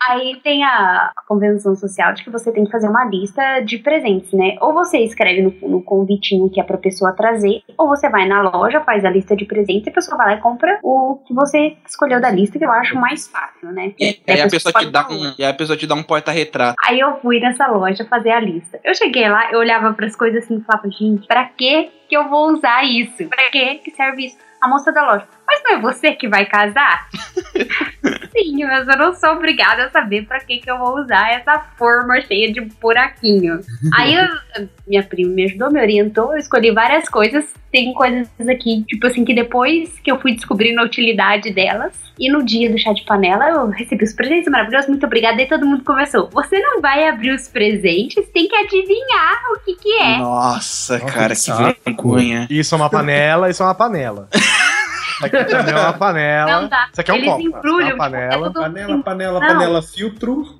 Aí 0.00 0.40
tem 0.42 0.64
a 0.64 1.10
convenção 1.26 1.74
social 1.74 2.12
de 2.14 2.24
que 2.24 2.30
você 2.30 2.52
tem 2.52 2.64
que 2.64 2.70
fazer 2.70 2.88
uma 2.88 3.04
lista 3.04 3.60
de 3.60 3.78
presentes, 3.78 4.32
né? 4.32 4.56
Ou 4.60 4.72
você 4.72 4.98
escreve 4.98 5.42
no, 5.42 5.68
no 5.68 5.82
convitinho 5.82 6.50
que 6.50 6.60
é 6.60 6.64
pra 6.64 6.78
pessoa 6.78 7.12
trazer, 7.12 7.62
ou 7.76 7.88
você 7.88 8.08
vai 8.08 8.26
na 8.26 8.42
loja, 8.42 8.80
faz 8.80 9.04
a 9.04 9.10
lista 9.10 9.36
de 9.36 9.44
presentes 9.44 9.86
e 9.86 9.90
a 9.90 9.92
pessoa 9.92 10.16
vai 10.16 10.26
lá 10.28 10.34
e 10.34 10.40
compra 10.40 10.78
o 10.82 11.20
que 11.26 11.34
você 11.34 11.76
escolheu 11.86 12.20
da 12.20 12.30
lista, 12.30 12.58
que 12.58 12.64
eu 12.64 12.70
acho 12.70 12.96
mais 12.96 13.28
fácil, 13.28 13.72
né? 13.72 13.92
E 13.98 14.20
aí 14.28 14.40
a 14.40 14.48
pessoa 14.48 14.72
te 14.72 14.90
dá 14.90 15.08
um, 15.08 15.34
e 15.38 15.44
aí 15.44 15.50
a 15.50 15.54
pessoa 15.54 15.76
te 15.76 15.86
dá 15.86 15.94
um 15.94 16.02
porta-retrato. 16.02 16.76
Aí 16.84 17.00
eu 17.00 17.18
fui 17.20 17.40
nessa 17.40 17.66
loja 17.66 18.04
fazer 18.04 18.30
a 18.30 18.40
lista. 18.40 18.78
Eu 18.84 18.94
cheguei 18.94 19.28
lá, 19.28 19.50
eu 19.50 19.58
olhava 19.58 19.92
pras 19.92 20.14
coisas 20.14 20.44
assim 20.44 20.58
e 20.58 20.62
falava, 20.62 20.88
gente, 20.90 21.26
pra 21.26 21.44
que 21.44 21.90
que 22.08 22.16
eu 22.16 22.28
vou 22.28 22.52
usar 22.52 22.84
isso? 22.84 23.28
Pra 23.28 23.50
que 23.50 23.76
que 23.76 23.90
serve 23.90 24.26
isso? 24.26 24.38
A 24.60 24.68
moça 24.68 24.90
da 24.90 25.04
loja, 25.06 25.26
mas 25.46 25.62
não 25.62 25.72
é 25.74 25.80
você 25.80 26.12
que 26.12 26.28
vai 26.28 26.46
casar? 26.46 27.08
Sim, 28.36 28.64
mas 28.64 28.86
eu 28.86 28.96
não 28.98 29.14
sou 29.14 29.30
obrigada 29.30 29.84
a 29.86 29.90
saber 29.90 30.26
pra 30.26 30.40
que 30.40 30.58
que 30.58 30.70
eu 30.70 30.78
vou 30.78 30.98
usar 31.00 31.32
essa 31.32 31.58
forma 31.78 32.20
cheia 32.20 32.52
de 32.52 32.60
buraquinho. 32.60 33.60
Aí 33.94 34.14
eu- 34.14 34.68
minha 34.86 35.02
prima 35.02 35.32
me 35.32 35.44
ajudou, 35.44 35.70
me 35.70 35.80
orientou, 35.80 36.32
eu 36.32 36.38
escolhi 36.38 36.70
várias 36.70 37.08
coisas. 37.08 37.44
Tem 37.72 37.92
coisas 37.92 38.28
aqui, 38.48 38.84
tipo 38.86 39.06
assim, 39.06 39.24
que 39.24 39.34
depois 39.34 39.98
que 40.00 40.10
eu 40.10 40.18
fui 40.20 40.34
descobrindo 40.34 40.80
a 40.80 40.84
utilidade 40.84 41.52
delas, 41.52 41.92
e 42.18 42.30
no 42.30 42.42
dia 42.44 42.70
do 42.70 42.78
chá 42.78 42.92
de 42.94 43.04
panela 43.04 43.48
eu 43.50 43.68
recebi 43.68 44.02
os 44.04 44.12
presentes 44.14 44.50
maravilhosos, 44.50 44.88
muito 44.88 45.04
obrigada. 45.04 45.40
E 45.42 45.46
todo 45.46 45.66
mundo 45.66 45.84
começou. 45.84 46.30
Você 46.32 46.58
não 46.58 46.80
vai 46.80 47.06
abrir 47.08 47.32
os 47.32 47.48
presentes, 47.48 48.26
tem 48.32 48.48
que 48.48 48.54
adivinhar 48.56 49.42
o 49.52 49.58
que 49.64 49.74
que 49.76 49.92
é. 49.98 50.18
Nossa, 50.18 50.98
Nossa, 50.98 51.00
cara, 51.12 51.34
que 51.34 51.42
que 51.52 51.80
vergonha. 51.90 52.46
Isso 52.50 52.74
é 52.74 52.78
uma 52.78 52.88
panela, 52.90 53.50
isso 53.50 53.62
é 53.62 53.66
uma 53.66 53.74
panela. 53.74 54.28
Isso 55.16 55.26
aqui 55.26 55.44
também 55.44 55.74
é 55.74 55.78
uma 55.78 55.92
panela. 55.94 56.60
Não 56.60 56.68
dá. 56.68 56.88
Isso 56.92 57.00
aqui 57.00 57.10
é 57.10 57.14
um 57.14 57.16
Eles 57.16 57.28
copo. 57.30 57.42
Embrulham, 57.42 57.88
é 57.88 57.94
uma 57.94 57.96
panela. 58.04 58.34
é 58.34 58.38
tudo 58.38 58.52
Panela, 58.60 59.02
panela, 59.02 59.40
Não. 59.40 59.46
panela, 59.48 59.82
filtro, 59.82 60.32
um 60.40 60.52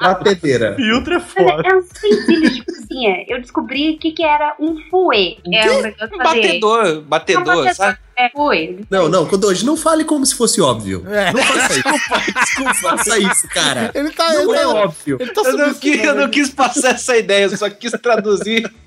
batedeira. 0.00 0.74
Filtro 0.76 1.14
é 1.14 1.18
Mas 1.18 1.32
foda. 1.32 1.62
é 1.68 1.76
uns 1.76 1.86
utensílios 1.90 2.54
de 2.54 2.64
cozinha. 2.64 3.24
Eu 3.28 3.40
descobri 3.40 3.90
o 3.94 3.98
que, 3.98 4.12
que 4.12 4.24
era 4.24 4.54
um 4.58 4.76
fouet. 4.90 5.38
É 5.52 5.70
um 5.70 5.82
negócio 5.82 6.14
Um 6.14 6.18
batedor, 6.18 7.00
batedor, 7.02 7.42
Um 7.42 7.44
batedor. 7.46 7.74
sabe? 7.74 7.98
É 8.18 8.30
fouet. 8.30 8.86
Não, 8.90 9.08
não, 9.08 9.26
Kodoji, 9.26 9.64
não 9.66 9.76
fale 9.76 10.04
como 10.04 10.24
se 10.24 10.34
fosse 10.34 10.60
óbvio. 10.60 11.04
É. 11.06 11.32
Não 11.32 11.42
faça 11.42 11.72
isso. 11.74 11.82
Desculpa, 12.40 12.74
faça 12.74 13.18
isso, 13.18 13.48
cara. 13.48 13.90
Ele 13.94 14.10
tá. 14.10 14.32
Não 14.32 14.42
ele 14.42 14.52
é 14.52 14.62
tá, 14.62 14.68
óbvio. 14.68 15.16
ele 15.20 15.30
tá 15.32 15.42
Eu 15.44 15.58
não, 15.58 15.74
quis, 15.74 16.02
eu 16.04 16.14
não 16.14 16.30
quis 16.30 16.48
passar 16.50 16.90
essa 16.92 17.16
ideia, 17.16 17.44
eu 17.44 17.56
só 17.56 17.68
quis 17.68 17.92
traduzir. 17.92 18.70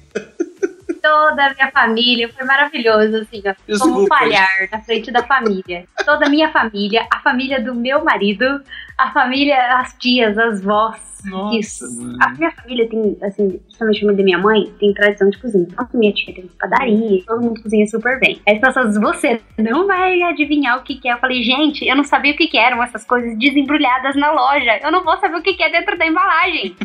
Toda 1.09 1.47
a 1.47 1.53
minha 1.55 1.71
família 1.71 2.29
foi 2.29 2.45
maravilhoso, 2.45 3.17
assim, 3.17 3.41
ó. 3.47 3.79
Como 3.79 4.05
falhar 4.05 4.69
na 4.71 4.79
frente 4.79 5.11
da 5.11 5.23
família. 5.23 5.85
Toda 6.05 6.27
a 6.27 6.29
minha 6.29 6.51
família, 6.51 7.07
a 7.11 7.19
família 7.21 7.59
do 7.59 7.73
meu 7.73 8.03
marido, 8.03 8.61
a 8.95 9.09
família, 9.11 9.79
as 9.79 9.95
tias, 9.97 10.37
as 10.37 10.61
vós. 10.61 11.09
Nossa, 11.25 11.57
Isso. 11.57 11.85
A 12.21 12.29
minha 12.29 12.51
família 12.51 12.87
tem, 12.87 13.17
assim, 13.21 13.59
principalmente 13.59 13.97
a 13.97 13.99
família 13.99 14.17
da 14.17 14.23
minha 14.23 14.37
mãe, 14.37 14.71
tem 14.79 14.93
tradição 14.93 15.29
de 15.29 15.37
cozinha. 15.37 15.67
Então, 15.69 15.87
minha 15.93 16.13
tia 16.13 16.33
tem 16.33 16.49
padaria, 16.59 17.23
todo 17.25 17.41
mundo 17.41 17.61
cozinha 17.61 17.85
super 17.87 18.19
bem. 18.19 18.39
Aí 18.47 18.55
as 18.55 18.61
pessoas, 18.61 18.97
você 18.97 19.41
não 19.57 19.85
vai 19.85 20.21
adivinhar 20.23 20.77
o 20.77 20.83
que, 20.83 20.95
que 20.95 21.09
é. 21.09 21.13
Eu 21.13 21.17
falei, 21.17 21.43
gente, 21.43 21.85
eu 21.85 21.95
não 21.95 22.03
sabia 22.03 22.33
o 22.33 22.37
que, 22.37 22.47
que 22.47 22.57
eram 22.57 22.81
essas 22.81 23.03
coisas 23.03 23.37
desembrulhadas 23.37 24.15
na 24.15 24.31
loja. 24.31 24.79
Eu 24.81 24.91
não 24.91 25.03
vou 25.03 25.17
saber 25.17 25.37
o 25.37 25.41
que, 25.41 25.53
que 25.53 25.63
é 25.63 25.69
dentro 25.69 25.97
da 25.97 26.05
embalagem. 26.05 26.75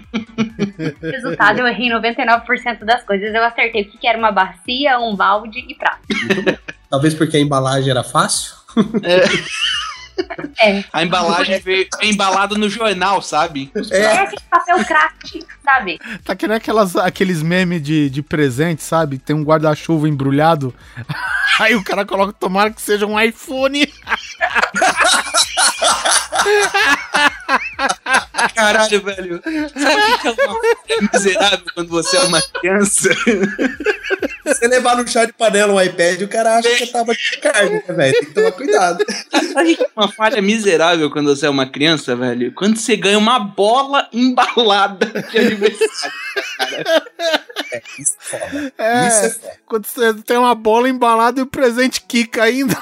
Resultado, 1.01 1.61
eu 1.61 1.67
errei 1.67 1.91
99% 1.91 2.85
das 2.85 3.05
coisas. 3.05 3.33
Eu 3.33 3.45
acertei 3.45 3.83
o 3.83 3.85
que, 3.87 3.99
que 3.99 4.07
era 4.07 4.14
uma 4.17 4.33
bacia, 4.33 4.99
um 4.99 5.15
balde 5.15 5.65
e 5.69 5.75
prato. 5.75 6.03
Talvez 6.91 7.15
porque 7.15 7.37
a 7.37 7.41
embalagem 7.41 7.91
era 7.91 8.05
fácil. 8.05 8.55
É. 9.03 10.85
A 10.93 11.03
embalagem 11.03 11.59
veio 11.61 11.89
embalada 12.03 12.57
no 12.57 12.69
jornal, 12.69 13.21
sabe? 13.21 13.71
É 13.91 14.19
aquele 14.19 14.43
papel 14.49 14.85
craft, 14.85 15.43
sabe? 15.65 15.99
Tá 16.25 16.37
que 16.37 16.47
nem 16.47 16.57
aquelas, 16.57 16.95
aqueles 16.97 17.43
memes 17.43 17.83
de, 17.83 18.09
de 18.09 18.23
presente, 18.23 18.83
sabe? 18.83 19.19
Tem 19.19 19.35
um 19.35 19.43
guarda-chuva 19.43 20.09
embrulhado. 20.09 20.75
Aí 21.59 21.75
o 21.75 21.83
cara 21.83 22.05
coloca, 22.05 22.33
tomara 22.33 22.71
que 22.71 22.81
seja 22.81 23.07
um 23.07 23.21
iPhone. 23.21 23.87
Caralho, 28.55 29.03
velho. 29.03 29.43
Sabe 29.43 30.13
o 30.13 30.19
que 30.19 30.29
é 30.29 30.47
uma 30.47 30.61
é 30.89 31.01
miserável 31.13 31.67
quando 31.75 31.89
você 31.89 32.17
é 32.17 32.21
uma 32.21 32.43
criança? 32.43 33.11
você 34.45 34.69
levar 34.69 34.97
no 34.97 35.09
chá 35.09 35.25
de 35.25 35.33
panela 35.33 35.73
um 35.73 35.81
iPad, 35.81 36.23
o 36.23 36.29
cara 36.29 36.57
acha 36.57 36.69
que 36.71 36.87
tava 36.87 37.15
de 37.15 37.39
carne, 37.39 37.83
né, 37.89 37.95
velho? 37.95 38.13
Tem 38.13 38.25
que 38.25 38.35
tomar 38.35 38.53
cuidado. 38.53 39.05
Sabe 39.53 39.77
que 39.77 39.83
é 39.83 39.89
uma 39.97 40.09
falha 40.09 40.43
miserável 40.43 41.11
quando 41.11 41.35
você 41.35 41.47
é 41.47 41.51
uma 41.51 41.67
criança, 41.67 42.15
velho? 42.15 42.53
Quando 42.53 42.77
você 42.77 42.97
ganha 42.97 43.19
uma 43.19 43.39
bola 43.39 44.09
embalada 44.13 45.07
de 45.31 45.39
aniversário. 45.39 46.15
Isso 47.99 48.17
é 48.21 48.39
foda. 48.39 48.73
É, 48.79 49.09
Isso 49.09 49.25
é 49.25 49.31
foda. 49.31 49.53
quando 49.67 49.87
você 49.87 50.15
tem 50.23 50.37
uma 50.37 50.55
bola 50.55 50.89
embalada 50.89 51.41
e 51.41 51.43
o 51.43 51.47
presente 51.47 52.01
quica 52.03 52.45
ainda. 52.45 52.77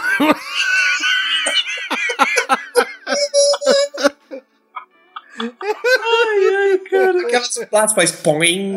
Aquelas 7.27 7.49
plásticas 7.71 7.93
faz 7.95 8.13
põe. 8.13 8.75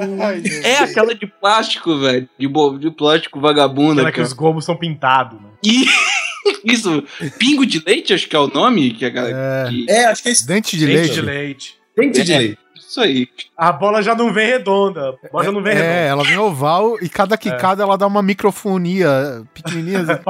É 0.64 0.78
aquela 0.80 1.14
de 1.16 1.28
plástico, 1.28 1.98
velho. 2.00 2.28
De, 2.38 2.48
bo- 2.48 2.78
de 2.78 2.92
plástico 2.92 3.40
vagabunda. 3.40 4.02
Aquela 4.02 4.12
que 4.12 4.16
cara. 4.18 4.28
os 4.28 4.34
gomos 4.34 4.66
são 4.66 4.76
pintados, 4.78 5.40
né? 5.42 5.50
E 5.64 5.86
isso, 6.66 7.04
pingo 7.38 7.66
de 7.66 7.82
leite, 7.86 8.14
acho 8.14 8.28
que 8.28 8.36
é 8.36 8.40
o 8.40 8.48
nome. 8.48 8.92
Que 8.92 9.06
a 9.06 9.10
galera. 9.10 9.68
É. 9.68 9.70
que- 9.70 9.86
É, 9.90 10.06
acho 10.06 10.24
que 10.24 10.30
é 10.30 10.32
isso. 10.32 10.48
Dente 10.48 10.78
de 10.78 10.86
Dente 10.86 10.98
leite. 11.00 11.14
de 11.14 11.22
leite. 11.22 11.76
Dente 11.98 12.24
de 12.24 12.34
É. 12.34 12.38
leite. 12.38 12.58
Isso 12.96 13.02
aí. 13.02 13.28
A 13.58 13.74
bola 13.74 14.02
já 14.02 14.16
não 14.16 14.32
vem 14.32 14.48
redonda. 14.48 15.16
A 15.22 15.28
bola 15.30 15.44
já 15.44 15.52
não 15.52 15.62
vem 15.62 15.74
É, 15.74 15.76
redonda. 15.76 15.92
ela 16.00 16.24
vem 16.24 16.38
oval 16.38 16.96
e 17.02 17.10
cada 17.10 17.38
quicada 17.38 17.84
ela 17.84 17.98
dá 17.98 18.08
uma 18.08 18.22
microfonia 18.24 19.44
pequenininha. 19.54 20.00
assim. 20.10 20.22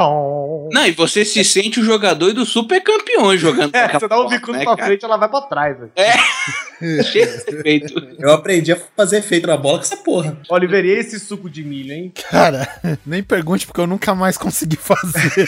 Não, 0.74 0.88
e 0.88 0.91
você 0.91 1.24
se 1.24 1.43
sente 1.43 1.80
o 1.80 1.84
jogador 1.84 2.34
do 2.34 2.43
super 2.43 2.82
campeão 2.82 3.38
jogando 3.38 3.76
É, 3.76 3.88
você 3.89 4.07
dá 4.07 4.16
um 4.16 4.24
bola, 4.24 4.30
bicudo 4.32 4.57
né, 4.57 4.63
pra 4.63 4.76
cara? 4.76 4.88
frente, 4.88 5.05
ela 5.05 5.18
vai 5.18 5.30
pra 5.30 5.41
trás. 5.41 5.78
de 7.11 7.20
efeito. 7.20 7.93
Eu 8.18 8.34
aprendi 8.34 8.72
a 8.72 8.78
fazer 8.97 9.18
efeito 9.18 9.45
na 9.45 9.57
bola 9.57 9.78
com 9.78 9.84
essa 9.84 9.97
porra. 9.97 10.36
Oliver, 10.49 10.84
e 10.86 10.89
esse 10.89 11.20
suco 11.20 11.47
de 11.47 11.63
milho, 11.63 11.93
hein? 11.93 12.11
Cara, 12.32 12.68
nem 13.05 13.22
pergunte 13.22 13.68
porque 13.68 13.80
eu 13.82 13.86
nunca 13.88 14.16
mais 14.16 14.38
consegui 14.39 14.76
fazer. 14.78 15.47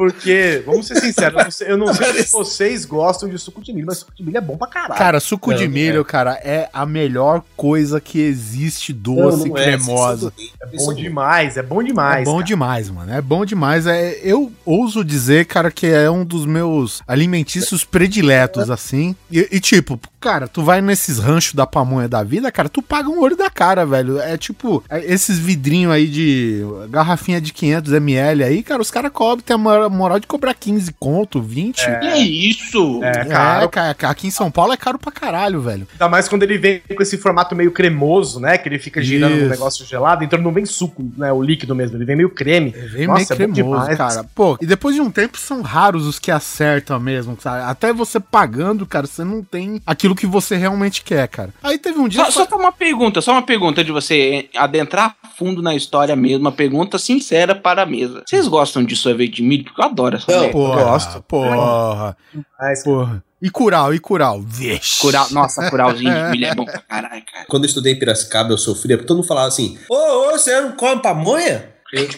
Porque, 0.00 0.62
vamos 0.64 0.86
ser 0.86 0.96
sinceros, 0.98 1.60
eu 1.60 1.76
não 1.76 1.92
sei, 1.92 2.22
se 2.22 2.32
vocês 2.32 2.86
gostam 2.86 3.28
de 3.28 3.38
suco 3.38 3.62
de 3.62 3.70
milho, 3.70 3.84
mas 3.86 3.98
suco 3.98 4.14
de 4.16 4.22
milho 4.24 4.38
é 4.38 4.40
bom 4.40 4.56
pra 4.56 4.66
caralho. 4.66 4.94
Cara, 4.98 5.20
suco 5.20 5.50
Não, 5.50 5.58
de 5.58 5.68
milho, 5.68 6.02
cara, 6.06 6.40
é 6.42 6.70
a 6.72 6.86
melhor 6.86 7.42
coisa 7.54 8.00
que 8.00 8.18
existe 8.18 8.94
doce, 8.94 9.40
Não, 9.40 9.46
não 9.48 9.58
é, 9.58 9.62
cremosa. 9.64 10.32
é 10.72 10.78
são 10.78 10.86
bom 10.86 10.94
demais, 10.94 11.58
é 11.58 11.62
bom 11.62 11.82
demais. 11.82 12.22
É 12.22 12.24
bom 12.24 12.36
cara. 12.36 12.46
demais, 12.46 12.88
mano. 12.88 13.12
É 13.12 13.20
bom 13.20 13.44
demais. 13.44 13.86
É, 13.86 14.18
eu 14.22 14.50
ouso 14.64 15.04
dizer, 15.04 15.44
cara, 15.44 15.70
que 15.70 15.86
é 15.86 16.10
um 16.10 16.24
dos 16.24 16.46
meus 16.46 17.02
alimentícios 17.06 17.84
prediletos, 17.84 18.70
assim. 18.70 19.14
E, 19.30 19.46
e, 19.52 19.60
tipo, 19.60 20.00
cara, 20.18 20.48
tu 20.48 20.62
vai 20.62 20.80
nesses 20.80 21.18
ranchos 21.18 21.52
da 21.52 21.66
pamonha 21.66 22.08
da 22.08 22.22
vida, 22.22 22.50
cara, 22.50 22.70
tu 22.70 22.80
paga 22.80 23.10
um 23.10 23.20
olho 23.20 23.36
da 23.36 23.50
cara, 23.50 23.84
velho. 23.84 24.18
É 24.18 24.38
tipo, 24.38 24.82
é 24.88 25.04
esses 25.12 25.38
vidrinhos 25.38 25.92
aí 25.92 26.06
de 26.06 26.62
garrafinha 26.88 27.38
de 27.38 27.52
500ml 27.52 28.46
aí, 28.46 28.62
cara, 28.62 28.80
os 28.80 28.90
caras 28.90 29.12
cobram, 29.12 29.44
tem 29.44 29.54
a 29.54 29.58
mora- 29.58 29.89
moral 29.90 30.18
de 30.20 30.26
cobrar 30.26 30.54
15 30.54 30.94
conto, 30.98 31.40
20. 31.40 31.84
Que 31.84 32.06
é 32.06 32.18
isso? 32.18 33.00
É, 33.02 33.20
É, 33.20 33.24
cara. 33.24 33.68
aqui 34.10 34.26
em 34.26 34.30
São 34.30 34.50
Paulo 34.50 34.72
é 34.72 34.76
caro 34.76 34.98
pra 34.98 35.12
caralho, 35.12 35.60
velho. 35.60 35.86
Ainda 35.92 36.08
mais 36.08 36.28
quando 36.28 36.42
ele 36.42 36.58
vem 36.58 36.80
com 36.96 37.02
esse 37.02 37.18
formato 37.18 37.54
meio 37.54 37.72
cremoso, 37.72 38.40
né? 38.40 38.58
Que 38.58 38.68
ele 38.68 38.78
fica 38.78 39.02
girando 39.02 39.34
Isso. 39.34 39.44
no 39.44 39.50
negócio 39.50 39.84
gelado, 39.86 40.24
então 40.24 40.38
não 40.40 40.52
vem 40.52 40.64
suco, 40.66 41.04
né? 41.16 41.32
O 41.32 41.42
líquido 41.42 41.74
mesmo, 41.74 41.96
ele 41.96 42.04
vem 42.04 42.16
meio 42.16 42.30
creme. 42.30 42.70
Vem 42.70 43.06
Nossa, 43.06 43.34
é 43.34 43.38
meio 43.38 43.48
bom 43.48 43.54
cremoso, 43.54 43.80
demais. 43.90 43.96
cara. 43.98 44.24
Pô, 44.34 44.56
e 44.60 44.66
depois 44.66 44.94
de 44.94 45.00
um 45.00 45.10
tempo 45.10 45.38
são 45.38 45.62
raros 45.62 46.06
os 46.06 46.18
que 46.18 46.30
acertam 46.30 46.98
mesmo, 47.00 47.36
sabe? 47.40 47.62
Até 47.64 47.92
você 47.92 48.18
pagando, 48.20 48.86
cara, 48.86 49.06
você 49.06 49.24
não 49.24 49.42
tem 49.42 49.80
aquilo 49.86 50.14
que 50.14 50.26
você 50.26 50.56
realmente 50.56 51.02
quer, 51.02 51.26
cara. 51.28 51.50
Aí 51.62 51.78
teve 51.78 51.98
um 51.98 52.08
dia. 52.08 52.24
Só, 52.30 52.46
só 52.46 52.56
uma 52.56 52.72
pergunta, 52.72 53.20
só 53.20 53.32
uma 53.32 53.42
pergunta 53.42 53.82
de 53.84 53.92
você 53.92 54.48
adentrar 54.56 55.16
fundo 55.36 55.62
na 55.62 55.74
história 55.74 56.14
mesmo, 56.14 56.40
uma 56.40 56.52
pergunta 56.52 56.98
sincera 56.98 57.54
para 57.54 57.82
a 57.82 57.86
mesa. 57.86 58.22
Vocês 58.26 58.46
gostam 58.46 58.84
de 58.84 58.94
sorvete 58.94 59.36
de 59.36 59.42
milho? 59.42 59.64
Porque 59.64 59.79
eu 59.80 59.86
adoro 59.86 60.16
essa 60.16 60.30
Não. 60.30 60.50
Porra, 60.50 60.82
gosto. 60.84 61.22
Porra, 61.22 62.16
Mas, 62.58 62.82
porra. 62.84 63.22
E 63.42 63.48
cural, 63.48 63.94
e 63.94 63.98
cural. 63.98 64.40
Vixe. 64.42 65.00
Cural, 65.00 65.26
nossa, 65.30 65.68
curalzinho 65.70 66.12
de 66.12 66.30
milho 66.32 66.46
é 66.46 66.54
bom 66.54 66.64
pra 66.66 66.78
caralho, 66.80 67.22
cara. 67.32 67.46
Quando 67.48 67.64
eu 67.64 67.68
estudei 67.68 67.94
em 67.94 67.98
Piracicaba, 67.98 68.52
eu 68.52 68.58
sofria, 68.58 68.96
porque 68.96 69.06
todo 69.08 69.16
mundo 69.18 69.26
falava 69.26 69.48
assim: 69.48 69.78
Ô, 69.88 69.94
ô, 69.94 70.30
você 70.32 70.60
não 70.60 70.72
come 70.72 71.00
pamonha? 71.00 71.70
Eu, 71.92 72.08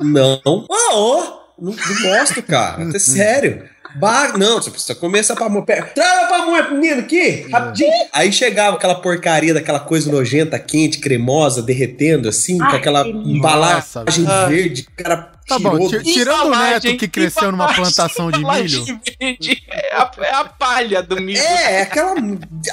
não. 0.00 0.40
Ô, 0.44 0.64
ô, 0.94 1.22
não, 1.58 1.72
não 1.72 2.02
gosto, 2.02 2.42
cara. 2.42 2.82
É 2.94 2.98
sério. 2.98 3.64
Bah, 3.98 4.36
não, 4.36 4.60
você 4.60 4.70
precisa 4.70 4.94
comer 4.94 5.20
essa 5.20 5.34
pamonha. 5.34 5.64
Traz 5.64 6.24
a 6.24 6.26
pamonha, 6.26 6.68
menino, 6.68 7.00
aqui, 7.00 7.46
rapidinho. 7.50 7.90
Aí 8.12 8.30
chegava 8.30 8.76
aquela 8.76 8.96
porcaria 8.96 9.54
daquela 9.54 9.80
coisa 9.80 10.12
nojenta, 10.12 10.58
quente, 10.58 10.98
cremosa, 10.98 11.62
derretendo, 11.62 12.28
assim, 12.28 12.58
com 12.58 12.64
Ai, 12.64 12.76
aquela 12.76 13.04
que 13.04 13.12
delícia. 13.12 13.32
embalagem 13.32 14.24
Nossa. 14.24 14.46
verde. 14.48 14.86
Cara 14.96 15.32
Tá 15.46 15.58
bom, 15.58 15.76
tirou 15.76 15.88
ti- 15.90 15.96
do- 15.98 16.02
tirando 16.04 16.46
o 16.46 16.50
neto 16.58 16.96
que 16.96 17.06
cresceu 17.08 17.52
numa 17.52 17.72
plantação 17.72 18.30
de 18.30 18.38
milho. 18.44 18.84
verde. 19.20 19.62
É 19.70 19.94
a, 19.94 20.10
é 20.22 20.34
a 20.34 20.44
palha 20.44 21.02
do 21.02 21.20
milho. 21.20 21.38
É, 21.38 21.82
aquela. 21.82 22.14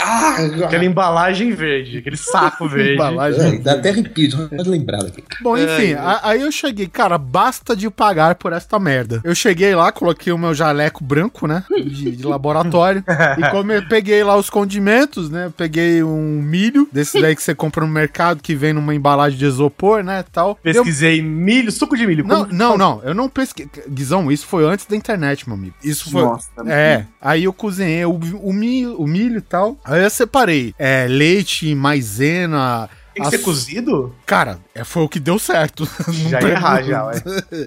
Ah, 0.01 0.35
aquela 0.65 0.83
embalagem 0.85 1.53
verde, 1.53 1.99
aquele 1.99 2.17
saco 2.17 2.67
verde. 2.67 2.93
Embalagem. 2.93 3.41
Ai, 3.41 3.57
dá 3.59 3.73
até 3.73 3.89
arrepio, 3.89 4.31
só 4.31 4.47
pode 4.47 4.69
lembrar 4.69 5.03
daqui. 5.03 5.23
Bom, 5.41 5.57
enfim, 5.57 5.93
a- 5.93 6.21
aí 6.23 6.41
eu 6.41 6.51
cheguei, 6.51 6.87
cara, 6.87 7.17
basta 7.17 7.75
de 7.75 7.89
pagar 7.89 8.35
por 8.35 8.53
esta 8.53 8.79
merda. 8.79 9.21
Eu 9.23 9.35
cheguei 9.35 9.75
lá, 9.75 9.91
coloquei 9.91 10.33
o 10.33 10.37
meu 10.37 10.53
jaleco 10.53 11.03
branco, 11.03 11.45
né, 11.47 11.63
de, 11.69 12.11
de 12.11 12.25
laboratório, 12.25 13.03
e 13.37 13.51
como 13.51 13.71
eu 13.71 13.87
peguei 13.87 14.23
lá 14.23 14.35
os 14.35 14.49
condimentos, 14.49 15.29
né, 15.29 15.51
peguei 15.55 16.01
um 16.03 16.41
milho, 16.41 16.87
desse 16.91 17.21
daí 17.21 17.35
que 17.35 17.43
você 17.43 17.53
compra 17.53 17.85
no 17.85 17.91
mercado, 17.91 18.41
que 18.41 18.55
vem 18.55 18.73
numa 18.73 18.95
embalagem 18.95 19.37
de 19.37 19.45
isopor, 19.45 20.03
né, 20.03 20.23
tal. 20.31 20.55
Pesquisei 20.55 21.21
milho, 21.21 21.71
suco 21.71 21.95
de 21.95 22.07
milho. 22.07 22.25
Não, 22.25 22.45
como- 22.45 22.53
não, 22.69 22.77
não, 22.77 23.01
eu 23.03 23.13
não 23.13 23.29
pesquei. 23.29 23.67
Guizão, 23.89 24.31
isso 24.31 24.45
foi 24.47 24.65
antes 24.65 24.85
da 24.85 24.95
internet, 24.95 25.47
meu 25.47 25.57
amigo. 25.57 25.75
Isso 25.83 26.09
foi. 26.11 26.21
Nossa. 26.21 26.49
É, 26.67 27.05
aí 27.21 27.43
eu 27.43 27.53
cozinhei 27.53 28.05
o, 28.05 28.11
o, 28.13 28.53
milho, 28.53 28.95
o 28.97 29.07
milho 29.07 29.37
e 29.37 29.41
tal. 29.41 29.77
Aí 29.83 30.03
eu 30.03 30.09
separei 30.09 30.73
é, 30.79 31.05
leite, 31.07 31.73
maisena. 31.75 32.89
Tem 33.13 33.23
que 33.23 33.29
ser 33.29 33.37
cozido? 33.39 34.15
Cara, 34.25 34.59
é, 34.73 34.83
foi 34.83 35.03
o 35.03 35.09
que 35.09 35.19
deu 35.19 35.37
certo. 35.37 35.87
Já 36.29 36.41
ia 36.41 36.47
errar, 36.49 36.81
já, 36.81 37.05
ué. 37.05 37.13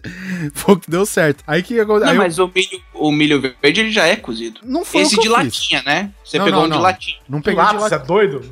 Foi 0.53 0.75
o 0.75 0.77
que 0.77 0.91
deu 0.91 1.07
certo. 1.07 1.45
Aí 1.47 1.63
que 1.63 1.79
aconteceu? 1.79 2.07
Não, 2.07 2.15
eu- 2.15 2.19
mas 2.23 2.39
o 2.41 2.51
milho, 2.53 2.83
o 2.93 3.13
milho 3.13 3.41
verde 3.63 3.81
ele 3.81 3.93
já 3.93 4.07
é 4.09 4.17
cozido. 4.17 4.59
Não 4.65 4.85
foi 4.85 5.03
Esse 5.03 5.15
o 5.15 5.19
que 5.19 5.29
de 5.29 5.33
eu 5.33 5.37
fiz. 5.37 5.45
latinha, 5.45 5.83
né? 5.87 6.11
Você 6.25 6.37
Não, 6.39 6.47
pegou 6.47 6.61
não, 6.61 6.67
um 6.67 6.71
de 6.71 6.75
não. 6.77 6.83
latinha. 6.83 7.17
Não 7.29 7.41
peguei 7.41 7.61
de 7.61 7.65
lápis, 7.65 7.83
lá. 7.83 7.89
você 7.89 7.95
é 7.95 7.99
doido? 7.99 8.51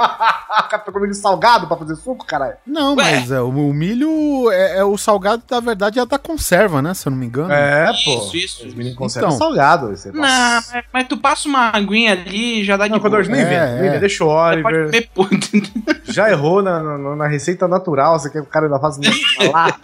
O 0.00 0.62
cara 0.68 0.78
pegou 0.84 1.00
milho 1.02 1.14
salgado 1.14 1.66
pra 1.66 1.76
fazer 1.76 1.94
suco, 1.96 2.24
caralho? 2.24 2.54
Não, 2.66 2.94
Ué. 2.96 3.04
mas 3.12 3.30
é, 3.30 3.40
o, 3.40 3.48
o 3.48 3.74
milho 3.74 4.50
é, 4.50 4.78
é 4.78 4.84
o 4.84 4.96
salgado, 4.96 5.42
na 5.50 5.60
verdade, 5.60 5.98
é 5.98 6.06
da 6.06 6.18
conserva, 6.18 6.80
né? 6.80 6.94
Se 6.94 7.06
eu 7.06 7.10
não 7.10 7.18
me 7.18 7.26
engano. 7.26 7.52
É, 7.52 7.86
pô. 8.04 8.16
Isso, 8.16 8.36
isso. 8.36 8.66
Os 8.66 8.74
meninos 8.74 8.96
conservam 8.96 9.30
Então. 9.34 9.38
salgado. 9.38 9.88
Você 9.88 10.10
Não, 10.10 10.20
mas, 10.20 10.72
mas 10.92 11.08
tu 11.08 11.16
passa 11.16 11.48
uma 11.48 11.70
aguinha 11.70 12.12
ali 12.12 12.60
e 12.60 12.64
já 12.64 12.76
dá 12.76 12.84
de 12.86 12.92
Não, 12.92 13.00
quando 13.00 13.12
boa. 13.12 13.22
nem 13.24 13.40
É, 13.40 13.44
vê. 13.44 13.86
é. 13.88 13.98
Deixa 13.98 14.24
o 14.24 14.28
Você 14.28 14.62
pode 14.62 14.76
Oliver. 14.76 15.10
comer. 15.14 16.00
Já 16.10 16.28
errou 16.28 16.60
na, 16.60 16.80
na, 16.82 17.16
na 17.16 17.26
receita 17.28 17.68
natural. 17.68 18.18
Você 18.18 18.28
quer 18.30 18.40
que 18.42 18.48
o 18.48 18.50
cara 18.50 18.66
ainda 18.66 18.80
faça 18.80 19.00
lá? 19.52 19.78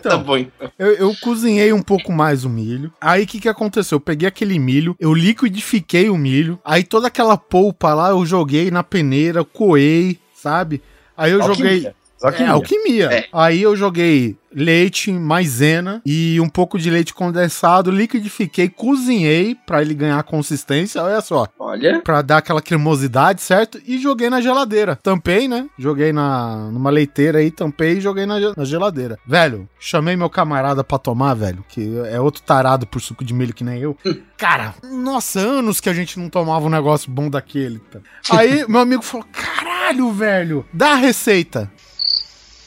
tá 0.00 0.16
bom, 0.16 0.36
então. 0.36 0.70
Eu, 0.78 0.92
eu 0.92 1.14
cozinhei 1.20 1.72
um 1.72 1.82
pouco 1.82 2.12
mais 2.12 2.44
o 2.44 2.48
milho. 2.48 2.92
Aí 3.00 3.24
o 3.24 3.26
que, 3.26 3.40
que 3.40 3.48
aconteceu? 3.48 3.96
Eu 3.96 4.00
peguei 4.00 4.28
aquele 4.28 4.56
milho, 4.58 4.94
eu 5.00 5.12
liquidifiquei 5.12 6.08
o 6.08 6.16
milho. 6.16 6.58
Aí 6.64 6.84
toda 6.84 7.08
aquela 7.08 7.36
polpa 7.36 7.92
lá 7.92 8.10
eu 8.10 8.24
joguei 8.24 8.70
na 8.70 8.82
peneira, 8.84 9.44
coei, 9.54 10.18
sabe? 10.34 10.82
Aí 11.16 11.32
eu 11.32 11.42
joguei. 11.42 11.90
É, 12.22 12.46
alquimia. 12.46 13.06
É. 13.12 13.28
Aí 13.32 13.62
eu 13.62 13.76
joguei 13.76 14.36
leite, 14.54 15.12
maisena 15.12 16.00
e 16.06 16.40
um 16.40 16.48
pouco 16.48 16.78
de 16.78 16.88
leite 16.90 17.12
condensado, 17.12 17.90
liquidifiquei, 17.90 18.68
cozinhei 18.68 19.54
pra 19.66 19.82
ele 19.82 19.94
ganhar 19.94 20.22
consistência, 20.22 21.02
olha 21.02 21.20
só, 21.20 21.46
Olha. 21.58 22.00
Pra 22.02 22.22
dar 22.22 22.38
aquela 22.38 22.62
cremosidade, 22.62 23.40
certo? 23.40 23.80
E 23.86 23.98
joguei 23.98 24.30
na 24.30 24.40
geladeira. 24.40 24.96
Tampei, 25.02 25.48
né? 25.48 25.66
Joguei 25.78 26.12
na 26.12 26.70
numa 26.70 26.90
leiteira 26.90 27.38
aí, 27.38 27.50
tampei 27.50 27.98
e 27.98 28.00
joguei 28.00 28.26
na, 28.26 28.38
na 28.56 28.64
geladeira. 28.64 29.18
Velho, 29.26 29.68
chamei 29.78 30.14
meu 30.16 30.30
camarada 30.30 30.84
pra 30.84 30.98
tomar, 30.98 31.34
velho, 31.34 31.64
que 31.68 31.98
é 32.06 32.20
outro 32.20 32.42
tarado 32.42 32.86
por 32.86 33.00
suco 33.00 33.24
de 33.24 33.34
milho 33.34 33.54
que 33.54 33.64
nem 33.64 33.80
eu. 33.80 33.96
Cara, 34.36 34.74
nossa, 34.92 35.40
anos 35.40 35.80
que 35.80 35.88
a 35.88 35.94
gente 35.94 36.18
não 36.18 36.28
tomava 36.28 36.66
um 36.66 36.70
negócio 36.70 37.10
bom 37.10 37.30
daquele. 37.30 37.78
tá? 37.78 37.98
Aí 38.30 38.66
meu 38.68 38.80
amigo 38.80 39.02
falou: 39.02 39.26
"Caralho, 39.32 40.12
velho, 40.12 40.66
dá 40.72 40.92
a 40.92 40.96
receita". 40.96 41.70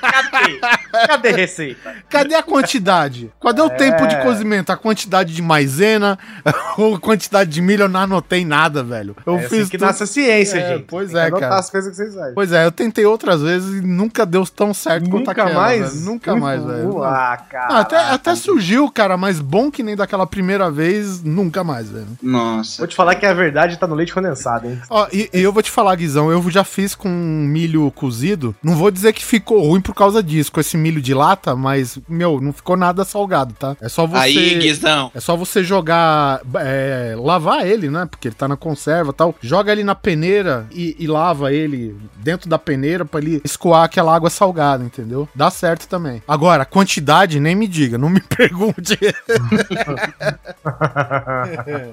Cadê? 0.00 0.60
Cadê 1.08 1.30
receita? 1.32 1.94
Cadê 2.08 2.34
a 2.34 2.42
quantidade? 2.42 3.30
Cadê 3.40 3.60
o 3.62 3.70
tempo 3.70 4.06
de 4.06 4.20
cozimento? 4.22 4.70
A 4.70 4.76
quantidade 4.76 5.34
de 5.34 5.42
maisena 5.42 6.18
ou 6.78 6.94
a 6.94 7.00
quantidade 7.00 7.50
de 7.50 7.60
milho? 7.60 7.82
Eu 7.84 7.88
não 7.88 8.00
anotei 8.00 8.44
nada, 8.44 8.82
velho. 8.82 9.16
Eu 9.26 9.36
é 9.38 9.42
fiz 9.48 9.62
assim 9.62 9.70
que 9.70 9.78
tudo- 9.78 9.86
nasce 9.86 10.02
a 10.02 10.06
ciência, 10.06 10.58
É, 10.58 10.68
gente. 10.76 10.84
pois 10.88 11.10
Tem 11.12 11.20
é, 11.20 11.30
cara. 11.30 11.58
as 11.58 11.70
coisas 11.70 11.90
que 11.90 11.96
vocês 11.96 12.14
fazem. 12.14 12.34
Pois 12.34 12.52
é, 12.52 12.64
eu 12.64 12.70
tentei 12.70 13.04
outras 13.04 13.40
vezes 13.42 13.82
e 13.82 13.86
nunca 13.86 14.24
deu 14.24 14.44
tão 14.46 14.72
certo 14.72 15.04
quanto 15.10 15.20
Nunca 15.20 15.32
aquela, 15.32 15.54
mais? 15.54 15.92
velho. 15.94 16.04
Nunca 16.04 16.36
mais, 16.36 16.64
velho. 16.64 17.02
Ah, 17.02 17.36
cara. 17.50 17.66
Ah, 17.74 17.80
até, 17.80 17.96
até 17.96 18.34
surgiu, 18.36 18.88
cara, 18.90 19.16
mas 19.16 19.40
bom 19.40 19.70
que 19.70 19.82
nem 19.82 19.96
daquela 19.96 20.26
primeira 20.26 20.70
vez, 20.70 21.22
nunca 21.24 21.64
mais, 21.64 21.90
velho. 21.90 22.06
Nossa. 22.22 22.78
Vou 22.78 22.86
te 22.86 22.94
falar 22.94 23.14
que 23.16 23.26
a 23.26 23.34
verdade 23.34 23.76
tá 23.78 23.86
no 23.86 23.94
leite 23.96 24.12
condensado, 24.14 24.68
hein? 24.68 24.80
Ó, 24.88 25.08
e, 25.12 25.28
e 25.32 25.40
eu 25.42 25.52
vou 25.52 25.62
te 25.62 25.70
falar, 25.70 25.94
Guizão, 25.96 26.30
eu 26.30 26.42
já 26.50 26.62
fiz 26.64 26.94
com 26.94 27.08
milho 27.08 27.81
cozido. 27.90 28.54
Não 28.62 28.76
vou 28.76 28.90
dizer 28.90 29.12
que 29.12 29.24
ficou 29.24 29.66
ruim 29.66 29.80
por 29.80 29.94
causa 29.94 30.22
disso, 30.22 30.52
com 30.52 30.60
esse 30.60 30.76
milho 30.76 31.00
de 31.00 31.14
lata, 31.14 31.56
mas, 31.56 31.98
meu, 32.08 32.40
não 32.40 32.52
ficou 32.52 32.76
nada 32.76 33.04
salgado, 33.04 33.54
tá? 33.54 33.76
É 33.80 33.88
só 33.88 34.06
você. 34.06 34.18
Aí, 34.18 34.58
Guizão. 34.58 35.10
É 35.14 35.20
só 35.20 35.36
você 35.36 35.64
jogar. 35.64 36.40
é, 36.56 37.14
lavar 37.18 37.66
ele, 37.66 37.90
né? 37.90 38.06
Porque 38.10 38.28
ele 38.28 38.34
tá 38.34 38.46
na 38.46 38.56
conserva 38.56 39.10
e 39.10 39.14
tal. 39.14 39.34
Joga 39.40 39.72
ele 39.72 39.84
na 39.84 39.94
peneira 39.94 40.66
e, 40.72 40.96
e 40.98 41.06
lava 41.06 41.52
ele 41.52 41.96
dentro 42.16 42.48
da 42.48 42.58
peneira 42.58 43.04
pra 43.04 43.20
ele 43.20 43.40
escoar 43.44 43.84
aquela 43.84 44.14
água 44.14 44.30
salgada, 44.30 44.84
entendeu? 44.84 45.28
Dá 45.34 45.50
certo 45.50 45.88
também. 45.88 46.22
Agora, 46.26 46.64
quantidade, 46.64 47.40
nem 47.40 47.54
me 47.54 47.66
diga, 47.66 47.98
não 47.98 48.08
me 48.08 48.20
pergunte. 48.36 48.98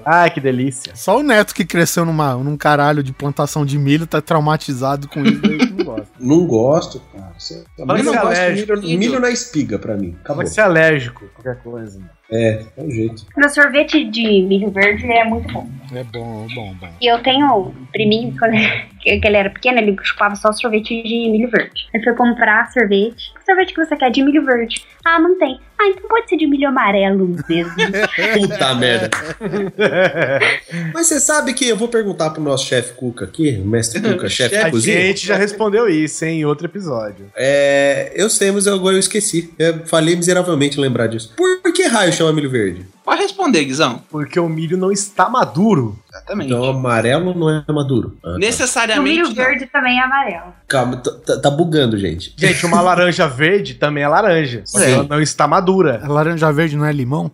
Ai, 0.04 0.30
que 0.30 0.40
delícia. 0.40 0.92
Só 0.94 1.18
o 1.18 1.22
neto 1.22 1.54
que 1.54 1.64
cresceu 1.64 2.04
numa, 2.04 2.34
num 2.34 2.56
caralho 2.56 3.02
de 3.02 3.12
plantação 3.12 3.64
de 3.64 3.78
milho 3.78 4.06
tá 4.06 4.20
traumatizado 4.20 5.08
com 5.08 5.24
isso 5.24 5.40
não 6.20 6.46
gosto, 6.46 7.00
cara. 7.12 7.32
Você... 7.38 7.64
Mas 7.84 8.06
Eu 8.06 8.14
é 8.14 8.20
gosto 8.20 8.54
de 8.54 8.86
milho, 8.86 8.98
milho 8.98 9.20
na 9.20 9.30
espiga 9.30 9.78
pra 9.78 9.96
mim. 9.96 10.16
Acabou. 10.20 10.42
Pode 10.42 10.50
ser 10.50 10.60
alérgico, 10.60 11.26
qualquer 11.34 11.62
coisa. 11.62 12.00
É, 12.32 12.62
é 12.76 12.82
o 12.82 12.90
jeito. 12.90 13.26
Meu 13.36 13.48
sorvete 13.48 14.04
de 14.04 14.42
milho 14.42 14.70
verde 14.70 15.10
é 15.10 15.24
muito 15.24 15.52
bom. 15.52 15.68
É 15.92 16.04
bom, 16.04 16.46
bom, 16.54 16.74
bom. 16.74 16.88
E 17.00 17.06
eu 17.06 17.20
tenho 17.22 17.46
um 17.46 17.86
priminho, 17.92 18.36
quando 18.38 18.54
ele 19.04 19.36
era 19.36 19.50
pequeno, 19.50 19.78
ele 19.78 19.96
chupava 20.02 20.36
só 20.36 20.52
sorvete 20.52 21.02
de 21.02 21.28
milho 21.30 21.50
verde. 21.50 21.88
Aí 21.94 22.02
foi 22.02 22.14
comprar 22.14 22.70
sorvete. 22.70 23.32
Que 23.34 23.44
sorvete 23.44 23.74
que 23.74 23.84
você 23.84 23.96
quer? 23.96 24.10
De 24.10 24.22
milho 24.22 24.44
verde. 24.44 24.84
Ah, 25.04 25.18
não 25.18 25.38
tem. 25.38 25.58
Ah, 25.80 25.88
então 25.88 26.08
pode 26.08 26.28
ser 26.28 26.36
de 26.36 26.46
milho 26.46 26.68
amarelo 26.68 27.26
mesmo. 27.48 27.72
Puta 28.38 28.74
merda. 28.74 29.08
Mas 30.92 31.06
você 31.06 31.18
sabe 31.18 31.54
que 31.54 31.66
eu 31.66 31.76
vou 31.76 31.88
perguntar 31.88 32.30
pro 32.30 32.42
nosso 32.42 32.66
chefe 32.66 32.92
Cuca 32.92 33.24
aqui, 33.24 33.58
o 33.58 33.66
mestre 33.66 34.00
Cuca, 34.00 34.28
chefe 34.28 34.56
A 34.56 34.70
gente 34.70 35.26
já 35.26 35.36
respondeu 35.36 35.88
isso, 35.88 36.24
hein, 36.24 36.40
em 36.40 36.44
outro 36.44 36.66
episódio. 36.66 37.32
É, 37.34 38.12
eu 38.14 38.28
sei, 38.28 38.50
mas 38.52 38.66
agora 38.68 38.94
eu 38.94 39.00
esqueci. 39.00 39.52
Eu 39.58 39.86
falei 39.86 40.14
miseravelmente 40.14 40.78
em 40.78 40.82
lembrar 40.82 41.06
disso. 41.06 41.32
Por, 41.34 41.60
por 41.62 41.72
que 41.72 41.84
raio 41.84 42.12
chama 42.20 42.32
milho 42.32 42.50
verde? 42.50 42.86
Pode 43.04 43.22
responder, 43.22 43.64
Guizão. 43.64 44.02
Porque 44.10 44.38
o 44.38 44.48
milho 44.48 44.76
não 44.76 44.92
está 44.92 45.28
maduro. 45.28 45.98
Exatamente. 46.10 46.52
Então 46.52 46.64
amarelo 46.64 47.34
não 47.34 47.48
é 47.50 47.64
maduro. 47.72 48.16
Ah, 48.18 48.28
tá. 48.28 48.34
o 48.34 48.38
Necessariamente. 48.38 49.10
milho 49.10 49.28
não. 49.28 49.34
verde 49.34 49.66
também 49.66 49.98
é 49.98 50.02
amarelo. 50.04 50.54
Calma, 50.68 50.96
tá, 50.98 51.50
bugando, 51.50 51.98
gente. 51.98 52.34
Gente, 52.36 52.66
uma 52.66 52.80
laranja 52.82 53.26
verde 53.26 53.74
também 53.74 54.04
é 54.04 54.08
laranja. 54.08 54.62
Sim. 54.64 54.82
ela 54.92 55.02
não 55.04 55.20
está 55.20 55.48
madura. 55.48 56.00
A 56.04 56.08
laranja 56.08 56.52
verde 56.52 56.76
não 56.76 56.84
é 56.84 56.92
limão? 56.92 57.30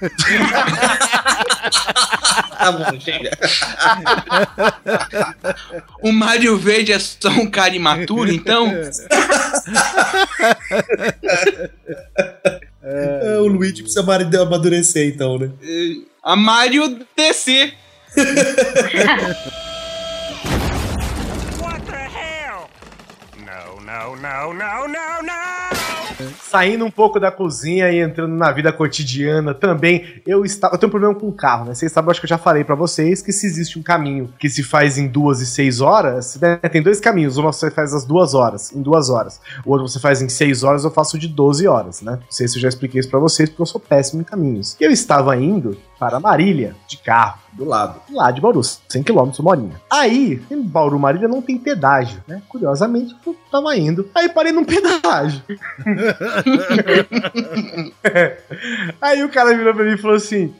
Tá 2.58 2.72
bom, 2.72 3.00
chega. 3.00 3.30
O 6.02 6.12
Mário 6.12 6.56
Verde 6.58 6.92
é 6.92 6.98
só 6.98 7.28
um 7.28 7.48
cara 7.48 7.74
imaturo, 7.74 8.32
então? 8.32 8.72
É, 12.90 13.38
o 13.38 13.46
Luigi 13.46 13.82
precisa 13.82 14.00
amadurecer, 14.00 15.12
então, 15.14 15.38
né? 15.38 15.50
A 16.22 16.34
Mário 16.34 17.06
DC. 17.14 17.74
What 21.60 21.82
the 21.84 22.08
hell? 22.08 22.70
No, 23.36 23.78
no, 23.80 24.16
no, 24.16 24.54
no, 24.54 24.88
no, 24.88 25.22
no! 25.22 25.57
Saindo 26.50 26.86
um 26.86 26.90
pouco 26.90 27.20
da 27.20 27.30
cozinha 27.30 27.90
e 27.90 28.00
entrando 28.00 28.34
na 28.34 28.50
vida 28.50 28.72
cotidiana 28.72 29.52
também, 29.52 30.22
eu 30.26 30.46
estava. 30.46 30.74
Eu 30.74 30.78
tenho 30.78 30.88
um 30.88 30.90
problema 30.90 31.14
com 31.14 31.28
o 31.28 31.32
carro, 31.32 31.66
né? 31.66 31.74
Vocês 31.74 31.92
sabem, 31.92 32.08
eu 32.08 32.10
acho 32.12 32.20
que 32.20 32.24
eu 32.24 32.30
já 32.30 32.38
falei 32.38 32.64
pra 32.64 32.74
vocês 32.74 33.20
que 33.20 33.32
se 33.32 33.46
existe 33.46 33.78
um 33.78 33.82
caminho 33.82 34.32
que 34.38 34.48
se 34.48 34.62
faz 34.62 34.96
em 34.96 35.06
duas 35.06 35.42
e 35.42 35.46
seis 35.46 35.82
horas, 35.82 36.38
né? 36.40 36.56
tem 36.56 36.82
dois 36.82 37.00
caminhos. 37.00 37.36
Uma 37.36 37.52
você 37.52 37.70
faz 37.70 37.92
às 37.92 38.04
duas 38.04 38.32
horas, 38.32 38.72
em 38.72 38.80
duas 38.80 39.10
horas. 39.10 39.40
O 39.64 39.72
outro 39.72 39.86
você 39.86 40.00
faz 40.00 40.22
em 40.22 40.28
seis 40.30 40.62
horas, 40.62 40.84
eu 40.84 40.90
faço 40.90 41.18
de 41.18 41.28
12 41.28 41.68
horas, 41.68 42.00
né? 42.00 42.12
Não 42.12 42.30
sei 42.30 42.48
se 42.48 42.56
eu 42.56 42.62
já 42.62 42.68
expliquei 42.68 43.00
isso 43.00 43.10
pra 43.10 43.18
vocês, 43.18 43.50
porque 43.50 43.60
eu 43.60 43.66
sou 43.66 43.80
péssimo 43.80 44.22
em 44.22 44.24
caminhos. 44.24 44.74
Eu 44.80 44.90
estava 44.90 45.36
indo 45.36 45.76
para 45.98 46.18
Marília, 46.18 46.74
de 46.88 46.96
carro. 46.96 47.40
Do 47.58 47.64
lado. 47.64 48.00
lá 48.12 48.30
de 48.30 48.40
Bauru, 48.40 48.62
100 48.62 49.02
km 49.02 49.32
uma 49.40 49.50
horinha. 49.50 49.80
Aí, 49.90 50.40
em 50.48 50.62
Bauru 50.62 50.96
Marília 50.96 51.26
não 51.26 51.42
tem 51.42 51.58
pedágio, 51.58 52.22
né? 52.26 52.40
Curiosamente, 52.48 53.16
eu 53.26 53.36
tava 53.50 53.76
indo. 53.76 54.08
Aí 54.14 54.28
parei 54.28 54.52
num 54.52 54.64
pedágio. 54.64 55.42
Aí 59.02 59.24
o 59.24 59.28
cara 59.28 59.56
virou 59.56 59.74
pra 59.74 59.84
mim 59.84 59.94
e 59.94 59.98
falou 59.98 60.16
assim: 60.16 60.54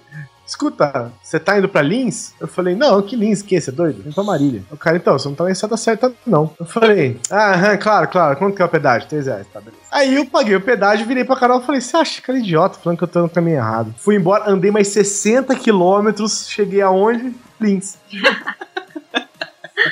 Escuta, 0.49 1.13
você 1.23 1.39
tá 1.39 1.59
indo 1.59 1.69
pra 1.69 1.83
Lins? 1.83 2.33
Eu 2.41 2.49
falei, 2.49 2.75
não, 2.75 3.03
que 3.03 3.15
Lins, 3.15 3.43
que? 3.43 3.61
Você 3.61 3.69
é 3.69 3.73
doido? 3.73 4.03
Vem 4.03 4.13
pra 4.13 4.25
Marília. 4.25 4.63
O 4.71 4.79
cara, 4.79 4.97
então, 4.97 5.17
você 5.17 5.29
não 5.29 5.35
tá 5.35 5.45
na 5.45 5.53
estrada 5.53 5.77
certa, 5.77 6.11
não. 6.27 6.51
Eu 6.59 6.65
falei, 6.65 7.21
ah, 7.31 7.53
aham, 7.53 7.77
claro, 7.77 8.09
claro, 8.09 8.37
quanto 8.39 8.57
que 8.57 8.63
é 8.63 8.65
o 8.65 8.69
pedágio? 8.69 9.09
3 9.09 9.27
reais, 9.27 9.47
tá, 9.53 9.61
beleza. 9.61 9.78
Aí 9.91 10.15
eu 10.17 10.27
paguei 10.27 10.55
o 10.55 10.61
pedágio, 10.61 11.07
virei 11.07 11.25
pra 11.25 11.37
Carol 11.37 11.61
e 11.61 11.65
falei, 11.65 11.81
você 11.81 11.97
acha 11.97 12.21
que 12.21 12.31
era 12.31 12.39
idiota, 12.39 12.79
falando 12.79 12.99
que 12.99 13.05
eu 13.05 13.09
tô 13.09 13.23
no 13.23 13.29
caminho 13.29 13.57
errado. 13.57 13.95
Fui 13.99 14.17
embora, 14.17 14.51
andei 14.51 14.71
mais 14.71 14.89
60 14.89 15.55
quilômetros, 15.57 16.47
cheguei 16.49 16.81
aonde? 16.83 17.35
Lins. 17.61 17.97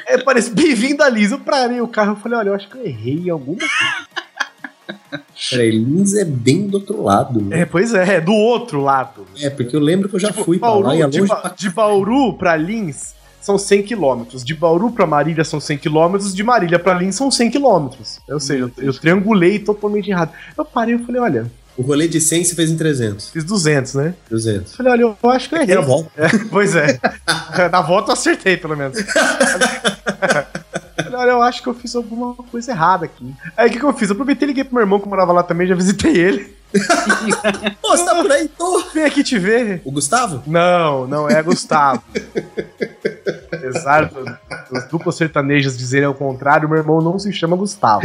É, 0.08 0.18
parece 0.18 0.50
bem-vindo 0.50 1.00
a 1.04 1.08
Lins. 1.08 1.30
Eu 1.30 1.38
parei 1.38 1.80
o 1.80 1.86
carro 1.86 2.16
e 2.18 2.20
falei, 2.20 2.36
olha, 2.38 2.48
eu 2.48 2.54
acho 2.54 2.68
que 2.68 2.76
eu 2.76 2.84
errei 2.84 3.20
em 3.26 3.30
alguma 3.30 3.58
Peraí, 5.50 5.70
Lins 5.70 6.14
é 6.14 6.24
bem 6.24 6.66
do 6.66 6.74
outro 6.78 7.02
lado. 7.04 7.40
né? 7.40 7.60
É, 7.60 7.64
pois 7.64 7.94
é, 7.94 8.16
é 8.16 8.20
do 8.20 8.32
outro 8.32 8.80
lado. 8.80 9.24
É, 9.40 9.48
porque 9.48 9.74
eu 9.76 9.80
lembro 9.80 10.08
que 10.08 10.16
eu 10.16 10.20
já 10.20 10.32
fui 10.32 10.58
pra 10.58 10.68
Bauru, 10.70 10.88
lá 10.88 10.96
e 10.96 11.02
é 11.02 11.08
de, 11.08 11.20
longe 11.20 11.28
Ba- 11.28 11.36
pra 11.40 11.50
de 11.56 11.70
Bauru 11.70 12.32
pra 12.36 12.56
Lins 12.56 13.14
são 13.46 13.56
100 13.56 13.84
quilômetros. 13.84 14.44
De 14.44 14.54
Bauru 14.54 14.90
pra 14.90 15.06
Marília 15.06 15.44
são 15.44 15.60
100 15.60 15.78
quilômetros. 15.78 16.34
De 16.34 16.42
Marília 16.42 16.80
pra 16.80 16.94
Lins 16.94 17.14
são 17.14 17.30
100 17.30 17.50
quilômetros. 17.52 18.18
Ou 18.28 18.40
seja, 18.40 18.64
eu, 18.76 18.84
eu 18.84 18.92
triangulei 18.92 19.60
totalmente 19.60 20.10
errado. 20.10 20.32
Eu 20.58 20.64
parei 20.64 20.96
e 20.96 20.98
falei, 20.98 21.20
olha, 21.20 21.46
O 21.76 21.82
rolê 21.82 22.08
de 22.08 22.20
100 22.20 22.42
você 22.44 22.54
fez 22.56 22.70
em 22.70 22.76
300. 22.76 23.30
fiz 23.30 23.44
200, 23.44 23.94
né? 23.94 24.14
200. 24.28 24.72
Eu 24.72 24.76
falei, 24.76 24.92
olha, 24.92 25.16
eu 25.22 25.30
acho 25.30 25.48
que 25.48 25.54
eu 25.54 25.62
errei. 25.62 25.72
Era 25.76 25.80
volta. 25.82 26.10
É, 26.16 26.28
pois 26.50 26.74
é. 26.74 26.98
Na 27.70 27.80
volta 27.82 28.10
eu 28.10 28.14
acertei, 28.14 28.56
pelo 28.56 28.76
menos. 28.76 28.98
Falei, 30.96 31.14
Olha, 31.14 31.30
eu 31.30 31.42
acho 31.42 31.62
que 31.62 31.68
eu 31.68 31.74
fiz 31.74 31.94
alguma 31.94 32.34
coisa 32.34 32.72
errada 32.72 33.04
aqui. 33.04 33.32
Aí 33.56 33.68
o 33.68 33.72
que, 33.72 33.78
que 33.78 33.84
eu 33.84 33.92
fiz? 33.92 34.08
Eu 34.08 34.14
aproveitei 34.14 34.46
e 34.46 34.48
liguei 34.48 34.64
pro 34.64 34.74
meu 34.74 34.82
irmão 34.82 34.98
que 34.98 35.08
morava 35.08 35.32
lá 35.32 35.42
também, 35.42 35.66
já 35.68 35.74
visitei 35.74 36.16
ele. 36.16 36.55
Pô, 37.80 37.96
você 37.96 38.04
tá 38.04 38.14
por 38.14 38.30
aí? 38.30 38.48
Tô. 38.48 38.82
Vem 38.94 39.04
aqui 39.04 39.22
te 39.22 39.38
ver. 39.38 39.80
O 39.84 39.90
Gustavo? 39.90 40.42
Não, 40.46 41.06
não 41.06 41.28
é 41.28 41.42
Gustavo. 41.42 42.02
Apesar 43.52 44.06
do- 44.06 44.24
dos 44.70 44.84
duplos 44.90 45.16
sertanejos 45.16 45.76
dizerem 45.76 46.06
ao 46.06 46.14
contrário, 46.14 46.68
meu 46.68 46.78
irmão 46.78 47.00
não 47.00 47.18
se 47.18 47.32
chama 47.32 47.56
Gustavo. 47.56 48.02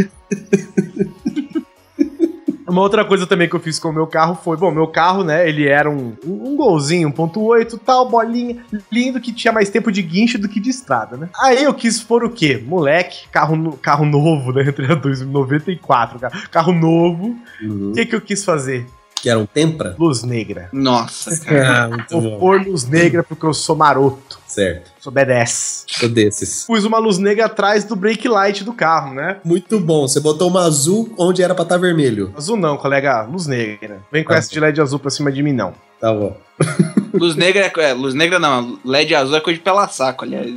Uma 2.72 2.82
outra 2.82 3.04
coisa 3.04 3.28
também 3.28 3.50
que 3.50 3.56
eu 3.56 3.60
fiz 3.60 3.78
com 3.78 3.90
o 3.90 3.94
meu 3.94 4.08
carro 4.08 4.34
foi, 4.34 4.56
bom, 4.56 4.72
meu 4.72 4.88
carro, 4.88 5.26
né, 5.26 5.48
ele 5.48 5.68
era 5.68 5.90
um, 5.90 6.16
um, 6.26 6.56
golzinho, 6.56 7.12
1.8, 7.12 7.78
tal, 7.86 8.08
bolinha, 8.08 8.64
lindo, 8.90 9.20
que 9.20 9.34
tinha 9.34 9.52
mais 9.52 9.70
tempo 9.70 9.92
de 9.92 10.02
guincho 10.02 10.40
do 10.40 10.48
que 10.48 10.58
de 10.58 10.70
estrada, 10.70 11.18
né? 11.18 11.28
Aí 11.42 11.66
eu 11.66 11.74
quis 11.74 12.02
pôr 12.02 12.24
o 12.24 12.30
quê? 12.30 12.64
Moleque, 12.66 13.28
carro, 13.30 13.78
carro 13.82 14.06
novo, 14.06 14.54
né, 14.54 14.64
entre 14.66 14.88
94, 14.88 16.18
carro, 16.18 16.42
carro 16.50 16.72
novo. 16.72 17.36
O 17.62 17.92
que 17.92 18.06
que 18.06 18.16
eu 18.16 18.22
quis 18.22 18.46
fazer? 18.46 18.88
Que 19.22 19.30
era 19.30 19.38
um 19.38 19.46
Tempra? 19.46 19.96
Luz 20.00 20.24
negra. 20.24 20.70
Nossa, 20.74 21.38
cara. 21.46 21.90
Ah, 21.94 22.06
Vou 22.10 22.40
pôr 22.40 22.66
luz 22.66 22.88
negra 22.88 23.22
porque 23.22 23.46
eu 23.46 23.54
sou 23.54 23.76
maroto, 23.76 24.40
Certo. 24.52 24.92
sou 25.00 25.12
badass. 25.12 25.86
Sou 25.88 26.10
desses. 26.10 26.66
Pus 26.66 26.84
uma 26.84 26.98
luz 27.00 27.18
negra 27.18 27.46
atrás 27.46 27.84
do 27.86 27.96
brake 27.96 28.28
light 28.28 28.64
do 28.64 28.74
carro, 28.74 29.14
né? 29.14 29.38
Muito 29.44 29.80
bom. 29.80 30.08
Você 30.08 30.20
botou 30.20 30.50
uma 30.50 30.66
azul 30.66 31.14
onde 31.18 31.42
era 31.42 31.56
pra 31.56 31.64
estar 31.64 31.78
vermelho. 31.78 32.34
Azul 32.36 32.58
não, 32.58 32.76
colega, 32.78 33.22
luz 33.24 33.48
negra. 33.48 34.00
Vem 34.12 34.24
com 34.24 34.34
Ah. 34.34 34.38
essa 34.38 34.50
de 34.52 34.60
LED 34.60 34.82
azul 34.82 35.00
pra 35.00 35.10
cima 35.10 35.32
de 35.32 35.42
mim, 35.42 35.54
não. 35.54 35.74
Tá 36.00 36.12
bom. 36.14 36.36
Luz 37.14 37.36
negra 37.36 37.66
é, 37.66 37.90
é. 37.90 37.94
Luz 37.94 38.14
negra 38.16 38.40
não. 38.40 38.80
LED 38.86 39.14
azul 39.14 39.36
é 39.36 39.42
coisa 39.42 39.58
de 39.60 39.64
pela 39.64 39.88
saco, 39.88 40.24
aliás. 40.26 40.48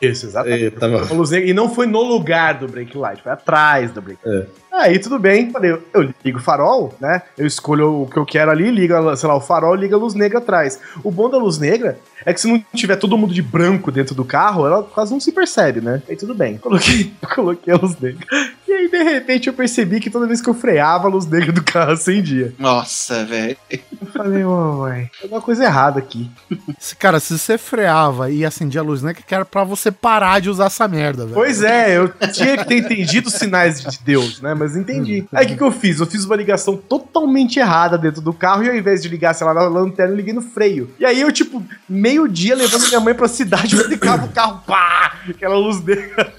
Isso, 0.00 0.26
exatamente. 0.26 0.64
É, 0.66 0.70
tá 0.70 0.88
bom. 0.88 1.14
Luz 1.14 1.30
negra. 1.30 1.48
E 1.48 1.52
não 1.52 1.68
foi 1.72 1.86
no 1.86 2.02
lugar 2.02 2.54
do 2.54 2.66
brake 2.66 2.96
light, 2.96 3.22
foi 3.22 3.30
atrás 3.30 3.92
do 3.92 4.00
brake 4.02 4.18
É. 4.26 4.46
Aí 4.72 4.98
tudo 4.98 5.18
bem, 5.18 5.50
falei, 5.50 5.72
eu, 5.72 5.82
eu 5.92 6.14
ligo 6.24 6.38
o 6.38 6.42
farol, 6.42 6.94
né? 7.00 7.22
Eu 7.36 7.46
escolho 7.46 8.02
o 8.02 8.06
que 8.06 8.16
eu 8.16 8.24
quero 8.24 8.50
ali, 8.50 8.70
liga, 8.70 9.14
sei 9.16 9.28
lá, 9.28 9.34
o 9.36 9.40
farol, 9.40 9.74
liga 9.74 9.96
a 9.96 9.98
luz 9.98 10.14
negra 10.14 10.38
atrás. 10.38 10.78
O 11.02 11.10
bom 11.10 11.28
da 11.28 11.36
luz 11.38 11.58
negra 11.58 11.98
é 12.24 12.32
que 12.32 12.40
se 12.40 12.48
não 12.48 12.62
tiver 12.74 12.96
todo 12.96 13.16
mundo 13.18 13.34
de 13.38 13.42
branco 13.42 13.92
dentro 13.92 14.16
do 14.16 14.24
carro, 14.24 14.66
ela 14.66 14.82
quase 14.82 15.12
não 15.12 15.20
se 15.20 15.30
percebe, 15.30 15.80
né? 15.80 16.02
Aí 16.08 16.16
tudo 16.16 16.34
bem. 16.34 16.58
Coloquei, 16.58 17.12
coloquei 17.34 17.72
a 17.72 17.76
luz 17.76 17.96
negra. 18.00 18.26
E 18.66 18.72
aí, 18.72 18.90
de 18.90 19.02
repente, 19.02 19.46
eu 19.46 19.54
percebi 19.54 20.00
que 20.00 20.10
toda 20.10 20.26
vez 20.26 20.42
que 20.42 20.50
eu 20.50 20.54
freava, 20.54 21.06
a 21.06 21.10
luz 21.10 21.24
negra 21.24 21.52
do 21.52 21.62
carro 21.62 21.92
acendia. 21.92 22.52
Nossa, 22.58 23.24
velho. 23.24 23.56
Eu 23.70 24.06
falei, 24.12 24.44
ô, 24.44 24.72
mãe, 24.72 25.10
tem 25.12 25.22
alguma 25.22 25.40
coisa 25.40 25.64
errada 25.64 25.98
aqui. 25.98 26.30
Cara, 26.98 27.20
se 27.20 27.38
você 27.38 27.56
freava 27.56 28.30
e 28.30 28.44
acendia 28.44 28.80
a 28.80 28.84
luz 28.84 29.02
negra, 29.02 29.22
que 29.26 29.34
era 29.34 29.44
pra 29.44 29.64
você 29.64 29.90
parar 29.90 30.40
de 30.40 30.50
usar 30.50 30.66
essa 30.66 30.86
merda, 30.88 31.24
velho. 31.24 31.34
Pois 31.34 31.62
é, 31.62 31.96
eu 31.96 32.08
tinha 32.32 32.58
que 32.58 32.64
ter 32.64 32.78
entendido 32.78 33.28
os 33.28 33.34
sinais 33.34 33.82
de 33.82 33.98
Deus, 34.04 34.40
né? 34.40 34.54
Mas 34.54 34.76
entendi. 34.76 35.26
Aí 35.32 35.46
o 35.46 35.48
que, 35.48 35.56
que 35.56 35.62
eu 35.62 35.72
fiz? 35.72 36.00
Eu 36.00 36.06
fiz 36.06 36.24
uma 36.24 36.36
ligação 36.36 36.76
totalmente 36.76 37.58
errada 37.58 37.96
dentro 37.96 38.20
do 38.20 38.32
carro 38.32 38.64
e 38.64 38.68
ao 38.68 38.74
invés 38.74 39.00
de 39.00 39.08
ligar, 39.08 39.34
sei 39.34 39.46
lá, 39.46 39.54
na 39.54 39.62
lanterna, 39.62 40.12
eu 40.12 40.16
liguei 40.16 40.34
no 40.34 40.42
freio. 40.42 40.90
E 40.98 41.06
aí 41.06 41.20
eu, 41.20 41.30
tipo, 41.30 41.62
meio-dia 41.88 42.54
levando 42.54 42.86
minha 42.88 43.00
mãe 43.00 43.14
pra 43.14 43.27
cidade, 43.28 43.76
eu 43.76 43.86
ligava 43.88 44.26
o 44.26 44.32
carro, 44.32 44.62
pá! 44.66 45.18
Aquela 45.28 45.56
luz 45.56 45.82
negra. 45.84 46.32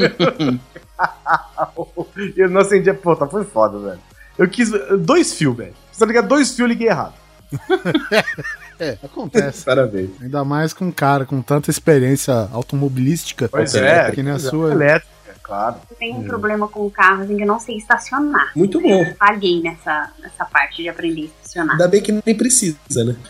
e 2.18 2.34
eu 2.42 2.50
não 2.50 2.62
acendia. 2.62 2.94
Puta, 2.94 3.28
foi 3.28 3.44
foda, 3.44 3.80
velho. 3.80 4.00
Eu 4.38 4.48
quis. 4.48 4.72
Dois 5.00 5.34
fios, 5.34 5.56
velho. 5.56 5.74
Precisa 5.88 6.06
ligar 6.06 6.22
dois 6.22 6.50
fios, 6.50 6.60
eu 6.60 6.68
liguei 6.68 6.88
errado. 6.88 7.14
É, 8.82 8.98
acontece. 9.04 9.66
Parabéns. 9.66 10.12
Ainda 10.22 10.42
mais 10.46 10.72
com 10.72 10.86
um 10.86 10.92
cara 10.92 11.26
com 11.26 11.42
tanta 11.42 11.70
experiência 11.70 12.48
automobilística. 12.54 13.50
Pois 13.50 13.76
é, 13.76 14.10
que 14.12 14.24
nem 14.24 14.32
a 14.32 14.40
sua. 14.40 14.72
Elétrica, 14.72 15.19
claro. 15.50 15.76
Eu 15.90 15.98
tenho 15.98 16.18
um 16.20 16.24
problema 16.24 16.68
com 16.68 16.86
o 16.86 16.92
carro, 16.92 17.24
assim, 17.24 17.36
que 17.36 17.44
eu 17.44 17.48
não 17.48 17.60
sei 17.60 17.78
estacionar. 17.78 18.52
Muito 18.56 18.80
bom. 18.80 18.88
Eu 18.88 19.16
falhei 19.16 19.62
nessa, 19.62 20.12
nessa 20.20 20.46
parte 20.46 20.84
de 20.84 20.90
aprender 20.90 21.24
a 21.24 21.26
estacionar. 21.26 21.72
Ainda 21.72 21.88
bem 21.88 22.02
que 22.02 22.12
nem 22.12 22.38
precisa, 22.38 22.78
né? 23.04 23.16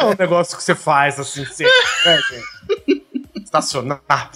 É 0.00 0.04
um 0.04 0.14
negócio 0.16 0.56
que 0.56 0.62
você 0.62 0.74
faz 0.74 1.18
assim, 1.18 1.42
né, 2.04 2.20
gente? 2.30 3.04
Estacionar. 3.42 4.30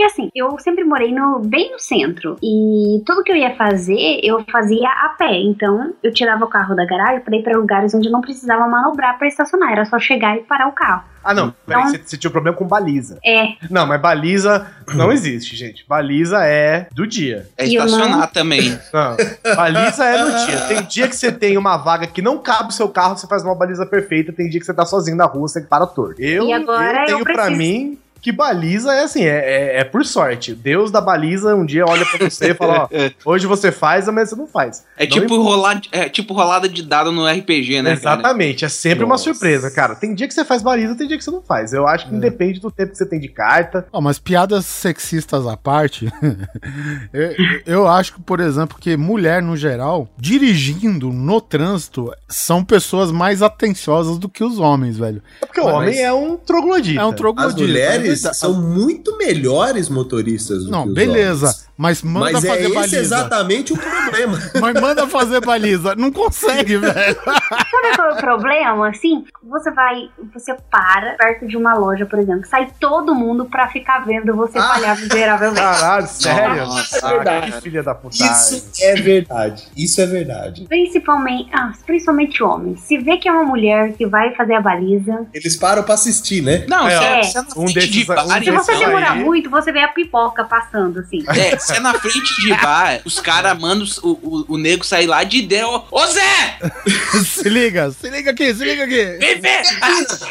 E 0.00 0.04
assim, 0.04 0.30
eu 0.34 0.58
sempre 0.60 0.82
morei 0.82 1.12
no, 1.12 1.40
bem 1.40 1.72
no 1.72 1.78
centro. 1.78 2.38
E 2.42 3.02
tudo 3.04 3.22
que 3.22 3.30
eu 3.30 3.36
ia 3.36 3.54
fazer, 3.54 4.18
eu 4.24 4.42
fazia 4.50 4.88
a 4.88 5.10
pé. 5.10 5.30
Então, 5.42 5.92
eu 6.02 6.10
tirava 6.10 6.42
o 6.42 6.48
carro 6.48 6.74
da 6.74 6.86
garagem 6.86 7.20
pra 7.20 7.36
ir 7.36 7.42
pra 7.42 7.54
lugares 7.54 7.92
onde 7.92 8.08
eu 8.08 8.12
não 8.12 8.22
precisava 8.22 8.66
manobrar 8.66 9.18
pra 9.18 9.28
estacionar. 9.28 9.72
Era 9.72 9.84
só 9.84 9.98
chegar 9.98 10.38
e 10.38 10.40
parar 10.40 10.68
o 10.68 10.72
carro. 10.72 11.04
Ah, 11.22 11.34
não. 11.34 11.54
Peraí, 11.66 11.82
Então- 11.82 11.92
você, 11.92 11.98
você 12.02 12.16
tinha 12.16 12.30
um 12.30 12.32
problema 12.32 12.56
com 12.56 12.66
baliza. 12.66 13.18
É, 13.22 13.48
Não, 13.70 13.86
mas 13.86 14.00
baliza 14.00 14.66
não 14.94 15.12
existe, 15.12 15.54
gente. 15.54 15.84
Baliza 15.86 16.42
é 16.46 16.88
do 16.94 17.06
dia. 17.06 17.46
É 17.58 17.66
estacionar 17.66 18.08
não- 18.20 18.26
também. 18.28 18.70
Não, 18.94 19.16
baliza 19.54 20.02
é 20.06 20.24
no 20.24 20.46
dia. 20.46 20.60
Tem 20.62 20.82
dia 20.84 21.08
que 21.08 21.14
você 21.16 21.30
tem 21.30 21.58
uma 21.58 21.76
vaga 21.76 22.06
que 22.06 22.22
não 22.22 22.38
cabe 22.38 22.70
o 22.70 22.72
seu 22.72 22.88
carro, 22.88 23.18
você 23.18 23.26
faz 23.26 23.44
uma 23.44 23.54
baliza 23.54 23.84
perfeita. 23.84 24.32
Tem 24.32 24.48
dia 24.48 24.58
que 24.60 24.64
você 24.64 24.72
tá 24.72 24.86
sozinho 24.86 25.14
na 25.18 25.26
rua, 25.26 25.46
você 25.46 25.60
para 25.60 25.86
torto. 25.86 26.22
Eu, 26.22 26.46
E 26.46 26.54
agora 26.54 27.02
eu 27.02 27.04
tenho 27.06 27.18
eu 27.18 27.22
pra 27.24 27.34
preciso- 27.34 27.58
mim 27.58 27.98
que 28.20 28.32
baliza 28.32 28.92
é 28.92 29.02
assim, 29.02 29.22
é, 29.24 29.38
é, 29.76 29.80
é 29.80 29.84
por 29.84 30.04
sorte. 30.04 30.54
Deus 30.54 30.90
da 30.90 31.00
baliza 31.00 31.54
um 31.54 31.64
dia 31.64 31.84
olha 31.86 32.04
pra 32.06 32.28
você 32.28 32.50
e 32.50 32.54
fala, 32.54 32.84
ó, 32.84 32.88
hoje 33.24 33.46
você 33.46 33.72
faz, 33.72 34.08
amanhã 34.08 34.26
você 34.26 34.36
não 34.36 34.46
faz. 34.46 34.84
É 34.96 35.04
Não 35.04 35.10
tipo, 35.10 35.42
rolar, 35.42 35.80
é 35.92 36.08
tipo 36.08 36.34
rolada 36.34 36.68
de 36.68 36.82
dado 36.82 37.10
no 37.12 37.26
RPG, 37.26 37.82
né? 37.82 37.96
cara? 37.96 38.16
Exatamente, 38.16 38.64
é 38.64 38.68
sempre 38.68 39.04
uma 39.04 39.14
Nossa. 39.14 39.24
surpresa, 39.24 39.70
cara. 39.70 39.94
Tem 39.94 40.14
dia 40.14 40.28
que 40.28 40.34
você 40.34 40.44
faz 40.44 40.62
baliza, 40.62 40.94
tem 40.94 41.06
dia 41.08 41.16
que 41.18 41.24
você 41.24 41.30
não 41.30 41.42
faz. 41.42 41.72
Eu 41.72 41.86
acho 41.86 42.08
que 42.08 42.14
independe 42.14 42.60
do 42.60 42.70
tempo 42.70 42.92
que 42.92 42.98
você 42.98 43.06
tem 43.06 43.18
de 43.20 43.28
carta. 43.28 43.86
Ó, 43.92 44.00
mas 44.00 44.18
piadas 44.18 44.66
sexistas 44.66 45.46
à 45.46 45.56
parte, 45.56 46.06
eu, 47.12 47.32
eu 47.66 47.88
acho 47.88 48.14
que, 48.14 48.20
por 48.22 48.40
exemplo, 48.40 48.76
que 48.78 48.96
mulher, 48.96 49.42
no 49.42 49.56
geral, 49.56 50.08
dirigindo 50.18 51.10
no 51.12 51.40
trânsito, 51.40 52.12
são 52.28 52.64
pessoas 52.64 53.10
mais 53.10 53.42
atenciosas 53.42 54.18
do 54.18 54.28
que 54.28 54.44
os 54.44 54.58
homens, 54.58 54.96
velho. 54.98 55.22
É 55.40 55.46
porque 55.46 55.60
o 55.60 55.64
Mas- 55.64 55.74
homem 55.74 56.00
é 56.02 56.12
um 56.12 56.36
troglodita. 56.36 57.00
É 57.00 57.04
um 57.04 57.10
As 57.10 57.14
troglodita. 57.16 57.60
mulheres 57.62 58.09
verdade. 58.14 58.36
são 58.36 58.54
muito 58.54 59.16
melhores 59.16 59.88
motoristas 59.88 60.64
do 60.64 60.70
Não, 60.70 60.82
que 60.84 60.88
os 60.90 60.94
beleza. 60.94 61.46
homens. 61.46 61.69
Mas 61.80 62.02
manda 62.02 62.32
Mas 62.32 62.44
é 62.44 62.48
fazer 62.48 62.64
esse 62.64 62.74
baliza. 62.74 62.96
exatamente 63.00 63.72
o 63.72 63.76
problema. 63.78 64.38
Mas 64.60 64.80
manda 64.82 65.06
fazer 65.06 65.40
baliza. 65.40 65.94
Não 65.94 66.12
consegue, 66.12 66.76
velho. 66.76 67.16
Sabe 67.24 67.96
qual 67.96 68.10
é 68.10 68.12
o 68.12 68.16
problema? 68.18 68.88
Assim, 68.90 69.24
você 69.42 69.70
vai, 69.70 70.10
você 70.34 70.54
para 70.70 71.14
perto 71.16 71.46
de 71.48 71.56
uma 71.56 71.72
loja, 71.72 72.04
por 72.04 72.18
exemplo, 72.18 72.46
sai 72.46 72.70
todo 72.78 73.14
mundo 73.14 73.46
pra 73.46 73.68
ficar 73.68 74.00
vendo 74.04 74.36
você 74.36 74.58
Ah. 74.58 74.62
falhar 74.74 74.98
miseravelmente. 75.00 75.60
Caralho, 75.62 76.06
sério? 76.06 76.66
Nossa, 76.66 77.06
Ah, 77.06 77.10
verdade. 77.12 77.52
que 77.52 77.60
filha 77.62 77.82
da 77.82 77.94
putagem. 77.94 78.26
Isso 78.30 78.72
é 78.82 78.94
verdade. 78.96 79.68
Isso 79.74 80.00
é 80.02 80.06
verdade. 80.06 80.66
Principalmente, 80.68 81.48
ah, 81.54 81.72
principalmente 81.86 82.42
homens. 82.42 82.80
Se 82.80 82.98
vê 82.98 83.16
que 83.16 83.26
é 83.26 83.32
uma 83.32 83.44
mulher 83.44 83.94
que 83.94 84.04
vai 84.06 84.34
fazer 84.34 84.52
a 84.52 84.60
baliza, 84.60 85.26
Eles 85.32 85.56
param 85.56 85.82
pra 85.82 85.94
assistir, 85.94 86.42
né? 86.42 86.66
Não, 86.68 86.86
É, 86.86 87.22
você 87.22 87.38
é, 87.38 87.40
na 87.40 87.48
um 87.48 87.50
frente 87.68 87.74
desses- 87.74 87.90
de 87.90 88.02
um 88.02 88.04
se 88.04 88.52
você 88.52 88.72
aí- 88.72 88.78
demorar 88.80 89.16
muito, 89.16 89.48
você 89.48 89.72
vê 89.72 89.80
a 89.80 89.88
pipoca 89.88 90.44
passando, 90.44 91.00
assim. 91.00 91.24
É, 91.28 91.56
você 91.70 91.76
é 91.76 91.80
na 91.80 91.94
frente 91.94 92.40
de 92.42 92.54
bar, 92.54 93.00
os 93.04 93.20
caras 93.20 93.58
mandam 93.58 93.86
o, 94.02 94.08
o, 94.10 94.44
o 94.54 94.58
nego 94.58 94.84
sair 94.84 95.06
lá 95.06 95.22
de 95.24 95.42
dentro. 95.42 95.70
Ô, 95.90 96.00
Ô 96.00 96.06
Zé! 96.06 96.58
se 97.24 97.48
liga, 97.48 97.90
se 97.90 98.08
liga 98.10 98.30
aqui, 98.30 98.54
se 98.54 98.64
liga 98.64 98.84
aqui. 98.84 99.04
Vem 99.18 99.40
ver! 99.40 99.62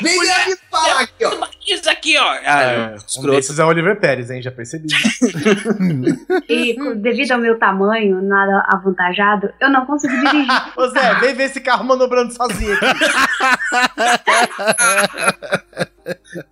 Vem 0.01 0.15
mulher, 0.15 0.47
me 0.47 0.55
falar 0.69 1.01
aqui, 1.01 1.25
ó. 1.25 1.47
Isso 1.67 1.89
aqui, 1.89 2.17
ó. 2.17 2.31
Ah, 2.45 2.61
É, 2.63 2.95
um 3.19 3.21
desses 3.27 3.59
é 3.59 3.63
o 3.63 3.67
Oliver 3.67 3.99
Pérez, 3.99 4.29
hein? 4.31 4.41
Já 4.41 4.51
percebi. 4.51 4.87
E 6.49 6.75
devido 6.95 7.31
ao 7.33 7.39
meu 7.39 7.57
tamanho, 7.59 8.21
nada 8.21 8.65
avantajado, 8.73 9.51
eu 9.61 9.69
não 9.69 9.85
consigo 9.85 10.13
dirigir. 10.15 10.47
Ô 10.75 10.87
Zé, 10.87 11.15
vem 11.19 11.33
ver 11.35 11.43
esse 11.43 11.61
carro 11.61 11.83
manobrando 11.85 12.33
sozinho 12.33 12.73
aqui. 12.75 12.85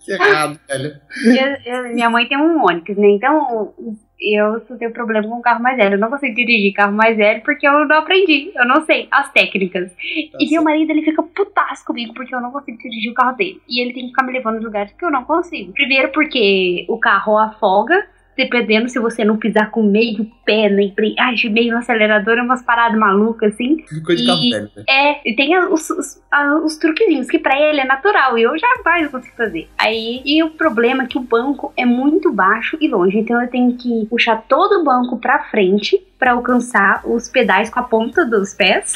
Que 0.06 0.12
errado, 0.14 0.60
velho. 0.68 0.96
Eu- 1.26 1.74
eu- 1.74 1.94
minha 1.94 2.10
mãe 2.10 2.28
tem 2.28 2.38
um 2.38 2.64
Onix, 2.64 2.96
né? 2.98 3.08
Então 3.10 3.74
eu 4.20 4.60
só 4.68 4.76
tenho 4.76 4.92
problema 4.92 5.28
com 5.28 5.42
carro 5.42 5.62
mais 5.62 5.78
velho. 5.78 5.96
Eu 5.96 6.00
não 6.00 6.10
consigo 6.10 6.36
dirigir 6.36 6.74
carro 6.74 6.94
mais 6.94 7.16
velho 7.16 7.42
porque 7.44 7.68
eu 7.68 7.86
não 7.86 7.98
aprendi. 7.98 8.52
Eu 8.56 8.66
não 8.66 8.86
sei 8.86 9.08
as 9.12 9.32
técnicas. 9.32 9.92
e 10.40 10.50
meu 10.52 10.64
marido, 10.64 10.92
ele 10.92 11.04
fica 11.04 11.22
putaço 11.22 11.86
comigo 11.86 12.14
porque 12.14 12.34
eu 12.34 12.42
não 12.42 12.52
consigo 12.52 12.78
dirigir 12.78 13.12
o 13.12 13.14
carro 13.14 13.36
dele. 13.36 13.62
E 13.70 13.82
ele 13.82 13.94
tem 13.94 14.04
que 14.04 14.10
ficar 14.10 14.24
me 14.24 14.34
levando 14.34 14.56
nos 14.56 14.64
lugares 14.64 14.92
que 14.94 15.06
eu 15.06 15.12
não 15.12 15.24
consigo. 15.24 15.72
Primeiro 15.74 16.12
porque 16.12 16.86
o 16.88 16.98
carro 16.98 17.38
afoga. 17.38 18.08
Dependendo 18.38 18.88
se 18.88 19.00
você 19.00 19.26
não 19.26 19.36
pisar 19.38 19.72
com 19.72 19.82
meio 19.84 20.30
pé 20.46 20.70
na 20.70 20.84
embreagem, 20.84 21.52
meio 21.52 21.72
no 21.72 21.80
acelerador, 21.80 22.38
é 22.38 22.42
umas 22.42 22.62
paradas 22.62 22.98
malucas 22.98 23.54
assim. 23.54 23.78
De 23.78 24.26
carro 24.26 24.44
E- 24.44 24.52
velho, 24.52 24.70
né? 24.76 24.84
É, 24.88 25.30
e 25.30 25.36
tem 25.36 25.58
os, 25.58 25.90
os, 25.90 26.22
os 26.64 26.78
truquezinhos, 26.78 27.28
que 27.28 27.40
pra 27.40 27.60
ele 27.60 27.82
é 27.82 27.86
natural, 27.86 28.38
e 28.38 28.44
eu 28.44 28.52
jamais 28.58 29.10
consigo 29.10 29.36
fazer. 29.36 29.68
Aí, 29.78 30.22
e 30.24 30.44
o 30.44 30.52
problema 30.52 31.04
é 31.04 31.08
que 31.08 31.18
o 31.18 31.22
banco 31.22 31.74
é 31.76 31.86
muito 31.86 32.32
baixo 32.32 32.78
e 32.80 32.88
longe, 32.88 33.18
então 33.18 33.42
eu 33.42 33.50
tenho 33.50 33.76
que 33.76 34.06
puxar 34.10 34.44
todo 34.48 34.80
o 34.82 34.84
banco 34.84 35.18
pra 35.18 35.44
frente 35.46 36.00
pra 36.18 36.32
alcançar 36.32 37.02
os 37.06 37.30
pedais 37.30 37.70
com 37.70 37.80
a 37.80 37.84
ponta 37.84 38.26
dos 38.26 38.54
pés. 38.54 38.94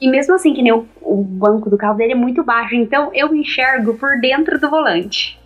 e 0.00 0.08
mesmo 0.08 0.34
assim, 0.34 0.52
que 0.54 0.62
nem 0.62 0.72
o, 0.72 0.86
o 1.00 1.22
banco 1.22 1.70
do 1.70 1.78
carro 1.78 1.96
dele 1.96 2.12
é 2.12 2.16
muito 2.16 2.44
baixo, 2.44 2.74
então 2.74 3.10
eu 3.14 3.34
enxergo 3.34 3.94
por 3.94 4.20
dentro 4.20 4.58
do 4.58 4.68
volante. 4.68 5.38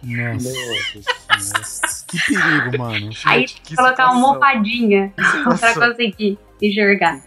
Nossa, 1.30 2.04
que 2.08 2.18
perigo, 2.26 2.78
mano. 2.78 3.10
Aí 3.24 3.44
que 3.44 3.76
colocar 3.76 4.06
uma 4.06 4.14
situação. 4.14 4.34
almofadinha 4.34 5.12
pra 5.60 5.74
conseguir 5.74 6.38
enxergar. 6.60 7.20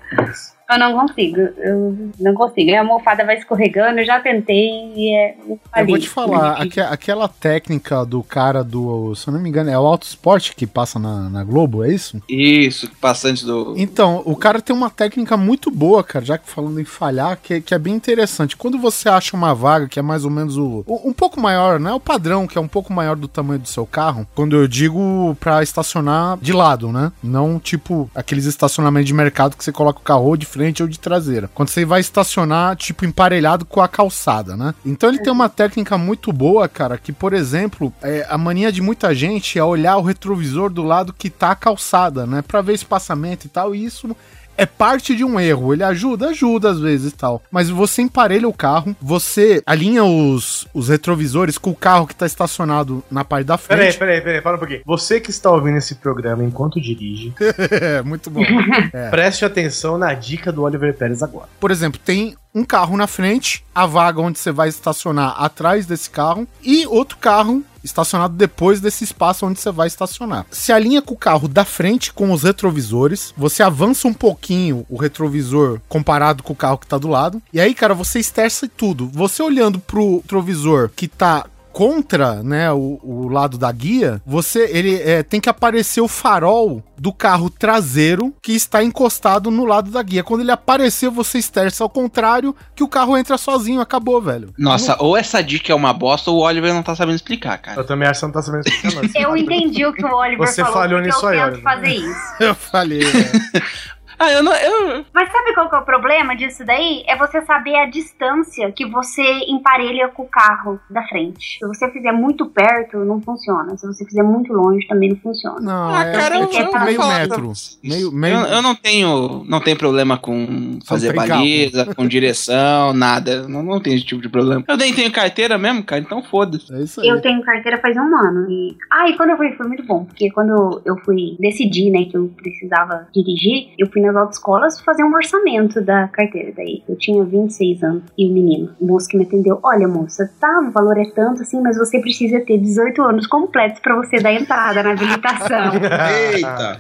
Eu 0.70 0.78
não 0.80 0.94
consigo, 1.00 1.40
eu 1.40 2.10
não 2.20 2.34
consigo. 2.34 2.76
A 2.76 2.80
almofada 2.80 3.26
vai 3.26 3.38
escorregando, 3.38 4.00
eu 4.02 4.06
já 4.06 4.20
tentei 4.20 4.92
e 4.96 5.16
é. 5.16 5.36
Eu 5.48 5.58
falhei. 5.72 5.88
vou 5.88 5.98
te 5.98 6.10
falar, 6.10 6.62
aque- 6.62 6.82
aquela 6.82 7.28
técnica 7.30 8.06
do 8.06 8.22
cara 8.22 8.66
do, 8.66 9.16
se 9.16 9.30
eu 9.30 9.34
não 9.34 9.40
me 9.40 9.48
engano, 9.48 9.70
é 9.70 9.80
o 9.80 9.86
Auto 9.86 10.04
Sport 10.06 10.52
que 10.56 10.68
passa 10.68 11.00
na, 11.00 11.30
na 11.30 11.44
Globo, 11.46 11.86
é 11.86 11.94
isso? 11.94 12.22
Isso, 12.28 12.92
passante 13.00 13.46
do. 13.46 13.76
Então, 13.78 14.22
o 14.26 14.36
cara 14.36 14.62
tem 14.62 14.76
uma 14.76 14.90
técnica 14.90 15.38
muito 15.38 15.72
boa, 15.72 16.04
cara, 16.04 16.26
já 16.26 16.38
que 16.38 16.50
falando 16.50 16.82
em 16.82 16.86
falhar, 16.86 17.40
que, 17.42 17.62
que 17.62 17.74
é 17.74 17.80
bem 17.80 17.94
interessante. 17.94 18.58
Quando 18.58 18.78
você 18.78 19.08
acha 19.08 19.38
uma 19.38 19.56
vaga 19.56 19.88
que 19.88 20.00
é 20.00 20.02
mais 20.02 20.26
ou 20.26 20.32
menos 20.32 20.58
o, 20.58 20.84
o- 20.86 21.08
um 21.10 21.14
pouco 21.14 21.40
maior, 21.40 21.80
né? 21.80 21.94
O 21.94 22.00
padrão, 22.00 22.46
que 22.46 22.58
é 22.58 22.62
um 22.62 22.68
pouco 22.68 22.92
maior 22.92 23.16
do 23.16 23.30
tamanho 23.30 23.60
do 23.62 23.70
seu 23.70 23.86
carro, 23.86 24.28
quando 24.36 24.54
eu 24.58 24.68
digo 24.68 25.34
pra 25.40 25.64
estacionar 25.64 26.38
de 26.42 26.52
lado, 26.52 26.92
né? 26.92 27.10
Não 27.24 27.58
tipo 27.58 28.12
aqueles 28.14 28.44
estacionamentos 28.44 29.08
de 29.08 29.14
mercado 29.14 29.56
que 29.56 29.64
você 29.64 29.72
coloca 29.72 30.00
o 30.00 30.04
carro 30.04 30.36
de 30.36 30.46
frente 30.46 30.57
ou 30.82 30.88
de 30.88 31.00
traseira. 31.00 31.50
Quando 31.54 31.70
você 31.70 31.86
vai 31.86 32.00
estacionar, 32.02 32.76
tipo, 32.76 33.06
emparelhado 33.06 33.66
com 33.66 33.82
a 33.82 33.88
calçada, 33.88 34.56
né? 34.56 34.74
Então 34.86 35.10
ele 35.10 35.20
tem 35.20 35.32
uma 35.32 35.50
técnica 35.50 35.98
muito 35.98 36.32
boa, 36.34 36.68
cara, 36.68 36.98
que, 36.98 37.12
por 37.12 37.34
exemplo, 37.34 37.94
é, 38.02 38.26
a 38.30 38.38
mania 38.38 38.72
de 38.72 38.82
muita 38.82 39.14
gente 39.14 39.58
é 39.58 39.64
olhar 39.64 39.98
o 39.98 40.02
retrovisor 40.02 40.70
do 40.70 40.84
lado 40.84 41.14
que 41.14 41.30
tá 41.30 41.52
a 41.52 41.56
calçada, 41.56 42.26
né? 42.26 42.42
Pra 42.42 42.62
ver 42.62 42.74
espaçamento 42.74 43.46
e 43.46 43.50
tal, 43.50 43.76
e 43.76 43.84
isso 43.84 44.16
é 44.58 44.66
parte 44.66 45.16
de 45.16 45.24
um 45.24 45.40
erro. 45.40 45.74
Ele 45.74 45.84
ajuda, 45.84 46.30
ajuda 46.30 46.72
às 46.72 46.80
vezes 46.80 47.12
e 47.14 47.16
tal. 47.16 47.42
Mas 47.52 47.70
você 47.70 48.02
emparelha 48.02 48.48
o 48.48 48.54
carro, 48.54 48.96
você 49.02 49.62
alinha 49.66 50.04
os, 50.04 50.68
os 50.74 50.90
retrovisores 50.90 51.58
com 51.58 51.70
o 51.70 51.76
carro 51.76 52.08
que 52.08 52.16
tá 52.16 52.26
estacionado 52.26 53.04
na 53.12 53.24
parte 53.24 53.46
da 53.46 53.58
Peraí, 53.58 53.86
frente. 53.86 54.00
peraí, 54.00 54.22
peraí, 54.22 54.42
para 54.42 54.56
um 54.56 54.60
pouquinho. 54.60 54.82
Você 54.86 55.20
que 55.20 55.30
está 55.30 55.52
ouvindo 55.52 55.78
esse 55.78 55.96
programa 55.96 56.44
enquanto 56.44 56.82
dirige, 56.82 57.34
É, 57.80 58.02
muito 58.02 58.30
bom. 58.30 58.42
preste 59.12 59.46
atenção 59.46 59.98
na 59.98 60.14
dica 60.14 60.52
do 60.52 60.64
Oliver 60.64 60.94
Pérez 60.96 61.22
agora. 61.22 61.48
Por 61.60 61.70
exemplo, 61.72 62.00
tem 62.04 62.36
um 62.58 62.64
carro 62.64 62.98
na 62.98 63.06
frente, 63.06 63.64
a 63.74 63.86
vaga 63.86 64.20
onde 64.20 64.40
você 64.40 64.52
vai 64.52 64.68
estacionar 64.68 65.36
atrás 65.42 65.86
desse 65.86 66.10
carro 66.10 66.48
e 66.64 66.88
outro 66.88 67.18
carro 67.18 67.64
estacionado 67.84 68.36
depois 68.36 68.82
desse 68.82 69.04
espaço 69.04 69.46
onde 69.46 69.60
você 69.60 69.72
vai 69.72 69.88
estacionar. 69.88 70.46
Se 70.50 70.72
alinha 70.72 71.02
com 71.02 71.14
o 71.14 71.18
carro 71.18 71.48
da 71.48 71.64
frente 71.64 72.12
com 72.12 72.32
os 72.32 72.44
retrovisores, 72.44 73.34
você 73.38 73.62
avança 73.62 74.08
um 74.08 74.14
pouquinho 74.14 74.86
o 74.90 74.98
retrovisor 74.98 75.80
comparado 75.88 76.42
com 76.42 76.54
o 76.54 76.56
carro 76.56 76.80
que 76.80 76.88
tá 76.88 76.98
do 76.98 77.08
lado, 77.08 77.42
e 77.54 77.62
aí, 77.62 77.74
cara, 77.76 77.94
você 77.94 78.20
esterça 78.20 78.70
tudo. 78.76 79.08
Você 79.14 79.42
olhando 79.42 79.80
pro 79.80 80.18
retrovisor 80.18 80.90
que 80.96 81.08
tá 81.08 81.46
contra, 81.78 82.42
né, 82.42 82.72
o, 82.72 83.00
o 83.04 83.28
lado 83.28 83.56
da 83.56 83.72
guia, 83.72 84.20
você 84.26 84.68
ele 84.74 84.96
é, 85.00 85.22
tem 85.22 85.40
que 85.40 85.48
aparecer 85.48 86.02
o 86.02 86.08
farol 86.08 86.82
do 86.98 87.14
carro 87.14 87.52
traseiro 87.52 88.34
que 88.42 88.54
está 88.54 88.84
encostado 88.84 89.52
no 89.52 89.64
lado 89.64 89.92
da 89.92 90.02
guia. 90.02 90.24
Quando 90.24 90.42
ele 90.42 90.50
aparecer, 90.50 91.08
você 91.12 91.38
esterça 91.38 91.84
ao 91.84 91.90
contrário, 91.90 92.56
que 92.76 92.84
o 92.84 92.88
carro 92.88 93.16
entra 93.16 93.38
sozinho, 93.38 93.80
acabou, 93.80 94.20
velho. 94.20 94.52
Nossa, 94.58 94.98
ou 95.00 95.16
essa 95.16 95.40
dica 95.44 95.72
é 95.72 95.76
uma 95.76 95.94
bosta 95.94 96.32
ou 96.32 96.38
o 96.38 96.42
Oliver 96.42 96.74
não 96.74 96.82
tá 96.82 96.96
sabendo 96.96 97.18
explicar, 97.18 97.60
cara. 97.60 97.80
Eu 97.80 97.86
também 97.86 98.08
acho 98.08 98.20
que 98.20 98.20
você 98.22 98.26
não 98.26 98.34
tá 98.34 98.42
sabendo 98.42 98.68
explicar, 98.68 99.04
não. 99.04 99.22
Eu 99.22 99.38
entendi 99.38 99.86
o 99.86 99.94
que 99.94 100.04
o 100.04 100.16
Oliver 100.16 100.48
Você 100.48 100.64
falou. 100.64 100.80
falhou 100.80 101.00
porque 101.00 101.14
nisso 101.14 101.26
eu 101.26 101.30
aí, 101.30 101.38
tento 101.38 101.46
Oliver. 101.46 101.64
fazer 101.64 101.94
isso. 101.94 102.34
Eu 102.40 102.56
falei, 102.56 103.00
né? 103.00 103.62
Ah, 104.20 104.32
eu 104.32 104.42
não. 104.44 104.54
Eu... 104.54 105.06
Mas 105.14 105.32
sabe 105.32 105.54
qual 105.54 105.70
que 105.70 105.76
é 105.76 105.80
o 105.80 105.86
problema 105.86 106.36
disso 106.36 106.66
daí? 106.66 107.04
É 107.08 107.16
você 107.16 107.42
saber 107.46 107.76
a 107.76 107.86
distância 107.86 108.72
que 108.72 108.86
você 108.86 109.22
emparelha 109.48 110.08
com 110.10 110.24
o 110.24 110.28
carro 110.28 110.80
da 110.90 111.04
frente. 111.04 111.60
Se 111.60 111.68
você 111.68 111.90
fizer 111.92 112.12
muito 112.12 112.46
perto, 112.48 112.98
não 113.00 113.22
funciona. 113.22 113.78
Se 113.78 113.86
você 113.86 114.06
fizer 114.06 114.24
muito 114.24 114.52
longe, 114.54 114.88
também 114.88 115.10
não 115.10 115.18
funciona. 115.18 115.60
Não, 115.60 115.90
Ah, 115.94 116.04
é, 116.06 116.12
cara, 116.14 116.36
é 116.38 116.42
eu- 116.44 116.48
tipo 116.48 116.76
eu- 116.78 116.84
meio 116.86 117.02
eu- 117.02 117.08
metro. 117.08 117.52
Meio, 117.84 118.12
meio... 118.12 118.36
Eu, 118.38 118.46
eu 118.48 118.62
não 118.62 118.76
tenho 118.76 119.44
não 119.48 119.60
tenho 119.62 119.78
problema 119.78 120.18
com 120.18 120.80
fazer 120.86 121.14
baliza, 121.14 121.86
com 121.96 122.06
direção, 122.08 122.94
nada. 122.94 123.48
Não, 123.48 123.62
não 123.64 123.80
tenho 123.80 123.96
esse 123.98 124.06
tipo 124.06 124.22
de 124.22 124.30
problema. 124.30 124.64
Eu 124.68 124.78
nem 124.78 124.94
tenho 124.94 125.12
carteira 125.12 125.58
mesmo, 125.58 125.84
cara, 125.84 126.02
então 126.02 126.24
foda-se. 126.24 126.74
É 126.74 126.82
isso 126.82 127.02
aí. 127.02 127.08
Eu 127.08 127.22
tenho 127.22 127.42
carteira 127.44 127.78
faz 127.80 127.96
um 127.96 128.16
ano. 128.16 128.50
E... 128.50 128.76
Ah, 128.92 129.10
e 129.10 129.16
quando 129.16 129.32
eu 129.32 129.38
fui, 129.38 129.52
foi 129.54 129.68
muito 129.68 129.84
bom. 129.86 130.06
Porque 130.06 130.30
quando 130.32 130.82
eu 130.86 130.98
fui 131.06 131.36
decidir, 131.40 131.92
né, 131.92 132.06
que 132.06 132.18
eu 132.18 132.32
precisava 132.36 133.08
dirigir, 133.14 133.70
eu 133.78 133.88
fui 133.92 134.02
nas 134.08 134.16
autoescolas 134.16 134.80
fazer 134.82 135.04
um 135.04 135.14
orçamento 135.14 135.82
da 135.82 136.08
carteira. 136.08 136.52
Daí 136.56 136.84
eu 136.88 136.98
tinha 136.98 137.24
26 137.24 137.84
anos. 137.84 138.04
E 138.18 138.30
o 138.30 138.34
menino, 138.34 138.76
o 138.80 138.86
moço 138.86 139.08
que 139.08 139.18
me 139.18 139.24
atendeu, 139.24 139.60
olha, 139.64 139.88
moça, 139.88 140.30
tá, 140.40 140.60
o 140.68 140.72
valor 140.72 140.98
é 140.98 141.06
tanto 141.12 141.42
assim, 141.42 141.62
mas 141.62 141.78
você 141.78 142.00
precisa 142.00 142.40
ter 142.42 142.58
18 142.58 143.02
anos 143.02 143.28
completos 143.28 143.80
pra 143.80 143.96
você 143.96 144.18
dar 144.20 144.34
entrada 144.34 144.84
na 144.84 144.92
habilitação. 144.92 145.74
Eita! 146.34 146.78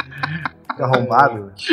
Arrombado. 0.79 1.51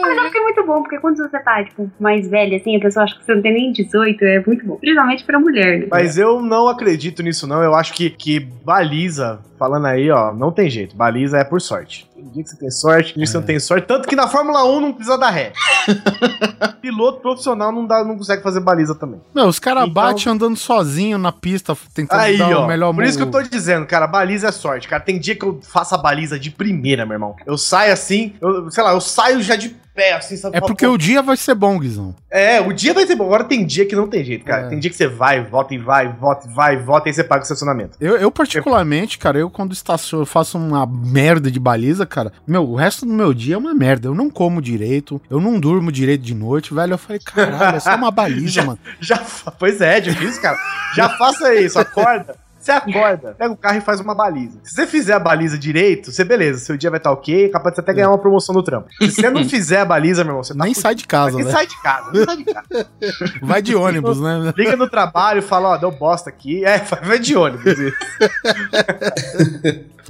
Mas 0.00 0.16
eu 0.16 0.24
fiquei 0.24 0.40
muito 0.40 0.64
bom, 0.64 0.82
porque 0.82 0.98
quando 0.98 1.16
você 1.16 1.38
tá, 1.40 1.62
tipo, 1.62 1.90
mais 2.00 2.28
velha, 2.28 2.56
assim, 2.56 2.76
a 2.76 2.80
pessoa 2.80 3.04
acha 3.04 3.18
que 3.18 3.24
você 3.24 3.34
não 3.34 3.42
tem 3.42 3.52
nem 3.52 3.72
18, 3.72 4.24
é 4.24 4.42
muito 4.46 4.66
bom. 4.66 4.76
Principalmente 4.76 5.24
pra 5.24 5.38
mulher, 5.38 5.80
né? 5.80 5.86
Mas 5.90 6.16
eu 6.16 6.40
não 6.40 6.68
acredito 6.68 7.22
nisso, 7.22 7.46
não. 7.46 7.62
Eu 7.62 7.74
acho 7.74 7.92
que, 7.92 8.10
que 8.10 8.40
baliza, 8.40 9.40
falando 9.58 9.86
aí, 9.86 10.10
ó, 10.10 10.32
não 10.32 10.50
tem 10.50 10.70
jeito. 10.70 10.96
Baliza 10.96 11.38
é 11.38 11.44
por 11.44 11.60
sorte. 11.60 12.07
Tem 12.18 12.28
dia 12.30 12.42
que 12.42 12.50
você 12.50 12.56
tem 12.56 12.70
sorte, 12.70 13.04
tem 13.04 13.14
dia 13.14 13.22
que 13.24 13.30
você 13.30 13.36
não 13.38 13.44
tem 13.44 13.60
sorte. 13.60 13.86
Tanto 13.86 14.08
que 14.08 14.16
na 14.16 14.26
Fórmula 14.26 14.64
1 14.64 14.80
não 14.80 14.92
precisa 14.92 15.16
dar 15.16 15.30
ré. 15.30 15.52
Piloto 16.82 17.20
profissional 17.20 17.70
não, 17.70 17.86
dá, 17.86 18.04
não 18.04 18.16
consegue 18.16 18.42
fazer 18.42 18.58
baliza 18.58 18.92
também. 18.94 19.20
Meu, 19.32 19.46
os 19.46 19.60
caras 19.60 19.84
Então- 19.84 19.94
batem 19.94 20.32
andando 20.32 20.56
sozinho 20.56 21.16
na 21.16 21.30
pista, 21.30 21.76
tentando 21.94 22.18
Aí, 22.20 22.36
dar 22.36 22.56
ó. 22.58 22.64
o 22.64 22.66
melhor 22.66 22.92
por 22.92 23.04
isso 23.04 23.16
que 23.16 23.22
eu 23.22 23.30
tô 23.30 23.40
dizendo, 23.42 23.86
cara, 23.86 24.06
baliza 24.08 24.48
é 24.48 24.52
sorte. 24.52 24.88
Cara, 24.88 25.00
tem 25.02 25.18
dia 25.20 25.36
que 25.36 25.44
eu 25.44 25.60
faço 25.62 25.94
a 25.94 25.98
baliza 25.98 26.38
de 26.40 26.50
primeira, 26.50 27.06
meu 27.06 27.14
irmão. 27.14 27.36
Eu 27.46 27.56
saio 27.56 27.92
assim, 27.92 28.34
eu, 28.40 28.68
sei 28.68 28.82
lá, 28.82 28.92
eu 28.92 29.00
saio 29.00 29.40
já 29.40 29.54
de 29.54 29.76
pé, 29.98 30.12
assim, 30.12 30.36
sabe? 30.36 30.56
É 30.56 30.60
porque 30.60 30.86
o 30.86 30.96
dia 30.96 31.20
vai 31.20 31.36
ser 31.36 31.56
bom, 31.56 31.76
Guizão. 31.76 32.14
É, 32.30 32.60
o 32.60 32.72
dia 32.72 32.94
vai 32.94 33.04
ser 33.04 33.16
bom. 33.16 33.24
Agora 33.24 33.42
tem 33.42 33.66
dia 33.66 33.84
que 33.84 33.96
não 33.96 34.06
tem 34.06 34.24
jeito, 34.24 34.44
cara. 34.44 34.66
É. 34.66 34.68
Tem 34.68 34.78
dia 34.78 34.88
que 34.88 34.96
você 34.96 35.08
vai, 35.08 35.42
volta 35.42 35.74
e 35.74 35.78
vai, 35.78 36.08
volta 36.08 36.48
e 36.48 36.54
vai, 36.54 36.76
volta 36.76 37.08
e 37.08 37.10
aí 37.10 37.14
você 37.14 37.24
paga 37.24 37.40
o 37.40 37.42
estacionamento. 37.42 37.98
Eu, 38.00 38.16
eu 38.16 38.30
particularmente, 38.30 39.18
cara, 39.18 39.38
eu 39.38 39.50
quando 39.50 39.72
estaciono, 39.72 40.22
eu 40.22 40.26
faço 40.26 40.56
uma 40.56 40.86
merda 40.86 41.50
de 41.50 41.58
baliza, 41.58 42.06
cara, 42.06 42.32
meu, 42.46 42.62
o 42.62 42.76
resto 42.76 43.04
do 43.04 43.12
meu 43.12 43.34
dia 43.34 43.56
é 43.56 43.58
uma 43.58 43.74
merda. 43.74 44.06
Eu 44.06 44.14
não 44.14 44.30
como 44.30 44.62
direito, 44.62 45.20
eu 45.28 45.40
não 45.40 45.58
durmo 45.58 45.90
direito 45.90 46.22
de 46.22 46.34
noite, 46.34 46.72
velho. 46.72 46.92
Eu 46.92 46.98
falei, 46.98 47.18
caralho, 47.18 47.78
é 47.78 47.80
só 47.80 47.96
uma 47.96 48.12
baliza, 48.12 48.62
mano. 48.64 48.78
Já, 49.00 49.20
pois 49.58 49.80
é, 49.80 50.00
difícil, 50.00 50.40
cara. 50.40 50.56
Já 50.94 51.08
faça 51.08 51.52
isso, 51.56 51.76
acorda. 51.76 52.36
Você 52.58 52.72
acorda, 52.72 53.34
pega 53.38 53.52
o 53.52 53.56
carro 53.56 53.78
e 53.78 53.80
faz 53.80 54.00
uma 54.00 54.14
baliza. 54.14 54.58
Se 54.64 54.74
você 54.74 54.86
fizer 54.86 55.12
a 55.14 55.18
baliza 55.18 55.56
direito, 55.56 56.10
você 56.10 56.24
beleza, 56.24 56.58
seu 56.58 56.76
dia 56.76 56.90
vai 56.90 56.98
estar 56.98 57.12
ok, 57.12 57.48
capaz 57.50 57.72
de 57.72 57.76
você 57.76 57.80
até 57.80 57.94
ganhar 57.94 58.08
uma 58.10 58.18
promoção 58.18 58.54
no 58.54 58.62
trampo. 58.62 58.88
Se 59.00 59.12
você 59.12 59.30
não 59.30 59.44
fizer 59.48 59.80
a 59.80 59.84
baliza, 59.84 60.24
meu 60.24 60.32
irmão, 60.32 60.42
você 60.42 60.54
tá 60.54 60.64
Nem 60.64 60.74
fudido. 60.74 60.82
sai 60.82 60.94
de 60.94 61.06
casa, 61.06 61.36
Nem 61.36 61.44
né? 61.46 61.50
sai 61.52 61.66
de 61.66 61.82
casa, 61.82 62.10
nem 62.12 62.24
sai 62.24 62.36
de 62.36 62.44
casa. 62.44 62.68
Vai 63.42 63.62
de 63.62 63.74
ônibus, 63.74 64.20
né? 64.20 64.52
Liga 64.56 64.76
no 64.76 64.88
trabalho 64.88 65.38
e 65.38 65.42
fala, 65.42 65.70
ó, 65.70 65.76
deu 65.76 65.90
bosta 65.90 66.28
aqui. 66.28 66.64
É, 66.64 66.78
vai 67.02 67.18
de 67.18 67.36
ônibus. 67.36 67.74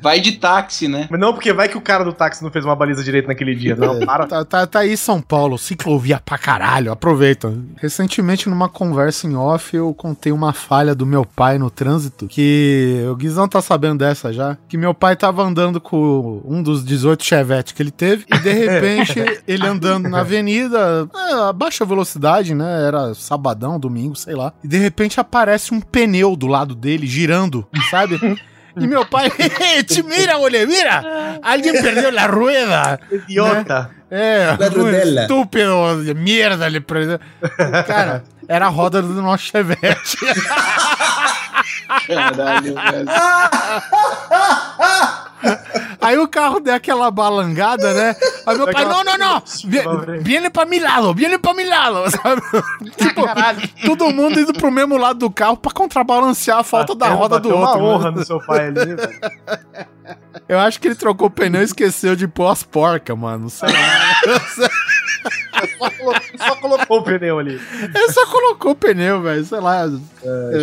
Vai 0.01 0.21
de 0.21 0.33
táxi, 0.33 0.87
né? 0.87 1.09
Mas 1.11 1.19
não, 1.21 1.33
porque 1.33 1.53
vai 1.53 1.69
que 1.69 1.77
o 1.77 1.81
cara 1.81 2.05
do 2.05 2.13
táxi 2.13 2.43
não 2.43 2.51
fez 2.51 2.65
uma 2.65 2.77
baliza 2.77 3.03
direito 3.03 3.27
naquele 3.27 3.55
dia. 3.55 3.75
Não, 3.75 3.99
para. 4.01 4.27
Tá, 4.27 4.45
tá, 4.45 4.67
tá 4.67 4.79
aí 4.81 4.97
São 4.97 5.21
Paulo, 5.21 5.59
ciclovia 5.59 6.21
pra 6.25 6.39
caralho, 6.39 6.93
aproveita. 6.93 7.53
Recentemente, 7.77 8.49
numa 8.49 8.69
conversa 8.69 9.27
em 9.27 9.35
off, 9.35 9.77
eu 9.77 9.93
contei 9.93 10.31
uma 10.31 10.53
falha 10.53 10.95
do 10.95 11.05
meu 11.05 11.25
pai 11.25 11.59
no 11.59 11.69
trânsito, 11.71 12.29
que 12.29 12.41
o 13.11 13.17
Guizão 13.17 13.49
tá 13.49 13.61
sabendo 13.61 13.99
dessa 13.99 14.33
já, 14.33 14.57
que 14.69 14.77
meu 14.77 14.95
pai 14.95 15.17
tava 15.17 15.43
andando 15.43 15.81
com 15.81 16.43
um 16.45 16.63
dos 16.63 16.85
18 16.85 17.25
Chevette 17.25 17.75
que 17.75 17.83
ele 17.83 17.91
teve, 17.91 18.25
e 18.33 18.39
de 18.39 18.53
repente, 18.53 19.15
ele 19.47 19.67
andando 19.67 20.09
na 20.09 20.21
avenida, 20.21 21.09
é, 21.15 21.49
a 21.49 21.53
baixa 21.53 21.85
velocidade, 21.85 22.55
né, 22.55 22.87
era 22.87 23.15
sabadão, 23.15 23.79
domingo, 23.79 24.17
sei 24.17 24.35
lá, 24.35 24.53
e 24.63 24.69
de 24.69 24.79
repente 24.79 25.21
aparece 25.21 25.73
um 25.75 25.81
pneu 25.81 26.37
do 26.37 26.47
lado 26.47 26.75
dele, 26.75 27.07
girando, 27.07 27.67
sabe? 27.91 28.19
E 28.77 28.87
meu 28.87 29.05
pai, 29.05 29.31
te 29.87 30.03
mira, 30.03 30.39
olha, 30.39 30.67
mira, 30.67 31.41
alguém 31.43 31.73
perdeu 31.73 32.17
a 32.17 32.27
rueda. 32.27 33.01
Idiota. 33.11 33.91
É, 34.11 34.57
La 34.59 34.69
um 34.69 34.91
estúpido 34.91 36.15
merda 36.17 36.67
ele 36.67 36.81
prendeu. 36.81 37.19
Cara, 37.87 38.25
era 38.49 38.67
a 38.67 38.71
roda 38.71 39.03
do 39.03 39.21
nosso 39.21 39.45
Chevette. 39.45 40.17
Caralho, 42.07 42.75
velho. 42.75 43.09
Aí 46.01 46.19
o 46.19 46.27
carro 46.27 46.59
deu 46.61 46.75
aquela 46.75 47.11
balangada, 47.11 47.93
né? 47.95 48.17
Aí 48.47 48.57
meu 48.57 48.71
pai, 48.73 48.85
não, 48.85 49.05
não, 49.05 49.17
não, 49.19 49.43
vi- 49.65 49.83
viene 50.21 50.51
pra 50.51 50.65
mi 50.65 50.79
lado, 50.81 51.15
viene 51.15 51.39
pra 51.39 51.55
mi 51.55 51.65
lado, 51.65 52.05
sabe? 52.11 52.43
Tipo, 52.97 53.23
todo 53.87 54.11
mundo 54.11 54.41
indo 54.41 54.53
pro 54.53 54.71
mesmo 54.71 54.97
lado 54.97 55.19
do 55.21 55.31
carro 55.31 55.57
pra 55.57 55.71
contrabalancear 55.73 56.59
a 56.59 56.65
falta 56.65 56.95
da 56.95 57.09
roda 57.09 57.39
do 57.39 57.51
outro. 57.51 57.79
uma 57.79 57.85
honra 57.95 58.11
né? 58.11 58.19
no 58.19 58.25
seu 58.25 58.41
pai 58.45 58.67
ali, 58.69 58.95
velho. 58.95 59.21
Eu 60.49 60.59
acho 60.59 60.81
que 60.81 60.89
ele 60.89 60.95
trocou 60.95 61.27
o 61.29 61.31
pneu 61.31 61.61
e 61.61 61.65
esqueceu 61.65 62.17
de 62.17 62.27
pôr 62.27 62.49
as 62.51 62.63
porcas, 62.63 63.17
mano. 63.17 63.51
Sei 63.51 63.69
lá. 63.69 63.79
Só 65.79 65.91
colocou, 65.91 66.15
só 66.39 66.57
colocou 66.57 66.99
o 66.99 67.03
pneu 67.03 67.39
ali. 67.39 67.61
Ele 67.83 68.13
só 68.13 68.27
colocou 68.27 68.73
o 68.73 68.75
pneu, 68.75 69.23
velho, 69.23 69.45
sei 69.45 69.61
lá. 69.61 69.85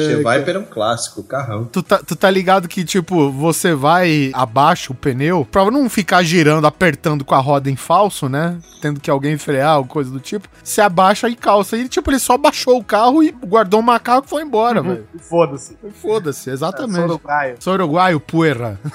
Chevaiper 0.07 0.55
é 0.55 0.59
um 0.59 0.65
clássico, 0.65 1.23
carrão. 1.23 1.65
Tu 1.65 1.81
tá, 1.81 1.97
tu 1.99 2.15
tá 2.15 2.29
ligado 2.29 2.67
que, 2.67 2.83
tipo, 2.83 3.31
você 3.31 3.73
vai 3.73 4.31
abaixo 4.33 4.93
o 4.93 4.95
pneu 4.95 5.47
pra 5.49 5.69
não 5.71 5.89
ficar 5.89 6.21
girando, 6.23 6.67
apertando 6.67 7.23
com 7.23 7.33
a 7.35 7.39
roda 7.39 7.69
em 7.69 7.75
falso, 7.75 8.27
né? 8.27 8.57
Tendo 8.81 8.99
que 8.99 9.09
alguém 9.09 9.37
frear 9.37 9.77
ou 9.79 9.85
coisa 9.85 10.11
do 10.11 10.19
tipo. 10.19 10.47
Você 10.63 10.81
abaixa 10.81 11.27
e 11.29 11.35
calça. 11.35 11.77
E, 11.77 11.87
tipo, 11.87 12.11
ele 12.11 12.19
só 12.19 12.37
baixou 12.37 12.77
o 12.77 12.83
carro 12.83 13.23
e 13.23 13.31
guardou 13.31 13.79
o 13.79 13.83
macaco 13.83 14.27
e 14.27 14.29
foi 14.29 14.43
embora, 14.43 14.81
velho. 14.81 15.07
Foda-se. 15.19 15.77
Foda-se, 16.01 16.49
É, 16.49 16.53
exatamente. 16.53 16.95
sou 16.95 17.05
uruguaio. 17.05 17.55
Sou 17.59 17.73
uruguaio, 17.73 18.19
puerra. 18.19 18.79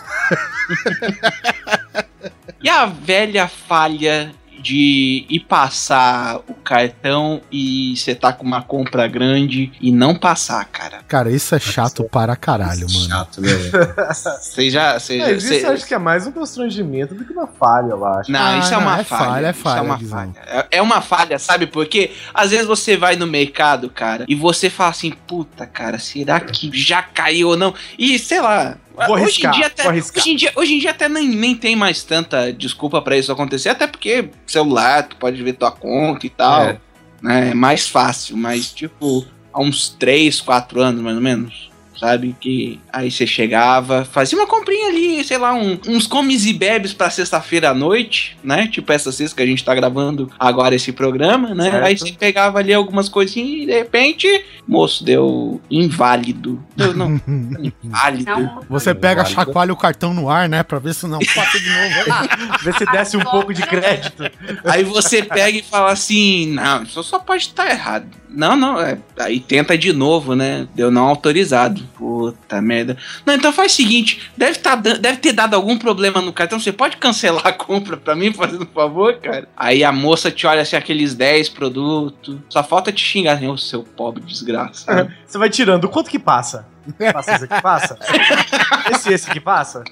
E 2.63 2.69
a 2.69 2.85
velha 2.85 3.49
falha 3.49 4.33
de 4.63 5.27
ir 5.29 5.41
passar 5.41 6.37
o 6.49 6.55
cartão 6.55 7.41
e 7.51 7.95
você 7.97 8.15
tá 8.15 8.33
com 8.33 8.45
uma 8.45 8.63
compra 8.63 9.07
grande 9.09 9.73
e 9.81 9.91
não 9.93 10.15
passar, 10.15 10.65
cara. 10.67 11.01
Cara, 11.09 11.31
isso 11.31 11.55
é 11.55 11.59
chato 11.59 12.05
para 12.05 12.37
caralho, 12.37 12.87
mano. 12.93 13.09
Chato, 13.09 13.41
né? 13.41 13.49
velho? 13.53 13.71
Você 14.41 14.71
já. 14.71 14.93
Mas 14.95 15.03
você- 15.05 15.17
isso 15.57 15.67
eu 15.67 15.73
acho 15.73 15.87
que 15.87 15.95
é 15.95 15.99
mais 15.99 16.27
um 16.27 16.33
constrangimento 16.33 17.15
do 17.15 17.25
que 17.25 17.33
uma 17.33 17.47
falha, 17.47 17.91
eu 17.91 18.05
acho. 18.05 18.31
Não, 18.31 18.41
Ah, 18.41 18.59
isso 18.59 18.69
é 18.73 18.77
não, 18.77 18.83
uma 18.83 19.01
é 19.01 19.05
falha. 19.05 19.25
falha, 19.25 19.47
é 19.47 19.51
isso 19.51 19.61
falha, 19.61 19.83
uma 19.83 19.97
Guizão. 19.97 20.19
falha. 20.19 20.33
É, 20.47 20.67
é 20.79 20.83
uma 20.83 21.01
falha, 21.01 21.39
sabe 21.39 21.67
por 21.67 21.87
quê? 21.87 22.13
Às 22.35 22.51
vezes 22.51 22.67
você 22.67 22.97
vai 22.97 23.17
no 23.17 23.27
mercado, 23.27 23.89
cara, 23.91 24.25
e 24.29 24.35
você 24.35 24.69
fala 24.71 24.91
assim, 24.91 25.11
puta, 25.27 25.67
cara, 25.67 25.99
será 25.99 26.39
que 26.41 26.71
já 26.73 27.03
caiu 27.03 27.49
ou 27.51 27.57
não? 27.57 27.75
E 27.99 28.19
sei 28.19 28.41
lá. 28.41 28.77
Vou 28.95 29.15
hoje, 29.15 29.23
arriscar, 29.25 29.55
em 29.55 29.57
dia 29.57 29.67
até, 29.67 29.83
vou 29.83 29.93
arriscar. 29.93 30.23
hoje 30.23 30.31
em 30.31 30.37
dia, 30.37 30.53
hoje 30.55 30.75
em 30.75 30.79
dia 30.79 30.91
até 30.91 31.09
nem, 31.09 31.29
nem 31.29 31.55
tem 31.55 31.75
mais 31.77 32.03
tanta 32.03 32.53
desculpa 32.53 33.01
pra 33.01 33.17
isso 33.17 33.33
acontecer, 33.33 33.71
até 33.71 33.87
porque 33.87 34.29
celular, 34.47 35.09
tu 35.09 35.17
pode 35.17 35.43
ver 35.43 35.55
tua 35.55 35.71
conta 35.71 36.27
e 36.27 36.31
tal. 36.31 36.63
É. 36.65 36.81
Né? 37.23 37.51
É 37.51 37.55
mais 37.55 37.89
fácil, 37.89 38.37
mas 38.37 38.73
tipo, 38.73 39.25
há 39.53 39.61
uns 39.61 39.89
3, 39.91 40.41
4 40.41 40.81
anos 40.81 41.03
mais 41.03 41.17
ou 41.17 41.23
menos. 41.23 41.70
Sabe? 42.01 42.35
Que 42.41 42.81
aí 42.93 43.11
você 43.11 43.27
chegava, 43.27 44.05
fazia 44.05 44.39
uma 44.39 44.47
comprinha 44.47 44.89
ali, 44.89 45.23
sei 45.23 45.37
lá, 45.39 45.53
um- 45.55 45.79
uns 45.87 46.07
comes 46.07 46.47
e 46.47 46.53
bebes 46.55 46.93
pra 46.95 47.11
sexta-feira 47.11 47.71
à 47.71 47.75
noite, 47.75 48.37
né? 48.43 48.67
Tipo 48.67 48.91
essa 48.93 49.13
sexta 49.13 49.37
que 49.37 49.43
a 49.43 49.47
gente 49.47 49.63
tá 49.63 49.75
gravando 49.75 50.31
agora 50.39 50.75
esse 50.75 50.91
programa, 50.93 51.55
né? 51.55 51.71
Certo. 51.71 51.85
Aí 51.85 51.99
você 51.99 52.13
pegava 52.13 52.59
ali 52.59 52.73
algumas 52.73 53.09
coisinhas 53.09 53.63
e 53.63 53.67
de 53.67 53.73
repente, 53.73 54.45
moço, 54.67 55.05
deu 55.05 55.61
inválido. 55.71 56.63
Deu, 56.75 56.95
não, 56.95 57.21
inválido. 57.85 58.31
Não, 58.31 58.63
Você 58.69 58.95
pega, 58.95 59.25
chacoalha 59.25 59.73
o 59.73 59.77
cartão 59.77 60.15
no 60.15 60.29
ar, 60.31 60.49
né? 60.49 60.63
Pra 60.63 60.79
ver 60.79 60.95
se 60.95 61.07
não 61.07 61.19
passa 61.19 61.59
de 61.61 61.69
novo. 61.69 62.29
Vê 62.63 62.73
se 62.73 62.85
desce 62.87 63.17
um 63.17 63.21
pouco 63.21 63.53
de 63.53 63.63
crédito. 63.63 64.25
Aí 64.65 64.83
você 64.85 65.23
pega 65.23 65.59
e 65.59 65.63
fala 65.63 65.93
assim: 65.93 66.53
não, 66.53 66.83
isso 66.83 67.03
só 67.03 67.19
pode 67.19 67.43
estar 67.43 67.71
errado. 67.71 68.07
Não, 68.29 68.55
não, 68.57 68.81
é. 68.81 68.97
Aí 69.19 69.41
tenta 69.41 69.77
de 69.77 69.93
novo, 69.93 70.35
né? 70.37 70.69
Deu 70.75 70.91
não 70.91 71.07
autorizado. 71.09 71.83
Puta 71.97 72.61
merda. 72.63 72.97
Não, 73.27 73.35
então 73.35 73.53
faz 73.53 73.73
o 73.73 73.77
seguinte: 73.77 74.31
deve, 74.37 74.59
tá, 74.59 74.75
deve 74.75 75.19
ter 75.19 75.33
dado 75.33 75.55
algum 75.55 75.79
problema 75.79 76.21
no 76.21 76.33
cartão. 76.33 76.59
Você 76.59 76.73
pode 76.73 76.97
cancelar 76.97 77.47
a 77.47 77.53
compra 77.53 77.97
pra 77.97 78.15
mim, 78.15 78.33
fazendo 78.33 78.65
um 78.65 78.75
favor, 78.75 79.15
cara? 79.17 79.49
Aí 79.57 79.85
a 79.85 79.93
moça 79.93 80.31
te 80.31 80.47
olha 80.47 80.63
assim, 80.63 80.77
aqueles 80.77 81.15
10 81.15 81.49
produtos. 81.51 82.39
Só 82.49 82.63
falta 82.63 82.93
te 82.93 83.05
xingar 83.05 83.35
assim, 83.35 83.49
ô 83.49 83.57
seu 83.57 83.83
pobre 83.83 84.23
desgraçado. 84.23 85.13
Você 85.27 85.39
vai 85.39 85.51
tirando. 85.51 85.89
Quanto 85.89 86.11
que 86.11 86.19
passa? 86.19 86.67
Passa 87.13 87.35
esse 87.35 87.45
aqui, 87.45 87.63
passa? 87.63 87.99
Esse 88.91 89.13
esse 89.13 89.31
aqui 89.31 89.39
passa? 89.39 89.85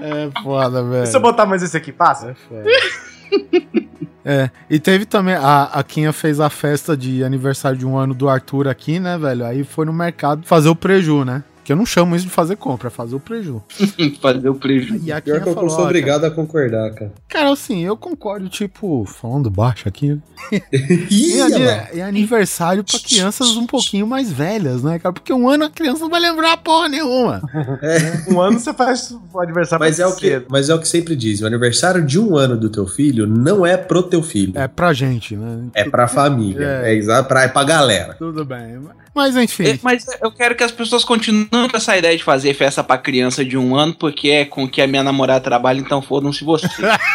É 0.00 0.30
foda, 0.42 0.82
velho. 0.82 1.04
E 1.04 1.06
se 1.06 1.14
eu 1.14 1.20
botar 1.20 1.44
mais 1.44 1.62
esse 1.62 1.76
aqui, 1.76 1.92
passa? 1.92 2.34
É, 2.50 2.64
e 4.68 4.78
teve 4.78 5.06
também, 5.06 5.34
a, 5.34 5.64
a 5.64 5.82
Kinha 5.82 6.12
fez 6.12 6.40
a 6.40 6.50
festa 6.50 6.96
de 6.96 7.24
aniversário 7.24 7.78
de 7.78 7.86
um 7.86 7.96
ano 7.96 8.14
do 8.14 8.28
Arthur 8.28 8.68
aqui, 8.68 9.00
né, 9.00 9.16
velho? 9.16 9.44
Aí 9.44 9.64
foi 9.64 9.86
no 9.86 9.92
mercado 9.92 10.46
fazer 10.46 10.68
o 10.68 10.76
preju, 10.76 11.24
né? 11.24 11.42
Que 11.70 11.74
eu 11.74 11.76
não 11.76 11.86
chamo 11.86 12.16
isso 12.16 12.24
de 12.24 12.32
fazer 12.32 12.56
compra, 12.56 12.88
é 12.88 12.90
fazer 12.90 13.14
o 13.14 13.20
preju. 13.20 13.62
Fazer 14.20 14.48
o 14.48 14.56
prejuízo. 14.56 15.06
E 15.06 15.12
a 15.12 15.22
Pior 15.22 15.40
que 15.40 15.48
eu 15.48 15.54
falou, 15.54 15.70
sou 15.70 15.84
obrigado 15.84 16.24
a 16.24 16.30
concordar, 16.32 16.92
cara. 16.92 17.12
Cara, 17.28 17.52
assim, 17.52 17.84
eu 17.84 17.96
concordo, 17.96 18.48
tipo, 18.48 19.04
falando 19.04 19.48
baixo 19.48 19.88
aqui, 19.88 20.14
né? 20.14 20.18
E, 21.08 21.38
mano. 21.38 21.86
e 21.94 22.02
aniversário 22.02 22.82
pra 22.82 22.98
crianças 22.98 23.50
um 23.50 23.68
pouquinho 23.68 24.04
mais 24.04 24.32
velhas, 24.32 24.82
né, 24.82 24.98
cara? 24.98 25.12
Porque 25.12 25.32
um 25.32 25.48
ano 25.48 25.66
a 25.66 25.70
criança 25.70 26.00
não 26.00 26.10
vai 26.10 26.20
lembrar 26.20 26.56
porra 26.56 26.88
nenhuma. 26.88 27.40
Um 28.28 28.40
ano 28.40 28.58
você 28.58 28.72
faz 28.74 29.16
o 29.32 29.40
aniversário 29.40 29.84
Mas 29.84 30.00
é, 30.00 30.06
o 30.06 30.14
que, 30.14 30.42
mas 30.48 30.68
é 30.68 30.74
o 30.74 30.78
que 30.80 30.88
sempre 30.88 31.14
diz: 31.14 31.40
o 31.40 31.46
aniversário 31.46 32.04
de 32.04 32.18
um 32.18 32.36
ano 32.36 32.56
do 32.56 32.68
teu 32.68 32.86
filho 32.86 33.26
não 33.26 33.64
é 33.64 33.76
pro 33.76 34.02
teu 34.02 34.22
filho. 34.22 34.52
É 34.56 34.66
pra 34.66 34.92
gente, 34.92 35.36
né? 35.36 35.68
É 35.74 35.88
pra 35.88 36.08
família. 36.08 36.82
É. 36.84 36.98
É, 36.98 37.22
pra, 37.22 37.44
é 37.44 37.48
pra 37.48 37.62
galera. 37.62 38.14
Tudo 38.14 38.44
bem. 38.44 38.80
Mas 38.80 39.00
enfim. 39.36 39.64
É, 39.64 39.78
Mas 39.82 40.06
eu 40.22 40.30
quero 40.30 40.54
que 40.54 40.62
as 40.62 40.70
pessoas 40.70 41.04
continuem 41.04 41.48
com 41.68 41.76
essa 41.76 41.96
ideia 41.96 42.16
de 42.16 42.22
fazer 42.22 42.54
festa 42.54 42.82
pra 42.82 42.96
criança 42.98 43.44
de 43.44 43.56
um 43.56 43.74
ano, 43.76 43.94
porque 43.94 44.28
é 44.30 44.44
com 44.44 44.68
que 44.68 44.80
a 44.80 44.86
minha 44.86 45.02
namorada 45.02 45.40
trabalha, 45.40 45.80
então 45.80 46.00
fodam-se 46.00 46.44
você. 46.44 46.68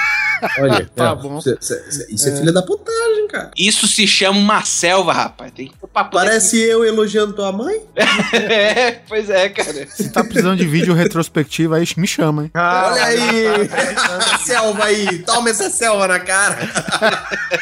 Olha, 0.59 0.89
Tá 0.95 1.15
não, 1.15 1.21
bom. 1.21 1.41
cê- 1.41 1.57
cê- 1.59 1.91
cê- 1.91 2.07
isso 2.09 2.29
é, 2.29 2.35
filha 2.37 2.51
da 2.51 2.61
putagem, 2.61 3.27
cara. 3.27 3.51
Isso 3.57 3.87
se 3.87 4.07
chama 4.07 4.37
uma 4.39 4.63
selva, 4.63 5.13
rapaz. 5.13 5.51
Tem 5.53 5.67
que 5.67 5.73
Parece 6.11 6.59
eu 6.59 6.83
elogiando 6.83 7.33
tua 7.33 7.51
mãe. 7.51 7.79
é, 8.33 8.91
pois 9.07 9.29
é, 9.29 9.49
cara. 9.49 9.87
Se 9.87 10.09
tá 10.09 10.23
precisando 10.23 10.57
de 10.57 10.65
vídeo 10.67 10.93
retrospectivo, 10.93 11.73
aí 11.73 11.85
me 11.97 12.07
chama, 12.07 12.43
hein? 12.43 12.51
Ah, 12.53 12.89
Olha 12.91 13.03
aí! 13.05 13.45
essa 13.71 14.37
selva 14.39 14.83
aí! 14.85 15.19
Toma 15.19 15.49
essa 15.49 15.69
selva 15.69 16.07
na 16.07 16.19
cara! 16.19 16.57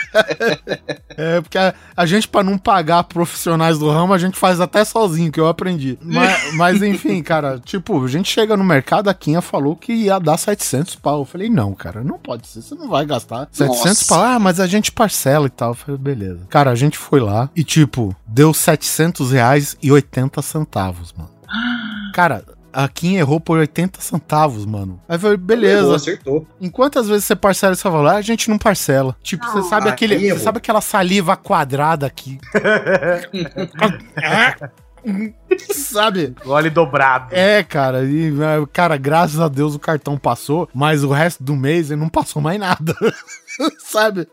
É, 1.16 1.42
porque 1.42 1.58
a, 1.60 1.74
a 1.96 2.06
gente, 2.08 2.28
pra 2.28 2.44
não 2.44 2.58
pagar 2.58 3.04
profissionais 3.04 3.78
do 3.78 3.88
ramo, 3.90 4.14
a 4.14 4.18
gente 4.18 4.36
faz 4.38 4.60
até 4.60 4.84
sozinho, 4.84 5.32
que 5.32 5.40
eu 5.40 5.48
aprendi. 5.48 5.98
Mas, 6.02 6.54
mas, 6.56 6.82
enfim, 6.82 7.22
cara, 7.22 7.60
tipo, 7.64 8.04
a 8.04 8.08
gente 8.08 8.32
chega 8.32 8.58
no 8.58 8.64
mercado, 8.64 9.10
a 9.10 9.14
Quinha 9.14 9.40
falou 9.42 9.76
que 9.76 9.94
ia 9.94 10.18
dar 10.20 10.38
700 10.38 10.96
pau. 10.96 11.20
Eu 11.20 11.26
falei, 11.26 11.50
não, 11.50 11.74
cara, 11.76 12.04
não 12.04 12.18
pode 12.18 12.48
ser, 12.48 12.63
você 12.64 12.76
não 12.76 12.90
vai 12.90 13.06
gastar 13.06 13.48
700 13.52 13.86
Nossa. 13.88 14.06
pau. 14.08 14.24
Ah, 14.24 14.40
mas 14.40 14.60
a 14.60 14.68
gente 14.68 14.92
parcela 14.92 15.48
e 15.48 15.50
tal. 15.50 15.72
Eu 15.72 15.76
falei, 15.76 15.98
beleza. 16.00 16.42
Cara, 16.50 16.72
a 16.72 16.76
gente 16.76 16.98
foi 16.98 17.20
lá 17.20 17.50
e, 17.56 17.64
tipo, 17.64 18.16
deu 18.28 18.54
700 18.54 19.32
reais 19.32 19.78
e 19.82 19.92
80 19.92 20.42
centavos, 20.42 21.14
mano. 21.18 21.30
Cara, 22.14 22.44
a 22.72 22.88
Kim 22.88 23.16
errou 23.16 23.40
por 23.40 23.58
80 23.60 24.02
centavos, 24.02 24.66
mano. 24.66 25.00
Aí 25.08 25.16
eu 25.16 25.20
falei, 25.20 25.38
beleza. 25.38 25.80
Errou, 25.82 25.96
acertou. 25.96 26.48
Em 26.60 26.70
quantas 26.70 27.08
vezes 27.08 27.26
você 27.26 27.36
parcela 27.36 27.74
esse 27.74 27.84
valor? 27.84 28.08
Ah, 28.08 28.16
A 28.16 28.22
gente 28.22 28.50
não 28.50 28.58
parcela. 28.58 29.16
Tipo, 29.22 29.46
você 29.46 29.60
Ah, 29.60 29.64
sabe 29.64 29.90
aquele, 29.90 30.18
você 30.18 30.26
errou. 30.28 30.40
sabe 30.40 30.58
aquela 30.58 30.82
saliva 30.82 31.36
quadrada 31.36 32.06
aqui? 32.08 32.40
sabe? 35.74 36.36
Gole 36.44 36.70
dobrado. 36.70 37.34
É, 37.34 37.64
cara, 37.64 38.04
e, 38.04 38.30
é, 38.30 38.66
cara, 38.72 38.98
graças 38.98 39.40
a 39.40 39.48
Deus 39.48 39.76
o 39.76 39.80
cartão 39.80 40.18
passou, 40.18 40.70
mas 40.74 41.04
o 41.04 41.12
resto 41.12 41.44
do 41.44 41.56
mês 41.56 41.92
ele 41.92 42.02
não 42.02 42.10
passou 42.10 42.42
mais 42.42 42.60
nada. 42.60 42.96
sabe? 43.80 44.28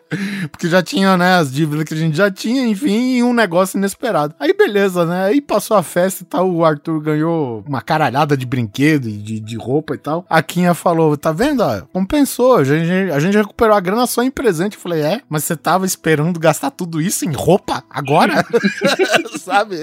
Porque 0.51 0.69
já 0.69 0.83
tinha, 0.83 1.17
né, 1.17 1.35
as 1.35 1.53
dívidas 1.53 1.85
que 1.85 1.95
a 1.95 1.97
gente 1.97 2.17
já 2.17 2.31
tinha, 2.31 2.67
enfim, 2.67 3.17
e 3.17 3.23
um 3.23 3.33
negócio 3.33 3.77
inesperado. 3.79 4.35
Aí 4.39 4.53
beleza, 4.53 5.05
né? 5.05 5.25
Aí 5.25 5.41
passou 5.41 5.77
a 5.77 5.83
festa 5.83 6.23
e 6.23 6.27
tal, 6.27 6.51
o 6.51 6.65
Arthur 6.65 7.01
ganhou 7.01 7.65
uma 7.67 7.81
caralhada 7.81 8.37
de 8.37 8.47
brinquedo 8.47 9.09
e 9.09 9.17
de, 9.17 9.41
de 9.41 9.57
roupa 9.57 9.95
e 9.95 9.99
tal. 9.99 10.25
A 10.29 10.43
Quinha 10.43 10.75
falou, 10.75 11.17
tá 11.17 11.33
vendo? 11.33 11.61
ó, 11.63 11.81
compensou, 11.93 12.57
a 12.57 12.65
gente, 12.65 13.13
a 13.13 13.19
gente 13.19 13.37
recuperou 13.37 13.75
a 13.77 13.81
grana 13.81 14.07
só 14.07 14.23
em 14.23 14.31
presente. 14.31 14.75
Eu 14.77 14.81
falei, 14.83 15.03
é? 15.03 15.21
Mas 15.29 15.45
você 15.45 15.57
tava 15.57 15.85
esperando 15.87 16.39
gastar 16.39 16.71
tudo 16.71 17.01
isso 17.01 17.25
em 17.25 17.33
roupa 17.33 17.83
agora? 17.91 18.45
sabe? 19.39 19.77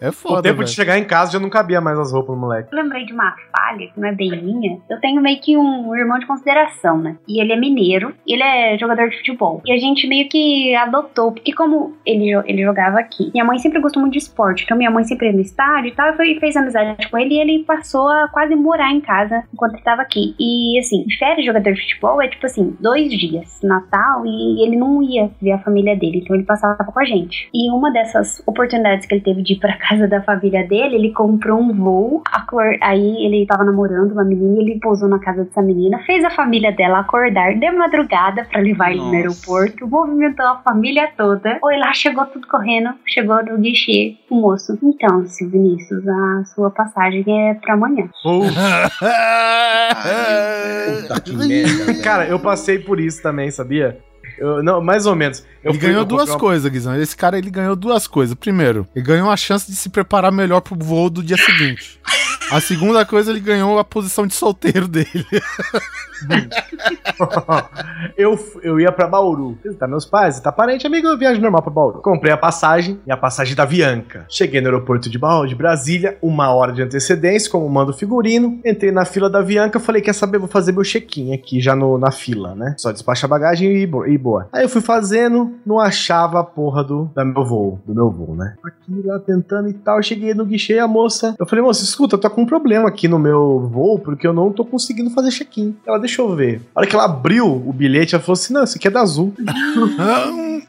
É 0.00 0.08
O 0.08 0.12
foda, 0.12 0.42
tempo 0.42 0.56
velho. 0.58 0.68
de 0.68 0.74
chegar 0.74 0.98
em 0.98 1.04
casa 1.04 1.32
já 1.32 1.38
não 1.38 1.50
cabia 1.50 1.80
mais 1.80 1.98
as 1.98 2.12
roupas 2.12 2.36
moleque. 2.36 2.68
Eu 2.72 2.82
lembrei 2.82 3.04
de 3.04 3.12
uma 3.12 3.34
falha, 3.56 3.90
que 3.92 4.00
não 4.00 4.08
é 4.08 4.12
bem 4.14 4.30
minha. 4.42 4.78
Eu 4.88 5.00
tenho 5.00 5.20
meio 5.22 5.40
que 5.40 5.56
um 5.56 5.94
irmão 5.94 6.18
de 6.18 6.26
consideração, 6.26 6.98
né? 6.98 7.16
E 7.26 7.40
ele 7.40 7.52
é 7.52 7.56
mineiro, 7.56 8.14
e 8.26 8.34
ele 8.36 8.44
é 8.44 8.78
jogador 8.78 9.08
de 9.08 9.16
futebol. 9.18 9.60
E 9.64 9.72
a 9.72 9.78
gente 9.78 10.06
meio 10.06 10.28
que 10.28 10.74
adotou, 10.74 11.32
porque 11.32 11.52
como 11.52 11.96
ele, 12.04 12.30
ele 12.46 12.62
jogava 12.62 12.98
aqui, 12.98 13.30
minha 13.32 13.44
mãe 13.44 13.58
sempre 13.58 13.80
gostou 13.80 14.00
muito 14.00 14.12
de 14.12 14.18
esporte, 14.18 14.64
então 14.64 14.76
minha 14.76 14.90
mãe 14.90 15.04
sempre 15.04 15.26
ia 15.28 15.32
no 15.32 15.40
estádio 15.40 15.88
e 15.88 15.92
tal, 15.94 16.14
e 16.22 16.38
fez 16.38 16.56
amizade 16.56 17.08
com 17.08 17.18
ele 17.18 17.34
e 17.34 17.40
ele 17.40 17.64
passou 17.64 18.08
a 18.08 18.28
quase 18.28 18.54
morar 18.54 18.92
em 18.92 19.00
casa 19.00 19.42
enquanto 19.52 19.74
ele 19.74 19.82
tava 19.82 20.02
aqui. 20.02 20.34
E 20.38 20.78
assim, 20.78 21.04
férias 21.18 21.38
de 21.38 21.46
jogador 21.46 21.72
de 21.72 21.80
futebol 21.80 22.22
é 22.22 22.28
tipo 22.28 22.46
assim, 22.46 22.76
dois 22.80 23.10
dias, 23.10 23.60
Natal, 23.62 24.24
e 24.26 24.64
ele 24.64 24.76
não 24.76 25.02
ia 25.02 25.30
ver 25.40 25.52
a 25.52 25.58
família 25.58 25.96
dele, 25.96 26.20
então 26.22 26.36
ele 26.36 26.44
passava 26.44 26.76
com 26.84 27.00
a 27.00 27.04
gente. 27.04 27.48
E 27.54 27.70
uma 27.70 27.90
dessas 27.90 28.42
oportunidades 28.46 29.06
que 29.06 29.14
ele 29.14 29.22
teve 29.22 29.42
de 29.42 29.54
ir 29.54 29.58
pra 29.58 29.76
casa 29.78 30.06
da 30.06 30.22
família 30.22 30.66
dele, 30.66 30.96
ele 30.96 31.12
comprou 31.12 31.60
um 31.60 31.72
voo, 31.72 32.22
acor- 32.32 32.78
aí 32.82 33.24
ele 33.24 33.46
tava 33.46 33.64
namorando 33.64 34.12
uma 34.12 34.24
menina 34.24 34.60
e 34.60 34.70
ele 34.70 34.80
pousou 34.80 35.08
na 35.08 35.18
casa 35.18 35.44
dessa 35.44 35.62
menina, 35.62 35.98
fez 36.04 36.24
a 36.24 36.30
família 36.30 36.72
dela 36.72 37.00
acordar 37.00 37.54
de 37.54 37.70
madrugada 37.72 38.25
pra 38.32 38.60
levar 38.60 38.90
ele 38.90 39.00
no 39.00 39.12
aeroporto, 39.12 39.86
movimentou 39.86 40.46
a 40.46 40.58
família 40.62 41.08
toda, 41.16 41.58
foi 41.60 41.76
lá, 41.78 41.92
chegou 41.92 42.24
tudo 42.26 42.46
correndo, 42.46 42.90
chegou 43.06 43.44
no 43.44 43.58
guichê, 43.58 44.16
o 44.30 44.40
moço. 44.40 44.78
Então, 44.82 45.26
seu 45.26 45.48
Vinícius, 45.48 46.06
a 46.06 46.44
sua 46.54 46.70
passagem 46.70 47.24
é 47.50 47.54
pra 47.54 47.74
amanhã. 47.74 48.08
Puta 51.02 51.20
que 51.20 51.32
merda, 51.32 51.84
velho. 51.84 52.02
Cara, 52.02 52.26
eu 52.26 52.38
passei 52.38 52.78
por 52.78 53.00
isso 53.00 53.22
também, 53.22 53.50
sabia? 53.50 53.98
Eu, 54.38 54.62
não, 54.62 54.82
mais 54.82 55.06
ou 55.06 55.14
menos. 55.16 55.40
Eu 55.64 55.70
ele 55.72 55.78
fui- 55.78 55.88
ganhou 55.88 56.04
duas 56.04 56.28
uma- 56.30 56.38
coisas, 56.38 56.70
Guizão. 56.70 56.94
Esse 57.00 57.16
cara, 57.16 57.38
ele 57.38 57.50
ganhou 57.50 57.74
duas 57.74 58.06
coisas. 58.06 58.34
Primeiro, 58.34 58.86
ele 58.94 59.04
ganhou 59.04 59.30
a 59.30 59.36
chance 59.36 59.66
de 59.70 59.76
se 59.76 59.88
preparar 59.88 60.30
melhor 60.30 60.60
pro 60.60 60.76
voo 60.78 61.08
do 61.08 61.22
dia 61.22 61.36
seguinte. 61.38 61.98
A 62.50 62.60
segunda 62.60 63.04
coisa, 63.04 63.30
ele 63.30 63.40
ganhou 63.40 63.78
a 63.78 63.84
posição 63.84 64.26
de 64.26 64.34
solteiro 64.34 64.86
dele. 64.86 65.26
eu, 68.16 68.38
eu 68.62 68.80
ia 68.80 68.92
pra 68.92 69.06
Bauru. 69.06 69.58
Visitar 69.62 69.88
meus 69.88 70.04
pais, 70.04 70.34
visitar 70.34 70.52
parente, 70.52 70.86
amigo, 70.86 71.08
eu 71.08 71.18
viagem 71.18 71.42
normal 71.42 71.62
pra 71.62 71.72
Bauru. 71.72 72.00
Comprei 72.00 72.32
a 72.32 72.36
passagem 72.36 73.00
e 73.06 73.12
a 73.12 73.16
passagem 73.16 73.54
da 73.54 73.66
Bianca. 73.66 74.26
Cheguei 74.28 74.60
no 74.60 74.68
aeroporto 74.68 75.10
de 75.10 75.18
Bauru, 75.18 75.48
de 75.48 75.54
Brasília, 75.54 76.16
uma 76.22 76.54
hora 76.54 76.72
de 76.72 76.82
antecedência, 76.82 77.50
como 77.50 77.68
manda 77.68 77.90
o 77.90 77.94
figurino. 77.94 78.60
Entrei 78.64 78.92
na 78.92 79.04
fila 79.04 79.28
da 79.28 79.42
Bianca, 79.42 79.80
falei, 79.80 80.00
quer 80.00 80.14
saber, 80.14 80.38
vou 80.38 80.48
fazer 80.48 80.72
meu 80.72 80.84
check-in 80.84 81.34
aqui, 81.34 81.60
já 81.60 81.74
no, 81.74 81.98
na 81.98 82.12
fila, 82.12 82.54
né? 82.54 82.74
Só 82.78 82.92
despacha 82.92 83.26
a 83.26 83.28
bagagem 83.28 83.72
e, 83.72 83.82
e 83.82 84.18
boa. 84.18 84.48
Aí 84.52 84.62
eu 84.62 84.68
fui 84.68 84.80
fazendo, 84.80 85.54
não 85.66 85.80
achava 85.80 86.40
a 86.40 86.44
porra 86.44 86.84
do 86.84 87.10
da 87.14 87.24
meu 87.24 87.44
voo, 87.44 87.80
do 87.84 87.94
meu 87.94 88.10
voo, 88.10 88.34
né? 88.34 88.54
Aqui 88.64 89.02
lá 89.04 89.18
tentando 89.18 89.68
e 89.68 89.72
tal, 89.72 90.02
cheguei 90.02 90.34
no 90.34 90.44
guichê, 90.44 90.78
a 90.78 90.86
moça, 90.86 91.34
eu 91.38 91.46
falei, 91.46 91.64
moça, 91.64 91.82
escuta, 91.82 92.16
tô 92.18 92.26
com 92.36 92.42
um 92.42 92.46
problema 92.46 92.86
aqui 92.86 93.08
no 93.08 93.18
meu 93.18 93.66
voo, 93.72 93.98
porque 93.98 94.26
eu 94.26 94.32
não 94.34 94.52
tô 94.52 94.62
conseguindo 94.62 95.08
fazer 95.08 95.30
check-in. 95.30 95.74
Ela, 95.86 95.98
deixa 95.98 96.20
eu 96.20 96.36
ver. 96.36 96.60
A 96.74 96.80
hora 96.80 96.86
que 96.86 96.94
ela 96.94 97.06
abriu 97.06 97.46
o 97.46 97.72
bilhete, 97.72 98.14
ela 98.14 98.22
falou 98.22 98.34
assim, 98.34 98.52
não, 98.52 98.62
isso 98.62 98.76
aqui 98.76 98.86
é 98.86 98.90
da 98.90 99.00
Azul. 99.00 99.32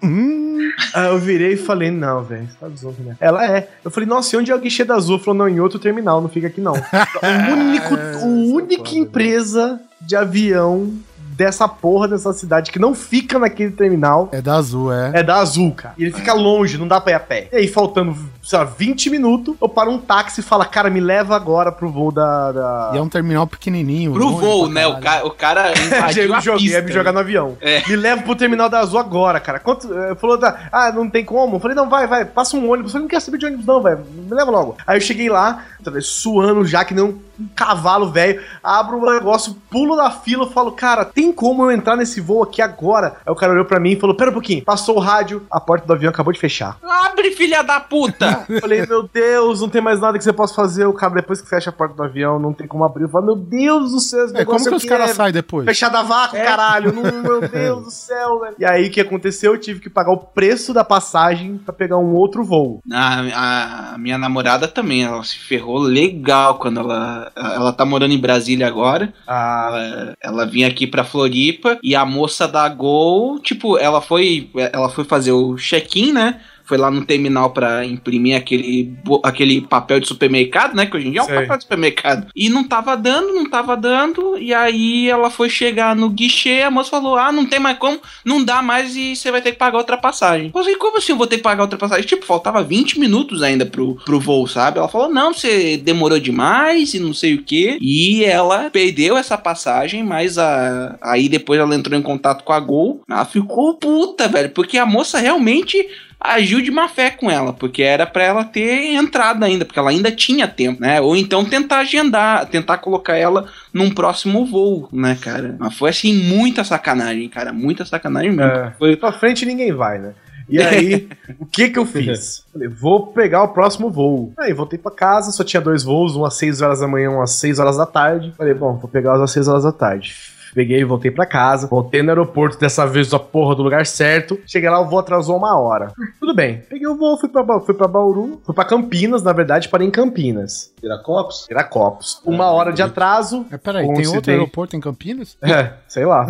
Hum, 0.03 0.69
Aí 0.93 1.07
eu 1.07 1.17
virei 1.17 1.53
e 1.53 1.57
falei, 1.57 1.89
não, 1.89 2.21
velho, 2.21 2.47
tá 2.59 2.69
zoando, 2.69 3.01
né? 3.03 3.15
Ela 3.19 3.43
é. 3.47 3.67
Eu 3.83 3.89
falei, 3.89 4.07
nossa, 4.07 4.35
e 4.35 4.37
onde 4.37 4.51
é 4.51 4.55
o 4.55 4.59
guichê 4.59 4.85
da 4.85 4.93
Azul? 4.93 5.15
Ela 5.15 5.23
falou, 5.23 5.39
não, 5.39 5.49
em 5.49 5.59
outro 5.59 5.79
terminal, 5.79 6.21
não 6.21 6.29
fica 6.29 6.45
aqui 6.45 6.61
não. 6.61 6.73
O 7.23 7.51
único, 7.51 7.95
É, 7.95 8.17
o 8.23 8.53
única 8.53 8.95
empresa 8.95 9.81
de 9.99 10.15
avião 10.15 10.93
dessa 11.35 11.67
porra 11.67 12.07
dessa 12.07 12.31
cidade 12.31 12.71
que 12.71 12.77
não 12.77 12.93
fica 12.93 13.39
naquele 13.39 13.71
terminal 13.71 14.29
é 14.31 14.41
da 14.41 14.55
Azul, 14.55 14.93
é. 14.93 15.11
é 15.15 15.23
da 15.23 15.37
Azul, 15.37 15.71
cara. 15.71 15.95
E 15.97 16.03
ele 16.03 16.11
fica 16.11 16.33
longe, 16.33 16.77
não 16.77 16.87
dá 16.87 17.01
pra 17.01 17.11
ir 17.13 17.15
a 17.15 17.19
pé. 17.19 17.47
E 17.51 17.55
aí, 17.55 17.67
faltando 17.67 18.15
sei 18.47 18.59
lá, 18.59 18.63
20 18.63 19.09
minutos, 19.09 19.55
eu 19.61 19.67
paro 19.67 19.91
um 19.91 19.99
táxi 19.99 20.39
e 20.39 20.43
falo, 20.43 20.63
cara, 20.63 20.89
me 20.89 21.01
leva 21.01 21.35
agora 21.35 21.69
pro 21.69 21.91
voo 21.91 22.13
da. 22.13 22.53
da... 22.53 22.91
E 22.93 22.97
é 22.97 23.01
um 23.01 23.09
terminal 23.09 23.45
pequenininho. 23.45 24.13
Pro 24.13 24.37
voo, 24.37 24.69
né? 24.69 24.87
O 24.87 25.01
cara, 25.01 25.27
o 25.27 25.31
cara 25.31 25.75
Já 25.75 25.83
invadiu 25.99 26.29
me 26.29 26.33
a 26.33 26.39
joguei, 26.39 26.61
pista. 26.61 26.77
ia 26.77 26.81
me 26.81 26.91
jogar 26.93 27.11
no 27.11 27.19
avião. 27.19 27.57
É. 27.59 27.83
Me 27.85 27.97
leva 27.97 28.21
pro 28.21 28.37
terminal 28.37 28.69
da 28.69 28.79
Azul 28.79 28.99
agora, 28.99 29.41
cara. 29.41 29.59
Quanto, 29.59 29.93
eh, 29.93 30.15
falou, 30.15 30.37
da, 30.37 30.69
ah, 30.71 30.93
não 30.93 31.09
tem 31.09 31.25
como. 31.25 31.57
Eu 31.57 31.59
falei, 31.59 31.75
não, 31.75 31.89
vai, 31.89 32.07
vai, 32.07 32.23
passa 32.23 32.55
um 32.55 32.71
ônibus. 32.71 32.91
Eu 32.91 32.93
falei, 32.93 33.03
não 33.03 33.09
quero 33.09 33.21
saber 33.21 33.37
de 33.37 33.45
ônibus, 33.47 33.65
não, 33.65 33.83
velho. 33.83 34.05
Me 34.13 34.33
leva 34.33 34.49
logo. 34.49 34.77
Aí 34.87 34.95
eu 34.95 35.01
cheguei 35.01 35.27
lá, 35.27 35.65
suando 36.01 36.65
já, 36.65 36.85
que 36.85 36.93
nem 36.93 37.03
um, 37.03 37.19
um 37.37 37.47
cavalo 37.53 38.09
velho. 38.11 38.41
Abro 38.63 38.97
o 38.97 39.13
negócio, 39.13 39.57
pulo 39.69 39.97
da 39.97 40.09
fila, 40.09 40.49
falo, 40.49 40.71
cara, 40.71 41.03
tem 41.03 41.33
como 41.33 41.63
eu 41.65 41.71
entrar 41.73 41.97
nesse 41.97 42.21
voo 42.21 42.43
aqui 42.43 42.61
agora? 42.61 43.17
Aí 43.25 43.31
o 43.31 43.35
cara 43.35 43.51
olhou 43.51 43.65
pra 43.65 43.79
mim 43.79 43.91
e 43.91 43.99
falou, 43.99 44.15
pera 44.15 44.29
um 44.29 44.33
pouquinho. 44.33 44.63
Passou 44.63 44.95
o 44.95 44.99
rádio, 44.99 45.45
a 45.51 45.59
porta 45.59 45.85
do 45.85 45.91
avião 45.91 46.09
acabou 46.09 46.31
de 46.31 46.39
fechar. 46.39 46.77
Abre, 46.81 47.31
filha 47.31 47.61
da 47.61 47.81
puta! 47.81 48.36
Eu 48.49 48.59
falei, 48.61 48.85
meu 48.85 49.03
Deus, 49.11 49.61
não 49.61 49.69
tem 49.69 49.81
mais 49.81 49.99
nada 49.99 50.17
que 50.17 50.23
você 50.23 50.33
possa 50.33 50.53
fazer. 50.53 50.85
O 50.85 50.93
cara, 50.93 51.15
depois 51.15 51.41
que 51.41 51.49
fecha 51.49 51.69
a 51.69 51.73
porta 51.73 51.95
do 51.95 52.03
avião, 52.03 52.39
não 52.39 52.53
tem 52.53 52.67
como 52.67 52.83
abrir. 52.83 53.03
Eu 53.03 53.09
falo, 53.09 53.25
meu 53.25 53.35
Deus 53.35 53.91
do 53.91 53.99
céu, 53.99 54.25
É, 54.35 54.45
como 54.45 54.63
que 54.63 54.75
os 54.75 54.85
caras 54.85 55.11
é 55.11 55.13
saem 55.13 55.33
depois? 55.33 55.65
Fechada 55.65 55.99
a 55.99 56.03
vácuo, 56.03 56.37
caralho. 56.37 56.93
Não, 56.93 57.03
meu 57.23 57.41
Deus 57.47 57.83
do 57.85 57.91
céu, 57.91 58.39
velho. 58.41 58.55
E 58.59 58.65
aí, 58.65 58.87
o 58.87 58.91
que 58.91 59.01
aconteceu? 59.01 59.53
Eu 59.53 59.59
tive 59.59 59.79
que 59.79 59.89
pagar 59.89 60.11
o 60.11 60.17
preço 60.17 60.73
da 60.73 60.83
passagem 60.83 61.57
pra 61.57 61.73
pegar 61.73 61.97
um 61.97 62.13
outro 62.15 62.43
voo. 62.43 62.81
A, 62.91 63.21
a- 63.21 63.93
a 63.95 63.97
minha 63.97 64.17
namorada 64.17 64.67
também, 64.67 65.03
ela 65.03 65.23
se 65.23 65.37
ferrou 65.39 65.77
legal 65.79 66.55
quando 66.59 66.79
ela. 66.79 67.31
Ela 67.35 67.73
tá 67.73 67.85
morando 67.85 68.13
em 68.13 68.19
Brasília 68.19 68.67
agora. 68.67 69.13
Ah, 69.27 69.69
Ela, 69.71 70.13
ela 70.21 70.45
vinha 70.45 70.67
aqui 70.67 70.85
pra 70.87 71.03
Floripa 71.03 71.77
e 71.83 71.95
a 71.95 72.05
moça 72.05 72.47
da 72.47 72.67
Gol, 72.69 73.39
tipo, 73.39 73.77
ela 73.77 74.01
foi, 74.01 74.49
ela 74.71 74.89
foi 74.89 75.03
fazer 75.03 75.31
o 75.31 75.55
check-in, 75.55 76.11
né? 76.13 76.39
Foi 76.67 76.77
lá 76.77 76.91
no 76.91 77.05
terminal 77.05 77.51
pra 77.51 77.85
imprimir 77.85 78.35
aquele, 78.35 78.93
aquele 79.23 79.61
papel 79.61 79.99
de 79.99 80.07
supermercado, 80.07 80.75
né? 80.75 80.85
Que 80.85 80.97
hoje 80.97 81.07
em 81.07 81.11
dia 81.11 81.21
é 81.21 81.23
um 81.23 81.27
Sei. 81.27 81.35
papel 81.35 81.57
de 81.57 81.63
supermercado. 81.63 82.27
E 82.35 82.49
não 82.49 82.63
tava 82.63 82.95
dando, 82.95 83.33
não 83.33 83.49
tava 83.49 83.77
dando. 83.77 84.37
E 84.37 84.53
aí 84.53 85.09
ela 85.09 85.29
foi 85.29 85.49
chegar 85.49 85.95
no 85.95 86.09
guichê, 86.09 86.61
a 86.61 86.71
moça 86.71 86.89
falou: 86.89 87.17
Ah, 87.17 87.31
não 87.31 87.45
tem 87.45 87.59
mais 87.59 87.77
como, 87.77 87.99
não 88.25 88.43
dá 88.43 88.61
mais 88.61 88.95
e 88.95 89.15
você 89.15 89.31
vai 89.31 89.41
ter 89.41 89.53
que 89.53 89.57
pagar 89.57 89.77
outra 89.77 89.97
passagem. 89.97 90.47
Eu 90.47 90.61
falei, 90.61 90.75
como 90.75 90.97
assim 90.97 91.13
eu 91.13 91.17
vou 91.17 91.27
ter 91.27 91.37
que 91.37 91.43
pagar 91.43 91.63
outra 91.63 91.77
passagem? 91.77 92.05
Tipo, 92.05 92.25
faltava 92.25 92.61
20 92.61 92.99
minutos 92.99 93.41
ainda 93.41 93.65
pro, 93.65 93.95
pro 94.03 94.19
voo, 94.19 94.47
sabe? 94.47 94.77
Ela 94.77 94.89
falou: 94.89 95.09
Não, 95.09 95.33
você 95.33 95.77
demorou 95.77 96.19
demais 96.19 96.93
e 96.93 96.99
não 96.99 97.13
sei 97.13 97.35
o 97.35 97.43
que. 97.43 97.77
E 97.81 98.23
ela 98.25 98.69
perdeu 98.69 99.17
essa 99.17 99.37
passagem, 99.37 100.03
mas 100.03 100.37
a, 100.37 100.97
aí 101.01 101.29
depois 101.29 101.59
ela 101.59 101.75
entrou 101.75 101.97
em 101.97 102.03
contato 102.03 102.43
com 102.43 102.53
a 102.53 102.59
Gol. 102.59 103.01
Ela 103.09 103.25
ficou 103.25 103.75
puta, 103.75 104.27
velho, 104.27 104.49
porque 104.49 104.77
a 104.77 104.85
moça 104.85 105.19
realmente 105.19 105.87
agiu 106.19 106.61
de 106.61 106.71
má 106.71 106.87
fé 106.87 107.09
com 107.11 107.29
ela, 107.29 107.53
porque 107.53 107.83
era 107.83 108.05
pra 108.05 108.23
ela 108.23 108.43
ter 108.43 108.93
entrado 108.93 109.43
ainda, 109.43 109.65
porque 109.65 109.79
ela 109.79 109.89
ainda 109.89 110.11
tinha 110.11 110.47
tempo, 110.47 110.81
né? 110.81 110.99
Ou 110.99 111.15
então 111.15 111.45
tentar 111.45 111.79
agendar, 111.79 112.45
tentar 112.47 112.79
colocar 112.79 113.15
ela 113.15 113.47
num 113.73 113.89
próximo 113.89 114.45
voo, 114.45 114.89
né, 114.91 115.17
cara? 115.21 115.55
Mas 115.59 115.77
foi 115.77 115.89
assim, 115.89 116.13
muita 116.13 116.63
sacanagem, 116.63 117.29
cara, 117.29 117.53
muita 117.53 117.85
sacanagem 117.85 118.31
mesmo. 118.31 118.51
É. 118.51 118.73
Foi, 118.77 118.95
pra 118.95 119.11
frente 119.11 119.45
ninguém 119.45 119.71
vai, 119.71 119.99
né? 119.99 120.13
E 120.49 120.61
aí, 120.61 121.09
o 121.39 121.45
que 121.45 121.69
que 121.69 121.77
eu 121.77 121.85
fiz? 121.85 122.45
Falei, 122.51 122.67
vou 122.67 123.07
pegar 123.07 123.43
o 123.43 123.49
próximo 123.49 123.91
voo. 123.91 124.33
Aí 124.39 124.53
voltei 124.53 124.79
pra 124.79 124.91
casa, 124.91 125.31
só 125.31 125.43
tinha 125.43 125.61
dois 125.61 125.83
voos, 125.83 126.15
um 126.15 126.25
às 126.25 126.35
6 126.35 126.61
horas 126.61 126.79
da 126.79 126.87
manhã, 126.87 127.09
um 127.09 127.21
às 127.21 127.31
6 127.35 127.59
horas 127.59 127.77
da 127.77 127.85
tarde. 127.85 128.33
Falei, 128.37 128.53
bom, 128.53 128.77
vou 128.77 128.89
pegar 128.89 129.15
os 129.15 129.21
às 129.21 129.31
6 129.31 129.47
horas 129.47 129.63
da 129.63 129.71
tarde. 129.71 130.15
Peguei, 130.53 130.83
voltei 130.83 131.11
pra 131.11 131.25
casa, 131.25 131.67
voltei 131.67 132.01
no 132.01 132.09
aeroporto, 132.09 132.59
dessa 132.59 132.85
vez 132.85 133.13
a 133.13 133.19
porra 133.19 133.55
do 133.55 133.63
lugar 133.63 133.85
certo. 133.85 134.39
Cheguei 134.45 134.69
lá, 134.69 134.79
o 134.79 134.87
voo 134.87 134.99
atrasou 134.99 135.37
uma 135.37 135.59
hora. 135.59 135.91
Tudo 136.19 136.33
bem, 136.33 136.63
peguei 136.69 136.87
o 136.87 136.95
voo, 136.95 137.17
fui 137.17 137.29
pra, 137.29 137.59
fui 137.59 137.73
pra 137.73 137.87
Bauru, 137.87 138.41
fui 138.45 138.53
pra 138.53 138.65
Campinas, 138.65 139.23
na 139.23 139.33
verdade, 139.33 139.69
parei 139.69 139.87
em 139.87 139.91
Campinas. 139.91 140.73
Viracopos? 140.81 141.45
Viracopos. 141.47 142.21
Uma 142.25 142.51
hora 142.51 142.71
de 142.71 142.81
atraso. 142.81 143.45
É, 143.51 143.57
peraí, 143.57 143.85
tem 143.93 144.07
outro 144.07 144.31
aeroporto 144.31 144.75
em 144.75 144.79
Campinas? 144.79 145.37
É, 145.41 145.73
sei 145.87 146.05
lá. 146.05 146.27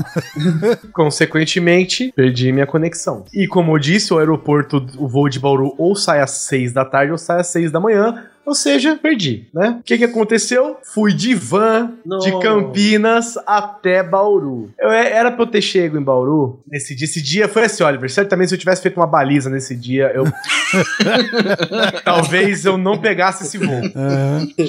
Consequentemente, 0.93 2.11
perdi 2.15 2.51
minha 2.51 2.65
conexão. 2.65 3.25
E 3.33 3.47
como 3.47 3.73
eu 3.73 3.79
disse, 3.79 4.13
o 4.13 4.19
aeroporto, 4.19 4.85
o 4.97 5.07
voo 5.07 5.29
de 5.29 5.39
Bauru 5.39 5.73
ou 5.77 5.95
sai 5.95 6.21
às 6.21 6.31
6 6.31 6.73
da 6.73 6.85
tarde 6.85 7.11
ou 7.11 7.17
sai 7.17 7.39
às 7.39 7.47
6 7.47 7.71
da 7.71 7.79
manhã. 7.79 8.25
Ou 8.47 8.55
seja, 8.55 8.95
perdi, 8.95 9.45
né? 9.53 9.75
O 9.81 9.83
que 9.83 9.97
que 9.97 10.05
aconteceu? 10.05 10.77
Fui 10.81 11.13
de 11.13 11.35
van 11.35 11.91
Não. 12.05 12.17
de 12.19 12.31
Campinas 12.39 13.37
até 13.45 14.01
Bauru. 14.01 14.71
Eu, 14.79 14.89
era 14.89 15.29
pra 15.29 15.43
eu 15.43 15.47
ter 15.47 15.61
chego 15.61 15.97
em 15.97 16.01
Bauru 16.01 16.61
nesse 16.65 16.95
dia. 16.95 17.03
Esse 17.03 17.21
dia 17.21 17.49
foi 17.49 17.65
assim, 17.65 17.83
Oliver. 17.83 18.09
Certamente 18.09 18.47
se 18.47 18.55
eu 18.55 18.59
tivesse 18.59 18.81
feito 18.81 18.95
uma 18.95 19.05
baliza 19.05 19.49
nesse 19.49 19.75
dia, 19.75 20.13
eu. 20.15 20.23
Talvez 22.05 22.63
eu 22.63 22.77
não 22.77 22.97
pegasse 22.97 23.43
esse 23.43 23.57
voo. 23.57 23.81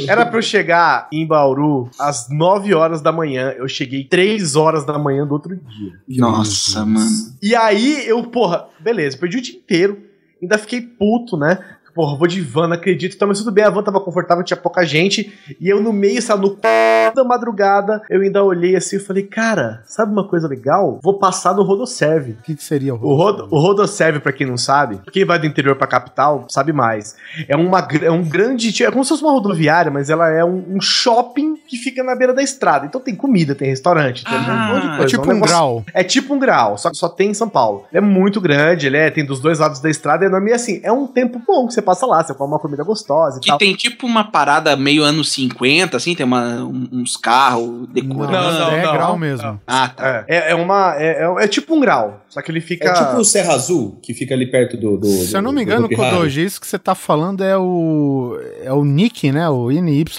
Era 0.09 0.27
pra 0.27 0.39
eu 0.39 0.43
chegar 0.43 1.07
em 1.13 1.25
Bauru 1.25 1.89
às 2.01 2.29
9 2.29 2.75
horas 2.75 3.01
da 3.01 3.13
manhã. 3.13 3.55
Eu 3.57 3.69
cheguei 3.69 4.03
3 4.03 4.57
horas 4.57 4.85
da 4.85 4.99
manhã 4.99 5.25
do 5.25 5.35
outro 5.35 5.55
dia. 5.57 5.93
nossa, 6.21 6.85
mano. 6.85 7.09
E 7.41 7.55
aí 7.55 8.09
eu, 8.09 8.25
porra, 8.25 8.67
beleza, 8.81 9.17
perdi 9.17 9.39
o 9.39 9.41
dia 9.41 9.55
inteiro. 9.55 10.09
Ainda 10.41 10.57
fiquei 10.57 10.81
puto, 10.81 11.37
né? 11.37 11.59
Porra, 11.99 12.17
vou 12.17 12.29
de 12.29 12.41
van, 12.41 12.69
não 12.69 12.77
acredito. 12.77 13.17
Então, 13.17 13.27
mas 13.27 13.39
tudo 13.39 13.51
bem, 13.51 13.65
a 13.65 13.71
van 13.71 13.83
tava 13.83 13.99
confortável, 14.01 14.45
tinha 14.45 14.57
pouca 14.57 14.87
gente. 14.87 15.33
E 15.61 15.69
eu 15.69 15.83
no 15.83 15.93
meio, 15.93 16.23
sabe, 16.23 16.43
no 16.43 16.51
c... 16.55 17.13
da 17.13 17.25
madrugada, 17.25 18.01
eu 18.09 18.21
ainda 18.21 18.45
olhei 18.45 18.77
assim 18.77 18.99
e 18.99 19.01
falei, 19.01 19.25
cara, 19.25 19.83
sabe 19.85 20.13
uma 20.13 20.29
coisa 20.29 20.47
legal? 20.47 21.01
Vou 21.03 21.19
passar 21.19 21.55
no 21.57 21.65
Rodoserve. 21.65 22.37
O 22.39 22.43
que, 22.45 22.55
que 22.55 22.63
seria 22.63 22.95
O, 22.95 22.99
Rodo, 23.17 23.49
o 23.51 23.59
Rodoserve, 23.59 24.21
pra 24.21 24.31
quem 24.33 24.47
não 24.47 24.57
sabe, 24.57 25.01
quem 25.11 25.25
vai 25.25 25.41
do 25.41 25.47
interior 25.47 25.75
pra 25.75 25.89
capital 25.89 26.47
sabe 26.49 26.73
mais. 26.73 27.17
É, 27.49 27.57
uma, 27.57 27.81
é 28.01 28.11
um 28.13 28.23
grande. 28.23 28.85
É 28.85 28.93
como 28.93 29.03
se 29.03 29.09
fosse 29.09 29.23
uma 29.25 29.33
rodoviária, 29.33 29.91
mas 29.91 30.09
ela 30.09 30.31
é 30.31 30.45
um, 30.45 30.77
um 30.77 30.81
shopping 30.81 31.57
que 31.67 31.77
fica 31.79 32.05
na 32.05 32.15
beira 32.15 32.33
da 32.33 32.45
estrada. 32.45 32.87
Então 32.87 33.01
tem 33.01 33.17
comida, 33.17 33.57
tem 33.57 33.71
restaurante, 33.71 34.23
tem 34.25 34.35
um 34.35 34.39
monte 34.69 34.83
de 34.83 34.87
Ah, 34.87 34.97
coisa. 34.99 35.03
É 35.03 35.07
tipo 35.07 35.25
um 35.25 35.35
negócio- 35.35 35.53
grau. 35.57 35.85
é 35.93 36.05
tipo 36.05 36.33
um 36.35 36.39
grau, 36.39 36.79
só 36.79 36.91
que 36.91 36.97
só 36.97 37.09
tem 37.09 37.31
em 37.31 37.35
São 37.35 37.49
Paulo. 37.49 37.87
É 37.93 38.01
muito 38.01 38.41
grande, 38.41 38.87
ele 38.87 38.97
é, 38.97 39.11
tem 39.11 39.25
dos 39.27 39.41
dois 39.41 39.59
lados 39.59 39.81
da 39.81 39.91
estrada, 39.91 40.25
é 40.25 40.29
enorme. 40.29 40.51
E 40.53 40.55
assim, 40.55 40.81
é 40.85 40.93
um 40.93 41.09
tempo 41.09 41.41
bom 41.45 41.67
que 41.67 41.75
você 41.75 41.83
passa 41.89 42.05
lá, 42.07 42.23
você 42.23 42.35
come 42.35 42.53
uma 42.53 42.59
comida 42.59 42.85
gostosa 42.85 43.39
e 43.39 43.41
Que 43.41 43.49
tal. 43.49 43.57
tem 43.59 43.75
tipo 43.75 44.07
uma 44.07 44.25
parada 44.25 44.77
meio 44.77 45.03
anos 45.03 45.33
50, 45.33 45.97
assim, 45.97 46.15
tem 46.15 46.27
uma, 46.27 46.63
um- 46.65 46.89
uns 46.93 47.17
carros 47.17 47.89
decorando. 47.93 48.33
Não, 48.59 48.61
não, 48.61 48.71
é 48.73 48.83
não, 48.85 48.93
grau 48.93 49.13
não. 49.13 49.19
mesmo. 49.19 49.61
Ah, 49.67 49.89
tá. 49.89 50.25
É, 50.29 50.37
é, 50.37 50.51
é 50.51 50.55
uma. 50.55 50.95
É, 50.99 51.25
é, 51.25 51.45
é 51.45 51.49
tipo 51.49 51.75
um 51.75 51.81
grau, 51.81 52.23
só 52.29 52.43
que 52.43 52.51
ele 52.51 52.61
fica. 52.61 52.89
É 52.89 52.93
tipo 52.93 53.17
o 53.17 53.25
Serra 53.25 53.55
Azul, 53.55 53.99
que 54.03 54.13
fica 54.13 54.35
ali 54.35 54.47
perto 54.47 54.77
do. 54.77 54.99
do 54.99 55.07
Se 55.07 55.37
eu 55.37 55.41
não 55.43 55.51
me 55.53 55.57
do- 55.59 55.63
engano, 55.63 55.89
do. 55.89 55.97
Kodoji, 55.97 56.45
isso 56.45 56.61
que 56.61 56.67
você 56.67 56.79
tá 56.79 56.95
falando 56.95 57.43
é 57.43 57.57
o. 57.57 58.39
É 58.63 58.73
o 58.73 58.85
Nick, 58.85 59.33
né? 59.33 59.49
O 59.49 59.71
NYC 59.71 60.19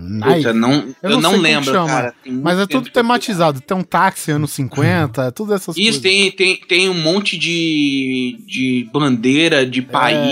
Nike. 0.00 0.36
Puta, 0.38 0.52
não, 0.52 0.88
eu, 1.02 1.10
não 1.10 1.20
não, 1.20 1.36
lembro, 1.36 1.64
chama, 1.72 1.86
cara. 1.88 2.14
Mas 2.26 2.58
é 2.58 2.66
tudo 2.66 2.88
eu 2.88 2.92
tematizado. 2.92 3.60
Tem 3.60 3.76
um 3.76 3.82
táxi 3.82 4.30
anos 4.32 4.50
50, 4.52 5.24
é 5.26 5.30
tudo 5.30 5.54
essas 5.54 5.76
Isso, 5.76 6.00
coisas. 6.00 6.02
tem, 6.02 6.30
tem, 6.32 6.56
tem 6.66 6.88
um 6.88 6.94
monte 7.00 7.36
de, 7.38 8.38
de 8.46 8.88
bandeira 8.92 9.64
de 9.66 9.82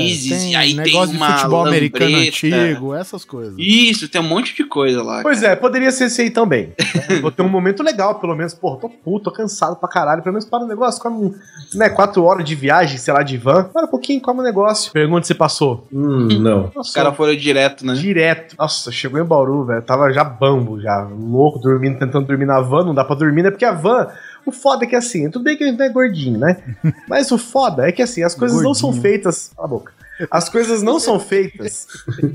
países, 0.06 0.42
tem 0.42 0.52
e 0.52 0.56
aí 0.56 0.74
tem 0.74 0.84
negócio 0.84 1.16
uma 1.16 1.26
de 1.28 1.32
futebol 1.34 1.66
americano 1.66 2.10
lambreta. 2.12 2.46
antigo, 2.56 2.94
essas 2.94 3.24
coisas. 3.24 3.54
Isso, 3.58 4.08
tem 4.08 4.20
um 4.20 4.24
monte 4.24 4.54
de 4.54 4.64
coisa 4.64 5.02
lá. 5.02 5.22
Pois 5.22 5.42
é, 5.42 5.54
poderia 5.56 5.90
ser 5.90 6.04
esse 6.04 6.22
aí 6.22 6.30
também. 6.30 6.72
né? 6.78 7.18
Vou 7.20 7.30
ter 7.30 7.42
um 7.42 7.48
momento 7.48 7.82
legal, 7.82 8.16
pelo 8.20 8.34
menos. 8.34 8.54
Pô, 8.54 8.76
tô 8.76 8.88
puto, 8.88 9.24
tô 9.24 9.32
cansado 9.32 9.76
pra 9.76 9.88
caralho. 9.88 10.22
Pelo 10.22 10.32
menos 10.34 10.48
para 10.48 10.64
o 10.64 10.66
negócio, 10.66 11.00
come, 11.00 11.16
um, 11.26 11.34
né, 11.74 11.88
quatro 11.88 12.22
horas 12.24 12.44
de 12.44 12.54
viagem, 12.54 12.98
sei 12.98 13.12
lá, 13.12 13.22
de 13.22 13.36
van. 13.36 13.64
Para 13.64 13.86
um 13.86 13.90
pouquinho, 13.90 14.20
come 14.20 14.40
o 14.40 14.42
negócio. 14.42 14.92
Pergunta 14.92 15.26
se 15.26 15.34
passou. 15.34 15.86
Hum, 15.92 16.28
não. 16.40 16.70
Os 16.74 16.92
caras 16.92 17.16
foram 17.16 17.34
direto, 17.34 17.84
né? 17.84 17.94
Direto. 17.94 18.56
Nossa, 18.58 18.90
chegou 18.92 19.20
em 19.20 19.24
Bauru, 19.24 19.64
velho. 19.64 19.82
Tava 19.82 20.12
já 20.12 20.24
bambo, 20.24 20.80
já. 20.80 21.02
Louco, 21.02 21.58
dormindo, 21.58 21.98
tentando 21.98 22.26
dormir 22.26 22.46
na 22.46 22.60
van. 22.60 22.84
Não 22.84 22.94
dá 22.94 23.04
pra 23.04 23.16
dormir, 23.16 23.42
né? 23.42 23.50
Porque 23.50 23.64
a 23.64 23.72
van. 23.72 24.08
O 24.46 24.52
foda 24.52 24.84
é 24.84 24.88
que 24.88 24.94
assim, 24.96 25.28
tudo 25.28 25.42
bem 25.42 25.56
que 25.56 25.64
a 25.64 25.66
gente 25.66 25.78
não 25.78 25.84
é 25.86 25.88
gordinho, 25.88 26.38
né? 26.38 26.56
Mas 27.08 27.30
o 27.32 27.36
foda 27.36 27.86
é 27.86 27.92
que 27.92 28.00
assim, 28.00 28.22
as 28.22 28.34
coisas 28.34 28.62
não 28.62 28.72
são 28.72 28.90
Gordinho. 28.90 29.02
feitas. 29.02 29.50
Cala 29.54 29.66
a 29.66 29.70
boca. 29.70 29.92
As 30.30 30.48
coisas 30.48 30.82
não 30.82 30.98
são 30.98 31.20
feitas 31.20 31.86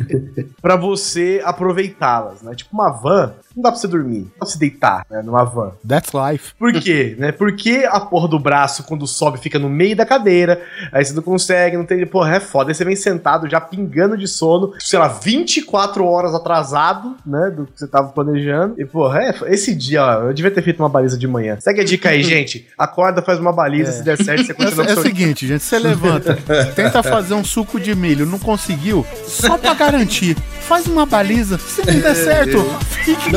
pra 0.62 0.76
você 0.76 1.42
aproveitá-las, 1.44 2.44
né? 2.44 2.54
Tipo, 2.54 2.70
uma 2.74 2.92
van, 2.92 3.34
não 3.56 3.64
dá 3.64 3.72
pra 3.72 3.80
você 3.80 3.88
dormir, 3.88 4.20
não 4.20 4.26
dá 4.26 4.40
pra 4.40 4.48
você 4.48 4.60
deitar, 4.60 5.06
né? 5.10 5.22
Numa 5.22 5.44
van. 5.44 5.74
That's 5.88 6.12
life. 6.14 6.54
Por 6.58 6.74
quê? 6.74 7.16
né? 7.18 7.32
Porque 7.32 7.88
a 7.90 8.00
porra 8.00 8.28
do 8.28 8.40
braço, 8.40 8.84
quando 8.84 9.06
sobe, 9.08 9.40
fica 9.40 9.60
no 9.60 9.70
meio 9.70 9.96
da 9.96 10.06
cadeira. 10.06 10.62
Aí 10.92 11.04
você 11.04 11.14
não 11.14 11.24
consegue, 11.24 11.78
não 11.78 11.86
tem. 11.86 12.06
Porra, 12.06 12.36
é 12.36 12.40
foda. 12.40 12.72
Aí 12.72 12.76
você 12.76 12.86
vem 12.86 12.96
sentado, 12.96 13.50
já 13.50 13.60
pingando 13.60 14.18
de 14.18 14.28
sono, 14.28 14.74
sei 14.80 15.00
lá, 15.00 15.08
24 15.08 16.06
horas 16.06 16.34
atrasado, 16.34 17.16
né? 17.26 17.52
Do 17.52 17.66
que 17.66 17.80
você 17.80 17.88
tava 17.88 18.10
planejando. 18.10 18.76
E, 18.78 18.86
porra, 18.86 19.22
é, 19.24 19.54
esse 19.54 19.76
dia, 19.76 20.04
ó, 20.04 20.14
eu 20.24 20.34
devia 20.34 20.52
ter 20.52 20.62
feito 20.62 20.80
uma 20.82 20.90
baliza 20.90 21.18
de 21.18 21.28
manhã. 21.28 21.58
Segue 21.60 21.82
a 21.82 21.84
dica 21.84 22.10
aí, 22.10 22.24
gente. 22.24 22.68
Acorda, 22.78 23.22
faz 23.22 23.40
uma 23.40 23.52
baliza, 23.52 23.92
se 23.92 24.04
der 24.04 24.18
certo, 24.18 24.46
você 24.46 24.52
É, 24.62 24.66
continua 24.66 24.86
é 24.86 24.94
com 24.94 25.00
o 25.00 25.04
seguinte, 25.04 25.48
gente, 25.48 25.64
você 25.64 25.80
levanta, 25.80 26.38
tenta 26.76 27.02
fazer 27.02 27.34
um 27.34 27.44
suco 27.44 27.80
de 27.80 27.96
milho, 27.96 28.26
não 28.26 28.38
conseguiu, 28.38 29.06
só 29.26 29.58
pra 29.58 29.74
garantir, 29.74 30.38
faz 30.62 30.88
uma 30.88 31.06
baliza, 31.06 31.58
se 31.58 31.86
não 31.86 32.00
der 32.00 32.16
certo, 32.16 32.64
fique 33.04 33.32